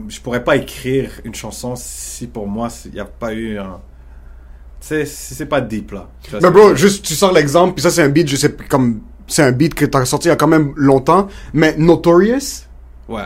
je 0.09 0.21
pourrais 0.21 0.45
pas 0.45 0.57
écrire 0.57 1.11
une 1.25 1.35
chanson 1.35 1.75
si 1.77 2.27
pour 2.27 2.47
moi 2.47 2.69
il 2.85 2.93
n'y 2.93 3.01
a 3.01 3.07
pas 3.07 3.33
eu 3.33 3.59
un 3.59 3.81
tu 4.81 4.89
sais 4.89 5.07
si 5.07 5.35
c'est 5.35 5.47
pas 5.47 5.63
deep 5.63 5.93
là. 5.93 6.09
Mais 6.43 6.51
bro, 6.51 6.75
juste 6.75 7.03
tu 7.05 7.15
sors 7.15 7.33
l'exemple, 7.33 7.73
puis 7.75 7.83
ça 7.83 7.91
c'est 7.91 8.03
un 8.03 8.11
beat, 8.11 8.29
je 8.29 8.37
sais 8.37 8.55
comme 8.69 9.01
c'est 9.27 9.43
un 9.43 9.53
beat 9.53 9.75
que 9.75 9.87
t'as 9.87 10.05
sorti 10.05 10.29
il 10.29 10.31
y 10.31 10.33
a 10.33 10.37
quand 10.37 10.47
même 10.47 10.75
longtemps, 10.77 11.29
mais 11.55 11.75
Notorious, 11.79 12.67
ouais. 13.09 13.23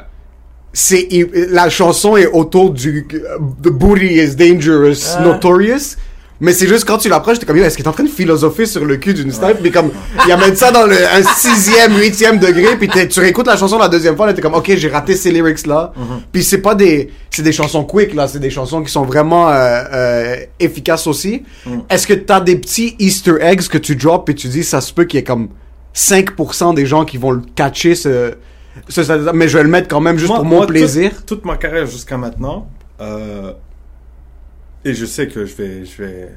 c'est 0.72 1.08
la 1.50 1.68
chanson 1.68 2.16
est 2.16 2.28
autour 2.28 2.70
du 2.70 3.08
The 3.08 3.68
Booty 3.70 4.06
is 4.22 4.36
Dangerous, 4.36 5.16
Ah. 5.16 5.24
Notorious. 5.24 5.96
Mais 6.42 6.52
c'est 6.54 6.66
juste 6.66 6.86
quand 6.86 6.96
tu 6.98 7.08
l'approches, 7.10 7.38
t'es 7.38 7.44
comme, 7.46 7.58
est-ce 7.58 7.76
qu'il 7.76 7.84
est 7.84 7.88
en 7.88 7.92
train 7.92 8.04
de 8.04 8.08
philosopher 8.08 8.64
sur 8.64 8.84
le 8.86 8.96
cul 8.96 9.12
d'une 9.12 9.30
snipe? 9.30 9.58
Mais 9.62 9.70
comme, 9.70 9.90
il 10.26 10.32
amène 10.32 10.56
ça 10.56 10.72
dans 10.72 10.86
le, 10.86 10.96
un 10.96 11.22
sixième, 11.36 11.96
huitième 11.98 12.38
degré, 12.38 12.76
puis 12.78 12.88
tu 13.08 13.20
réécoutes 13.20 13.46
la 13.46 13.56
chanson 13.58 13.76
la 13.78 13.88
deuxième 13.88 14.16
fois, 14.16 14.26
là, 14.26 14.32
t'es 14.32 14.40
comme, 14.40 14.54
ok, 14.54 14.72
j'ai 14.74 14.88
raté 14.88 15.16
ces 15.16 15.30
lyrics-là. 15.32 15.92
Puis 16.32 16.42
c'est 16.42 16.62
pas 16.62 16.74
des, 16.74 17.10
c'est 17.30 17.42
des 17.42 17.52
chansons 17.52 17.84
quick, 17.84 18.14
là, 18.14 18.26
c'est 18.26 18.38
des 18.38 18.48
chansons 18.50 18.82
qui 18.82 18.90
sont 18.90 19.04
vraiment, 19.04 19.50
euh, 19.50 19.52
euh, 19.92 20.36
efficaces 20.58 21.06
aussi. 21.06 21.42
Est-ce 21.90 22.06
que 22.06 22.14
t'as 22.14 22.40
des 22.40 22.56
petits 22.56 22.96
easter 22.98 23.34
eggs 23.40 23.68
que 23.68 23.78
tu 23.78 23.94
drops 23.96 24.30
et 24.30 24.34
tu 24.34 24.48
dis, 24.48 24.64
ça 24.64 24.80
se 24.80 24.92
peut 24.94 25.04
qu'il 25.04 25.18
y 25.18 25.20
ait 25.20 25.24
comme 25.24 25.48
5% 25.94 26.74
des 26.74 26.86
gens 26.86 27.04
qui 27.04 27.18
vont 27.18 27.32
le 27.32 27.42
catcher, 27.54 27.94
ce, 27.94 28.32
ce- 28.88 29.32
mais 29.32 29.48
je 29.48 29.58
vais 29.58 29.64
le 29.64 29.68
mettre 29.68 29.88
quand 29.88 30.00
même 30.00 30.16
juste 30.16 30.28
Moi- 30.30 30.38
pour 30.38 30.46
mon 30.46 30.56
moi, 30.56 30.66
toute- 30.66 30.74
plaisir. 30.76 31.12
Toute, 31.26 31.44
ma 31.44 31.56
carrière 31.56 31.86
jusqu'à 31.86 32.16
maintenant, 32.16 32.68
euh, 33.00 33.52
et 34.84 34.94
je 34.94 35.04
sais 35.06 35.28
que 35.28 35.44
je 35.46 35.54
vais, 35.56 35.84
je 35.84 36.02
vais, 36.02 36.28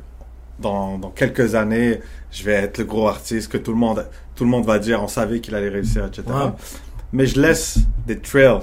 dans, 0.60 0.98
dans 0.98 1.10
quelques 1.10 1.56
années, 1.56 2.00
je 2.32 2.44
vais 2.44 2.54
être 2.54 2.78
le 2.80 2.86
gros 2.86 3.08
artiste 3.08 3.52
que 3.52 3.58
tout 3.58 3.72
le 3.72 3.78
monde, 3.78 4.06
tout 4.36 4.44
le 4.44 4.50
monde 4.50 4.66
va 4.66 4.80
dire, 4.80 5.02
on 5.02 5.08
savait 5.08 5.39
qu'il 5.39 5.56
allait 5.56 5.70
réussir, 5.70 6.06
etc. 6.06 6.24
Ouais. 6.28 6.52
Mais 7.12 7.26
je 7.26 7.39
laisse 7.39 7.80
des 8.08 8.20
trails. 8.20 8.60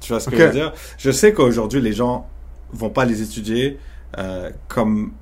Tu 0.00 0.12
vois 0.12 0.20
ce 0.20 0.30
que 0.30 0.36
je 0.36 0.42
veux 0.42 0.52
dire? 0.52 0.72
Je 0.98 1.10
sais 1.10 1.32
qu'aujourd'hui, 1.32 1.80
les 1.80 1.92
gens 1.92 2.26
vont 2.72 2.90
pas 2.90 3.04
les 3.04 3.22
étudier 3.22 3.78
euh, 4.18 4.50
comme 4.68 5.12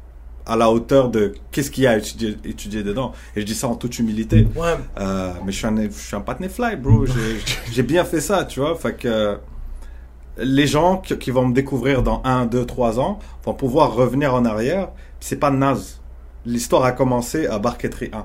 à 0.46 0.54
la 0.56 0.70
hauteur 0.70 1.08
de 1.10 1.34
qu'est-ce 1.50 1.70
qu'il 1.70 1.84
y 1.84 1.86
a 1.86 1.92
à 1.92 1.96
étudier, 1.96 2.36
étudier 2.44 2.82
dedans. 2.82 3.12
Et 3.34 3.40
je 3.40 3.46
dis 3.46 3.54
ça 3.54 3.68
en 3.68 3.74
toute 3.74 3.98
humilité. 3.98 4.46
Ouais. 4.54 4.74
Euh, 4.98 5.32
mais 5.44 5.50
je 5.52 5.56
suis 5.56 5.66
un, 5.66 5.76
je 5.76 5.90
suis 5.90 6.14
un 6.16 6.48
fly, 6.48 6.76
bro. 6.76 7.04
J'ai- 7.06 7.12
J'ai 7.72 7.82
bien 7.82 8.04
fait 8.04 8.20
ça, 8.20 8.44
tu 8.44 8.60
vois. 8.60 8.76
Fait 8.76 8.94
que 8.94 9.38
les 10.38 10.66
gens 10.66 10.98
qui, 10.98 11.16
qui 11.18 11.30
vont 11.30 11.46
me 11.48 11.54
découvrir 11.54 12.02
dans 12.02 12.22
1, 12.24 12.46
2, 12.46 12.64
3 12.66 13.00
ans 13.00 13.18
vont 13.44 13.54
pouvoir 13.54 13.94
revenir 13.94 14.34
en 14.34 14.44
arrière. 14.44 14.88
C'est 15.20 15.36
pas 15.36 15.50
naze. 15.50 16.00
L'histoire 16.44 16.84
a 16.84 16.92
commencé 16.92 17.46
à 17.46 17.58
Barquetry 17.58 18.06
1. 18.06 18.10
Tu 18.10 18.16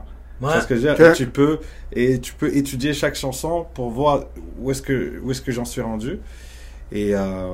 Ouais. 0.46 0.52
vois 0.54 0.62
ce 0.62 0.68
que 0.68 0.76
je 0.76 0.88
veux 0.88 0.96
dire? 0.96 1.12
Et 1.12 1.14
tu 1.14 1.28
peux, 1.28 1.60
et 1.94 2.20
tu 2.20 2.34
peux 2.34 2.56
étudier 2.56 2.94
chaque 2.94 3.16
chanson 3.16 3.66
pour 3.76 3.90
voir 3.92 4.24
où 4.60 4.72
est-ce 4.72 4.82
que, 4.82 5.20
où 5.24 5.32
est-ce 5.32 5.42
que 5.42 5.52
j'en 5.52 5.66
suis 5.66 5.82
rendu. 5.82 6.20
Et, 6.92 7.16
euh, 7.16 7.52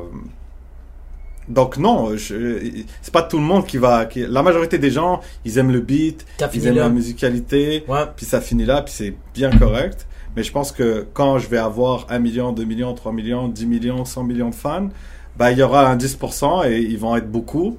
donc 1.47 1.77
non, 1.77 2.11
c'est 2.17 3.13
pas 3.13 3.21
tout 3.23 3.37
le 3.37 3.43
monde 3.43 3.65
qui 3.65 3.77
va, 3.77 4.05
qui, 4.05 4.25
la 4.27 4.43
majorité 4.43 4.77
des 4.77 4.91
gens, 4.91 5.21
ils 5.45 5.57
aiment 5.57 5.71
le 5.71 5.79
beat, 5.79 6.25
ils 6.53 6.67
aiment 6.67 6.75
là. 6.75 6.83
la 6.83 6.89
musicalité, 6.89 7.85
Ouais. 7.87 8.01
puis 8.17 8.25
ça 8.25 8.41
finit 8.41 8.65
là, 8.65 8.81
puis 8.81 8.93
c'est 8.93 9.13
bien 9.33 9.49
correct. 9.57 10.07
Mais 10.37 10.43
je 10.43 10.51
pense 10.51 10.71
que 10.71 11.05
quand 11.13 11.39
je 11.39 11.49
vais 11.49 11.57
avoir 11.57 12.05
1 12.09 12.19
million, 12.19 12.53
2 12.53 12.63
millions, 12.63 12.93
3 12.93 13.11
millions, 13.11 13.47
10 13.49 13.65
millions, 13.65 14.05
100 14.05 14.23
millions 14.23 14.49
de 14.51 14.55
fans, 14.55 14.89
bah, 15.35 15.51
il 15.51 15.57
y 15.57 15.63
aura 15.63 15.87
un 15.89 15.97
10% 15.97 16.69
et 16.69 16.77
ils 16.79 16.97
vont 16.99 17.15
être 17.15 17.29
beaucoup 17.29 17.77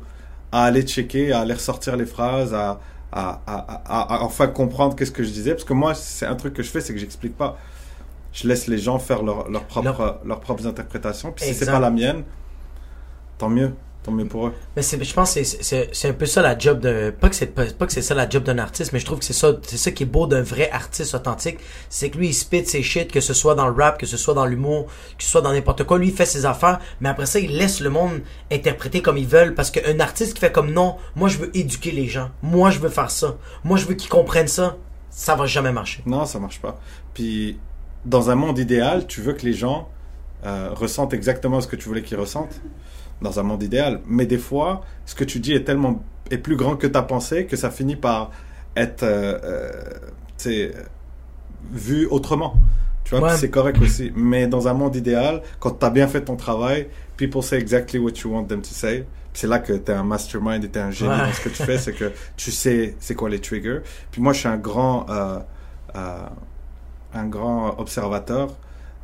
à 0.50 0.64
aller 0.64 0.82
checker, 0.82 1.32
à 1.32 1.40
aller 1.40 1.54
ressortir 1.54 1.96
les 1.96 2.04
phrases, 2.04 2.52
à, 2.52 2.80
à, 3.12 3.40
à, 3.46 3.82
à, 3.86 4.16
à 4.16 4.22
enfin 4.24 4.48
comprendre 4.48 4.96
qu'est-ce 4.96 5.12
que 5.12 5.22
je 5.22 5.30
disais. 5.30 5.52
Parce 5.52 5.64
que 5.64 5.72
moi, 5.72 5.94
c'est 5.94 6.26
un 6.26 6.34
truc 6.34 6.52
que 6.52 6.62
je 6.64 6.70
fais, 6.70 6.80
c'est 6.80 6.92
que 6.92 6.98
j'explique 6.98 7.36
pas. 7.36 7.56
Je 8.32 8.48
laisse 8.48 8.66
les 8.66 8.78
gens 8.78 8.98
faire 8.98 9.22
leur, 9.22 9.48
leur 9.48 9.62
propre, 9.64 9.84
Leur- 10.02 10.18
leurs 10.24 10.40
propres 10.40 10.66
interprétations. 10.66 11.30
Puis 11.30 11.44
si 11.44 11.54
c'est 11.60 11.66
pas 11.66 11.78
la 11.80 11.90
mienne, 11.90 12.24
tant 13.38 13.48
mieux. 13.48 13.72
Tant 14.02 14.12
mieux 14.12 14.26
pour 14.26 14.46
eux. 14.46 14.54
Mais 14.76 14.82
je 14.82 15.12
pense 15.12 15.34
que 15.34 15.42
c'est, 15.42 16.08
un 16.08 16.12
peu 16.12 16.26
ça 16.26 16.40
la 16.40 16.56
job 16.56 16.80
de. 16.80 17.10
Pas 17.10 17.28
que 17.28 17.34
c'est, 17.34 17.46
pas, 17.46 17.64
pas 17.66 17.86
que 17.86 17.92
c'est 17.92 18.02
ça 18.02 18.14
la 18.14 18.28
job 18.28 18.44
d'un 18.44 18.58
artiste, 18.58 18.92
mais 18.92 19.00
je 19.00 19.04
trouve 19.04 19.18
que 19.18 19.24
c'est 19.24 19.32
ça, 19.32 19.52
c'est 19.62 19.76
ça 19.76 19.90
qui 19.90 20.04
est 20.04 20.06
beau 20.06 20.26
d'un 20.26 20.42
vrai 20.42 20.70
artiste 20.70 21.14
authentique. 21.14 21.58
C'est 21.88 22.08
que 22.10 22.18
lui, 22.18 22.28
il 22.28 22.34
spit 22.34 22.64
ses 22.64 22.82
shit, 22.82 23.10
que 23.10 23.20
ce 23.20 23.34
soit 23.34 23.56
dans 23.56 23.66
le 23.66 23.74
rap, 23.74 23.98
que 23.98 24.06
ce 24.06 24.16
soit 24.16 24.34
dans 24.34 24.46
l'humour, 24.46 24.86
que 25.18 25.24
ce 25.24 25.30
soit 25.30 25.40
dans 25.40 25.52
n'importe 25.52 25.84
quoi. 25.84 25.98
Lui, 25.98 26.08
il 26.08 26.14
fait 26.14 26.26
ses 26.26 26.46
affaires, 26.46 26.78
mais 27.00 27.08
après 27.08 27.26
ça, 27.26 27.40
il 27.40 27.56
laisse 27.56 27.80
le 27.80 27.90
monde 27.90 28.20
interpréter 28.52 29.02
comme 29.02 29.18
ils 29.18 29.26
veulent. 29.26 29.54
Parce 29.54 29.70
qu'un 29.70 29.98
artiste 29.98 30.34
qui 30.34 30.40
fait 30.40 30.52
comme 30.52 30.72
non, 30.72 30.96
moi, 31.16 31.28
je 31.28 31.38
veux 31.38 31.56
éduquer 31.56 31.90
les 31.90 32.06
gens. 32.06 32.30
Moi, 32.42 32.70
je 32.70 32.78
veux 32.78 32.90
faire 32.90 33.10
ça. 33.10 33.36
Moi, 33.64 33.78
je 33.78 33.86
veux 33.86 33.94
qu'ils 33.94 34.10
comprennent 34.10 34.48
ça. 34.48 34.76
Ça 35.10 35.34
va 35.34 35.46
jamais 35.46 35.72
marcher. 35.72 36.02
Non, 36.06 36.24
ça 36.24 36.38
marche 36.38 36.60
pas. 36.60 36.78
Puis, 37.14 37.58
dans 38.04 38.30
un 38.30 38.36
monde 38.36 38.58
idéal, 38.58 39.06
tu 39.06 39.20
veux 39.22 39.32
que 39.32 39.44
les 39.44 39.54
gens 39.54 39.88
euh, 40.46 40.70
ressentent 40.72 41.14
exactement 41.14 41.60
ce 41.60 41.66
que 41.66 41.76
tu 41.76 41.88
voulais 41.88 42.02
qu'ils 42.02 42.18
ressentent? 42.18 42.60
Dans 43.22 43.40
un 43.40 43.42
monde 43.42 43.62
idéal. 43.62 44.00
Mais 44.06 44.26
des 44.26 44.38
fois, 44.38 44.82
ce 45.06 45.14
que 45.14 45.24
tu 45.24 45.40
dis 45.40 45.52
est 45.52 45.64
tellement 45.64 46.02
est 46.30 46.38
plus 46.38 46.56
grand 46.56 46.76
que 46.76 46.86
ta 46.86 47.02
pensée 47.02 47.46
que 47.46 47.56
ça 47.56 47.70
finit 47.70 47.96
par 47.96 48.30
être 48.76 49.02
euh, 49.02 49.38
euh, 49.42 49.70
sais, 50.36 50.72
vu 51.72 52.06
autrement. 52.06 52.54
Tu 53.04 53.16
vois, 53.16 53.30
Ouais. 53.30 53.36
c'est 53.36 53.48
correct 53.50 53.80
aussi. 53.80 54.12
Mais 54.14 54.46
dans 54.46 54.68
un 54.68 54.74
monde 54.74 54.94
idéal, 54.94 55.42
quand 55.60 55.70
tu 55.78 55.86
as 55.86 55.90
bien 55.90 56.06
fait 56.06 56.20
ton 56.22 56.36
travail, 56.36 56.88
people 57.16 57.42
say 57.42 57.56
exactly 57.58 57.98
what 57.98 58.12
you 58.22 58.30
want 58.32 58.44
them 58.44 58.60
to 58.60 58.68
say. 58.70 59.06
C'est 59.32 59.46
là 59.46 59.58
que 59.58 59.72
tu 59.72 59.90
es 59.90 59.94
un 59.94 60.02
mastermind 60.04 60.62
et 60.64 60.68
tu 60.68 60.78
es 60.78 60.82
un 60.82 60.90
génie 60.90 61.10
Ouais. 61.10 61.18
dans 61.18 61.32
ce 61.32 61.40
que 61.40 61.48
tu 61.48 61.62
fais, 61.62 61.78
c'est 61.78 61.92
que 61.94 62.12
tu 62.36 62.50
sais 62.50 62.94
c'est 63.00 63.14
quoi 63.14 63.28
les 63.30 63.40
triggers. 63.40 63.80
Puis 64.10 64.20
moi, 64.20 64.32
je 64.32 64.40
suis 64.40 64.48
un 64.48 64.56
grand, 64.58 65.06
euh, 65.08 65.38
euh, 65.96 66.18
un 67.14 67.26
grand 67.26 67.78
observateur. 67.78 68.48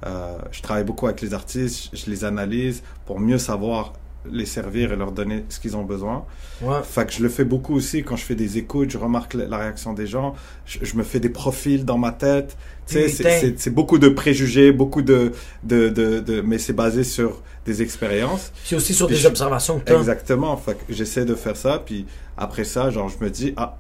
Euh, 0.07 0.37
je 0.51 0.61
travaille 0.61 0.85
beaucoup 0.85 1.07
avec 1.07 1.23
les 1.23 1.33
artistes, 1.33 1.89
je 1.97 2.11
les 2.11 2.25
analyse 2.25 2.83
pour 3.07 3.19
mieux 3.21 3.39
savoir 3.39 3.95
les 4.31 4.47
servir 4.47 4.93
et 4.93 4.97
leur 4.97 5.13
donner 5.13 5.45
ce 5.49 5.61
qu'ils 5.61 5.77
ont 5.77 5.85
besoin. 5.85 6.25
Ouais. 6.63 6.79
Fait 6.83 7.07
que 7.07 7.13
je 7.13 7.23
le 7.23 7.29
fais 7.29 7.45
beaucoup 7.45 7.75
aussi 7.75 8.03
quand 8.03 8.17
je 8.17 8.25
fais 8.25 8.35
des 8.35 8.57
écoutes, 8.59 8.91
je 8.91 8.99
remarque 8.99 9.35
la 9.35 9.59
réaction 9.59 9.93
des 9.93 10.07
gens, 10.07 10.35
je, 10.67 10.79
je 10.83 10.97
me 10.97 11.03
fais 11.03 11.21
des 11.21 11.29
profils 11.29 11.85
dans 11.85 11.99
ma 11.99 12.13
tête. 12.13 12.57
Tu 12.87 13.09
sais, 13.09 13.55
c'est- 13.57 13.71
beaucoup 13.71 13.99
de 13.99 14.09
préjugés, 14.09 14.73
beaucoup 14.73 15.03
de, 15.03 15.33
de, 15.63 15.89
de, 15.89 16.21
de 16.21 16.41
mais 16.41 16.59
c'est 16.59 16.73
basé 16.75 17.05
sur 17.05 17.43
des 17.67 17.81
expériences. 17.83 18.53
C'est 18.65 18.77
aussi 18.77 18.93
sur 18.95 19.07
Puis 19.07 19.17
des 19.17 19.23
je- 19.23 19.29
observations 19.29 19.79
que. 19.81 19.93
Exactement. 19.93 20.57
Fait 20.57 20.75
que 20.75 20.93
j'essaie 20.93 21.25
de 21.25 21.35
faire 21.35 21.57
ça, 21.57 21.83
puis 21.85 22.07
après 22.37 22.65
ça, 22.65 22.91
genre, 22.91 23.09
je 23.09 23.23
me 23.25 23.31
dis, 23.31 23.55
ah, 23.57 23.77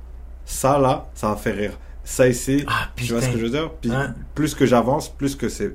ça 0.46 0.78
là, 0.78 1.08
ça 1.14 1.28
va 1.28 1.36
faire 1.36 1.56
rire. 1.56 1.78
Ça 2.06 2.28
ici, 2.28 2.64
Ah, 2.66 2.90
tu 2.96 3.04
vois 3.12 3.22
ce 3.22 3.28
que 3.30 3.38
je 3.38 3.44
veux 3.44 3.50
dire? 3.50 3.70
Puis 3.80 3.90
plus 4.34 4.54
que 4.54 4.66
j'avance, 4.66 5.08
plus 5.08 5.36
que 5.36 5.48
c'est 5.48 5.74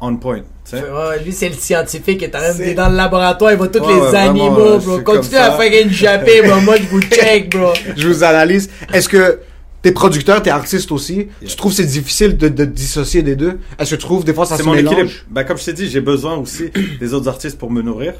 on 0.00 0.16
point. 0.16 0.38
Tu 0.38 0.44
sais? 0.76 0.80
Ouais, 0.82 1.22
lui, 1.24 1.32
c'est 1.32 1.48
le 1.48 1.54
scientifique 1.54 2.18
qui 2.18 2.24
est 2.24 2.34
en 2.34 2.38
train 2.40 2.52
de- 2.52 2.56
C'est- 2.56 2.74
dans 2.74 2.88
le 2.88 2.96
laboratoire, 2.96 3.52
il 3.52 3.58
voit 3.58 3.68
tous 3.68 3.80
Ouais, 3.80 3.94
les 3.94 4.00
ouais, 4.00 4.16
animaux, 4.16 4.50
vraiment, 4.50 4.78
bro. 4.78 4.94
suis 4.96 5.04
Continue 5.04 5.30
comme 5.36 5.40
à 5.42 5.58
faire 5.58 5.84
une 5.84 5.90
jappée, 5.92 6.42
bro. 6.42 6.60
Moi, 6.60 6.76
je 6.76 6.82
vous 6.88 7.00
check, 7.12 7.50
bro. 7.54 7.72
Je 7.96 8.08
vous 8.08 8.24
analyse. 8.24 8.70
Est-ce 8.92 9.08
que 9.08 9.40
t'es 9.82 9.92
producteur, 9.92 10.42
t'es 10.42 10.50
artiste 10.50 10.90
aussi? 10.92 11.28
Tu 11.46 11.54
trouves 11.56 11.72
que 11.72 11.76
c'est 11.76 11.84
difficile 11.86 12.36
de, 12.36 12.48
de 12.48 12.64
dissocier 12.64 13.22
des 13.22 13.36
deux? 13.36 13.58
Est-ce 13.78 13.90
que 13.90 13.96
tu 13.96 14.02
trouves 14.04 14.24
des 14.24 14.34
fois 14.34 14.46
ça 14.46 14.56
c'est 14.56 14.62
se 14.62 14.68
mon 14.68 14.74
mélange? 14.74 14.94
équilibre. 14.94 15.14
Ben, 15.30 15.44
comme 15.44 15.58
je 15.58 15.64
t'ai 15.66 15.72
dit, 15.74 15.88
j'ai 15.88 16.00
besoin 16.00 16.36
aussi 16.36 16.70
des 17.00 17.14
autres 17.14 17.28
artistes 17.28 17.58
pour 17.58 17.70
me 17.70 17.82
nourrir. 17.82 18.14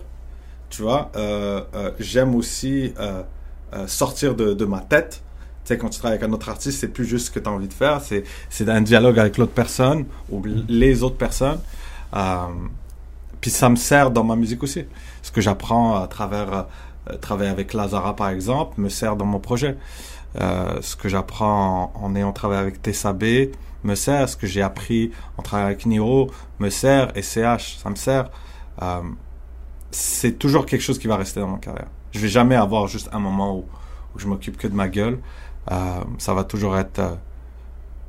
Tu 0.70 0.82
vois, 0.82 1.10
euh, 1.16 1.62
euh, 1.74 1.90
j'aime 1.98 2.34
aussi 2.34 2.92
euh, 3.00 3.22
euh, 3.74 3.86
sortir 3.86 4.34
de, 4.34 4.52
de 4.52 4.64
ma 4.66 4.80
tête. 4.80 5.22
Sais, 5.68 5.76
quand 5.76 5.90
tu 5.90 5.98
travailles 5.98 6.16
avec 6.16 6.30
un 6.30 6.32
autre 6.32 6.48
artiste, 6.48 6.80
c'est 6.80 6.88
plus 6.88 7.04
juste 7.04 7.26
ce 7.26 7.30
que 7.30 7.40
tu 7.40 7.46
as 7.46 7.52
envie 7.52 7.68
de 7.68 7.74
faire, 7.74 8.00
c'est, 8.00 8.24
c'est 8.48 8.66
un 8.70 8.80
dialogue 8.80 9.18
avec 9.18 9.36
l'autre 9.36 9.52
personne 9.52 10.06
ou 10.30 10.42
les 10.66 11.02
autres 11.02 11.18
personnes. 11.18 11.60
Euh, 12.16 12.46
puis 13.42 13.50
ça 13.50 13.68
me 13.68 13.76
sert 13.76 14.10
dans 14.10 14.24
ma 14.24 14.34
musique 14.34 14.62
aussi. 14.62 14.86
Ce 15.20 15.30
que 15.30 15.42
j'apprends 15.42 16.02
à 16.02 16.06
travers 16.06 16.64
euh, 17.10 17.16
travailler 17.18 17.50
avec 17.50 17.74
Lazara, 17.74 18.16
par 18.16 18.30
exemple, 18.30 18.80
me 18.80 18.88
sert 18.88 19.14
dans 19.14 19.26
mon 19.26 19.40
projet. 19.40 19.76
Euh, 20.40 20.78
ce 20.80 20.96
que 20.96 21.10
j'apprends 21.10 21.92
en, 21.94 22.06
en 22.06 22.16
ayant 22.16 22.32
travaillé 22.32 22.62
avec 22.62 22.80
Tessa 22.80 23.12
B 23.12 23.50
me 23.84 23.94
sert. 23.94 24.26
Ce 24.26 24.38
que 24.38 24.46
j'ai 24.46 24.62
appris 24.62 25.10
en 25.36 25.42
travaillant 25.42 25.66
avec 25.66 25.84
Niro 25.84 26.30
me 26.60 26.70
sert. 26.70 27.14
Et 27.14 27.20
CH, 27.20 27.76
ça 27.76 27.90
me 27.90 27.96
sert. 27.96 28.30
C'est 29.90 30.38
toujours 30.38 30.64
quelque 30.64 30.80
chose 30.80 30.98
qui 30.98 31.08
va 31.08 31.16
rester 31.16 31.40
dans 31.40 31.48
ma 31.48 31.58
carrière. 31.58 31.88
Je 32.12 32.20
vais 32.20 32.28
jamais 32.28 32.56
avoir 32.56 32.86
juste 32.86 33.10
un 33.12 33.18
moment 33.18 33.54
où, 33.54 33.66
où 34.14 34.18
je 34.18 34.26
m'occupe 34.26 34.56
que 34.56 34.66
de 34.66 34.74
ma 34.74 34.88
gueule. 34.88 35.18
Euh, 35.70 36.00
ça 36.18 36.34
va 36.34 36.44
toujours 36.44 36.76
être 36.78 36.98
euh, 36.98 37.14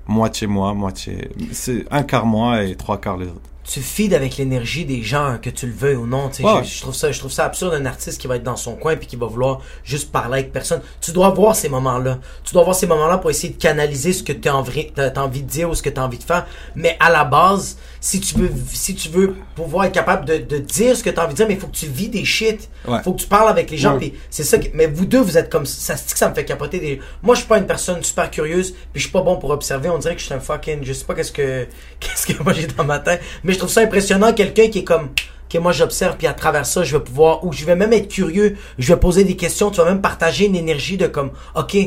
moitié 0.07 0.47
moi, 0.47 0.74
moitié. 0.74 1.30
C'est 1.51 1.86
un 1.91 2.03
quart 2.03 2.26
moi 2.26 2.64
et 2.64 2.76
trois 2.76 2.99
quarts 2.99 3.18
les 3.18 3.28
autres. 3.28 3.49
Tu 3.72 3.82
feeds 3.82 4.15
avec 4.15 4.38
l'énergie 4.38 4.84
des 4.84 5.03
gens, 5.03 5.38
que 5.39 5.51
tu 5.51 5.67
le 5.67 5.74
veuilles 5.74 5.95
ou 5.95 6.07
non. 6.07 6.32
Ouais. 6.39 6.63
Je, 6.63 6.70
je 6.70 6.82
trouve 6.82 6.95
ça, 6.95 7.11
je 7.11 7.20
trouve 7.20 7.32
ça 7.32 7.45
absurde 7.45 7.74
un 7.76 7.86
artiste 7.86 8.20
qui 8.20 8.26
va 8.26 8.38
être 8.38 8.43
dans 8.43 8.55
son 8.55 8.76
coin 8.76 8.95
puis 8.95 9.05
qui 9.05 9.15
va 9.15 9.28
vouloir 9.28 9.61
juste 9.84 10.11
parler 10.11 10.39
avec 10.39 10.51
personne. 10.51 10.82
Tu 11.01 11.11
dois 11.11 11.30
voir 11.30 11.55
ces 11.55 11.70
moments-là. 11.70 12.17
Tu 12.43 12.53
dois 12.53 12.63
voir 12.63 12.76
ces 12.76 12.88
moments-là 12.88 13.20
pour 13.20 13.30
essayer 13.30 13.53
de 13.53 13.59
canaliser 13.61 14.11
ce 14.13 14.24
que 14.24 14.34
tu 14.34 14.49
as 14.49 14.55
envie, 14.55 14.91
t'as- 14.91 15.11
t'as 15.11 15.22
envie 15.22 15.43
de 15.43 15.47
dire 15.47 15.70
ou 15.70 15.76
ce 15.76 15.84
que 15.84 15.89
tu 15.89 15.99
as 15.99 16.03
envie 16.03 16.17
de 16.17 16.24
faire. 16.24 16.47
Mais 16.76 16.97
à 16.99 17.11
la 17.11 17.26
base, 17.26 17.78
si 18.01 18.20
tu 18.20 18.36
veux, 18.39 18.51
si 18.74 18.95
tu 18.95 19.09
veux 19.09 19.36
pouvoir 19.55 19.86
être 19.86 19.93
capable 19.93 20.26
de, 20.26 20.38
de 20.38 20.57
dire 20.57 20.97
ce 20.97 21.03
que 21.03 21.11
tu 21.11 21.20
as 21.20 21.24
envie 21.24 21.34
de 21.34 21.38
dire, 21.38 21.47
mais 21.47 21.53
il 21.53 21.59
faut 21.59 21.67
que 21.67 21.76
tu 21.78 21.86
vis 21.86 22.09
des 22.09 22.26
shit. 22.26 22.70
Ouais. 22.88 23.03
Faut 23.03 23.13
que 23.13 23.20
tu 23.22 23.28
parles 23.28 23.49
avec 23.49 23.70
les 23.70 23.78
gens. 23.78 23.97
Ouais. 23.97 24.13
c'est 24.32 24.43
ça. 24.43 24.57
que- 24.57 24.70
mais 24.74 24.88
vous 24.88 25.05
deux, 25.05 25.22
vous 25.22 25.38
êtes 25.38 25.51
comme 25.51 25.67
ça. 25.67 25.95
ça 25.95 26.28
me 26.30 26.34
fait 26.34 26.45
capoter. 26.45 26.80
Des... 26.80 26.99
Moi, 27.22 27.36
je 27.36 27.41
suis 27.41 27.47
pas 27.47 27.59
une 27.59 27.67
personne 27.67 28.03
super 28.03 28.32
curieuse. 28.32 28.72
Puis 28.72 28.88
je 28.95 29.01
suis 29.01 29.11
pas 29.11 29.22
bon 29.22 29.38
pour 29.38 29.51
observer. 29.51 29.89
On 29.89 29.99
dirait 29.99 30.15
que 30.15 30.22
je 30.22 30.26
suis 30.26 30.34
un 30.34 30.39
fucking. 30.39 30.80
Je 30.84 30.93
sais 30.93 31.05
pas 31.05 31.13
qu'est-ce 31.13 31.32
que 31.32 31.67
qu'est-ce 31.99 32.26
que 32.26 32.41
moi 32.41 32.53
j'ai 32.53 32.65
dans 32.65 32.84
ma 32.86 32.97
tête. 32.99 33.22
Mais 33.43 33.53
trouve 33.60 33.70
ça 33.70 33.82
impressionnant 33.82 34.34
quelqu'un 34.34 34.70
qui 34.70 34.80
est 34.80 34.84
comme 34.84 35.10
que 35.49 35.57
moi 35.57 35.72
j'observe 35.72 36.16
puis 36.18 36.28
à 36.28 36.34
travers 36.34 36.66
ça 36.66 36.84
je 36.84 36.95
vais 36.95 37.03
pouvoir 37.03 37.43
ou 37.43 37.51
je 37.51 37.66
vais 37.66 37.76
même 37.76 37.93
être 37.93 38.07
curieux. 38.07 38.57
Je 38.78 38.93
vais 38.93 38.99
poser 38.99 39.24
des 39.24 39.36
questions. 39.36 39.72
Tu 39.72 39.78
vas 39.78 39.86
même 39.86 40.01
partager 40.01 40.45
une 40.45 40.55
énergie 40.55 40.97
de 40.97 41.07
comme 41.07 41.32
ok. 41.55 41.78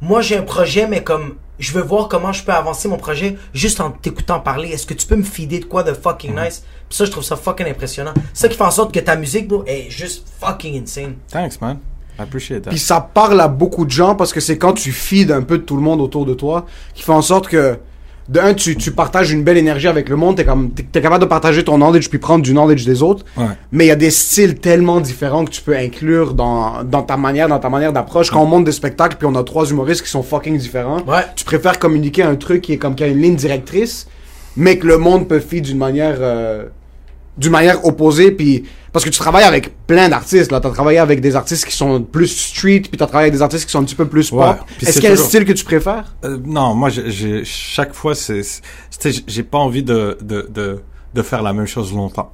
Moi 0.00 0.22
j'ai 0.22 0.36
un 0.36 0.42
projet 0.42 0.86
mais 0.86 1.02
comme 1.02 1.34
je 1.58 1.72
veux 1.72 1.82
voir 1.82 2.08
comment 2.08 2.32
je 2.32 2.44
peux 2.44 2.52
avancer 2.52 2.88
mon 2.88 2.96
projet 2.96 3.36
juste 3.52 3.80
en 3.80 3.90
t'écoutant 3.90 4.40
parler. 4.40 4.68
Est-ce 4.68 4.86
que 4.86 4.94
tu 4.94 5.06
peux 5.06 5.16
me 5.16 5.22
fider 5.22 5.58
de 5.58 5.64
quoi 5.64 5.82
de 5.82 5.92
fucking 5.92 6.34
nice? 6.34 6.64
Puis 6.88 6.96
ça, 6.96 7.04
je 7.04 7.10
trouve 7.10 7.24
ça 7.24 7.36
fucking 7.36 7.66
impressionnant. 7.66 8.14
Ça 8.32 8.48
qui 8.48 8.56
fait 8.56 8.64
en 8.64 8.70
sorte 8.70 8.94
que 8.94 9.00
ta 9.00 9.16
musique, 9.16 9.48
bro, 9.48 9.64
est 9.66 9.90
juste 9.90 10.26
fucking 10.40 10.80
insane. 10.80 11.16
Thanks, 11.30 11.60
man. 11.60 11.78
I 12.18 12.22
appreciate 12.22 12.62
that. 12.62 12.70
Puis 12.70 12.78
ça 12.78 13.00
parle 13.00 13.40
à 13.40 13.48
beaucoup 13.48 13.84
de 13.84 13.90
gens 13.90 14.14
parce 14.14 14.32
que 14.32 14.40
c'est 14.40 14.58
quand 14.58 14.72
tu 14.72 14.92
feeds 14.92 15.32
un 15.32 15.42
peu 15.42 15.58
de 15.58 15.62
tout 15.64 15.76
le 15.76 15.82
monde 15.82 16.00
autour 16.00 16.24
de 16.24 16.34
toi 16.34 16.66
qui 16.94 17.02
fait 17.02 17.12
en 17.12 17.22
sorte 17.22 17.48
que 17.48 17.78
de 18.28 18.40
un 18.40 18.52
tu, 18.54 18.76
tu 18.76 18.90
partages 18.90 19.30
une 19.32 19.42
belle 19.42 19.56
énergie 19.56 19.88
avec 19.88 20.08
le 20.08 20.16
monde, 20.16 20.36
t'es 20.36 20.44
comme 20.44 20.70
t'es, 20.70 20.82
t'es 20.82 21.00
capable 21.00 21.22
de 21.22 21.28
partager 21.28 21.64
ton 21.64 21.78
knowledge 21.78 22.08
puis 22.10 22.18
prendre 22.18 22.42
du 22.44 22.52
knowledge 22.52 22.84
des 22.84 23.02
autres. 23.02 23.24
Ouais. 23.36 23.44
Mais 23.72 23.84
il 23.86 23.88
y 23.88 23.90
a 23.90 23.96
des 23.96 24.10
styles 24.10 24.56
tellement 24.56 25.00
différents 25.00 25.44
que 25.44 25.50
tu 25.50 25.62
peux 25.62 25.76
inclure 25.76 26.34
dans, 26.34 26.84
dans 26.84 27.02
ta 27.02 27.16
manière 27.16 27.48
dans 27.48 27.58
ta 27.58 27.70
manière 27.70 27.92
d'approche. 27.92 28.30
Quand 28.30 28.42
on 28.42 28.46
monte 28.46 28.64
des 28.64 28.72
spectacles 28.72 29.16
puis 29.18 29.26
on 29.26 29.34
a 29.34 29.42
trois 29.44 29.66
humoristes 29.70 30.02
qui 30.02 30.10
sont 30.10 30.22
fucking 30.22 30.58
différents, 30.58 31.00
Ouais. 31.06 31.22
tu 31.36 31.44
préfères 31.44 31.78
communiquer 31.78 32.22
un 32.22 32.36
truc 32.36 32.62
qui 32.62 32.74
est 32.74 32.78
comme 32.78 32.94
qui 32.94 33.04
a 33.04 33.06
une 33.06 33.20
ligne 33.22 33.36
directrice, 33.36 34.06
mais 34.56 34.76
que 34.78 34.86
le 34.86 34.98
monde 34.98 35.26
peut 35.28 35.40
feed 35.40 35.64
d'une 35.64 35.78
manière 35.78 36.16
euh, 36.20 36.64
d'une 37.38 37.52
manière 37.52 37.84
opposée 37.86 38.30
puis 38.32 38.64
parce 38.92 39.04
que 39.04 39.10
tu 39.10 39.18
travailles 39.18 39.44
avec 39.44 39.86
plein 39.86 40.08
d'artistes 40.08 40.50
là. 40.50 40.60
T'as 40.60 40.70
travaillé 40.70 40.98
avec 40.98 41.20
des 41.20 41.36
artistes 41.36 41.64
qui 41.66 41.74
sont 41.76 42.02
plus 42.02 42.26
street 42.28 42.80
puis 42.80 42.98
t'as 42.98 43.06
travaillé 43.06 43.28
avec 43.28 43.34
des 43.34 43.42
artistes 43.42 43.64
qui 43.66 43.70
sont 43.72 43.80
un 43.80 43.84
petit 43.84 43.94
peu 43.94 44.06
plus 44.06 44.30
pop. 44.30 44.56
Est-ce 44.82 44.92
qu'il 44.94 45.04
y 45.04 45.06
a 45.06 45.10
un 45.12 45.16
style 45.16 45.44
que 45.44 45.52
tu 45.52 45.64
préfères? 45.64 46.14
Euh, 46.24 46.38
non, 46.44 46.74
moi, 46.74 46.88
j'ai- 46.90 47.44
chaque 47.44 47.94
fois, 47.94 48.14
c'est, 48.14 48.42
j'ai 49.26 49.42
pas 49.42 49.58
envie 49.58 49.82
de, 49.82 50.18
de, 50.20 50.48
de, 50.50 50.80
de 51.14 51.22
faire 51.22 51.42
la 51.42 51.52
même 51.52 51.66
chose 51.66 51.92
longtemps. 51.94 52.32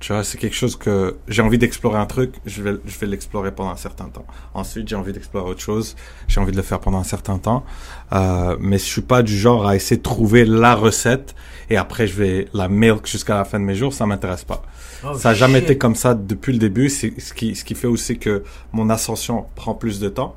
Tu 0.00 0.14
vois, 0.14 0.24
c'est 0.24 0.38
quelque 0.38 0.56
chose 0.56 0.76
que 0.76 1.18
j'ai 1.28 1.42
envie 1.42 1.58
d'explorer 1.58 1.98
un 1.98 2.06
truc, 2.06 2.32
je 2.46 2.62
vais, 2.62 2.72
je 2.86 2.98
vais 2.98 3.06
l'explorer 3.06 3.52
pendant 3.52 3.70
un 3.70 3.76
certain 3.76 4.06
temps. 4.06 4.24
Ensuite, 4.54 4.88
j'ai 4.88 4.96
envie 4.96 5.12
d'explorer 5.12 5.50
autre 5.50 5.60
chose, 5.60 5.94
j'ai 6.26 6.40
envie 6.40 6.52
de 6.52 6.56
le 6.56 6.62
faire 6.62 6.80
pendant 6.80 6.98
un 6.98 7.04
certain 7.04 7.36
temps. 7.36 7.64
Euh, 8.12 8.56
mais 8.58 8.78
je 8.78 8.84
suis 8.84 9.02
pas 9.02 9.22
du 9.22 9.36
genre 9.36 9.66
à 9.66 9.76
essayer 9.76 9.98
de 9.98 10.02
trouver 10.02 10.46
la 10.46 10.74
recette 10.74 11.34
et 11.68 11.76
après 11.76 12.06
je 12.06 12.14
vais 12.14 12.48
la 12.54 12.68
milk 12.68 13.06
jusqu'à 13.06 13.34
la 13.34 13.44
fin 13.44 13.60
de 13.60 13.64
mes 13.64 13.74
jours, 13.74 13.92
ça 13.92 14.06
m'intéresse 14.06 14.44
pas. 14.44 14.62
Oh, 15.04 15.14
ça 15.14 15.30
a 15.30 15.34
jamais 15.34 15.60
shit. 15.60 15.64
été 15.64 15.78
comme 15.78 15.94
ça 15.94 16.14
depuis 16.14 16.54
le 16.54 16.58
début, 16.58 16.88
c'est 16.88 17.20
ce 17.20 17.34
qui, 17.34 17.54
ce 17.54 17.64
qui 17.64 17.74
fait 17.74 17.86
aussi 17.86 18.18
que 18.18 18.42
mon 18.72 18.88
ascension 18.88 19.46
prend 19.54 19.74
plus 19.74 20.00
de 20.00 20.08
temps. 20.08 20.34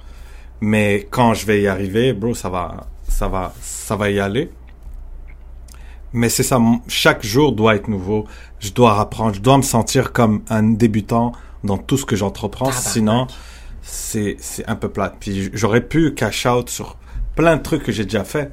Mais 0.60 1.08
quand 1.10 1.34
je 1.34 1.46
vais 1.46 1.62
y 1.62 1.68
arriver, 1.68 2.12
bro, 2.12 2.34
ça 2.34 2.50
va, 2.50 2.88
ça 3.08 3.30
va, 3.30 3.54
ça 3.62 3.96
va 3.96 4.10
y 4.10 4.20
aller. 4.20 4.50
Mais 6.14 6.30
c'est 6.30 6.44
ça, 6.44 6.60
chaque 6.88 7.26
jour 7.26 7.54
doit 7.54 7.76
être 7.76 7.88
nouveau. 7.88 8.26
Je 8.64 8.72
dois 8.72 8.98
apprendre, 9.00 9.36
je 9.36 9.42
dois 9.42 9.58
me 9.58 9.62
sentir 9.62 10.14
comme 10.14 10.42
un 10.50 10.64
débutant 10.64 11.34
dans 11.66 11.78
tout 11.78 11.98
ce 11.98 12.06
que 12.06 12.16
j'entreprends. 12.16 12.72
Sinon, 12.72 13.28
c'est, 13.82 14.38
c'est 14.40 14.66
un 14.70 14.76
peu 14.78 14.88
plate. 14.88 15.16
Puis 15.20 15.50
j'aurais 15.54 15.82
pu 15.82 16.14
cash 16.14 16.46
out 16.46 16.70
sur 16.70 16.96
plein 17.36 17.58
de 17.58 17.62
trucs 17.62 17.84
que 17.84 17.92
j'ai 17.92 18.06
déjà 18.06 18.24
fait. 18.24 18.52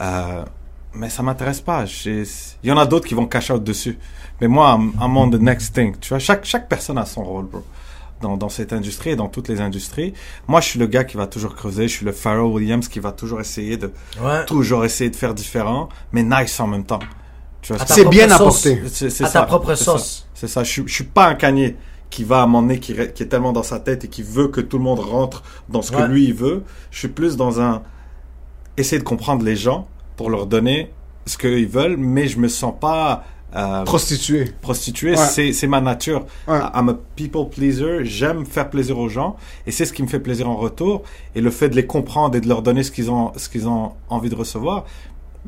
Euh, 0.00 0.44
mais 0.94 1.08
ça 1.08 1.22
m'intéresse 1.24 1.60
pas. 1.60 1.84
Il 2.06 2.24
y 2.62 2.70
en 2.70 2.78
a 2.78 2.86
d'autres 2.86 3.08
qui 3.08 3.14
vont 3.14 3.26
cash 3.26 3.50
out 3.50 3.64
dessus. 3.64 3.98
Mais 4.40 4.46
moi, 4.46 4.78
I'm 5.00 5.16
on 5.16 5.28
the 5.30 5.40
next 5.40 5.74
thing. 5.74 5.96
Tu 6.00 6.10
vois, 6.10 6.20
chaque, 6.20 6.44
chaque 6.44 6.68
personne 6.68 6.98
a 6.98 7.04
son 7.04 7.24
rôle, 7.24 7.46
bro. 7.46 7.64
Dans, 8.20 8.36
dans 8.36 8.48
cette 8.48 8.72
industrie 8.72 9.10
et 9.10 9.16
dans 9.16 9.26
toutes 9.28 9.48
les 9.48 9.60
industries. 9.60 10.14
Moi, 10.46 10.60
je 10.60 10.68
suis 10.68 10.78
le 10.78 10.86
gars 10.86 11.02
qui 11.02 11.16
va 11.16 11.26
toujours 11.26 11.56
creuser. 11.56 11.88
Je 11.88 11.92
suis 11.96 12.06
le 12.06 12.12
Pharrell 12.12 12.42
Williams 12.42 12.86
qui 12.86 13.00
va 13.00 13.10
toujours 13.10 13.40
essayer 13.40 13.76
de, 13.76 13.92
Ouais. 14.22 14.44
toujours 14.44 14.84
essayer 14.84 15.10
de 15.10 15.16
faire 15.16 15.34
différent, 15.34 15.88
mais 16.12 16.22
nice 16.22 16.60
en 16.60 16.68
même 16.68 16.84
temps. 16.84 17.00
C'est 17.62 18.08
bien 18.08 18.28
sauce. 18.28 18.66
apporté 18.66 18.82
c'est, 18.88 19.10
ça. 19.10 19.28
ta 19.28 19.42
propre 19.42 19.74
sauce. 19.74 20.26
C'est 20.34 20.48
ça. 20.48 20.64
Je, 20.64 20.70
suis- 20.70 20.82
je 20.86 20.94
suis 20.94 21.04
pas 21.04 21.28
un 21.28 21.34
canier 21.34 21.76
qui 22.10 22.24
va 22.24 22.42
à 22.42 22.46
moment 22.46 22.62
donné, 22.62 22.78
qui, 22.78 22.92
est 22.92 23.28
tellement 23.28 23.52
dans 23.52 23.62
sa 23.62 23.78
tête 23.78 24.04
et 24.04 24.08
qui 24.08 24.22
veut 24.22 24.48
que 24.48 24.60
tout 24.60 24.76
le 24.78 24.84
monde 24.84 24.98
rentre 25.00 25.42
dans 25.68 25.80
ce 25.80 25.92
que 25.92 26.02
lui 26.02 26.24
il 26.24 26.34
veut. 26.34 26.62
Je 26.90 26.98
suis 26.98 27.08
plus 27.08 27.36
dans 27.36 27.60
un 27.60 27.82
essayer 28.76 28.98
de 28.98 29.04
comprendre 29.04 29.44
les 29.44 29.56
gens 29.56 29.88
pour 30.16 30.28
leur 30.28 30.46
donner 30.46 30.90
ce 31.26 31.38
qu'ils 31.38 31.68
veulent, 31.68 31.96
mais 31.96 32.26
je 32.28 32.38
me 32.38 32.48
sens 32.48 32.74
pas 32.78 33.24
euh, 33.54 33.84
prostitué 33.84 34.46
prostitué. 34.60 35.10
Ouais. 35.16 35.52
C'est 35.52 35.66
ma 35.66 35.80
nature. 35.80 36.26
Ouais. 36.48 36.58
I'm 36.74 36.88
a 36.88 36.94
people 37.16 37.48
pleaser. 37.50 38.04
J'aime 38.04 38.44
faire 38.46 38.68
plaisir 38.70 38.98
aux 38.98 39.08
gens 39.08 39.36
et 39.66 39.70
c'est 39.70 39.84
ce 39.84 39.92
qui 39.92 40.02
me 40.02 40.08
fait 40.08 40.20
plaisir 40.20 40.48
en 40.48 40.56
retour. 40.56 41.02
Et 41.34 41.40
le 41.40 41.50
fait 41.50 41.68
de 41.68 41.76
les 41.76 41.86
comprendre 41.86 42.36
et 42.36 42.40
de 42.40 42.48
leur 42.48 42.62
donner 42.62 42.82
ce 42.82 42.90
qu'ils 42.90 43.10
ont, 43.10 43.32
ce 43.36 43.48
qu'ils 43.48 43.68
ont 43.68 43.92
envie 44.08 44.30
de 44.30 44.34
recevoir 44.34 44.84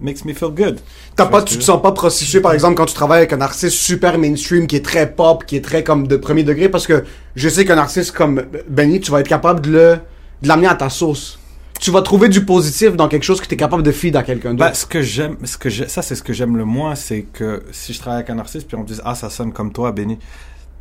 makes 0.00 0.24
me 0.24 0.32
feel 0.32 0.50
good. 0.50 0.80
T'as 1.16 1.26
Tu 1.26 1.30
pas, 1.30 1.42
tu 1.42 1.58
te 1.58 1.62
sens 1.62 1.80
pas 1.80 1.92
prostitué, 1.92 2.40
par 2.40 2.52
exemple, 2.52 2.74
quand 2.74 2.86
tu 2.86 2.94
travailles 2.94 3.18
avec 3.18 3.32
un 3.32 3.40
artiste 3.40 3.76
super 3.76 4.18
mainstream, 4.18 4.66
qui 4.66 4.76
est 4.76 4.84
très 4.84 5.12
pop, 5.12 5.44
qui 5.44 5.56
est 5.56 5.64
très 5.64 5.84
comme 5.84 6.06
de 6.06 6.16
premier 6.16 6.42
degré, 6.42 6.68
parce 6.68 6.86
que 6.86 7.04
je 7.36 7.48
sais 7.48 7.64
qu'un 7.64 7.78
artiste 7.78 8.12
comme 8.12 8.44
Benny, 8.68 9.00
tu 9.00 9.10
vas 9.10 9.20
être 9.20 9.28
capable 9.28 9.60
de 9.60 9.70
le, 9.70 9.98
de 10.42 10.48
l'amener 10.48 10.68
à 10.68 10.74
ta 10.74 10.90
sauce. 10.90 11.38
Tu 11.80 11.90
vas 11.90 12.02
trouver 12.02 12.28
du 12.28 12.44
positif 12.44 12.96
dans 12.96 13.08
quelque 13.08 13.24
chose 13.24 13.40
que 13.40 13.46
t'es 13.46 13.56
capable 13.56 13.82
de 13.82 13.92
feed 13.92 14.16
à 14.16 14.22
quelqu'un 14.22 14.50
d'autre. 14.54 14.70
Bah, 14.70 14.74
ce 14.74 14.86
que 14.86 15.02
j'aime, 15.02 15.36
ce 15.44 15.58
que 15.58 15.68
ça 15.70 16.02
c'est 16.02 16.14
ce 16.14 16.22
que 16.22 16.32
j'aime 16.32 16.56
le 16.56 16.64
moins, 16.64 16.94
c'est 16.94 17.22
que 17.22 17.64
si 17.72 17.92
je 17.92 17.98
travaille 17.98 18.20
avec 18.20 18.30
un 18.30 18.38
artiste 18.38 18.68
puis 18.68 18.76
on 18.76 18.82
me 18.82 18.86
dit 18.86 18.98
ah 19.04 19.14
ça 19.14 19.28
sonne 19.28 19.52
comme 19.52 19.72
toi 19.72 19.90
Benny, 19.92 20.18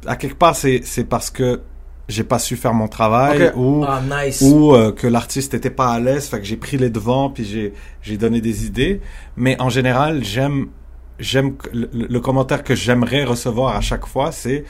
à 0.06 0.16
quelque 0.16 0.36
part 0.38 0.56
c'est 0.56 0.82
c'est 0.84 1.04
parce 1.04 1.30
que 1.32 1.62
j'ai 2.10 2.24
pas 2.24 2.38
su 2.40 2.56
faire 2.58 2.74
mon 2.74 2.88
travail 2.88 3.52
ou 3.56 3.84
Ah, 3.88 4.02
nice. 4.26 4.42
ou 4.42 4.74
euh, 4.74 4.92
que 4.92 5.08
l'artiste 5.08 5.54
était 5.54 5.70
pas 5.70 5.92
à 5.92 6.00
l'aise, 6.00 6.28
fait 6.28 6.40
que 6.40 6.46
j'ai 6.46 6.58
pris 6.58 6.78
les 6.78 6.90
devants 6.90 7.30
puis 7.30 7.46
j'ai 7.46 7.74
j'ai 8.02 8.18
donné 8.18 8.42
des 8.42 8.66
idées. 8.66 9.00
Mais 9.38 9.60
en 9.62 9.70
général, 9.70 10.24
j'aime 10.24 10.68
j'aime 11.20 11.56
le, 11.72 11.90
le 11.94 12.20
commentaire 12.20 12.64
que 12.64 12.76
j'aimerais 12.76 13.24
recevoir 13.24 13.76
à 13.76 13.82
chaque 13.82 14.06
fois, 14.06 14.32
c'est 14.32 14.66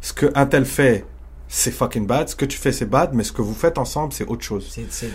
ce 0.00 0.12
que 0.12 0.26
un 0.34 0.46
tel 0.46 0.64
fait, 0.64 1.04
c'est 1.46 1.70
fucking 1.70 2.06
bad. 2.06 2.28
Ce 2.28 2.34
que 2.34 2.44
tu 2.46 2.58
fais, 2.58 2.72
c'est 2.72 2.86
bad, 2.86 3.10
mais 3.14 3.22
ce 3.22 3.32
que 3.32 3.42
vous 3.42 3.54
faites 3.54 3.78
ensemble, 3.78 4.12
c'est 4.12 4.26
autre 4.26 4.42
chose. 4.44 4.66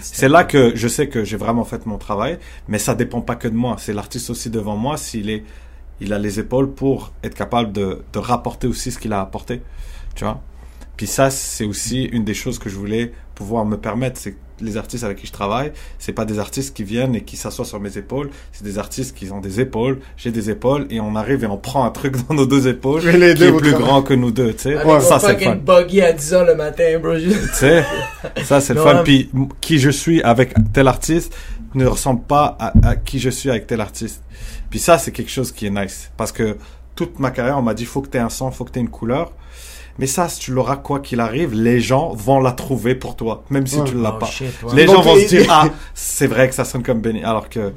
C'est 0.02 0.30
là 0.30 0.44
que 0.46 0.74
je 0.76 0.88
sais 0.88 1.10
que 1.10 1.24
j'ai 1.26 1.38
vraiment 1.38 1.66
fait 1.66 1.86
mon 1.86 1.98
travail, 1.98 2.40
mais 2.68 2.80
ça 2.80 2.96
dépend 2.96 3.22
pas 3.22 3.36
que 3.36 3.48
de 3.50 3.56
moi. 3.56 3.76
C'est 3.80 3.94
l'artiste 3.94 4.30
aussi 4.30 4.50
devant 4.50 4.78
moi 4.78 4.96
s'il 4.96 5.30
est, 5.30 5.44
il 6.00 6.14
a 6.14 6.20
les 6.20 6.40
épaules 6.40 6.72
pour 6.72 7.12
être 7.24 7.36
capable 7.36 7.74
de, 7.74 8.02
de 8.14 8.20
rapporter 8.20 8.68
aussi 8.68 8.92
ce 8.92 9.00
qu'il 9.00 9.12
a 9.12 9.20
apporté, 9.20 9.62
tu 10.16 10.24
vois? 10.24 10.42
Puis 11.00 11.08
ça, 11.08 11.30
c'est 11.30 11.64
aussi 11.64 12.04
une 12.04 12.26
des 12.26 12.34
choses 12.34 12.60
que 12.60 12.70
je 12.70 12.76
voulais 12.76 13.14
pouvoir 13.34 13.64
me 13.64 13.78
permettre. 13.78 14.20
C'est 14.20 14.34
que 14.34 14.38
les 14.60 14.76
artistes 14.76 15.06
avec 15.06 15.20
qui 15.20 15.28
je 15.28 15.32
travaille, 15.32 15.72
c'est 15.98 16.12
pas 16.12 16.26
des 16.26 16.40
artistes 16.40 16.76
qui 16.76 16.84
viennent 16.84 17.16
et 17.16 17.22
qui 17.22 17.38
s'assoient 17.38 17.64
sur 17.64 17.80
mes 17.80 17.98
épaules. 17.98 18.30
C'est 18.52 18.66
des 18.66 18.78
artistes 18.78 19.16
qui 19.16 19.32
ont 19.32 19.40
des 19.40 19.62
épaules, 19.62 20.00
j'ai 20.18 20.32
des 20.32 20.50
épaules 20.50 20.88
et 20.90 21.00
on 21.00 21.16
arrive 21.16 21.46
et 21.46 21.48
on 21.48 21.56
prend 21.56 21.86
un 21.86 21.92
truc 21.92 22.16
dans 22.28 22.36
nos 22.36 22.46
deux 22.46 22.68
épaules 22.68 23.08
Et 23.08 23.18
les 23.18 23.34
qui 23.34 23.40
deux, 23.40 23.48
est 23.48 23.58
plus 23.58 23.72
grand 23.72 24.02
que 24.02 24.14
nous 24.14 24.32
deux, 24.32 24.54
tu 24.54 24.64
sais. 24.64 24.84
Ouais, 24.84 25.00
ça 25.00 25.20
c'est 25.20 25.28
le 25.28 25.34
fucking 25.36 25.66
fun. 25.66 25.82
buggy 25.82 26.02
à 26.02 26.12
10h 26.12 26.46
le 26.46 26.56
matin, 26.56 27.00
bro. 27.02 27.16
Tu 27.16 27.32
sais, 27.54 27.86
ça 28.44 28.60
c'est 28.60 28.74
le 28.74 28.82
fun. 28.82 29.02
Puis 29.06 29.30
qui 29.62 29.80
je 29.80 29.92
suis 29.92 30.22
avec 30.22 30.54
tel 30.74 30.90
artiste 30.90 31.34
ne 31.76 31.86
ressemble 31.86 32.24
pas 32.24 32.58
à, 32.60 32.74
à 32.86 32.96
qui 32.98 33.20
je 33.20 33.30
suis 33.30 33.50
avec 33.50 33.68
tel 33.68 33.80
artiste. 33.80 34.22
Puis 34.70 34.80
ça 34.80 34.98
c'est 34.98 35.14
quelque 35.14 35.32
chose 35.32 35.54
qui 35.54 35.66
est 35.66 35.70
nice 35.70 36.12
parce 36.18 36.34
que 36.34 36.58
toute 37.08 37.20
ma 37.20 37.32
carrière 37.32 37.58
on 37.58 37.62
m'a 37.62 37.74
dit 37.74 37.86
faut 37.86 38.02
que 38.02 38.08
t'aies 38.10 38.20
un 38.20 38.30
son, 38.30 38.52
faut 38.52 38.66
que 38.66 38.72
t'aies 38.72 38.80
une 38.82 38.90
couleur. 38.90 39.32
Mais 39.98 40.08
ça, 40.08 40.30
si 40.30 40.40
tu 40.40 40.52
l'auras 40.52 40.78
quoi 40.78 41.00
qu'il 41.02 41.20
arrive, 41.20 41.54
les 41.54 41.82
gens 41.82 42.14
vont 42.14 42.40
la 42.40 42.54
trouver 42.54 42.96
pour 42.96 43.16
toi, 43.18 43.44
même 43.50 43.68
si 43.68 43.78
Ouais. 43.80 43.84
tu 43.86 43.96
ne 43.96 44.02
l'as 44.04 44.14
Oh, 44.16 44.20
pas. 44.20 44.26
shit, 44.28 44.48
ouais. 44.64 44.76
Les 44.76 44.86
Donc, 44.86 44.96
gens 44.96 45.02
vont 45.02 45.16
se 45.16 45.28
dire 45.28 45.46
ah 45.50 45.68
c'est 45.94 46.28
vrai 46.28 46.48
que 46.50 46.56
ça 46.56 46.64
sonne 46.66 46.84
comme 46.84 47.02
Benny, 47.02 47.24
alors 47.24 47.50
que 47.50 47.74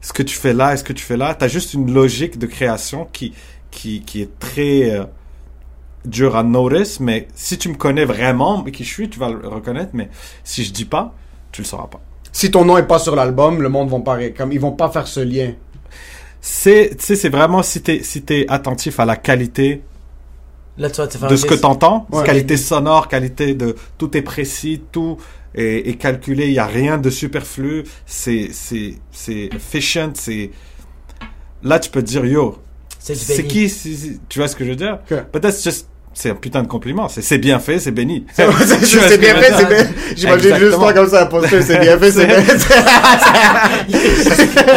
ce 0.00 0.12
que 0.12 0.22
tu 0.22 0.36
fais 0.36 0.52
là 0.52 0.74
et 0.74 0.76
ce 0.76 0.84
que 0.84 0.92
tu 0.92 1.02
fais 1.04 1.16
là, 1.16 1.34
t'as 1.34 1.48
juste 1.48 1.74
une 1.74 1.92
logique 1.92 2.38
de 2.38 2.46
création 2.46 3.08
qui 3.12 3.32
qui 3.70 4.00
qui 4.02 4.22
est 4.22 4.38
très 4.38 4.90
euh, 4.90 5.04
dur 6.04 6.36
à 6.36 6.42
notice, 6.44 7.00
mais 7.00 7.26
si 7.34 7.58
tu 7.58 7.68
me 7.68 7.74
connais 7.74 8.04
vraiment, 8.04 8.62
qui 8.64 8.84
je 8.84 8.88
suis, 8.92 9.08
tu 9.10 9.18
vas 9.18 9.28
le 9.30 9.46
reconnaître, 9.48 9.90
mais 9.92 10.08
si 10.44 10.62
je 10.64 10.72
dis 10.72 10.84
pas, 10.84 11.14
tu 11.52 11.62
le 11.62 11.66
sauras 11.66 11.88
pas. 11.88 12.00
Si 12.32 12.50
ton 12.50 12.64
nom 12.64 12.76
est 12.76 12.86
pas 12.86 12.98
sur 13.00 13.16
l'album, 13.16 13.60
le 13.62 13.68
monde 13.68 13.88
vont 13.88 14.02
pas, 14.02 14.14
ré- 14.14 14.32
comme, 14.32 14.52
ils 14.52 14.60
vont 14.60 14.72
pas 14.72 14.90
faire 14.90 15.06
ce 15.08 15.20
lien. 15.20 15.52
C'est, 16.40 16.96
c'est 17.00 17.28
vraiment 17.28 17.62
si 17.62 17.82
t'es, 17.82 18.02
si 18.02 18.22
t'es 18.22 18.46
attentif 18.48 19.00
à 19.00 19.04
la 19.04 19.16
qualité 19.16 19.82
Là, 20.78 20.90
tu 20.90 21.00
vas 21.00 21.06
te 21.08 21.16
faire 21.16 21.28
de 21.30 21.36
ce 21.36 21.46
que 21.46 21.54
t'entends, 21.54 22.06
Ouais. 22.12 22.22
qualité 22.24 22.58
sonore, 22.58 23.08
qualité 23.08 23.54
de, 23.54 23.74
tout 23.96 24.14
est 24.14 24.20
précis, 24.22 24.82
tout 24.92 25.16
est, 25.54 25.88
est 25.88 25.94
calculé, 25.94 26.48
il 26.48 26.52
y 26.52 26.58
a 26.58 26.66
rien 26.66 26.98
de 26.98 27.08
superflu, 27.08 27.84
c'est, 28.04 28.50
c'est, 28.52 28.96
c'est 29.10 29.48
efficient, 29.54 30.10
c'est, 30.14 30.50
là 31.62 31.78
tu 31.78 31.88
peux 31.90 32.02
te 32.02 32.08
dire, 32.08 32.26
yo, 32.26 32.58
C'est 32.98 33.46
qui, 33.46 33.72
tu 34.28 34.38
vois 34.38 34.48
ce 34.48 34.54
que 34.56 34.64
je 34.66 34.70
veux 34.70 34.76
dire? 34.76 34.98
Que- 35.06 35.22
Peut-être 35.22 35.54
c'est 35.54 35.70
juste- 35.70 35.88
c'est 36.18 36.30
un 36.30 36.34
putain 36.34 36.62
de 36.62 36.66
compliment, 36.66 37.08
c'est, 37.10 37.36
bien 37.36 37.58
fait, 37.58 37.78
c'est 37.78 37.90
béni. 37.90 38.24
C'est 38.34 39.18
bien 39.20 39.34
fait, 39.36 39.52
c'est 39.58 39.68
bien. 39.68 39.86
J'imagine 40.16 40.56
juste 40.56 40.72
toi 40.78 40.92
comme 40.94 41.08
ça 41.10 41.20
à 41.20 41.26
poster, 41.26 41.60
c'est 41.60 41.78
bien 41.78 41.98
fait, 41.98 42.10
c'est 42.12 42.26
bien. 42.26 42.38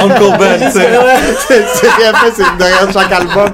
Uncle 0.02 0.38
Ben. 0.38 0.70
C'est 0.72 0.88
bien 1.98 2.14
fait, 2.14 2.34
c'est 2.36 2.58
derrière 2.58 2.92
chaque 2.92 3.12
album. 3.12 3.52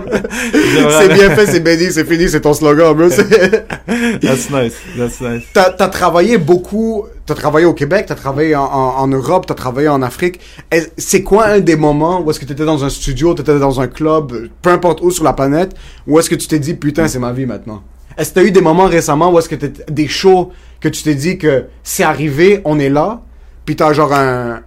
C'est 1.00 1.14
bien 1.14 1.30
fait, 1.36 1.46
c'est 1.46 1.60
Benny, 1.60 1.92
c'est 1.92 2.06
fini, 2.06 2.28
c'est 2.28 2.42
ton 2.42 2.54
slogan, 2.56 2.94
bro. 2.96 3.10
C'est- 3.10 3.26
That's 4.22 4.50
nice, 4.50 4.74
that's 4.98 5.22
nice. 5.22 5.44
T'as 5.54 5.76
as 5.78 5.88
travaillé 5.88 6.38
beaucoup, 6.40 7.06
t'as 7.26 7.34
travaillé 7.36 7.66
au 7.66 7.74
Québec, 7.74 8.06
t'as 8.08 8.16
travaillé 8.16 8.56
en, 8.56 9.08
Europe, 9.08 9.46
t'as 9.48 9.54
travaillé 9.56 9.88
en 9.88 10.02
Afrique. 10.02 10.40
Est- 10.72 10.94
C'est 10.98 11.24
quoi 11.24 11.48
un 11.48 11.60
des 11.60 11.76
moments 11.76 12.22
où 12.22 12.30
est-ce 12.30 12.40
que 12.40 12.46
t'étais 12.46 12.66
dans 12.66 12.84
un 12.86 12.90
studio, 12.90 13.34
t'étais 13.34 13.58
dans 13.60 13.82
un 13.82 13.88
club, 13.88 14.50
peu 14.62 14.70
importe 14.70 15.02
où 15.02 15.10
sur 15.12 15.24
la 15.24 15.34
planète, 15.34 15.76
où 16.08 16.20
est-ce 16.20 16.30
que 16.30 16.36
tu 16.36 16.48
t'es 16.48 16.60
dit 16.60 16.76
putain 16.76 17.08
c'est 17.08 17.20
ma 17.20 17.32
vie 17.34 17.46
maintenant? 17.46 17.82
Est-ce 18.18 18.30
que 18.30 18.36
t'as 18.36 18.44
eu 18.46 18.52
des 18.52 18.62
moments 18.62 18.86
récemment 18.86 19.32
où 19.32 19.40
est-ce 19.40 19.50
que 19.50 19.56
t'étais 19.56 19.84
des 19.92 20.08
shows 20.08 20.52
que 20.80 20.88
tu 20.88 21.04
t'es 21.04 21.16
dit 21.16 21.38
que 21.38 21.66
c'est 21.84 22.04
arrivé, 22.04 22.62
on 22.64 22.78
est 22.80 22.90
là, 22.90 23.22
puis 23.66 23.76
t'as 23.76 23.92
genre 23.94 24.14
un, 24.14 24.62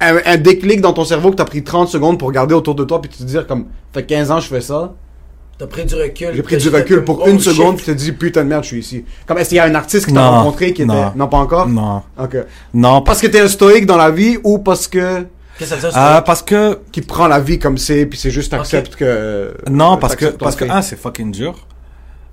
un 0.00 0.36
déclic 0.36 0.80
dans 0.80 0.92
ton 0.92 1.04
cerveau 1.04 1.30
que 1.30 1.36
t'as 1.36 1.44
pris 1.44 1.64
30 1.64 1.88
secondes 1.88 2.18
pour 2.18 2.28
regarder 2.28 2.54
autour 2.54 2.74
de 2.76 2.84
toi 2.84 3.00
puis 3.02 3.10
te 3.10 3.22
dire 3.24 3.46
comme 3.48 3.66
fait 3.92 4.04
15 4.06 4.30
ans 4.30 4.38
je 4.40 4.46
fais 4.48 4.60
ça. 4.60 4.94
T'as 5.58 5.66
pris 5.66 5.84
du 5.84 5.94
recul. 5.96 6.30
J'ai 6.34 6.42
pris 6.42 6.56
T'as 6.56 6.62
du 6.62 6.68
recul 6.68 6.96
comme, 6.96 7.04
pour 7.04 7.22
oh, 7.24 7.28
une 7.28 7.40
shit. 7.40 7.52
seconde 7.52 7.76
puis 7.76 7.86
te 7.86 7.90
dis 7.90 8.12
putain 8.12 8.44
de 8.44 8.48
merde 8.48 8.62
je 8.62 8.68
suis 8.68 8.78
ici. 8.78 9.04
Comme 9.26 9.38
est-ce 9.38 9.48
qu'il 9.48 9.56
y 9.56 9.60
a 9.60 9.64
un 9.64 9.74
artiste 9.74 10.06
que 10.06 10.12
t'as 10.12 10.20
Non, 10.20 10.30
rencontré 10.38 10.72
qui 10.72 10.82
était 10.82 10.92
non. 10.92 11.12
non 11.16 11.26
pas 11.28 11.38
encore? 11.38 11.68
Non, 11.68 12.02
OK. 12.18 12.36
non, 12.74 13.02
Parce 13.02 13.20
que 13.20 13.26
t'es 13.26 13.40
un 13.40 13.48
stoïque 13.48 13.84
dans 13.86 13.96
la 13.96 14.10
vie 14.10 14.38
ou 14.44 14.58
parce 14.58 14.86
que 14.86 15.26
Qu'est-ce 15.58 15.70
que 15.74 15.80
ça 15.80 15.86
veut 15.88 15.92
dire? 15.92 15.98
Ah, 16.00 16.22
parce 16.24 16.42
que 16.42 16.78
qui 16.92 17.02
prend 17.02 17.26
la 17.26 17.40
vie 17.40 17.58
comme 17.58 17.76
c'est 17.78 18.06
puis 18.06 18.16
c'est 18.18 18.30
juste 18.30 18.54
accepte 18.54 18.94
que 18.94 19.52
non, 19.68 19.96
parce 19.96 20.14
que 20.14 20.26
parce 20.26 20.54
que 20.54 20.64
un 20.70 20.80
c'est 20.82 20.96
fucking 20.96 21.32
dur. 21.32 21.66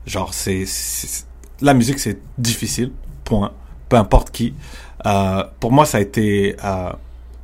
Genre 0.05 0.31
c'est 0.33 0.65
c'est- 0.67 1.25
la 1.61 1.73
musique 1.73 1.97
c'est 1.97 2.19
difficile. 2.37 2.91
Point. 3.23 3.51
Peu 3.89 3.95
importe 3.97 4.29
qui. 4.29 4.53
Euh, 5.07 5.43
pour 5.59 5.71
moi 5.71 5.85
ça 5.85 5.97
a 5.97 6.01
été 6.01 6.55
euh, 6.63 6.91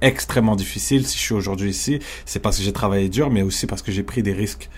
extrêmement 0.01 0.55
difficile. 0.55 1.07
Si 1.07 1.17
je 1.17 1.21
suis 1.23 1.33
aujourd'hui 1.33 1.71
ici, 1.71 1.99
c'est 2.25 2.39
parce 2.39 2.57
que 2.57 2.63
j'ai 2.63 2.73
travaillé 2.73 3.09
dur, 3.09 3.31
mais 3.31 3.41
aussi 3.41 3.65
parce 3.65 3.81
que 3.81 3.91
j'ai 3.91 4.03
pris 4.03 4.21
des 4.21 4.33
risques 4.33 4.69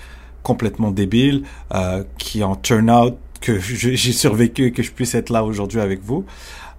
complètement 0.44 0.92
débiles 0.92 1.44
euh, 1.74 2.04
qui 2.18 2.44
en 2.44 2.56
turn 2.56 2.90
out 2.92 3.18
que 3.42 3.60
j'ai 3.60 4.12
survécu 4.12 4.66
et 4.68 4.72
que 4.72 4.84
je 4.84 4.92
puisse 4.92 5.16
être 5.16 5.30
là 5.30 5.44
aujourd'hui 5.44 5.80
avec 5.82 6.02
vous. 6.04 6.26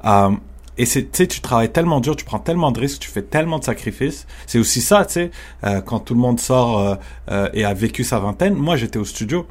Euh, 0.05 0.31
et 0.77 0.87
c'est, 0.87 1.03
tu 1.03 1.09
sais, 1.12 1.27
tu 1.29 1.41
travailles 1.41 1.71
tellement 1.71 2.01
dur, 2.01 2.17
tu 2.17 2.25
prends 2.25 2.41
tellement 2.41 2.73
de 2.73 2.81
risques, 2.81 3.01
tu 3.01 3.09
fais 3.09 3.23
tellement 3.23 3.59
de 3.61 3.65
sacrifices. 3.65 4.27
C'est 4.47 4.59
aussi 4.59 4.81
ça, 4.81 5.05
tu 5.05 5.12
sais, 5.12 5.31
euh, 5.65 5.81
quand 5.81 6.01
tout 6.01 6.15
le 6.15 6.21
monde 6.21 6.41
sort 6.41 6.79
euh, 6.81 6.95
euh, 7.31 7.49
et 7.55 7.65
a 7.65 7.73
vécu 7.75 8.03
sa 8.03 8.19
vingtaine. 8.19 8.55
Moi, 8.55 8.77
j'étais 8.77 8.99
au 8.99 9.05
studio. 9.05 9.47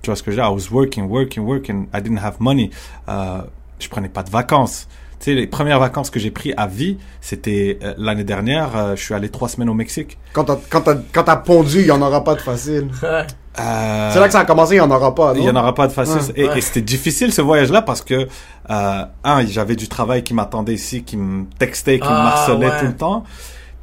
Tu 0.00 0.08
vois 0.10 0.16
ce 0.16 0.22
que 0.22 0.30
je 0.30 0.36
veux 0.36 0.42
dire? 0.42 0.50
I 0.50 0.54
was 0.54 0.70
working, 0.74 1.04
working, 1.08 1.42
working. 1.44 1.86
I 1.94 2.00
didn't 2.00 2.18
have 2.18 2.36
money. 2.40 2.70
Euh, 3.08 3.42
je 3.78 3.88
prenais 3.88 4.08
pas 4.08 4.22
de 4.22 4.30
vacances. 4.30 4.88
Tu 5.18 5.26
sais, 5.26 5.34
les 5.34 5.46
premières 5.46 5.80
vacances 5.80 6.08
que 6.08 6.18
j'ai 6.18 6.30
pris 6.30 6.54
à 6.56 6.66
vie, 6.66 6.96
c'était 7.20 7.78
euh, 7.82 7.92
l'année 7.98 8.24
dernière. 8.24 8.74
euh, 8.74 8.96
je 8.96 9.02
suis 9.02 9.12
allé 9.14 9.28
trois 9.28 9.48
semaines 9.50 9.68
au 9.68 9.74
Mexique. 9.74 10.16
quand 10.32 10.44
t'as 10.44 10.56
quand 10.70 10.80
t'as 10.80 10.96
quand 11.12 11.24
t'as 11.24 11.36
pondu, 11.36 11.80
il 11.80 11.86
y 11.86 11.90
en 11.90 12.00
aura 12.00 12.24
pas 12.24 12.34
de 12.36 12.40
facile. 12.40 12.88
Euh, 13.58 14.10
C'est 14.12 14.18
là 14.20 14.26
que 14.26 14.32
ça 14.32 14.40
a 14.40 14.44
commencé, 14.44 14.74
il 14.74 14.78
y 14.78 14.80
en 14.80 14.90
aura 14.90 15.14
pas, 15.14 15.32
non 15.32 15.40
Il 15.40 15.44
y 15.44 15.50
en 15.50 15.54
aura 15.56 15.74
pas 15.74 15.86
de 15.86 15.92
facile. 15.92 16.16
Ouais. 16.16 16.42
et 16.42 16.48
Ouais. 16.48 16.58
et 16.58 16.60
c'était 16.60 16.80
difficile 16.82 17.32
ce 17.32 17.40
voyage-là 17.40 17.82
parce 17.82 18.02
que 18.02 18.26
euh, 18.70 19.04
un, 19.22 19.46
j'avais 19.46 19.76
du 19.76 19.88
travail 19.88 20.24
qui 20.24 20.34
m'attendait 20.34 20.74
ici, 20.74 21.04
qui 21.04 21.16
me 21.16 21.44
textait, 21.58 21.98
qui 22.00 22.06
me 22.08 22.12
Ah, 22.12 22.32
harcelait 22.32 22.66
ouais. 22.66 22.80
tout 22.80 22.86
le 22.86 22.96
temps. 22.96 23.24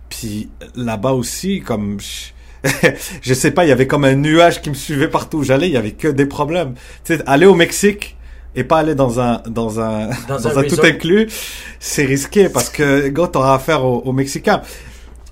Puis 0.09 0.49
là-bas 0.75 1.11
aussi, 1.13 1.61
comme 1.61 1.99
je, 2.01 2.69
je 3.21 3.33
sais 3.33 3.51
pas, 3.51 3.63
il 3.65 3.69
y 3.69 3.71
avait 3.71 3.87
comme 3.87 4.03
un 4.03 4.15
nuage 4.15 4.61
qui 4.61 4.69
me 4.69 4.75
suivait 4.75 5.07
partout 5.07 5.37
où 5.37 5.43
j'allais. 5.43 5.67
Il 5.67 5.73
y 5.73 5.77
avait 5.77 5.91
que 5.93 6.09
des 6.09 6.25
problèmes. 6.25 6.73
Tu 7.05 7.15
sais, 7.15 7.23
aller 7.25 7.45
au 7.45 7.55
Mexique 7.55 8.17
et 8.53 8.65
pas 8.65 8.79
aller 8.79 8.93
dans 8.95 9.21
un 9.21 9.41
dans 9.47 9.79
un 9.79 10.07
Dans 10.27 10.37
dans, 10.41 10.47
un 10.57 10.57
un, 10.57 10.63
tout 10.63 10.81
inclus, 10.83 11.29
c'est 11.79 12.03
risqué 12.03 12.49
parce 12.49 12.69
que 12.69 13.07
gars, 13.07 13.27
t'auras 13.27 13.55
affaire 13.55 13.85
aux, 13.85 13.99
aux 13.99 14.11
Mexicains. 14.11 14.61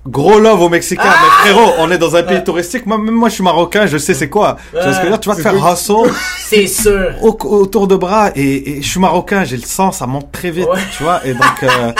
Gros 0.06 0.38
love 0.38 0.62
aux 0.62 0.68
Mexicains, 0.70 1.02
Ah! 1.04 1.14
mais 1.22 1.50
frérot, 1.52 1.72
on 1.78 1.90
est 1.90 1.98
dans 1.98 2.16
un 2.16 2.22
pays 2.22 2.36
Ouais. 2.36 2.44
touristique. 2.44 2.86
Moi, 2.86 2.96
même 2.96 3.14
moi, 3.14 3.28
je 3.28 3.34
suis 3.34 3.44
marocain, 3.44 3.86
je 3.86 3.98
sais 3.98 4.14
c'est 4.14 4.30
quoi. 4.30 4.56
Tu 4.72 4.76
vois 4.78 4.82
ce 4.82 4.88
que 4.88 4.94
je 4.96 5.02
veux 5.02 5.08
dire? 5.10 5.20
Tu 5.20 5.28
vas 5.28 5.34
te 5.34 5.42
C'est 5.42 5.50
faire 5.50 5.72
hustle 5.72 6.10
C'est 6.38 6.66
sûr. 6.66 7.10
au, 7.22 7.36
autour 7.48 7.86
de 7.86 7.96
bras 7.96 8.30
et, 8.34 8.78
et 8.78 8.82
je 8.82 8.88
suis 8.88 9.00
marocain, 9.00 9.44
j'ai 9.44 9.56
le 9.56 9.62
sang, 9.62 9.92
ça 9.92 10.06
monte 10.06 10.32
très 10.32 10.50
vite, 10.50 10.68
Ouais. 10.68 10.78
tu 10.96 11.02
vois. 11.02 11.20
Et 11.26 11.34
donc, 11.34 11.62
euh, 11.64 11.92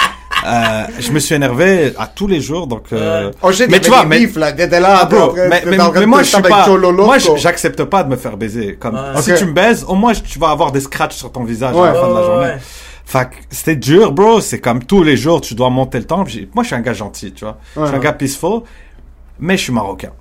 euh, 0.47 0.83
je 0.99 1.13
me 1.13 1.19
suis 1.19 1.35
énervé 1.35 1.93
à 1.99 2.07
tous 2.07 2.27
les 2.27 2.41
jours. 2.41 2.67
Donc, 2.67 2.85
euh. 2.95 3.31
Oh 3.43 3.51
mais 3.69 3.81
tu 3.81 3.91
vois, 3.91 4.07
mais, 4.07 4.21
là, 4.25 5.01
ah, 5.03 5.05
bro, 5.05 5.35
mais, 5.37 6.07
moi, 6.07 6.23
je 6.23 6.29
suis 6.29 6.41
pas, 6.43 6.67
moi, 6.69 7.19
j'accepte 7.37 7.85
pas 7.85 8.03
de 8.03 8.09
me 8.09 8.17
faire 8.17 8.39
baiser. 8.39 8.77
Comme 8.81 8.95
Ouais. 8.95 9.21
si 9.21 9.35
tu 9.35 9.45
me 9.45 9.53
baises, 9.53 9.85
au 9.87 9.95
moins 9.95 10.15
tu 10.15 10.39
vas 10.39 10.49
avoir 10.49 10.73
des 10.73 10.81
scratchs 10.81 11.17
sur 11.17 11.31
ton 11.31 11.45
visage 11.45 11.77
à 11.77 11.85
la 11.87 11.93
fin 11.93 12.09
de 12.09 12.15
la 12.15 12.21
Ouais, 12.21 12.27
journée. 12.27 12.53
Fait 13.11 13.29
que 13.29 13.35
c'était 13.51 13.75
dur, 13.75 14.13
bro. 14.13 14.41
C'est 14.41 14.61
comme 14.61 14.85
tous 14.85 15.03
les 15.03 15.17
jours, 15.17 15.41
tu 15.41 15.57
dois 15.57 15.69
monter 15.69 15.99
le 15.99 16.05
temps. 16.05 16.19
Moi, 16.55 16.63
je 16.63 16.69
suis 16.69 16.77
un 16.77 16.81
gars 16.81 16.93
gentil, 16.93 17.33
tu 17.33 17.45
vois. 17.45 17.59
je 17.75 17.85
suis 17.85 17.97
un 17.97 17.99
gars 17.99 18.13
peaceful, 18.13 18.63
mais 19.41 19.57
je 19.57 19.65
suis 19.65 19.73
marocain. 19.73 20.13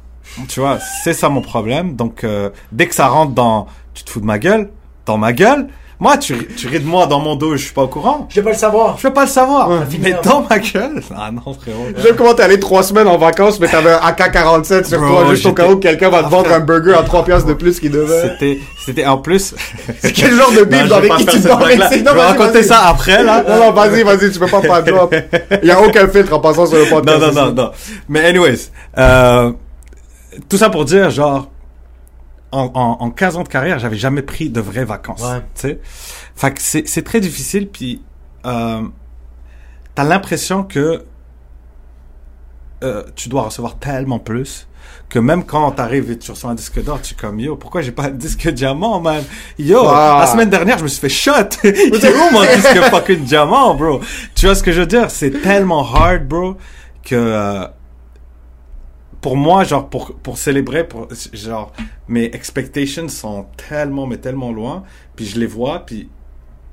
Tu 0.48 0.60
vois, 0.60 0.80
c'est 1.04 1.14
ça 1.14 1.30
mon 1.30 1.42
problème. 1.42 1.96
Donc, 1.96 2.24
euh, 2.24 2.50
dès 2.72 2.88
que 2.88 2.96
ça 2.96 3.08
rentre 3.08 3.34
dans, 3.34 3.68
tu 3.94 4.04
te 4.04 4.10
fous 4.10 4.22
de 4.22 4.26
ma 4.26 4.40
gueule, 4.40 4.72
dans 5.06 5.20
ma 5.20 5.34
gueule, 5.34 5.68
moi, 6.02 6.18
tu, 6.18 6.48
tu 6.56 6.68
ris 6.70 6.80
de 6.80 6.86
moi 6.86 7.08
dans 7.08 7.20
mon 7.20 7.36
dos, 7.36 7.58
je 7.58 7.64
suis 7.66 7.74
pas 7.74 7.82
au 7.84 7.88
courant. 7.90 8.26
Je 8.30 8.36
vais 8.36 8.42
pas 8.44 8.52
le 8.52 8.56
savoir. 8.58 8.98
Je 8.98 9.08
veux 9.08 9.14
pas 9.14 9.24
le 9.24 9.30
savoir. 9.30 9.70
Ouais. 9.70 9.78
Mais 10.00 10.16
dans 10.24 10.46
ma 10.50 10.58
gueule. 10.60 11.04
Ah 11.14 11.30
non, 11.30 11.54
frérot. 11.54 11.88
J'aime 12.02 12.16
comment 12.16 12.34
t'es 12.34 12.44
allé 12.44 12.58
trois 12.58 12.84
semaines 12.84 13.08
en 13.08 13.18
vacances, 13.18 13.60
mais 13.60 13.68
t'avais 13.68 13.92
un 13.92 13.98
AK-47 13.98 14.86
sur 14.86 15.00
Bro, 15.00 15.10
toi, 15.24 15.26
juste 15.34 15.46
au 15.46 15.52
cas 15.54 15.68
où 15.68 15.76
quelqu'un 15.76 16.10
va 16.10 16.24
te 16.24 16.30
vendre 16.30 16.54
un 16.54 16.62
burger 16.62 16.94
à 16.94 17.04
3 17.04 17.26
piastres 17.26 17.48
de 17.50 17.54
plus 17.54 17.80
qu'il 17.82 17.92
devait. 17.92 18.30
C'était, 18.30 18.60
c'était 18.86 19.06
en 19.06 19.18
plus. 19.18 19.54
C'est 20.00 20.14
quel 20.14 20.34
genre 20.36 20.52
de 20.52 20.60
Non, 20.62 20.66
bif 20.66 20.84
je 20.84 20.88
dans 20.88 21.00
vais 21.02 21.08
pas 21.10 21.18
les 21.18 21.24
faire 21.26 21.34
qui 21.34 21.42
cette 21.42 21.58
blague-là. 21.58 21.90
Je 21.92 21.98
vais 22.04 22.10
raconter 22.22 22.64
ça 22.64 22.88
après, 22.88 23.22
là. 23.24 23.44
Non, 23.48 23.58
non, 23.66 23.72
vas-y, 23.74 24.04
vas-y, 24.04 24.32
tu 24.32 24.40
peux 24.40 24.48
pas 24.48 24.62
pas 24.62 24.82
drop. 24.82 25.14
Il 25.62 25.68
y 25.68 25.72
a 25.72 25.82
aucun 25.82 26.08
filtre 26.08 26.34
en 26.34 26.40
passant 26.40 26.66
sur 26.66 26.78
le 26.78 26.86
Non, 26.86 26.90
podcast. 26.92 27.20
non, 27.20 27.28
ici. 27.28 27.36
non, 27.36 27.52
non. 27.52 27.72
Mais 28.08 28.26
anyways, 28.26 28.70
euh, 28.98 29.52
tout 30.48 30.58
ça 30.58 30.70
pour 30.70 30.86
dire, 30.86 31.10
genre, 31.10 31.50
en, 32.52 32.72
en, 32.74 32.98
en 33.04 33.12
15 33.12 33.38
ans 33.38 33.44
de 33.44 33.48
carrière, 33.48 33.80
j'avais 33.80 33.98
jamais 33.98 34.22
pris 34.22 34.50
de 34.50 34.62
vraies 34.62 34.86
vacances. 34.86 35.22
Ouais. 35.22 35.40
Tu 35.56 35.62
sais? 35.62 35.80
Fait 36.36 36.54
que 36.54 36.62
c'est, 36.62 36.88
c'est 36.88 37.04
très 37.04 37.20
difficile, 37.20 37.70
puis 37.70 38.02
euh, 38.46 38.82
t'as 39.96 40.04
l'impression 40.04 40.64
que 40.64 41.04
euh, 42.84 43.04
tu 43.16 43.30
dois 43.30 43.44
recevoir 43.44 43.78
tellement 43.78 44.20
plus 44.20 44.68
que 45.10 45.20
même 45.20 45.44
quand 45.44 45.72
t'arrives 45.72 46.12
et 46.12 46.18
tu 46.18 46.32
reçois 46.32 46.52
un 46.52 46.56
disque 46.56 46.84
d'or, 46.84 47.02
tu 47.02 47.14
es 47.14 47.18
comme 47.18 47.40
yo, 47.40 47.56
pourquoi 47.56 47.82
j'ai 47.82 47.92
pas 47.92 48.04
un 48.04 48.12
disque 48.12 48.48
diamant, 48.50 49.00
man? 49.00 49.24
Yo, 49.58 49.84
la 49.84 50.28
semaine 50.28 50.50
dernière, 50.50 50.78
je 50.78 50.84
me 50.84 50.88
suis 50.88 51.02
fait 51.02 51.10
shot. 51.10 51.32
Il 51.64 51.70
est 51.70 52.16
où 52.16 52.32
mon 52.32 52.42
disque 52.42 52.80
fucking 52.90 53.24
diamant, 53.24 53.74
bro? 53.74 54.02
Tu 54.36 54.46
vois 54.46 54.56
ce 54.56 54.64
que 54.64 54.72
je 54.72 54.82
veux 54.82 54.88
dire? 54.88 55.10
C'est 55.10 55.42
tellement 55.42 55.84
hard, 55.84 56.28
bro, 56.28 56.58
que 57.04 57.16
euh, 57.16 57.68
pour 59.22 59.36
moi, 59.38 59.64
genre 59.64 59.90
pour 59.90 60.16
pour 60.16 60.38
célébrer, 60.38 60.88
pour 60.88 61.08
genre 61.34 61.72
mes 62.08 62.26
expectations 62.26 63.08
sont 63.10 63.48
tellement 63.70 64.08
mais 64.08 64.18
tellement 64.18 64.52
loin, 64.52 64.84
puis 65.16 65.26
je 65.26 65.40
les 65.40 65.48
vois, 65.48 65.86
puis 65.86 66.10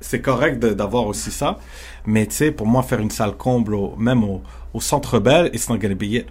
c'est 0.01 0.21
correct 0.21 0.59
d'avoir 0.59 1.07
aussi 1.07 1.31
ça, 1.31 1.59
mais 2.05 2.25
tu 2.27 2.35
sais, 2.35 2.51
pour 2.51 2.67
moi 2.67 2.83
faire 2.83 2.99
une 3.01 3.11
salle 3.11 3.35
comble, 3.37 3.75
au- 3.75 3.95
même 3.97 4.23
au, 4.23 4.43
au 4.73 4.81
Centre 4.81 5.19
Bell, 5.19 5.49
it's 5.53 5.69
not 5.69 5.77
gonna 5.79 5.95
be 5.95 6.03
it. 6.03 6.27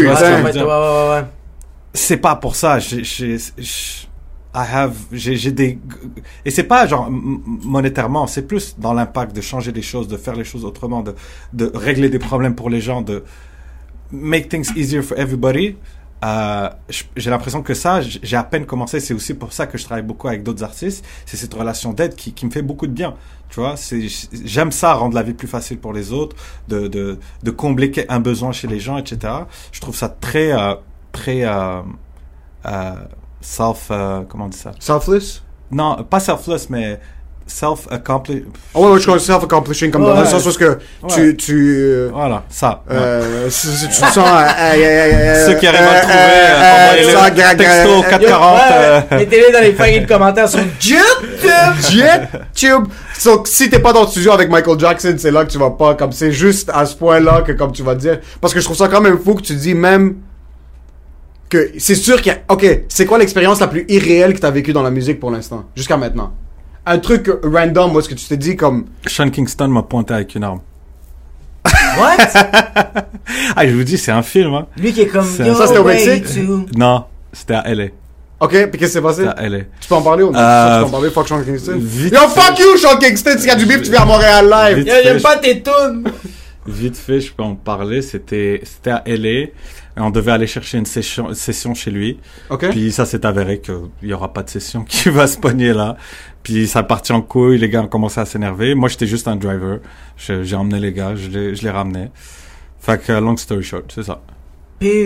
Vois, 0.00 0.14
Ouais, 0.14 0.62
ouais, 0.62 1.20
ouais, 1.20 1.24
c'est 1.94 2.16
pas 2.18 2.36
pour 2.36 2.56
ça. 2.56 2.78
J'ai, 2.78 3.02
I 4.54 4.58
have, 4.70 4.94
j'ai, 5.12 5.50
des, 5.50 5.78
et 6.44 6.50
c'est 6.50 6.64
pas 6.64 6.86
genre 6.86 7.08
monétairement, 7.10 8.26
c'est 8.26 8.46
plus 8.46 8.76
dans 8.78 8.92
l'impact 8.92 9.34
de 9.34 9.40
changer 9.40 9.72
les 9.72 9.80
choses, 9.80 10.08
de 10.08 10.18
faire 10.18 10.34
les 10.36 10.44
choses 10.44 10.66
autrement, 10.66 11.02
de, 11.02 11.14
de 11.54 11.70
régler 11.74 12.10
des 12.10 12.18
problèmes 12.18 12.54
pour 12.54 12.68
les 12.68 12.82
gens, 12.82 13.00
de 13.00 13.24
make 14.12 14.48
things 14.48 14.70
easier 14.76 15.02
for 15.02 15.18
everybody. 15.18 15.76
Euh, 16.24 16.70
j'ai 17.16 17.30
l'impression 17.30 17.62
que 17.62 17.74
ça, 17.74 18.00
j'ai 18.00 18.36
à 18.36 18.44
peine 18.44 18.64
commencé. 18.64 19.00
C'est 19.00 19.14
aussi 19.14 19.34
pour 19.34 19.52
ça 19.52 19.66
que 19.66 19.76
je 19.76 19.84
travaille 19.84 20.04
beaucoup 20.04 20.28
avec 20.28 20.44
d'autres 20.44 20.62
artistes. 20.62 21.04
C'est 21.26 21.36
cette 21.36 21.52
relation 21.52 21.92
d'aide 21.92 22.14
qui, 22.14 22.32
qui 22.32 22.46
me 22.46 22.50
fait 22.50 22.62
beaucoup 22.62 22.86
de 22.86 22.92
bien. 22.92 23.14
Tu 23.48 23.60
vois, 23.60 23.74
j'aime 24.44 24.72
ça, 24.72 24.94
rendre 24.94 25.14
la 25.14 25.22
vie 25.22 25.34
plus 25.34 25.48
facile 25.48 25.78
pour 25.78 25.92
les 25.92 26.12
autres, 26.12 26.36
de, 26.68 26.86
de, 26.88 27.18
de 27.42 27.50
combler 27.50 27.92
un 28.08 28.20
besoin 28.20 28.52
chez 28.52 28.68
les 28.68 28.80
gens, 28.80 28.96
etc. 28.96 29.32
Je 29.72 29.80
trouve 29.80 29.96
ça 29.96 30.08
très, 30.08 30.52
euh, 30.52 30.74
très 31.10 31.42
euh, 31.44 31.82
self, 33.40 33.88
comment 34.28 34.46
on 34.46 34.48
dit 34.48 34.56
ça? 34.56 34.72
Selfless? 34.78 35.42
Non, 35.70 36.04
pas 36.04 36.20
selfless, 36.20 36.70
mais 36.70 37.00
self 37.52 37.86
accompli. 37.90 38.44
Oh, 38.74 38.84
ouais, 38.86 38.92
ouais, 38.92 38.98
je 39.00 39.06
crois 39.06 39.18
self-accomplishing 39.18 39.90
comme 39.90 40.04
dans 40.04 40.18
le 40.18 40.26
sens 40.26 40.42
parce 40.42 40.56
que 40.56 40.78
tu, 41.32 41.76
euh, 41.78 42.10
Voilà, 42.12 42.44
ça. 42.48 42.82
euh, 42.90 43.44
tu 43.46 43.50
sens, 43.52 44.16
euh, 44.16 44.20
euh, 44.22 45.46
Ceux 45.46 45.54
qui 45.58 45.66
arrivent 45.66 45.80
à 45.80 46.00
trouver, 46.00 47.04
envoyez-le 47.12 47.56
texto 47.56 47.88
gra- 47.88 47.98
au 47.98 48.02
440. 48.02 48.60
euh, 48.72 49.00
Ouais, 49.10 49.18
Mettez-les 49.18 49.52
dans 49.52 49.60
les 49.60 49.72
feuilles 49.72 50.00
de 50.00 50.06
commentaires 50.06 50.48
sur 50.48 50.60
YouTube. 50.82 50.98
Jet 51.90 52.28
Tube. 52.54 52.84
So, 53.18 53.42
si 53.46 53.68
t'es 53.70 53.78
pas 53.78 53.92
dans 53.92 54.02
le 54.02 54.08
studio 54.08 54.32
avec 54.32 54.50
Michael 54.50 54.78
Jackson, 54.80 55.14
c'est 55.18 55.30
là 55.30 55.44
que 55.44 55.50
tu 55.50 55.58
vas 55.58 55.70
pas, 55.70 55.94
comme 55.94 56.12
c'est 56.12 56.32
juste 56.32 56.70
à 56.74 56.86
ce 56.86 56.96
point-là 56.96 57.42
que 57.46 57.52
comme 57.52 57.72
tu 57.72 57.82
vas 57.82 57.94
dire. 57.94 58.18
Parce 58.40 58.52
que 58.54 58.60
je 58.60 58.64
trouve 58.64 58.76
ça 58.76 58.88
quand 58.88 59.00
même 59.00 59.18
fou 59.18 59.34
que 59.34 59.42
tu 59.42 59.54
dis 59.54 59.74
même 59.74 60.16
que 61.48 61.70
c'est 61.78 61.94
sûr 61.94 62.16
qu'il 62.22 62.32
y 62.32 62.34
a, 62.34 62.38
ok, 62.48 62.84
c'est 62.88 63.04
quoi 63.04 63.18
l'expérience 63.18 63.60
la 63.60 63.66
plus 63.68 63.84
irréelle 63.88 64.32
que 64.32 64.38
t'as 64.38 64.50
vécue 64.50 64.72
dans 64.72 64.82
la 64.82 64.90
musique 64.90 65.20
pour 65.20 65.30
l'instant, 65.30 65.64
jusqu'à 65.76 65.98
maintenant? 65.98 66.32
Un 66.84 66.98
truc 66.98 67.30
random, 67.44 67.94
où 67.94 67.98
est-ce 68.00 68.08
que 68.08 68.14
tu 68.14 68.26
t'es 68.26 68.36
dit 68.36 68.56
comme, 68.56 68.86
Sean 69.06 69.30
Kingston 69.30 69.68
m'a 69.68 69.82
pointé 69.82 70.14
avec 70.14 70.34
une 70.34 70.44
arme. 70.44 70.60
What? 71.64 72.16
Ah, 73.56 73.66
je 73.66 73.72
vous 73.74 73.84
dis, 73.84 73.98
c'est 73.98 74.10
un 74.10 74.22
film, 74.22 74.52
hein. 74.54 74.66
Lui 74.76 74.92
qui 74.92 75.02
est 75.02 75.06
comme. 75.06 75.24
Ça, 75.24 75.46
Yo, 75.46 75.54
c'était 75.54 75.78
au 75.78 75.84
Mexique? 75.84 76.24
to- 76.24 76.66
Non, 76.76 77.04
c'était 77.32 77.54
à 77.54 77.72
LA. 77.74 77.84
ok, 78.40 78.50
puis 78.50 78.58
qu'est-ce 78.72 78.78
qui 78.78 78.88
s'est 78.88 79.00
passé? 79.00 79.26
À 79.26 79.48
LA. 79.48 79.60
Tu 79.80 79.88
peux 79.88 79.94
en 79.94 80.02
parler 80.02 80.22
ou 80.24 80.30
non? 80.32 80.38
Euh, 80.38 80.74
tu 80.76 80.80
peux 80.82 80.86
en 80.88 80.90
parler, 80.90 81.10
fuck 81.10 81.28
Sean 81.28 81.42
Kingston. 81.42 81.78
vite 81.78 82.12
Yo, 82.12 82.20
fait. 82.28 82.40
fuck 82.40 82.58
you, 82.58 82.76
Sean 82.76 82.98
Kingston, 82.98 83.34
s'il 83.38 83.46
y 83.46 83.50
a 83.50 83.54
du 83.56 83.66
bif, 83.66 83.82
tu 83.82 83.90
viens 83.90 84.02
à 84.02 84.04
Montréal 84.04 84.48
live. 84.50 84.78
Vite 84.78 84.88
Yo, 84.88 84.94
j'aime 85.04 85.20
pas 85.22 85.36
tes 85.36 85.62
tunes. 85.62 86.04
Vite 86.66 86.96
fait, 86.96 87.20
je 87.20 87.32
peux 87.32 87.42
en 87.42 87.54
parler. 87.54 88.02
C'était, 88.02 88.60
c'était 88.64 88.90
à 88.90 89.02
LA. 89.06 89.46
Et 89.96 90.00
on 90.00 90.10
devait 90.10 90.32
aller 90.32 90.46
chercher 90.46 90.78
une 90.78 90.86
session, 90.86 91.34
session 91.34 91.74
chez 91.74 91.90
lui. 91.90 92.18
Ok? 92.48 92.70
Puis 92.70 92.92
ça 92.92 93.04
s'est 93.04 93.26
avéré 93.26 93.60
qu'il 93.60 93.74
y 94.02 94.12
aura 94.14 94.32
pas 94.32 94.42
de 94.42 94.48
session 94.50 94.84
qui 94.88 95.10
va 95.10 95.26
se 95.26 95.36
pogner 95.38 95.72
là. 95.74 95.96
Puis 96.42 96.66
ça 96.66 96.78
a 96.80 96.82
parti 96.82 97.12
en 97.12 97.20
couille, 97.22 97.58
les 97.58 97.68
gars 97.68 97.82
ont 97.82 97.88
commencé 97.88 98.18
à 98.20 98.24
s'énerver. 98.24 98.74
Moi, 98.74 98.88
j'étais 98.88 99.06
juste 99.06 99.28
un 99.28 99.36
driver. 99.36 99.80
Je- 100.16 100.42
J'ai 100.44 100.56
emmené 100.56 100.80
les 100.80 100.92
gars, 100.92 101.14
je 101.14 101.28
les, 101.28 101.54
je 101.54 101.62
les 101.62 101.70
ramenais. 101.70 102.10
Fait 102.80 103.00
que, 103.00 103.12
long 103.12 103.36
story 103.36 103.62
short, 103.62 103.92
c'est 103.94 104.02
ça. 104.02 104.20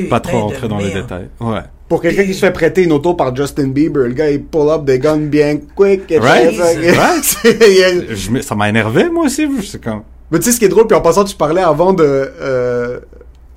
Pas 0.09 0.21
trop 0.21 0.41
rentrer 0.41 0.69
dans 0.69 0.79
les 0.79 0.91
détails. 0.91 1.29
Ouais. 1.41 1.61
Pour 1.89 2.01
quelqu'un 2.01 2.25
qui 2.25 2.33
se 2.35 2.41
fait 2.41 2.51
prêter 2.51 2.83
une 2.85 2.93
auto 2.93 3.13
par 3.15 3.37
Justin 3.37 3.69
Bieber, 3.69 4.07
le 4.09 4.15
gars 4.15 4.31
il 4.31 4.43
pull 4.43 4.71
up 4.71 4.85
des 4.85 4.99
guns 4.99 5.19
bien 5.19 5.59
quick. 5.75 6.11
et 6.11 6.19
Right, 6.19 6.57
right? 6.59 7.37
Je 7.45 8.41
ça 8.41 8.55
m'a 8.55 8.69
énervé, 8.71 9.09
moi 9.11 9.27
aussi. 9.27 9.47
C'est 9.63 9.83
comme, 9.85 10.03
Mais 10.31 10.39
tu 10.39 10.47
sais 10.47 10.53
ce 10.53 10.59
qui 10.59 10.65
est 10.65 10.69
drôle, 10.71 10.87
puis 10.87 10.97
en 10.97 11.01
passant, 11.03 11.25
tu 11.25 11.37
parlais 11.37 11.61
avant 11.61 11.93
de. 11.93 12.03
euh, 12.05 13.01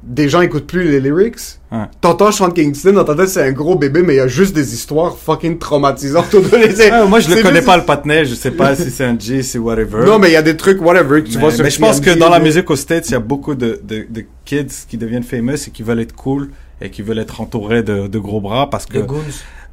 des 0.02 0.30
gens 0.30 0.42
écoutent 0.42 0.66
plus 0.68 0.90
les 0.90 1.00
lyrics. 1.02 1.38
Ouais. 1.72 1.84
T'entends 2.00 2.32
Sean 2.32 2.52
Kingston, 2.52 2.94
dans 2.94 3.04
ta 3.04 3.16
tête 3.16 3.28
c'est 3.30 3.44
un 3.44 3.52
gros 3.52 3.76
bébé, 3.76 4.02
mais 4.02 4.14
il 4.14 4.18
y 4.18 4.22
a 4.22 4.28
juste 4.28 4.56
des 4.56 4.74
histoires 4.74 5.18
fucking 5.18 5.60
traumatisantes 5.60 6.34
autour 6.34 6.50
de 6.50 6.56
les. 6.66 6.90
Ah, 6.90 7.06
moi, 7.06 7.20
je 7.20 7.30
le 7.30 7.42
connais 7.42 7.56
juste- 7.56 7.66
pas 7.66 7.78
le 7.78 7.84
patinet. 7.84 8.26
Je 8.26 8.34
sais 8.36 8.52
pas 8.52 8.76
si 8.76 8.90
c'est 8.92 9.04
un 9.04 9.20
G, 9.20 9.44
c'est 9.44 9.60
whatever. 9.60 10.06
Non, 10.06 10.18
mais 10.18 10.30
il 10.30 10.34
y 10.34 10.38
a 10.38 10.42
des 10.42 10.56
trucs, 10.58 10.82
whatever, 10.82 11.22
que 11.22 11.28
tu 11.28 11.36
mais, 11.36 11.42
vois 11.42 11.52
sur 11.52 11.64
mais 11.64 11.70
je 11.70 11.80
pense 11.80 12.00
que 12.00 12.12
dans 12.18 12.30
la 12.30 12.40
musique 12.40 12.70
aux 12.70 12.76
States, 12.76 13.10
il 13.10 13.12
y 13.12 13.16
a 13.16 13.20
beaucoup 13.20 13.56
de, 13.56 13.80
de, 13.84 14.06
de 14.10 14.26
kids 14.46 14.86
qui 14.88 14.98
deviennent 14.98 15.24
famous 15.24 15.68
et 15.68 15.72
qui 15.72 15.84
veulent 15.84 16.00
être 16.00 16.16
cool 16.16 16.50
et 16.82 16.90
qui 16.90 17.02
veulent 17.02 17.20
être 17.20 17.42
entourés 17.42 17.84
de, 17.84 18.08
de 18.08 18.20
gros 18.20 18.40
bras 18.40 18.70
parce 18.70 18.86
que 18.86 19.00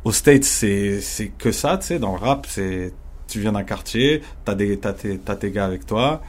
aux 0.04 0.12
States, 0.12 0.44
c'est, 0.44 1.00
c'est 1.00 1.32
que 1.38 1.50
ça, 1.52 1.78
tu 1.80 1.86
sais, 1.86 1.98
dans 1.98 2.12
le 2.12 2.18
rap, 2.18 2.46
c'est, 2.48 2.92
tu 3.28 3.40
viens 3.40 3.52
d'un 3.52 3.62
quartier, 3.64 4.22
t'as 4.44 4.54
des, 4.54 4.76
t'as 4.76 4.92
tes, 4.92 5.18
t'as 5.18 5.34
tes 5.34 5.50
gars 5.50 5.64
avec 5.64 5.84
toi, 5.86 6.20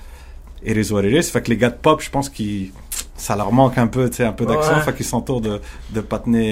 et 0.64 0.74
les 0.74 0.92
what 0.92 1.04
it 1.04 1.14
is. 1.26 1.30
Fait 1.32 1.42
que 1.42 1.50
les 1.52 1.58
gars 1.58 1.70
de 1.70 1.76
pop, 1.80 2.02
je 2.02 2.10
pense 2.10 2.30
qu'ils, 2.30 2.72
ça 3.16 3.36
leur 3.36 3.52
manque 3.52 3.78
un 3.78 3.88
peu, 3.88 4.10
tu 4.10 4.18
sais, 4.18 4.26
un 4.26 4.32
peu 4.34 4.46
d'accent, 4.46 4.76
Ouais. 4.76 4.82
fait 4.82 4.94
qu'ils 4.94 5.06
s'entourent 5.06 5.42
de, 5.42 5.60
de 5.92 6.02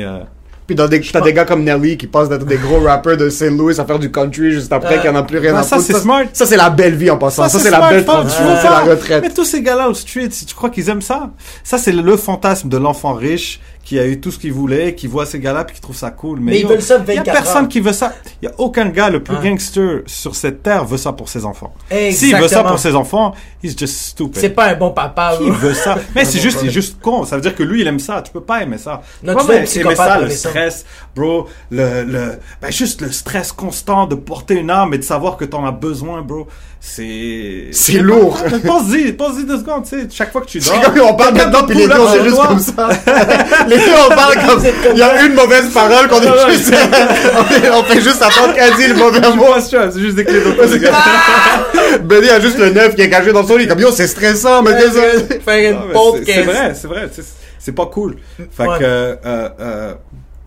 euh, 0.03 0.19
Puis 0.67 0.75
dans 0.75 0.87
des, 0.87 0.99
t'as 1.01 1.21
des 1.21 1.33
gars 1.33 1.45
comme 1.45 1.63
Nelly 1.63 1.95
qui 1.97 2.07
passent 2.07 2.29
d'être 2.29 2.45
des 2.45 2.57
gros 2.57 2.79
rappers 2.79 3.17
de 3.17 3.29
St. 3.29 3.51
Louis 3.51 3.79
à 3.79 3.85
faire 3.85 3.99
du 3.99 4.11
country 4.11 4.51
juste 4.51 4.71
après 4.73 4.95
Ouais. 4.95 5.01
qu'il 5.01 5.11
n'y 5.11 5.15
en 5.17 5.19
a 5.19 5.23
plus 5.23 5.37
rien 5.37 5.53
Ouais, 5.53 5.59
à 5.59 5.63
ça, 5.63 5.75
foutre. 5.77 5.87
c'est 5.87 5.99
smart. 6.01 6.23
Ça, 6.33 6.45
c'est 6.45 6.57
la 6.57 6.69
belle 6.69 6.95
vie 6.95 7.11
en 7.11 7.17
passant. 7.17 7.47
Ça, 7.47 7.59
c'est 7.59 7.69
la 7.71 7.87
belle 7.89 8.05
transition. 8.05 8.43
C'est 8.61 8.69
la 8.69 8.79
retraite. 8.79 9.23
Mais 9.23 9.29
tous 9.29 9.45
ces 9.45 9.61
gars-là 9.61 9.89
au 9.89 9.93
street, 9.93 10.29
si 10.31 10.45
tu 10.45 10.55
crois 10.55 10.69
qu'ils 10.71 10.89
aiment 10.89 11.01
ça, 11.01 11.29
ça 11.63 11.77
c'est 11.77 11.91
le 11.91 12.17
fantasme 12.17 12.69
de 12.69 12.77
l'enfant 12.77 13.13
riche 13.13 13.59
qui 13.83 13.99
a 13.99 14.07
eu 14.07 14.19
tout 14.19 14.31
ce 14.31 14.39
qu'il 14.39 14.51
voulait, 14.51 14.95
qui 14.95 15.05
voit 15.05 15.27
ces 15.27 15.37
gars-là 15.39 15.63
puis 15.63 15.75
qui 15.75 15.81
trouve 15.81 15.95
ça 15.95 16.09
cool. 16.09 16.39
Mais, 16.39 16.53
Mais 16.53 16.59
ils 16.61 16.65
veulent 16.65 16.81
ça 16.81 16.95
Il 17.07 17.13
y 17.13 17.17
a 17.17 17.21
24 17.21 17.35
personne 17.43 17.63
heures. 17.65 17.69
qui 17.69 17.79
veut 17.81 17.93
ça. 17.93 18.13
Il 18.41 18.45
y 18.45 18.47
a 18.47 18.51
aucun 18.57 18.89
gars 18.89 19.11
le 19.11 19.21
plus 19.21 19.35
gangster 19.37 19.99
sur 20.07 20.35
cette 20.35 20.63
terre 20.63 20.85
veut 20.85 20.97
ça 20.97 21.13
pour 21.13 21.29
ses 21.29 21.45
enfants. 21.45 21.71
S'il 22.11 22.35
veut 22.35 22.47
ça 22.47 22.63
pour 22.63 22.79
ses 22.79 22.95
enfants, 22.95 23.35
he's 23.63 23.77
just 23.77 23.95
stupid. 23.95 24.37
C'est 24.41 24.49
pas 24.49 24.69
un 24.69 24.75
bon 24.75 24.89
papa, 24.89 25.35
Qui 25.37 25.51
veut 25.51 25.75
ça? 25.75 25.99
Mais 26.15 26.25
c'est 26.25 26.37
bon 26.39 26.43
juste, 26.45 26.55
papa. 26.55 26.65
il 26.65 26.69
est 26.69 26.73
juste 26.73 26.99
con. 26.99 27.25
Ça 27.25 27.35
veut 27.35 27.43
dire 27.43 27.53
que 27.53 27.61
lui, 27.61 27.81
il 27.81 27.87
aime 27.87 27.99
ça. 27.99 28.23
Tu 28.23 28.31
peux 28.31 28.41
pas 28.41 28.63
aimer 28.63 28.79
ça. 28.79 29.03
Non, 29.21 29.35
peux 29.35 29.43
tu 29.65 29.79
aimer 29.81 29.95
ça, 29.95 30.17
le 30.17 30.23
aimer 30.25 30.33
ça. 30.33 30.49
Stress, 30.55 30.85
bro. 31.15 31.47
Le, 31.71 32.03
le, 32.03 32.21
ben 32.61 32.71
juste 32.71 33.01
le 33.01 33.11
stress 33.11 33.51
constant 33.51 34.05
de 34.07 34.15
porter 34.15 34.55
une 34.55 34.69
arme 34.69 34.93
et 34.93 34.97
de 34.97 35.03
savoir 35.03 35.37
que 35.37 35.45
t'en 35.45 35.65
as 35.65 35.71
besoin, 35.71 36.21
bro. 36.21 36.47
C'est. 36.79 37.69
C'est 37.71 37.93
lourd. 37.99 38.37
Pense-y, 38.65 39.11
pense-y 39.13 39.43
deux 39.45 39.57
secondes, 39.57 39.83
tu 39.89 39.99
sais. 40.01 40.07
Chaque 40.11 40.31
fois 40.31 40.41
que 40.41 40.45
tu 40.47 40.59
dors. 40.95 41.09
on 41.09 41.15
parle 41.15 41.33
maintenant, 41.35 41.63
puis 41.65 41.75
les 41.77 41.87
deux, 41.87 41.93
on 41.99 42.13
est 42.13 42.23
juste 42.23 42.37
comme 42.47 42.59
ça. 42.59 42.89
les 43.67 43.77
deux, 43.77 43.83
on 44.05 44.15
parle 44.15 44.35
comme. 44.35 44.63
Il 44.93 44.97
y 44.99 45.01
a 45.01 45.25
une 45.25 45.33
mauvaise 45.33 45.71
parole 45.73 46.07
qu'on 46.07 46.21
est 46.21 46.51
juste. 46.53 46.73
on 47.73 47.83
fait 47.83 48.01
juste 48.01 48.21
attendre 48.21 48.53
qu'elle 48.53 48.75
dise 48.75 48.89
le 48.89 48.95
mauvais 48.95 49.19
mot. 49.35 49.45
C'est 49.59 49.99
juste 49.99 50.15
des 50.15 50.25
clés. 50.25 50.41
Benny 52.03 52.29
a 52.29 52.39
juste 52.39 52.57
le 52.59 52.69
neuf 52.69 52.95
qui 52.95 53.01
est 53.01 53.09
caché 53.09 53.33
dans 53.33 53.45
son 53.45 53.57
lit. 53.57 53.67
Comme 53.67 53.79
yo, 53.79 53.91
c'est 53.91 54.07
stressant, 54.07 54.61
mais 54.61 54.73
désolé. 54.75 55.39
Faire 55.43 55.71
une 55.71 56.23
c'est- 56.25 56.41
vrai, 56.43 56.73
c'est 56.75 56.87
vrai. 56.87 57.09
c'est- 57.11 57.25
C'est 57.57 57.71
pas 57.71 57.87
cool. 57.87 58.17
Fait 58.55 58.67
Ouais. 58.67 58.77
que, 58.77 58.83
euh, 58.83 59.17
euh, 59.59 59.93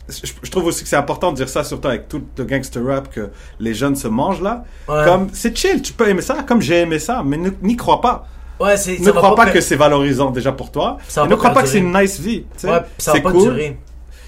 je, 0.09 0.33
je 0.43 0.51
trouve 0.51 0.67
aussi 0.67 0.83
que 0.83 0.89
c'est 0.89 0.97
important 0.97 1.31
de 1.33 1.37
dire 1.37 1.49
ça, 1.49 1.65
surtout 1.65 1.89
avec 1.89 2.09
tout 2.09 2.23
le 2.37 2.45
gangster 2.45 2.85
rap 2.85 3.13
que 3.13 3.31
les 3.61 3.75
jeunes 3.75 3.97
se 3.97 4.09
mangent 4.09 4.41
là. 4.43 4.65
Ouais. 4.89 5.05
Comme, 5.05 5.29
c'est 5.33 5.57
chill, 5.57 5.83
tu 5.83 5.93
peux 5.93 6.09
aimer 6.09 6.23
ça, 6.23 6.43
comme 6.47 6.61
j'ai 6.63 6.81
aimé 6.81 6.99
ça, 6.99 7.23
mais 7.25 7.39
n'y 7.63 7.77
crois 7.77 8.01
pas. 8.01 8.27
Ouais. 8.61 8.75
Ne 9.01 9.11
crois 9.13 9.35
pas 9.37 9.47
per- 9.47 9.53
que 9.53 9.61
c'est 9.61 9.77
valorisant 9.77 10.31
déjà 10.31 10.51
pour 10.53 10.73
toi. 10.73 10.99
Ça 11.07 11.23
Et 11.23 11.25
ne 11.27 11.31
pas 11.31 11.37
crois 11.37 11.51
pas 11.51 11.63
que 11.63 11.69
c'est 11.69 11.79
une 11.79 11.97
nice 11.97 12.19
vie. 12.19 12.39
Ouais, 12.39 12.47
ça 12.61 12.69
va 12.69 12.87
c'est 12.99 13.21
pas 13.21 13.31
cool. 13.31 13.61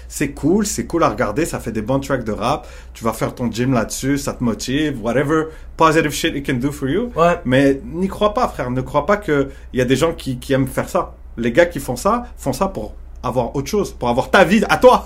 C'est 0.07 0.31
cool, 0.31 0.65
c'est 0.65 0.85
cool 0.85 1.03
à 1.03 1.09
regarder, 1.09 1.45
ça 1.45 1.59
fait 1.61 1.71
des 1.71 1.81
bons 1.81 1.99
tracks 1.99 2.25
de 2.25 2.33
rap. 2.33 2.67
Tu 2.93 3.03
vas 3.03 3.13
faire 3.13 3.33
ton 3.33 3.49
gym 3.49 3.73
là-dessus, 3.73 4.17
ça 4.17 4.33
te 4.33 4.43
motive, 4.43 5.01
whatever 5.01 5.45
positive 5.77 6.11
shit 6.11 6.35
it 6.35 6.45
can 6.45 6.55
do 6.55 6.69
for 6.71 6.89
you. 6.89 7.11
Ouais. 7.15 7.39
Mais 7.45 7.79
n'y 7.85 8.09
crois 8.09 8.33
pas, 8.33 8.47
frère. 8.49 8.71
Ne 8.71 8.81
crois 8.81 9.05
pas 9.05 9.15
que 9.17 9.49
il 9.71 9.79
y 9.79 9.81
a 9.81 9.85
des 9.85 9.95
gens 9.95 10.11
qui, 10.13 10.37
qui 10.37 10.51
aiment 10.51 10.67
faire 10.67 10.89
ça. 10.89 11.13
Les 11.37 11.53
gars 11.53 11.65
qui 11.65 11.79
font 11.79 11.95
ça, 11.95 12.23
font 12.37 12.51
ça 12.51 12.67
pour 12.67 12.93
avoir 13.23 13.55
autre 13.55 13.69
chose, 13.69 13.91
pour 13.91 14.09
avoir 14.09 14.29
ta 14.31 14.43
vie 14.43 14.63
à 14.69 14.77
toi. 14.77 15.03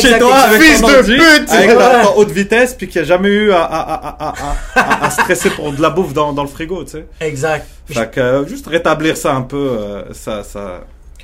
chez 0.00 0.18
toi 0.18 0.34
avec 0.36 0.62
Fils 0.62 0.80
ton 0.80 0.88
de 0.88 1.02
pute! 1.02 1.50
avec 1.50 1.68
ta, 1.70 1.76
Ouais. 1.76 2.02
ta 2.02 2.16
haute 2.16 2.30
vitesse, 2.30 2.74
puis 2.74 2.88
qui 2.88 2.98
a 3.00 3.04
jamais 3.04 3.28
eu 3.28 3.50
à, 3.52 3.62
à, 3.62 3.80
à, 3.80 4.28
à, 4.28 4.28
à, 4.28 4.80
à- 4.80 5.06
à 5.06 5.10
stresser 5.10 5.50
pour 5.50 5.72
de 5.72 5.82
la 5.82 5.90
bouffe 5.90 6.12
dans, 6.12 6.32
dans 6.32 6.42
le 6.42 6.48
frigo, 6.48 6.84
tu 6.84 6.90
sais. 6.92 7.06
Exact. 7.20 7.66
Fait 7.86 8.10
que 8.10 8.20
euh, 8.20 8.46
juste 8.46 8.66
rétablir 8.68 9.16
ça 9.16 9.34
un 9.34 9.42
peu, 9.42 9.56
euh, 9.78 10.02
ça, 10.12 10.42
ça. 10.44 10.80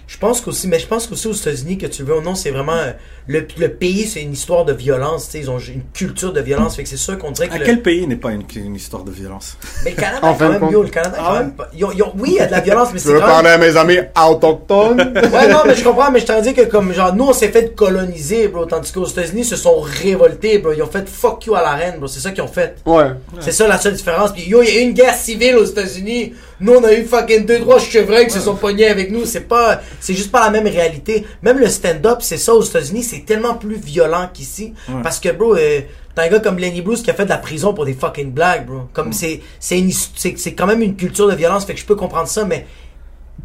Je 0.08 0.16
pense 0.16 0.40
qu'aussi, 0.40 0.68
mais 0.68 0.78
je 0.78 0.86
pense 0.86 1.06
qu'aussi 1.06 1.28
aux 1.28 1.34
États-Unis, 1.34 1.76
que 1.76 1.86
tu 1.86 2.02
le 2.02 2.08
veux 2.08 2.16
ou 2.18 2.22
non, 2.22 2.34
c'est 2.34 2.50
vraiment 2.50 2.72
euh, 2.72 2.92
le, 3.26 3.46
le 3.58 3.68
pays, 3.68 4.06
c'est 4.06 4.22
une 4.22 4.32
histoire 4.32 4.64
de 4.64 4.72
violence. 4.72 5.26
tu 5.26 5.32
sais, 5.32 5.38
Ils 5.40 5.50
ont 5.50 5.58
une 5.58 5.82
culture 5.92 6.32
de 6.32 6.40
violence. 6.40 6.76
Fait 6.76 6.82
que 6.82 6.88
c'est 6.88 6.96
sûr 6.96 7.18
qu'on 7.18 7.30
dirait 7.30 7.48
que. 7.48 7.54
À 7.54 7.58
le- 7.58 7.66
quel 7.66 7.82
pays 7.82 8.06
n'est 8.06 8.16
pas 8.16 8.30
une, 8.30 8.42
une 8.56 8.74
histoire 8.74 9.04
de 9.04 9.10
violence? 9.10 9.58
Mais 9.84 9.90
le 9.90 9.96
Canada, 9.96 10.20
En 10.26 10.32
quand 10.34 10.48
même, 10.48 10.60
compte. 10.60 10.72
yo, 10.72 10.82
le 10.82 10.88
Canada, 10.88 11.16
Ah 11.18 11.22
quand 11.26 11.32
ouais? 11.34 11.38
même. 11.40 11.52
pas- 11.52 11.68
ils 11.76 11.84
ont- 11.84 11.92
ils 11.92 12.02
ont- 12.02 12.12
oui, 12.18 12.28
il 12.30 12.34
y 12.36 12.40
a 12.40 12.46
de 12.46 12.52
la 12.52 12.60
violence, 12.60 12.88
mais 12.94 12.98
Je 13.00 13.04
c'est 13.04 13.12
veux 13.12 13.20
quand 13.20 13.26
même. 13.26 13.34
parler 13.34 13.50
à 13.50 13.58
mes 13.58 13.76
amis 13.76 13.98
autochtones? 14.30 15.12
Ouais, 15.32 15.48
non, 15.48 15.58
mais 15.66 15.74
je 15.74 15.84
comprends, 15.84 16.10
mais 16.10 16.20
je 16.20 16.26
t'en 16.26 16.40
dis 16.40 16.54
que 16.54 16.62
comme, 16.62 16.92
genre, 16.94 17.14
nous, 17.14 17.24
on 17.26 17.32
s'est 17.34 17.50
fait 17.50 17.74
coloniser, 17.74 18.48
bro, 18.48 18.64
tandis 18.64 18.90
qu'aux 18.92 19.04
États-Unis, 19.06 19.42
ils 19.42 19.44
se 19.44 19.56
sont 19.56 19.78
révoltés, 19.78 20.56
bro. 20.58 20.72
Ils 20.72 20.82
ont 20.82 20.86
fait 20.90 21.06
fuck 21.06 21.44
you 21.44 21.54
à 21.54 21.60
la 21.60 21.72
reine, 21.72 21.96
bro. 21.98 22.06
C'est 22.08 22.20
ça 22.20 22.30
qu'ils 22.30 22.42
ont 22.42 22.48
fait. 22.48 22.76
ouais. 22.86 23.08
C'est 23.40 23.52
ça 23.52 23.68
la 23.68 23.76
seule 23.78 23.92
différence. 23.92 24.32
Puis 24.32 24.48
yo, 24.48 24.62
il 24.62 24.68
y 24.74 24.78
a 24.78 24.80
eu 24.80 24.84
une 24.84 24.94
guerre 24.94 25.14
civile 25.14 25.56
aux 25.56 25.64
États-Unis. 25.66 26.32
Nous, 26.60 26.72
on 26.72 26.82
a 26.84 26.92
eu 26.92 27.04
fucking 27.04 27.46
deux, 27.46 27.60
trois 27.60 27.78
chevreuils 27.78 28.26
qui 28.26 28.32
se 28.32 28.40
sont 28.40 28.56
pognés 28.56 28.88
avec 28.88 29.10
nous. 29.12 29.24
C'est 29.24 29.42
pas, 29.42 29.80
c'est 30.00 30.14
juste 30.14 30.32
pas 30.32 30.44
la 30.44 30.50
même 30.50 30.66
réalité. 30.66 31.24
Même 31.42 31.58
le 31.58 31.68
stand-up, 31.68 32.18
c'est 32.20 32.36
ça 32.36 32.52
aux 32.54 32.62
États-Unis, 32.62 33.04
c'est 33.04 33.24
tellement 33.24 33.54
plus 33.54 33.76
violent 33.76 34.28
qu'ici. 34.32 34.74
Parce 35.02 35.20
que, 35.20 35.28
bro, 35.30 35.54
euh, 35.54 35.80
t'as 36.16 36.24
un 36.24 36.28
gars 36.28 36.40
comme 36.40 36.58
Lenny 36.58 36.82
Bruce 36.82 37.02
qui 37.02 37.10
a 37.10 37.14
fait 37.14 37.24
de 37.24 37.30
la 37.30 37.38
prison 37.38 37.74
pour 37.74 37.84
des 37.84 37.94
fucking 37.94 38.32
blagues, 38.32 38.66
bro. 38.66 38.82
Comme 38.92 39.12
c'est, 39.12 39.40
c'est 39.60 39.78
une, 39.78 39.92
c'est, 39.92 40.36
c'est 40.36 40.54
quand 40.54 40.66
même 40.66 40.82
une 40.82 40.96
culture 40.96 41.28
de 41.28 41.34
violence. 41.36 41.64
Fait 41.64 41.74
que 41.74 41.80
je 41.80 41.86
peux 41.86 41.94
comprendre 41.96 42.26
ça, 42.28 42.44
mais 42.44 42.66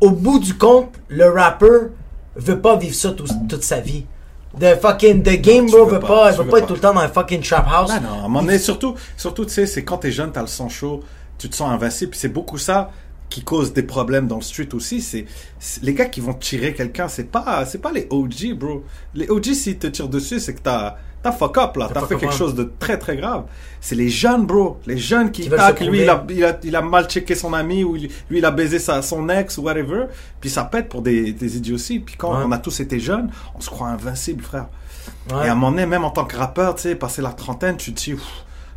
au 0.01 0.09
bout 0.09 0.39
du 0.39 0.55
compte, 0.55 0.89
le 1.07 1.30
rapper 1.30 1.89
veut 2.36 2.59
pas 2.59 2.78
vivre 2.78 2.95
ça 2.95 3.11
tout- 3.11 3.26
toute 3.47 3.64
sa 3.64 3.80
vie. 3.80 4.05
The 4.59 4.76
fucking, 4.82 5.24
the 5.24 5.39
game, 5.39 5.68
bro, 5.70 5.86
veut 5.86 5.99
pas, 5.99 6.32
veut 6.32 6.45
pas 6.45 6.57
être 6.57 6.61
pas. 6.66 6.68
tout 6.68 6.74
le 6.74 6.80
temps 6.80 6.93
dans 6.93 7.01
un 7.01 7.07
fucking 7.09 7.41
trap 7.41 7.68
house. 7.72 7.91
Ah 7.93 7.99
non, 7.99 8.09
à 8.09 8.18
un 8.20 8.22
moment 8.24 8.41
donné, 8.41 8.57
surtout, 8.59 8.95
surtout, 9.18 9.45
tu 9.45 9.51
sais, 9.51 9.66
c'est 9.68 9.84
quand 9.84 9.97
t'es 9.97 10.11
jeune, 10.11 10.32
t'as 10.32 10.41
le 10.41 10.47
sang 10.47 10.70
chaud, 10.70 11.01
tu 11.39 11.49
te 11.49 11.55
sens 11.55 11.70
invincible, 11.72 12.11
puis 12.11 12.20
c'est 12.20 12.28
beaucoup 12.30 12.57
ça 12.59 12.91
qui 13.30 13.43
cause 13.43 13.74
des 13.74 13.84
problèmes 13.84 14.28
dans 14.28 14.36
le 14.38 14.41
street 14.41 14.69
aussi. 14.74 15.01
C'est 15.01 15.26
les 15.82 15.93
gars 15.93 16.05
qui 16.05 16.19
vont 16.21 16.34
tirer 16.34 16.74
quelqu'un, 16.74 17.07
c'est 17.07 17.32
pas, 17.32 17.65
c'est 17.65 17.80
pas 17.82 17.91
les 17.91 18.07
OG, 18.09 18.53
bro. 18.55 18.84
Les 19.15 19.28
OG, 19.30 19.45
s'ils 19.53 19.78
te 19.78 19.88
tirent 19.88 20.09
dessus, 20.09 20.39
c'est 20.39 20.53
que 20.53 20.61
t'as, 20.61 20.97
t'as 21.24 21.32
fuck 21.32 21.57
up 21.57 21.76
là, 21.78 21.89
T'as 21.91 22.05
fait 22.05 22.15
quelque 22.17 22.34
chose 22.36 22.53
de 22.53 22.71
très 22.80 22.99
très 22.99 23.15
grave. 23.15 23.45
C'est 23.82 23.95
les 23.95 24.09
jeunes, 24.09 24.45
bro, 24.45 24.80
les 24.86 24.97
jeunes 24.97 25.32
qui, 25.32 25.49
Qui 25.78 25.86
lui, 25.86 26.01
il 26.03 26.09
a, 26.09 26.24
il 26.30 26.43
a, 26.45 26.59
il 26.63 26.76
a 26.76 26.82
mal 26.82 27.05
checké 27.09 27.34
son 27.34 27.53
ami 27.53 27.84
ou 27.84 27.95
lui, 27.95 28.11
lui, 28.30 28.38
il 28.38 28.45
a 28.45 28.51
baisé 28.51 28.78
sa, 28.78 29.01
son 29.01 29.28
ex 29.30 29.57
ou 29.57 29.63
whatever, 29.63 30.05
puis 30.39 30.49
ça 30.51 30.63
pète 30.65 30.88
pour 30.89 31.01
des, 31.01 31.34
des 31.34 31.57
idioties. 31.57 31.99
Puis 31.99 32.15
quand 32.17 32.38
Ouais. 32.38 32.43
on 32.45 32.51
a 32.51 32.57
tous 32.59 32.80
été 32.82 32.99
jeunes, 32.99 33.32
on 33.55 33.61
se 33.61 33.69
croit 33.69 33.88
invincible, 33.88 34.43
frère. 34.43 34.67
Ouais. 35.32 35.45
Et 35.45 35.49
à 35.49 35.51
un 35.53 35.55
moment 35.55 35.71
donné, 35.71 35.86
même 35.86 36.03
en 36.05 36.11
tant 36.11 36.26
que 36.26 36.36
rappeur, 36.38 36.76
tu 36.76 36.84
sais, 36.84 36.95
passer 36.95 37.21
la 37.21 37.32
trentaine, 37.34 37.78
tu 37.78 37.93
te 37.93 37.99
dis, 38.01 38.13
Ouf, 38.13 38.21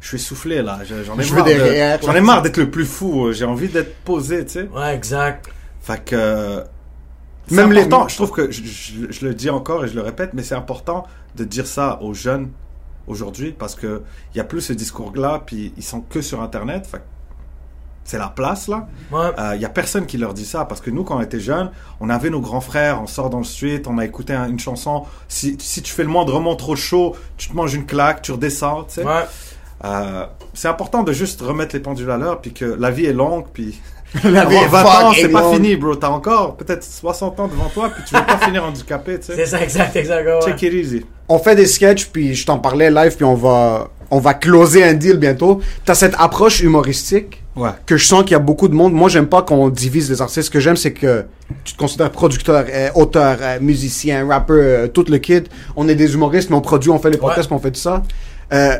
je 0.07 0.17
suis 0.17 0.19
soufflé 0.21 0.63
là, 0.63 0.79
Je- 0.85 1.03
j'en 1.03 1.19
ai 1.19 1.23
Je 1.25 1.35
marre. 1.35 1.45
des 1.45 1.57
de- 1.57 1.61
réels. 1.63 2.01
J'en 2.05 2.15
ai 2.15 2.21
marre 2.21 2.43
d'être 2.43 2.59
le 2.59 2.71
plus 2.71 2.85
fou. 2.87 3.33
J'ai 3.33 3.45
envie 3.45 3.67
d'être 3.69 3.97
posé, 4.05 4.45
tu 4.45 4.53
sais. 4.53 4.69
Ouais, 4.73 4.95
exact. 4.95 5.47
Fait 5.81 6.05
que 6.05 6.15
euh, 6.17 6.63
Même 7.51 7.73
les- 7.73 7.83
important. 7.83 8.07
Je 8.09 8.15
trouve 8.15 8.31
que 8.31 8.51
je, 8.53 8.63
je- 8.65 9.11
je 9.11 9.27
le 9.27 9.35
dis 9.35 9.51
encore 9.51 9.85
et 9.85 9.89
je 9.89 9.95
le 9.95 10.03
répète, 10.03 10.31
mais 10.35 10.43
c'est 10.45 10.55
important 10.55 11.07
de 11.35 11.43
dire 11.45 11.67
ça 11.67 11.99
aux 12.03 12.15
jeunes 12.15 12.51
aujourd'hui 13.09 13.53
parce 13.53 13.75
que 13.75 14.03
il 14.35 14.39
y 14.39 14.41
a 14.41 14.45
plus 14.45 14.61
ce 14.61 14.73
discours-là, 14.73 15.43
puis 15.45 15.73
ils 15.77 15.83
sont 15.85 16.01
que 16.01 16.21
sur 16.23 16.41
Internet. 16.41 16.87
Fait 16.87 16.99
que 16.99 17.03
c'est 18.05 18.19
la 18.19 18.29
place 18.29 18.69
là. 18.69 18.87
Ouais. 19.11 19.31
Euh, 19.39 19.53
Il 19.57 19.61
y 19.61 19.65
a 19.65 19.69
personne 19.69 20.07
qui 20.07 20.17
leur 20.19 20.33
dit 20.35 20.45
ça 20.45 20.65
parce 20.65 20.81
que 20.81 20.91
nous, 20.91 21.03
quand 21.03 21.17
on 21.17 21.21
était 21.21 21.41
jeunes, 21.41 21.71
on 22.01 22.09
avait 22.09 22.31
nos 22.31 22.41
grands 22.41 22.61
frères, 22.61 23.03
on 23.03 23.09
sort 23.09 23.31
dans 23.31 23.39
le 23.39 23.45
street, 23.45 23.83
on 23.87 23.99
a 23.99 24.05
écouté 24.05 24.33
un- 24.33 24.49
une 24.49 24.61
chanson. 24.61 25.05
Si, 25.29 25.57
si 25.61 25.83
tu 25.83 25.93
fais 25.93 26.05
le 26.05 26.09
moindrement 26.09 26.55
trop 26.55 26.77
chaud, 26.77 27.17
tu 27.37 27.49
te 27.49 27.55
manges 27.57 27.75
une 27.75 27.85
claque, 27.87 28.23
tu 28.23 28.31
redescends. 28.33 28.85
Tu 28.85 28.95
sais. 28.95 29.05
Ouais. 29.05 29.25
Euh, 29.85 30.25
c'est 30.55 30.69
important 30.69 31.03
de 31.03 31.13
juste 31.13 31.41
remettre 31.43 31.75
les 31.75 31.81
pendules 31.81 32.11
à 32.11 32.17
l'heure, 32.17 32.41
puis 32.41 32.53
que 32.53 32.65
la 32.65 32.91
vie 32.91 33.07
est 33.07 33.13
longue, 33.13 33.45
puis 33.53 33.79
La 34.25 34.45
vie 34.47 34.55
est 34.55 34.65
avoir 34.65 35.03
20 35.03 35.09
ans, 35.09 35.13
c'est 35.15 35.29
pas 35.29 35.53
fini, 35.53 35.77
bro. 35.77 35.95
T'as 35.97 36.09
encore 36.09 36.57
peut-être 36.57 36.83
60 36.85 37.41
ans 37.41 37.49
devant 37.49 37.69
toi, 37.69 37.91
puis 37.91 38.03
tu 38.07 38.15
vas 38.15 38.23
pas 38.23 38.39
finir 38.47 38.65
handicapé, 38.65 39.19
tu 39.19 39.27
C'est 39.27 39.35
sais. 39.37 39.47
ça, 39.47 39.61
exact, 39.63 39.95
exact. 39.97 40.25
ouais. 40.27 40.41
Check 40.45 40.63
it 40.63 40.73
easy. 40.73 41.05
on 41.29 41.39
fait 41.39 41.57
des 41.57 41.67
sketchs, 41.67 42.07
puis 42.07 42.35
je 42.35 42.47
t'en 42.47 42.59
parlais 42.59 42.91
live, 42.91 43.15
puis 43.17 43.25
on 43.25 43.35
va, 43.35 43.89
on 44.11 44.19
va 44.21 44.33
closer 44.35 44.85
un 44.85 44.95
deal 44.95 45.19
bientôt. 45.19 45.61
T'as 45.85 45.95
cette 45.95 46.15
approche 46.19 46.61
humoristique 46.61 47.43
Ouais. 47.57 47.71
que 47.87 47.97
je 47.97 48.07
sens 48.07 48.23
qu'il 48.23 48.33
y 48.33 48.35
a 48.35 48.39
beaucoup 48.39 48.69
de 48.69 48.75
monde. 48.75 48.93
Moi, 48.93 49.09
j'aime 49.09 49.29
pas 49.29 49.41
qu'on 49.41 49.71
divise 49.71 50.11
les 50.11 50.21
artistes. 50.21 50.43
Ce 50.43 50.51
que 50.51 50.61
j'aime, 50.61 50.77
c'est 50.77 50.93
que 50.93 51.25
tu 51.65 51.73
te 51.73 51.79
considères 51.79 52.11
producteur, 52.11 52.67
euh, 52.71 52.91
auteur, 52.95 53.39
euh, 53.41 53.59
musicien, 53.63 54.27
rappeur, 54.29 54.57
euh, 54.61 54.87
tout 54.89 55.07
le 55.09 55.17
kit. 55.17 55.43
On 55.75 55.89
est 55.89 55.95
des 55.95 56.13
humoristes, 56.13 56.51
mais 56.51 56.57
on 56.57 56.61
produit, 56.61 56.91
on 56.91 56.99
fait 56.99 57.09
les 57.09 57.17
podcasts, 57.17 57.51
Ouais. 57.51 57.57
on 57.57 57.59
fait 57.59 57.71
tout 57.71 57.81
ça. 57.81 58.03
Euh, 58.53 58.77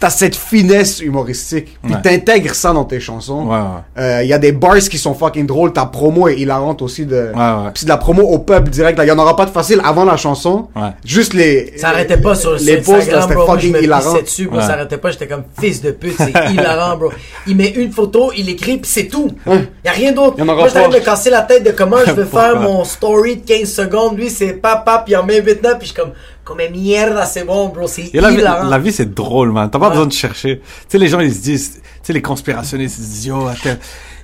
T'as 0.00 0.08
cette 0.10 0.34
finesse 0.34 1.00
humoristique, 1.00 1.78
puis 1.84 1.92
Ouais. 1.94 2.00
t'intègres 2.02 2.54
ça 2.54 2.72
dans 2.72 2.84
tes 2.84 3.00
chansons. 3.00 3.46
Ouais, 3.48 3.58
Il 3.98 4.02
ouais. 4.02 4.26
y 4.28 4.32
a 4.32 4.38
des 4.38 4.52
bars 4.52 4.78
qui 4.78 4.96
sont 4.96 5.12
fucking 5.12 5.46
drôles. 5.46 5.74
Ta 5.74 5.84
promo 5.84 6.26
est 6.26 6.38
hilarante 6.38 6.80
aussi 6.80 7.04
de. 7.04 7.30
Ouais, 7.34 7.64
ouais. 7.64 7.70
Puis 7.74 7.84
de 7.84 7.90
la 7.90 7.98
promo 7.98 8.22
au 8.22 8.38
peuple 8.38 8.70
direct. 8.70 8.98
Il 9.02 9.06
y 9.08 9.12
en 9.12 9.18
aura 9.18 9.36
pas 9.36 9.44
de 9.44 9.50
facile 9.50 9.80
avant 9.84 10.06
la 10.06 10.16
chanson. 10.16 10.68
Ouais. 10.74 10.88
Juste 11.04 11.34
les. 11.34 11.74
Ça 11.76 11.90
arrêtait 11.90 12.16
pas 12.16 12.34
sur, 12.34 12.58
sur 12.58 12.66
les 12.66 12.78
posts, 12.78 13.02
c'était 13.10 13.20
je 13.20 13.44
fucking 13.46 13.72
me 13.72 13.82
hilarant. 13.82 14.14
dessus, 14.22 14.46
bro. 14.46 14.58
Ça 14.60 14.72
arrêtait 14.72 14.96
pas. 14.96 15.10
J'étais 15.10 15.28
comme 15.28 15.44
fils 15.60 15.82
de 15.82 15.90
pute. 15.90 16.14
C'est 16.16 16.32
hilarant, 16.52 16.96
bro. 16.96 17.10
Il 17.46 17.56
met 17.56 17.68
une 17.68 17.92
photo, 17.92 18.32
il 18.34 18.48
écrit, 18.48 18.78
pis 18.78 18.88
c'est 18.88 19.06
tout. 19.08 19.28
Y 19.84 19.88
a 19.88 19.92
rien 19.92 20.12
d'autre. 20.12 20.42
Moi, 20.42 20.56
pas. 20.72 20.88
de 20.88 20.94
me 20.94 21.00
casser 21.00 21.28
la 21.28 21.42
tête 21.42 21.62
de 21.62 21.72
comment 21.72 21.98
je 22.06 22.12
vais 22.14 22.24
faire 22.24 22.58
mon 22.58 22.84
story 22.84 23.36
de 23.36 23.46
15 23.46 23.70
secondes. 23.70 24.16
Lui, 24.16 24.30
c'est 24.30 24.54
papa, 24.54 25.02
puis 25.04 25.12
il 25.12 25.16
en 25.18 25.24
met 25.24 25.40
29, 25.42 25.78
puis 25.78 25.88
je 25.88 25.92
suis 25.92 25.94
comme, 26.00 26.12
comme 26.56 26.70
mierda, 26.72 27.24
c'est 27.26 27.44
bon, 27.44 27.68
bro. 27.68 27.86
C'est 27.86 28.10
la, 28.14 28.30
vie- 28.30 28.42
la 28.42 28.78
vie, 28.78 28.92
c'est 28.92 29.12
drôle, 29.14 29.52
man. 29.52 29.70
T'as 29.70 29.78
pas 29.78 29.86
Ouais. 29.86 29.90
besoin 29.92 30.06
de 30.06 30.12
chercher. 30.12 30.58
Tu 30.60 30.66
sais, 30.88 30.98
les 30.98 31.08
gens, 31.08 31.20
ils 31.20 31.32
se 31.34 31.40
disent, 31.40 31.74
tu 31.82 31.88
sais, 32.02 32.12
les 32.12 32.22
conspirationnistes, 32.22 32.98
ils 32.98 33.04
se 33.04 33.08
disent, 33.10 33.26
yo, 33.26 33.46
attends, 33.46 33.78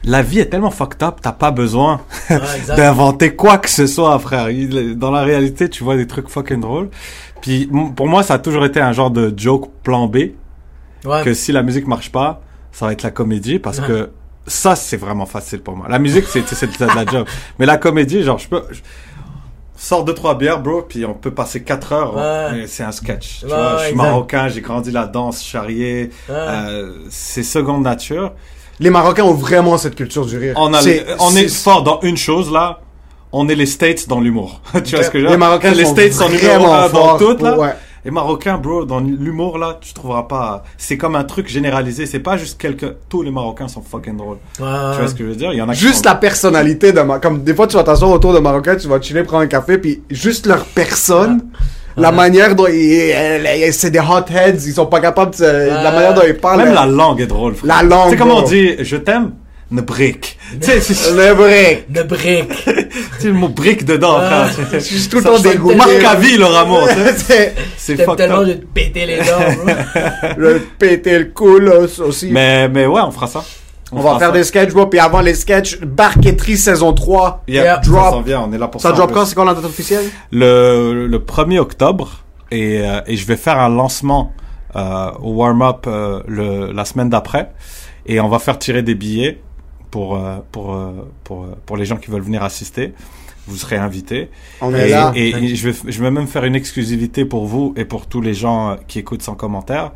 la 0.04 0.22
vie 0.22 0.40
est 0.40 0.46
tellement 0.46 0.70
fucked 0.70 1.02
up, 1.02 1.16
t'as 1.22 1.32
pas 1.32 1.50
besoin 1.50 2.00
d'inventer 2.76 3.34
quoi 3.34 3.58
que 3.58 3.68
ce 3.70 3.86
soit, 3.86 4.18
frère. 4.18 4.48
Dans 4.96 5.10
la 5.10 5.22
réalité, 5.22 5.68
tu 5.68 5.84
vois 5.84 5.96
des 5.96 6.06
trucs 6.06 6.28
fucking 6.28 6.60
drôles. 6.60 6.90
Puis, 7.40 7.70
pour 7.94 8.08
moi, 8.08 8.22
ça 8.22 8.34
a 8.34 8.38
toujours 8.38 8.64
été 8.64 8.80
un 8.80 8.92
genre 8.92 9.10
de 9.10 9.32
joke 9.36 9.70
plan 9.82 10.06
B, 10.08 10.16
Ouais. 11.04 11.22
que 11.22 11.34
si 11.34 11.52
la 11.52 11.62
musique 11.62 11.86
marche 11.86 12.10
pas, 12.10 12.40
ça 12.72 12.86
va 12.86 12.92
être 12.92 13.02
la 13.04 13.10
comédie, 13.12 13.58
parce 13.60 13.78
que 13.80 14.10
ça, 14.48 14.74
c'est 14.76 14.96
vraiment 14.96 15.26
facile 15.26 15.60
pour 15.60 15.76
moi. 15.76 15.86
La 15.88 15.98
musique, 15.98 16.24
c'est, 16.28 16.42
c'est, 16.46 16.54
c'est 16.56 16.66
de 16.78 16.94
la 16.94 17.04
job. 17.06 17.26
Mais 17.58 17.66
la 17.66 17.76
comédie, 17.76 18.22
genre, 18.22 18.38
je 18.38 18.48
peux, 18.48 18.62
je- 18.70 18.80
sors 19.76 20.04
deux, 20.04 20.14
trois 20.14 20.36
bières, 20.36 20.60
bro, 20.60 20.82
puis 20.82 21.04
on 21.04 21.14
peut 21.14 21.30
passer 21.30 21.62
quatre 21.62 21.92
heures. 21.92 22.16
hein, 22.18 22.46
Ouais. 22.52 22.58
mais 22.60 22.66
c'est 22.66 22.82
un 22.82 22.92
sketch. 22.92 23.40
Tu 23.40 23.46
Ouais, 23.46 23.50
vois, 23.52 23.58
ouais, 23.58 23.70
je 23.74 23.82
suis 23.84 23.90
exact. 23.92 24.02
marocain, 24.02 24.48
j'ai 24.48 24.60
grandi 24.60 24.90
la 24.90 25.06
danse, 25.06 25.44
charrier. 25.44 26.10
Ouais. 26.28 26.34
Euh, 26.34 26.92
c'est 27.10 27.42
seconde 27.42 27.82
nature. 27.82 28.32
Les 28.80 28.90
Marocains 28.90 29.24
ont 29.24 29.32
vraiment 29.34 29.78
cette 29.78 29.94
culture 29.94 30.26
du 30.26 30.36
rire. 30.38 30.54
On, 30.58 30.72
a 30.74 30.82
C'est- 30.82 31.06
on 31.20 31.34
est 31.34 31.48
fort 31.48 31.82
dans 31.82 32.00
une 32.02 32.16
chose, 32.16 32.50
là. 32.52 32.80
On 33.32 33.48
est 33.48 33.54
les 33.54 33.66
States 33.66 34.06
dans 34.08 34.20
l'humour. 34.20 34.60
tu 34.84 34.94
vois 34.96 35.04
ce 35.04 35.10
que 35.10 35.18
je 35.18 35.24
veux 35.24 35.28
dire? 35.28 35.30
Les 35.30 35.36
Marocains 35.36 35.72
les 35.72 35.84
sont 35.84 35.92
States 35.92 36.12
sont 36.12 36.28
vraiment 36.28 36.88
dans 36.88 37.18
tout, 37.18 37.36
pour- 37.36 37.46
là. 37.46 37.76
Ouais. 38.06 38.10
Les 38.10 38.12
Marocains, 38.12 38.56
bro, 38.58 38.84
dans 38.84 39.00
l'humour, 39.00 39.58
là, 39.58 39.78
tu 39.80 39.92
trouveras 39.92 40.22
pas. 40.24 40.62
C'est 40.78 40.96
comme 40.96 41.16
un 41.16 41.24
truc 41.24 41.48
généralisé. 41.48 42.06
C'est 42.06 42.20
pas 42.20 42.36
juste 42.36 42.60
quelques. 42.60 42.94
Tous 43.08 43.22
les 43.22 43.30
Marocains 43.30 43.68
sont 43.68 43.82
fucking 43.82 44.16
drôles. 44.16 44.38
Ouais. 44.60 44.66
Tu 44.92 44.98
vois 45.00 45.08
ce 45.08 45.14
que 45.14 45.24
je 45.24 45.28
veux 45.30 45.36
dire? 45.36 45.52
Il 45.52 45.58
y 45.58 45.62
en 45.62 45.68
a 45.68 45.74
qui 45.74 45.80
Juste 45.80 46.04
sont- 46.04 46.10
la 46.10 46.14
personnalité 46.14 46.92
de 46.92 47.00
Ma- 47.00 47.18
comme 47.18 47.42
des 47.42 47.54
fois 47.54 47.66
tu 47.66 47.76
vas 47.76 47.82
t'asseoir 47.84 48.10
autour 48.12 48.32
de 48.32 48.38
Marocains, 48.38 48.76
tu 48.76 48.88
vas 48.88 49.00
chiller, 49.00 49.22
prendre 49.24 49.42
un 49.42 49.46
café, 49.48 49.78
puis 49.78 50.02
juste 50.10 50.46
leur 50.46 50.64
personne, 50.66 51.42
la 51.96 52.12
manière 52.12 52.54
dont 52.54 52.66
ils, 52.68 53.72
c'est 53.72 53.90
des 53.90 53.98
hotheads, 54.00 54.64
ils 54.66 54.72
sont 54.72 54.86
pas 54.86 55.00
capables 55.00 55.30
de, 55.32 55.36
se- 55.36 55.68
la 55.82 55.90
manière 55.90 56.14
dont 56.14 56.22
ils 56.26 56.34
parlent. 56.36 56.58
Même 56.62 56.74
la 56.74 56.86
langue 56.86 57.20
est 57.20 57.26
drôle, 57.26 57.54
frère. 57.54 57.74
La 57.76 57.82
langue, 57.82 58.04
Tu 58.04 58.10
sais 58.10 58.16
comment 58.16 58.38
on 58.38 58.42
dit 58.42 58.76
je 58.84 58.96
t'aime? 58.96 59.32
Ne 59.68 59.80
brick. 59.82 60.38
tu 60.60 60.66
sais, 60.66 60.80
c'est 60.80 61.10
le 61.12 61.34
break. 61.34 61.90
De 61.90 62.02
briques. 62.04 62.52
c'est 63.18 63.26
le 63.26 63.32
mot 63.32 63.48
brick 63.48 63.84
dedans, 63.84 64.18
Ah, 64.20 64.46
frère. 64.46 64.68
Je 64.74 64.78
suis 64.78 65.08
tout 65.08 65.16
le 65.18 65.24
temps 65.24 65.38
dégoûté. 65.40 65.74
Marque 65.74 66.04
à 66.04 66.14
vie, 66.14 66.36
leur 66.36 66.56
amour, 66.56 66.86
tu 66.88 67.24
sais. 67.24 67.52
C'est- 67.76 67.96
fucked 67.96 68.16
tellement 68.16 68.44
de 68.44 68.52
te 68.52 68.64
péter 68.64 69.06
les 69.06 69.18
dents, 69.18 69.64
bro. 69.64 69.74
le 70.36 70.60
péter 70.78 71.18
le 71.18 71.24
cou 71.26 71.58
là, 71.58 71.80
aussi. 71.80 72.28
Mais, 72.30 72.68
mais 72.68 72.86
ouais, 72.86 73.00
on 73.04 73.10
fera 73.10 73.26
ça. 73.26 73.42
on 73.90 74.00
va 74.02 74.18
faire 74.20 74.28
ça. 74.28 74.32
des 74.34 74.44
sketchs, 74.44 74.72
bro, 74.72 74.86
puis 74.86 75.00
avant 75.00 75.20
les 75.20 75.34
sketchs, 75.34 75.80
Barquetterie 75.80 76.56
saison 76.58 76.92
3. 76.92 77.42
Yeah, 77.48 77.64
Yeah. 77.64 77.76
Drop. 77.78 78.10
s'en 78.10 78.20
vient, 78.22 78.42
on 78.42 78.52
est 78.52 78.58
là 78.58 78.68
pour 78.68 78.80
ça. 78.80 78.90
Ça 78.90 78.94
en 78.94 78.98
drop 78.98 79.12
quand? 79.12 79.24
C'est 79.26 79.34
quand 79.34 79.44
la 79.44 79.54
date 79.54 79.64
officielle? 79.64 80.04
le, 80.30 81.08
le 81.08 81.18
1er 81.18 81.58
octobre 81.58 82.22
et, 82.52 82.82
euh, 82.82 83.00
et 83.08 83.16
je 83.16 83.26
vais 83.26 83.36
faire 83.36 83.58
un 83.58 83.68
lancement 83.68 84.32
euh, 84.76 85.10
au 85.20 85.32
warm-up 85.32 85.86
euh, 85.88 86.20
le, 86.28 86.70
la 86.72 86.84
semaine 86.84 87.10
d'après 87.10 87.50
et 88.06 88.20
on 88.20 88.28
va 88.28 88.38
faire 88.38 88.58
tirer 88.60 88.82
des 88.82 88.94
billets 88.94 89.40
pour, 89.90 90.16
euh, 90.16 90.36
pour, 90.52 90.74
euh, 90.74 90.92
pour, 91.24 91.44
euh, 91.44 91.56
pour 91.66 91.76
les 91.76 91.84
gens 91.84 91.96
qui 91.96 92.10
veulent 92.10 92.22
venir 92.22 92.42
assister. 92.42 92.94
Vous 93.48 93.56
serez 93.56 93.76
invités. 93.76 94.28
On 94.60 94.74
est 94.74 94.88
Et, 94.88 94.90
là. 94.90 95.12
et- 95.14 95.28
et 95.30 95.54
je, 95.54 95.68
vais, 95.68 95.76
je 95.86 96.02
vais 96.02 96.10
même 96.10 96.26
faire 96.26 96.44
une 96.44 96.56
exclusivité 96.56 97.24
pour 97.24 97.46
vous 97.46 97.74
et 97.76 97.84
pour 97.84 98.06
tous 98.06 98.20
les 98.20 98.34
gens 98.34 98.76
qui 98.88 98.98
écoutent 98.98 99.22
sans 99.22 99.36
commentaire. 99.36 99.92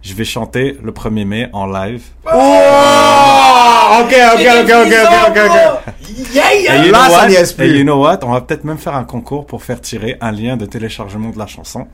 Je 0.00 0.14
vais 0.14 0.24
chanter 0.24 0.78
le 0.82 0.90
1er 0.92 1.24
mai 1.26 1.48
en 1.52 1.66
live. 1.66 2.02
Oh! 2.24 4.00
Ok, 4.00 4.12
ok, 4.34 4.40
ok, 4.40 4.70
ok, 4.70 4.92
ok, 5.04 5.28
ok, 5.28 5.38
ok. 5.46 5.94
Yeah, 6.34 6.54
Et 6.54 6.62
yeah. 6.62 6.84
you 6.86 6.92
Là, 6.92 6.98
know 7.08 7.10
ça 7.14 7.26
what? 7.26 7.64
Et 7.64 7.68
you 7.78 7.82
know 7.84 8.00
what? 8.02 8.18
On 8.22 8.32
va 8.32 8.40
peut-être 8.40 8.64
même 8.64 8.78
faire 8.78 8.94
un 8.94 9.04
concours 9.04 9.46
pour 9.46 9.62
faire 9.62 9.80
tirer 9.80 10.16
un 10.20 10.32
lien 10.32 10.56
de 10.56 10.64
téléchargement 10.66 11.30
de 11.30 11.38
la 11.38 11.46
chanson. 11.46 11.86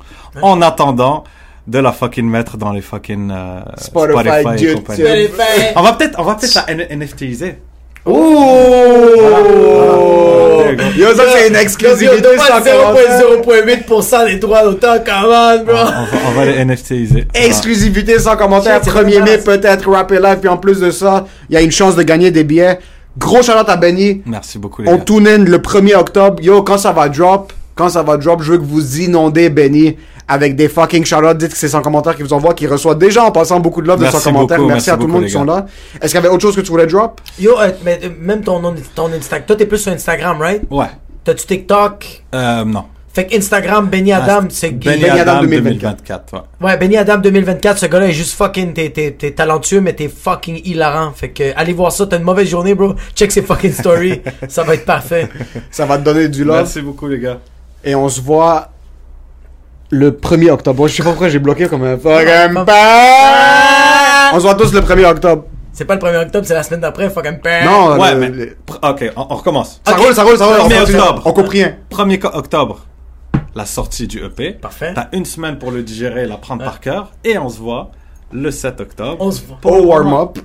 En 0.42 0.62
attendant 0.62 1.24
de 1.70 1.78
la 1.78 1.92
fucking 1.92 2.28
mettre 2.28 2.56
dans 2.56 2.72
les 2.72 2.80
fucking 2.80 3.30
euh, 3.30 3.60
Spotify, 3.76 4.28
et 4.28 4.42
YouTube. 4.42 4.76
compagnie. 4.78 5.02
Spotify. 5.02 5.72
On 5.76 5.82
va 5.82 5.92
peut-être, 5.92 6.18
on 6.18 6.24
va 6.24 6.34
peut-être 6.34 6.54
la 6.66 6.96
NFTiser. 6.96 7.58
Oh! 8.04 8.12
Yo, 10.96 11.14
ça, 11.14 11.22
c'est 11.32 11.48
une 11.48 11.56
exclusivité 11.56 12.16
yo, 12.22 12.38
sans 12.38 12.60
pas 12.60 12.70
commentaire. 12.70 13.20
0.08% 13.86 14.26
des 14.26 14.36
droits 14.36 14.62
d'auteur, 14.62 15.04
come 15.04 15.14
on, 15.26 15.64
bro. 15.64 15.74
On 15.74 15.84
va, 15.84 16.06
on 16.28 16.30
va 16.32 16.44
les 16.46 16.64
NFTiser. 16.64 17.26
Exclusivité 17.34 18.18
sans 18.18 18.36
commentaire. 18.36 18.82
Shit, 18.82 18.92
c'est 18.92 19.02
1er 19.02 19.22
mai, 19.22 19.38
peut-être 19.38 19.88
Rap 19.90 20.10
It 20.10 20.20
Live. 20.20 20.38
Puis 20.40 20.48
en 20.48 20.56
plus 20.56 20.80
de 20.80 20.90
ça, 20.90 21.26
il 21.48 21.54
y 21.54 21.56
a 21.56 21.60
une 21.62 21.70
chance 21.70 21.94
de 21.94 22.02
gagner 22.02 22.30
des 22.30 22.44
billets. 22.44 22.78
Gros 23.18 23.42
shout 23.42 23.52
à 23.52 23.76
Benny. 23.76 24.22
Merci 24.26 24.58
beaucoup, 24.58 24.82
les 24.82 24.88
On 24.90 24.96
gars. 24.96 25.04
tune 25.04 25.28
in 25.28 25.38
le 25.44 25.58
1er 25.58 25.96
octobre. 25.96 26.42
Yo, 26.42 26.62
quand 26.62 26.78
ça 26.78 26.92
va 26.92 27.08
drop, 27.08 27.52
quand 27.74 27.88
ça 27.90 28.02
va 28.02 28.16
drop, 28.16 28.42
je 28.42 28.52
veux 28.52 28.58
que 28.58 28.64
vous 28.64 29.00
inondez 29.00 29.50
Benny 29.50 29.96
avec 30.30 30.54
des 30.54 30.68
fucking 30.68 31.04
shout 31.04 31.16
Dites 31.34 31.50
que 31.52 31.56
c'est 31.58 31.68
sans 31.68 31.82
commentaire 31.82 32.14
qui 32.16 32.22
vous 32.22 32.32
envoie, 32.32 32.54
qui 32.54 32.66
reçoit 32.66 32.94
déjà 32.94 33.24
en 33.24 33.32
passant 33.32 33.58
beaucoup 33.60 33.82
de 33.82 33.88
love 33.88 33.98
de 33.98 34.04
Merci 34.04 34.18
sans 34.20 34.32
commentaire. 34.32 34.58
beaucoup, 34.58 34.68
Merci, 34.68 34.88
merci 34.88 34.90
à 34.90 34.96
tout 34.96 35.06
le 35.08 35.12
monde 35.12 35.24
qui 35.24 35.30
sont 35.30 35.44
là. 35.44 35.66
Est-ce 36.00 36.12
qu'il 36.14 36.22
y 36.22 36.24
avait 36.24 36.32
autre 36.32 36.42
chose 36.42 36.54
que 36.56 36.60
tu 36.60 36.70
voulais 36.70 36.86
drop? 36.86 37.20
Yo, 37.38 37.58
euh, 37.58 37.72
mais 37.84 37.98
euh, 38.04 38.08
même 38.20 38.42
ton, 38.42 38.60
nom- 38.60 38.74
ton 38.94 39.12
Instagram. 39.12 39.44
Toi, 39.46 39.56
t'es 39.56 39.66
plus 39.66 39.78
sur 39.78 39.92
Instagram, 39.92 40.40
right? 40.40 40.62
Ouais. 40.70 40.86
T'as-tu 41.24 41.46
TikTok? 41.46 42.22
Euh, 42.34 42.64
non. 42.64 42.84
Fait 43.12 43.26
que 43.26 43.36
Instagram, 43.36 43.88
Benny 43.88 44.12
Adam, 44.12 44.46
c'est 44.50 44.70
Benny 44.70 45.00
Benny 45.02 45.18
Adam 45.18 45.32
Adam 45.38 45.42
2024. 45.42 45.96
2024. 46.04 46.32
ouais. 46.32 46.40
Ouais, 46.68 46.76
Benny 46.76 46.96
Adam 46.96 47.16
2024, 47.18 47.78
ce 47.78 47.86
gars-là 47.86 48.06
est 48.06 48.12
juste 48.12 48.34
fucking, 48.36 48.72
t'es, 48.72 48.90
t'es, 48.90 49.10
t'es 49.10 49.32
talentueux, 49.32 49.80
mais 49.80 49.94
t'es 49.94 50.06
fucking 50.08 50.60
hilarant. 50.64 51.10
Fait 51.12 51.30
que, 51.30 51.52
allez 51.56 51.72
voir 51.72 51.90
ça, 51.90 52.06
t'as 52.06 52.18
une 52.18 52.22
mauvaise 52.22 52.48
journée, 52.48 52.72
bro. 52.76 52.94
Check 53.16 53.32
ses 53.32 53.42
fucking 53.42 53.72
stories. 53.72 54.20
ça 54.48 54.62
va 54.62 54.74
être 54.74 54.84
parfait. 54.84 55.28
Ça 55.72 55.86
va 55.86 55.98
te 55.98 56.04
donner 56.04 56.28
du 56.28 56.44
love. 56.44 56.58
Merci 56.58 56.82
beaucoup, 56.82 57.08
les 57.08 57.18
gars. 57.18 57.38
Et 57.82 57.96
on 57.96 58.08
se 58.08 58.20
voit 58.20 58.68
le 59.90 60.10
1er 60.12 60.50
octobre. 60.50 60.86
Je 60.88 60.94
sais 60.96 61.02
pas 61.02 61.10
pourquoi 61.10 61.28
j'ai 61.28 61.38
bloqué 61.38 61.66
comme 61.68 61.84
un 61.84 61.96
fucking 61.98 62.64
Ah. 62.66 64.30
On 64.32 64.36
se 64.36 64.42
voit 64.42 64.54
tous 64.54 64.72
le 64.72 64.80
1er 64.80 65.04
octobre. 65.06 65.44
C'est 65.72 65.84
pas 65.84 65.94
le 65.94 66.00
1er 66.00 66.22
octobre, 66.26 66.46
c'est 66.46 66.54
la 66.54 66.62
semaine 66.62 66.80
d'après, 66.80 67.08
fucking 67.10 67.38
père. 67.40 67.64
Non, 67.64 67.96
Ouais, 67.98 68.12
le- 68.14 68.20
mais. 68.20 68.28
le- 68.28 68.56
Ok, 68.82 69.10
on, 69.16 69.26
on 69.30 69.34
recommence. 69.36 69.80
ça 69.86 69.94
roule, 69.96 70.14
ça 70.14 70.22
roule, 70.24 70.36
ça 70.36 70.46
roule. 70.46 70.56
On 70.60 70.68
1er 70.68 70.78
continue. 70.80 70.98
octobre. 71.00 71.22
On 71.24 71.32
coupe 71.32 71.48
rien. 71.48 71.76
1er 71.90 72.18
co- 72.18 72.28
octobre, 72.32 72.86
la 73.54 73.66
sortie 73.66 74.06
du 74.06 74.22
EP. 74.24 74.52
Parfait. 74.52 74.92
T'as 74.94 75.06
une 75.12 75.24
semaine 75.24 75.58
pour 75.58 75.70
le 75.70 75.82
digérer, 75.82 76.26
la 76.26 76.36
prendre 76.36 76.64
par 76.64 76.80
cœur. 76.80 77.12
Et 77.24 77.38
on 77.38 77.48
se 77.48 77.58
voit 77.58 77.90
le 78.32 78.50
7 78.50 78.80
octobre. 78.80 79.16
On 79.20 79.30
se 79.30 79.40
voit. 79.46 79.58
Au 79.64 79.84
warm-up. 79.86 80.38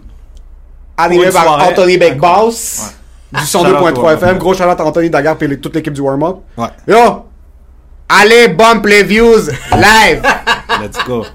Animé 0.98 1.30
par 1.32 1.44
soirée. 1.44 1.68
Anthony 1.72 1.98
Big 1.98 2.18
Boss. 2.18 2.94
Du 3.34 3.40
Shout 3.46 3.58
out 3.60 3.66
102.3 3.66 4.00
au 4.00 4.10
FM. 4.12 4.38
Gros 4.38 4.54
shout 4.54 4.64
à 4.64 4.82
Anthony 4.86 5.10
Dagar 5.10 5.36
et 5.42 5.60
toute 5.60 5.76
l'équipe 5.76 5.92
du 5.94 6.00
warm-up. 6.02 6.38
Ouais. 6.58 6.68
Yo! 6.88 7.26
Allez, 8.08 8.50
bump 8.50 8.86
les 8.86 9.04
views 9.04 9.50
live! 9.72 10.22
Let's 10.80 11.04
go. 11.06 11.26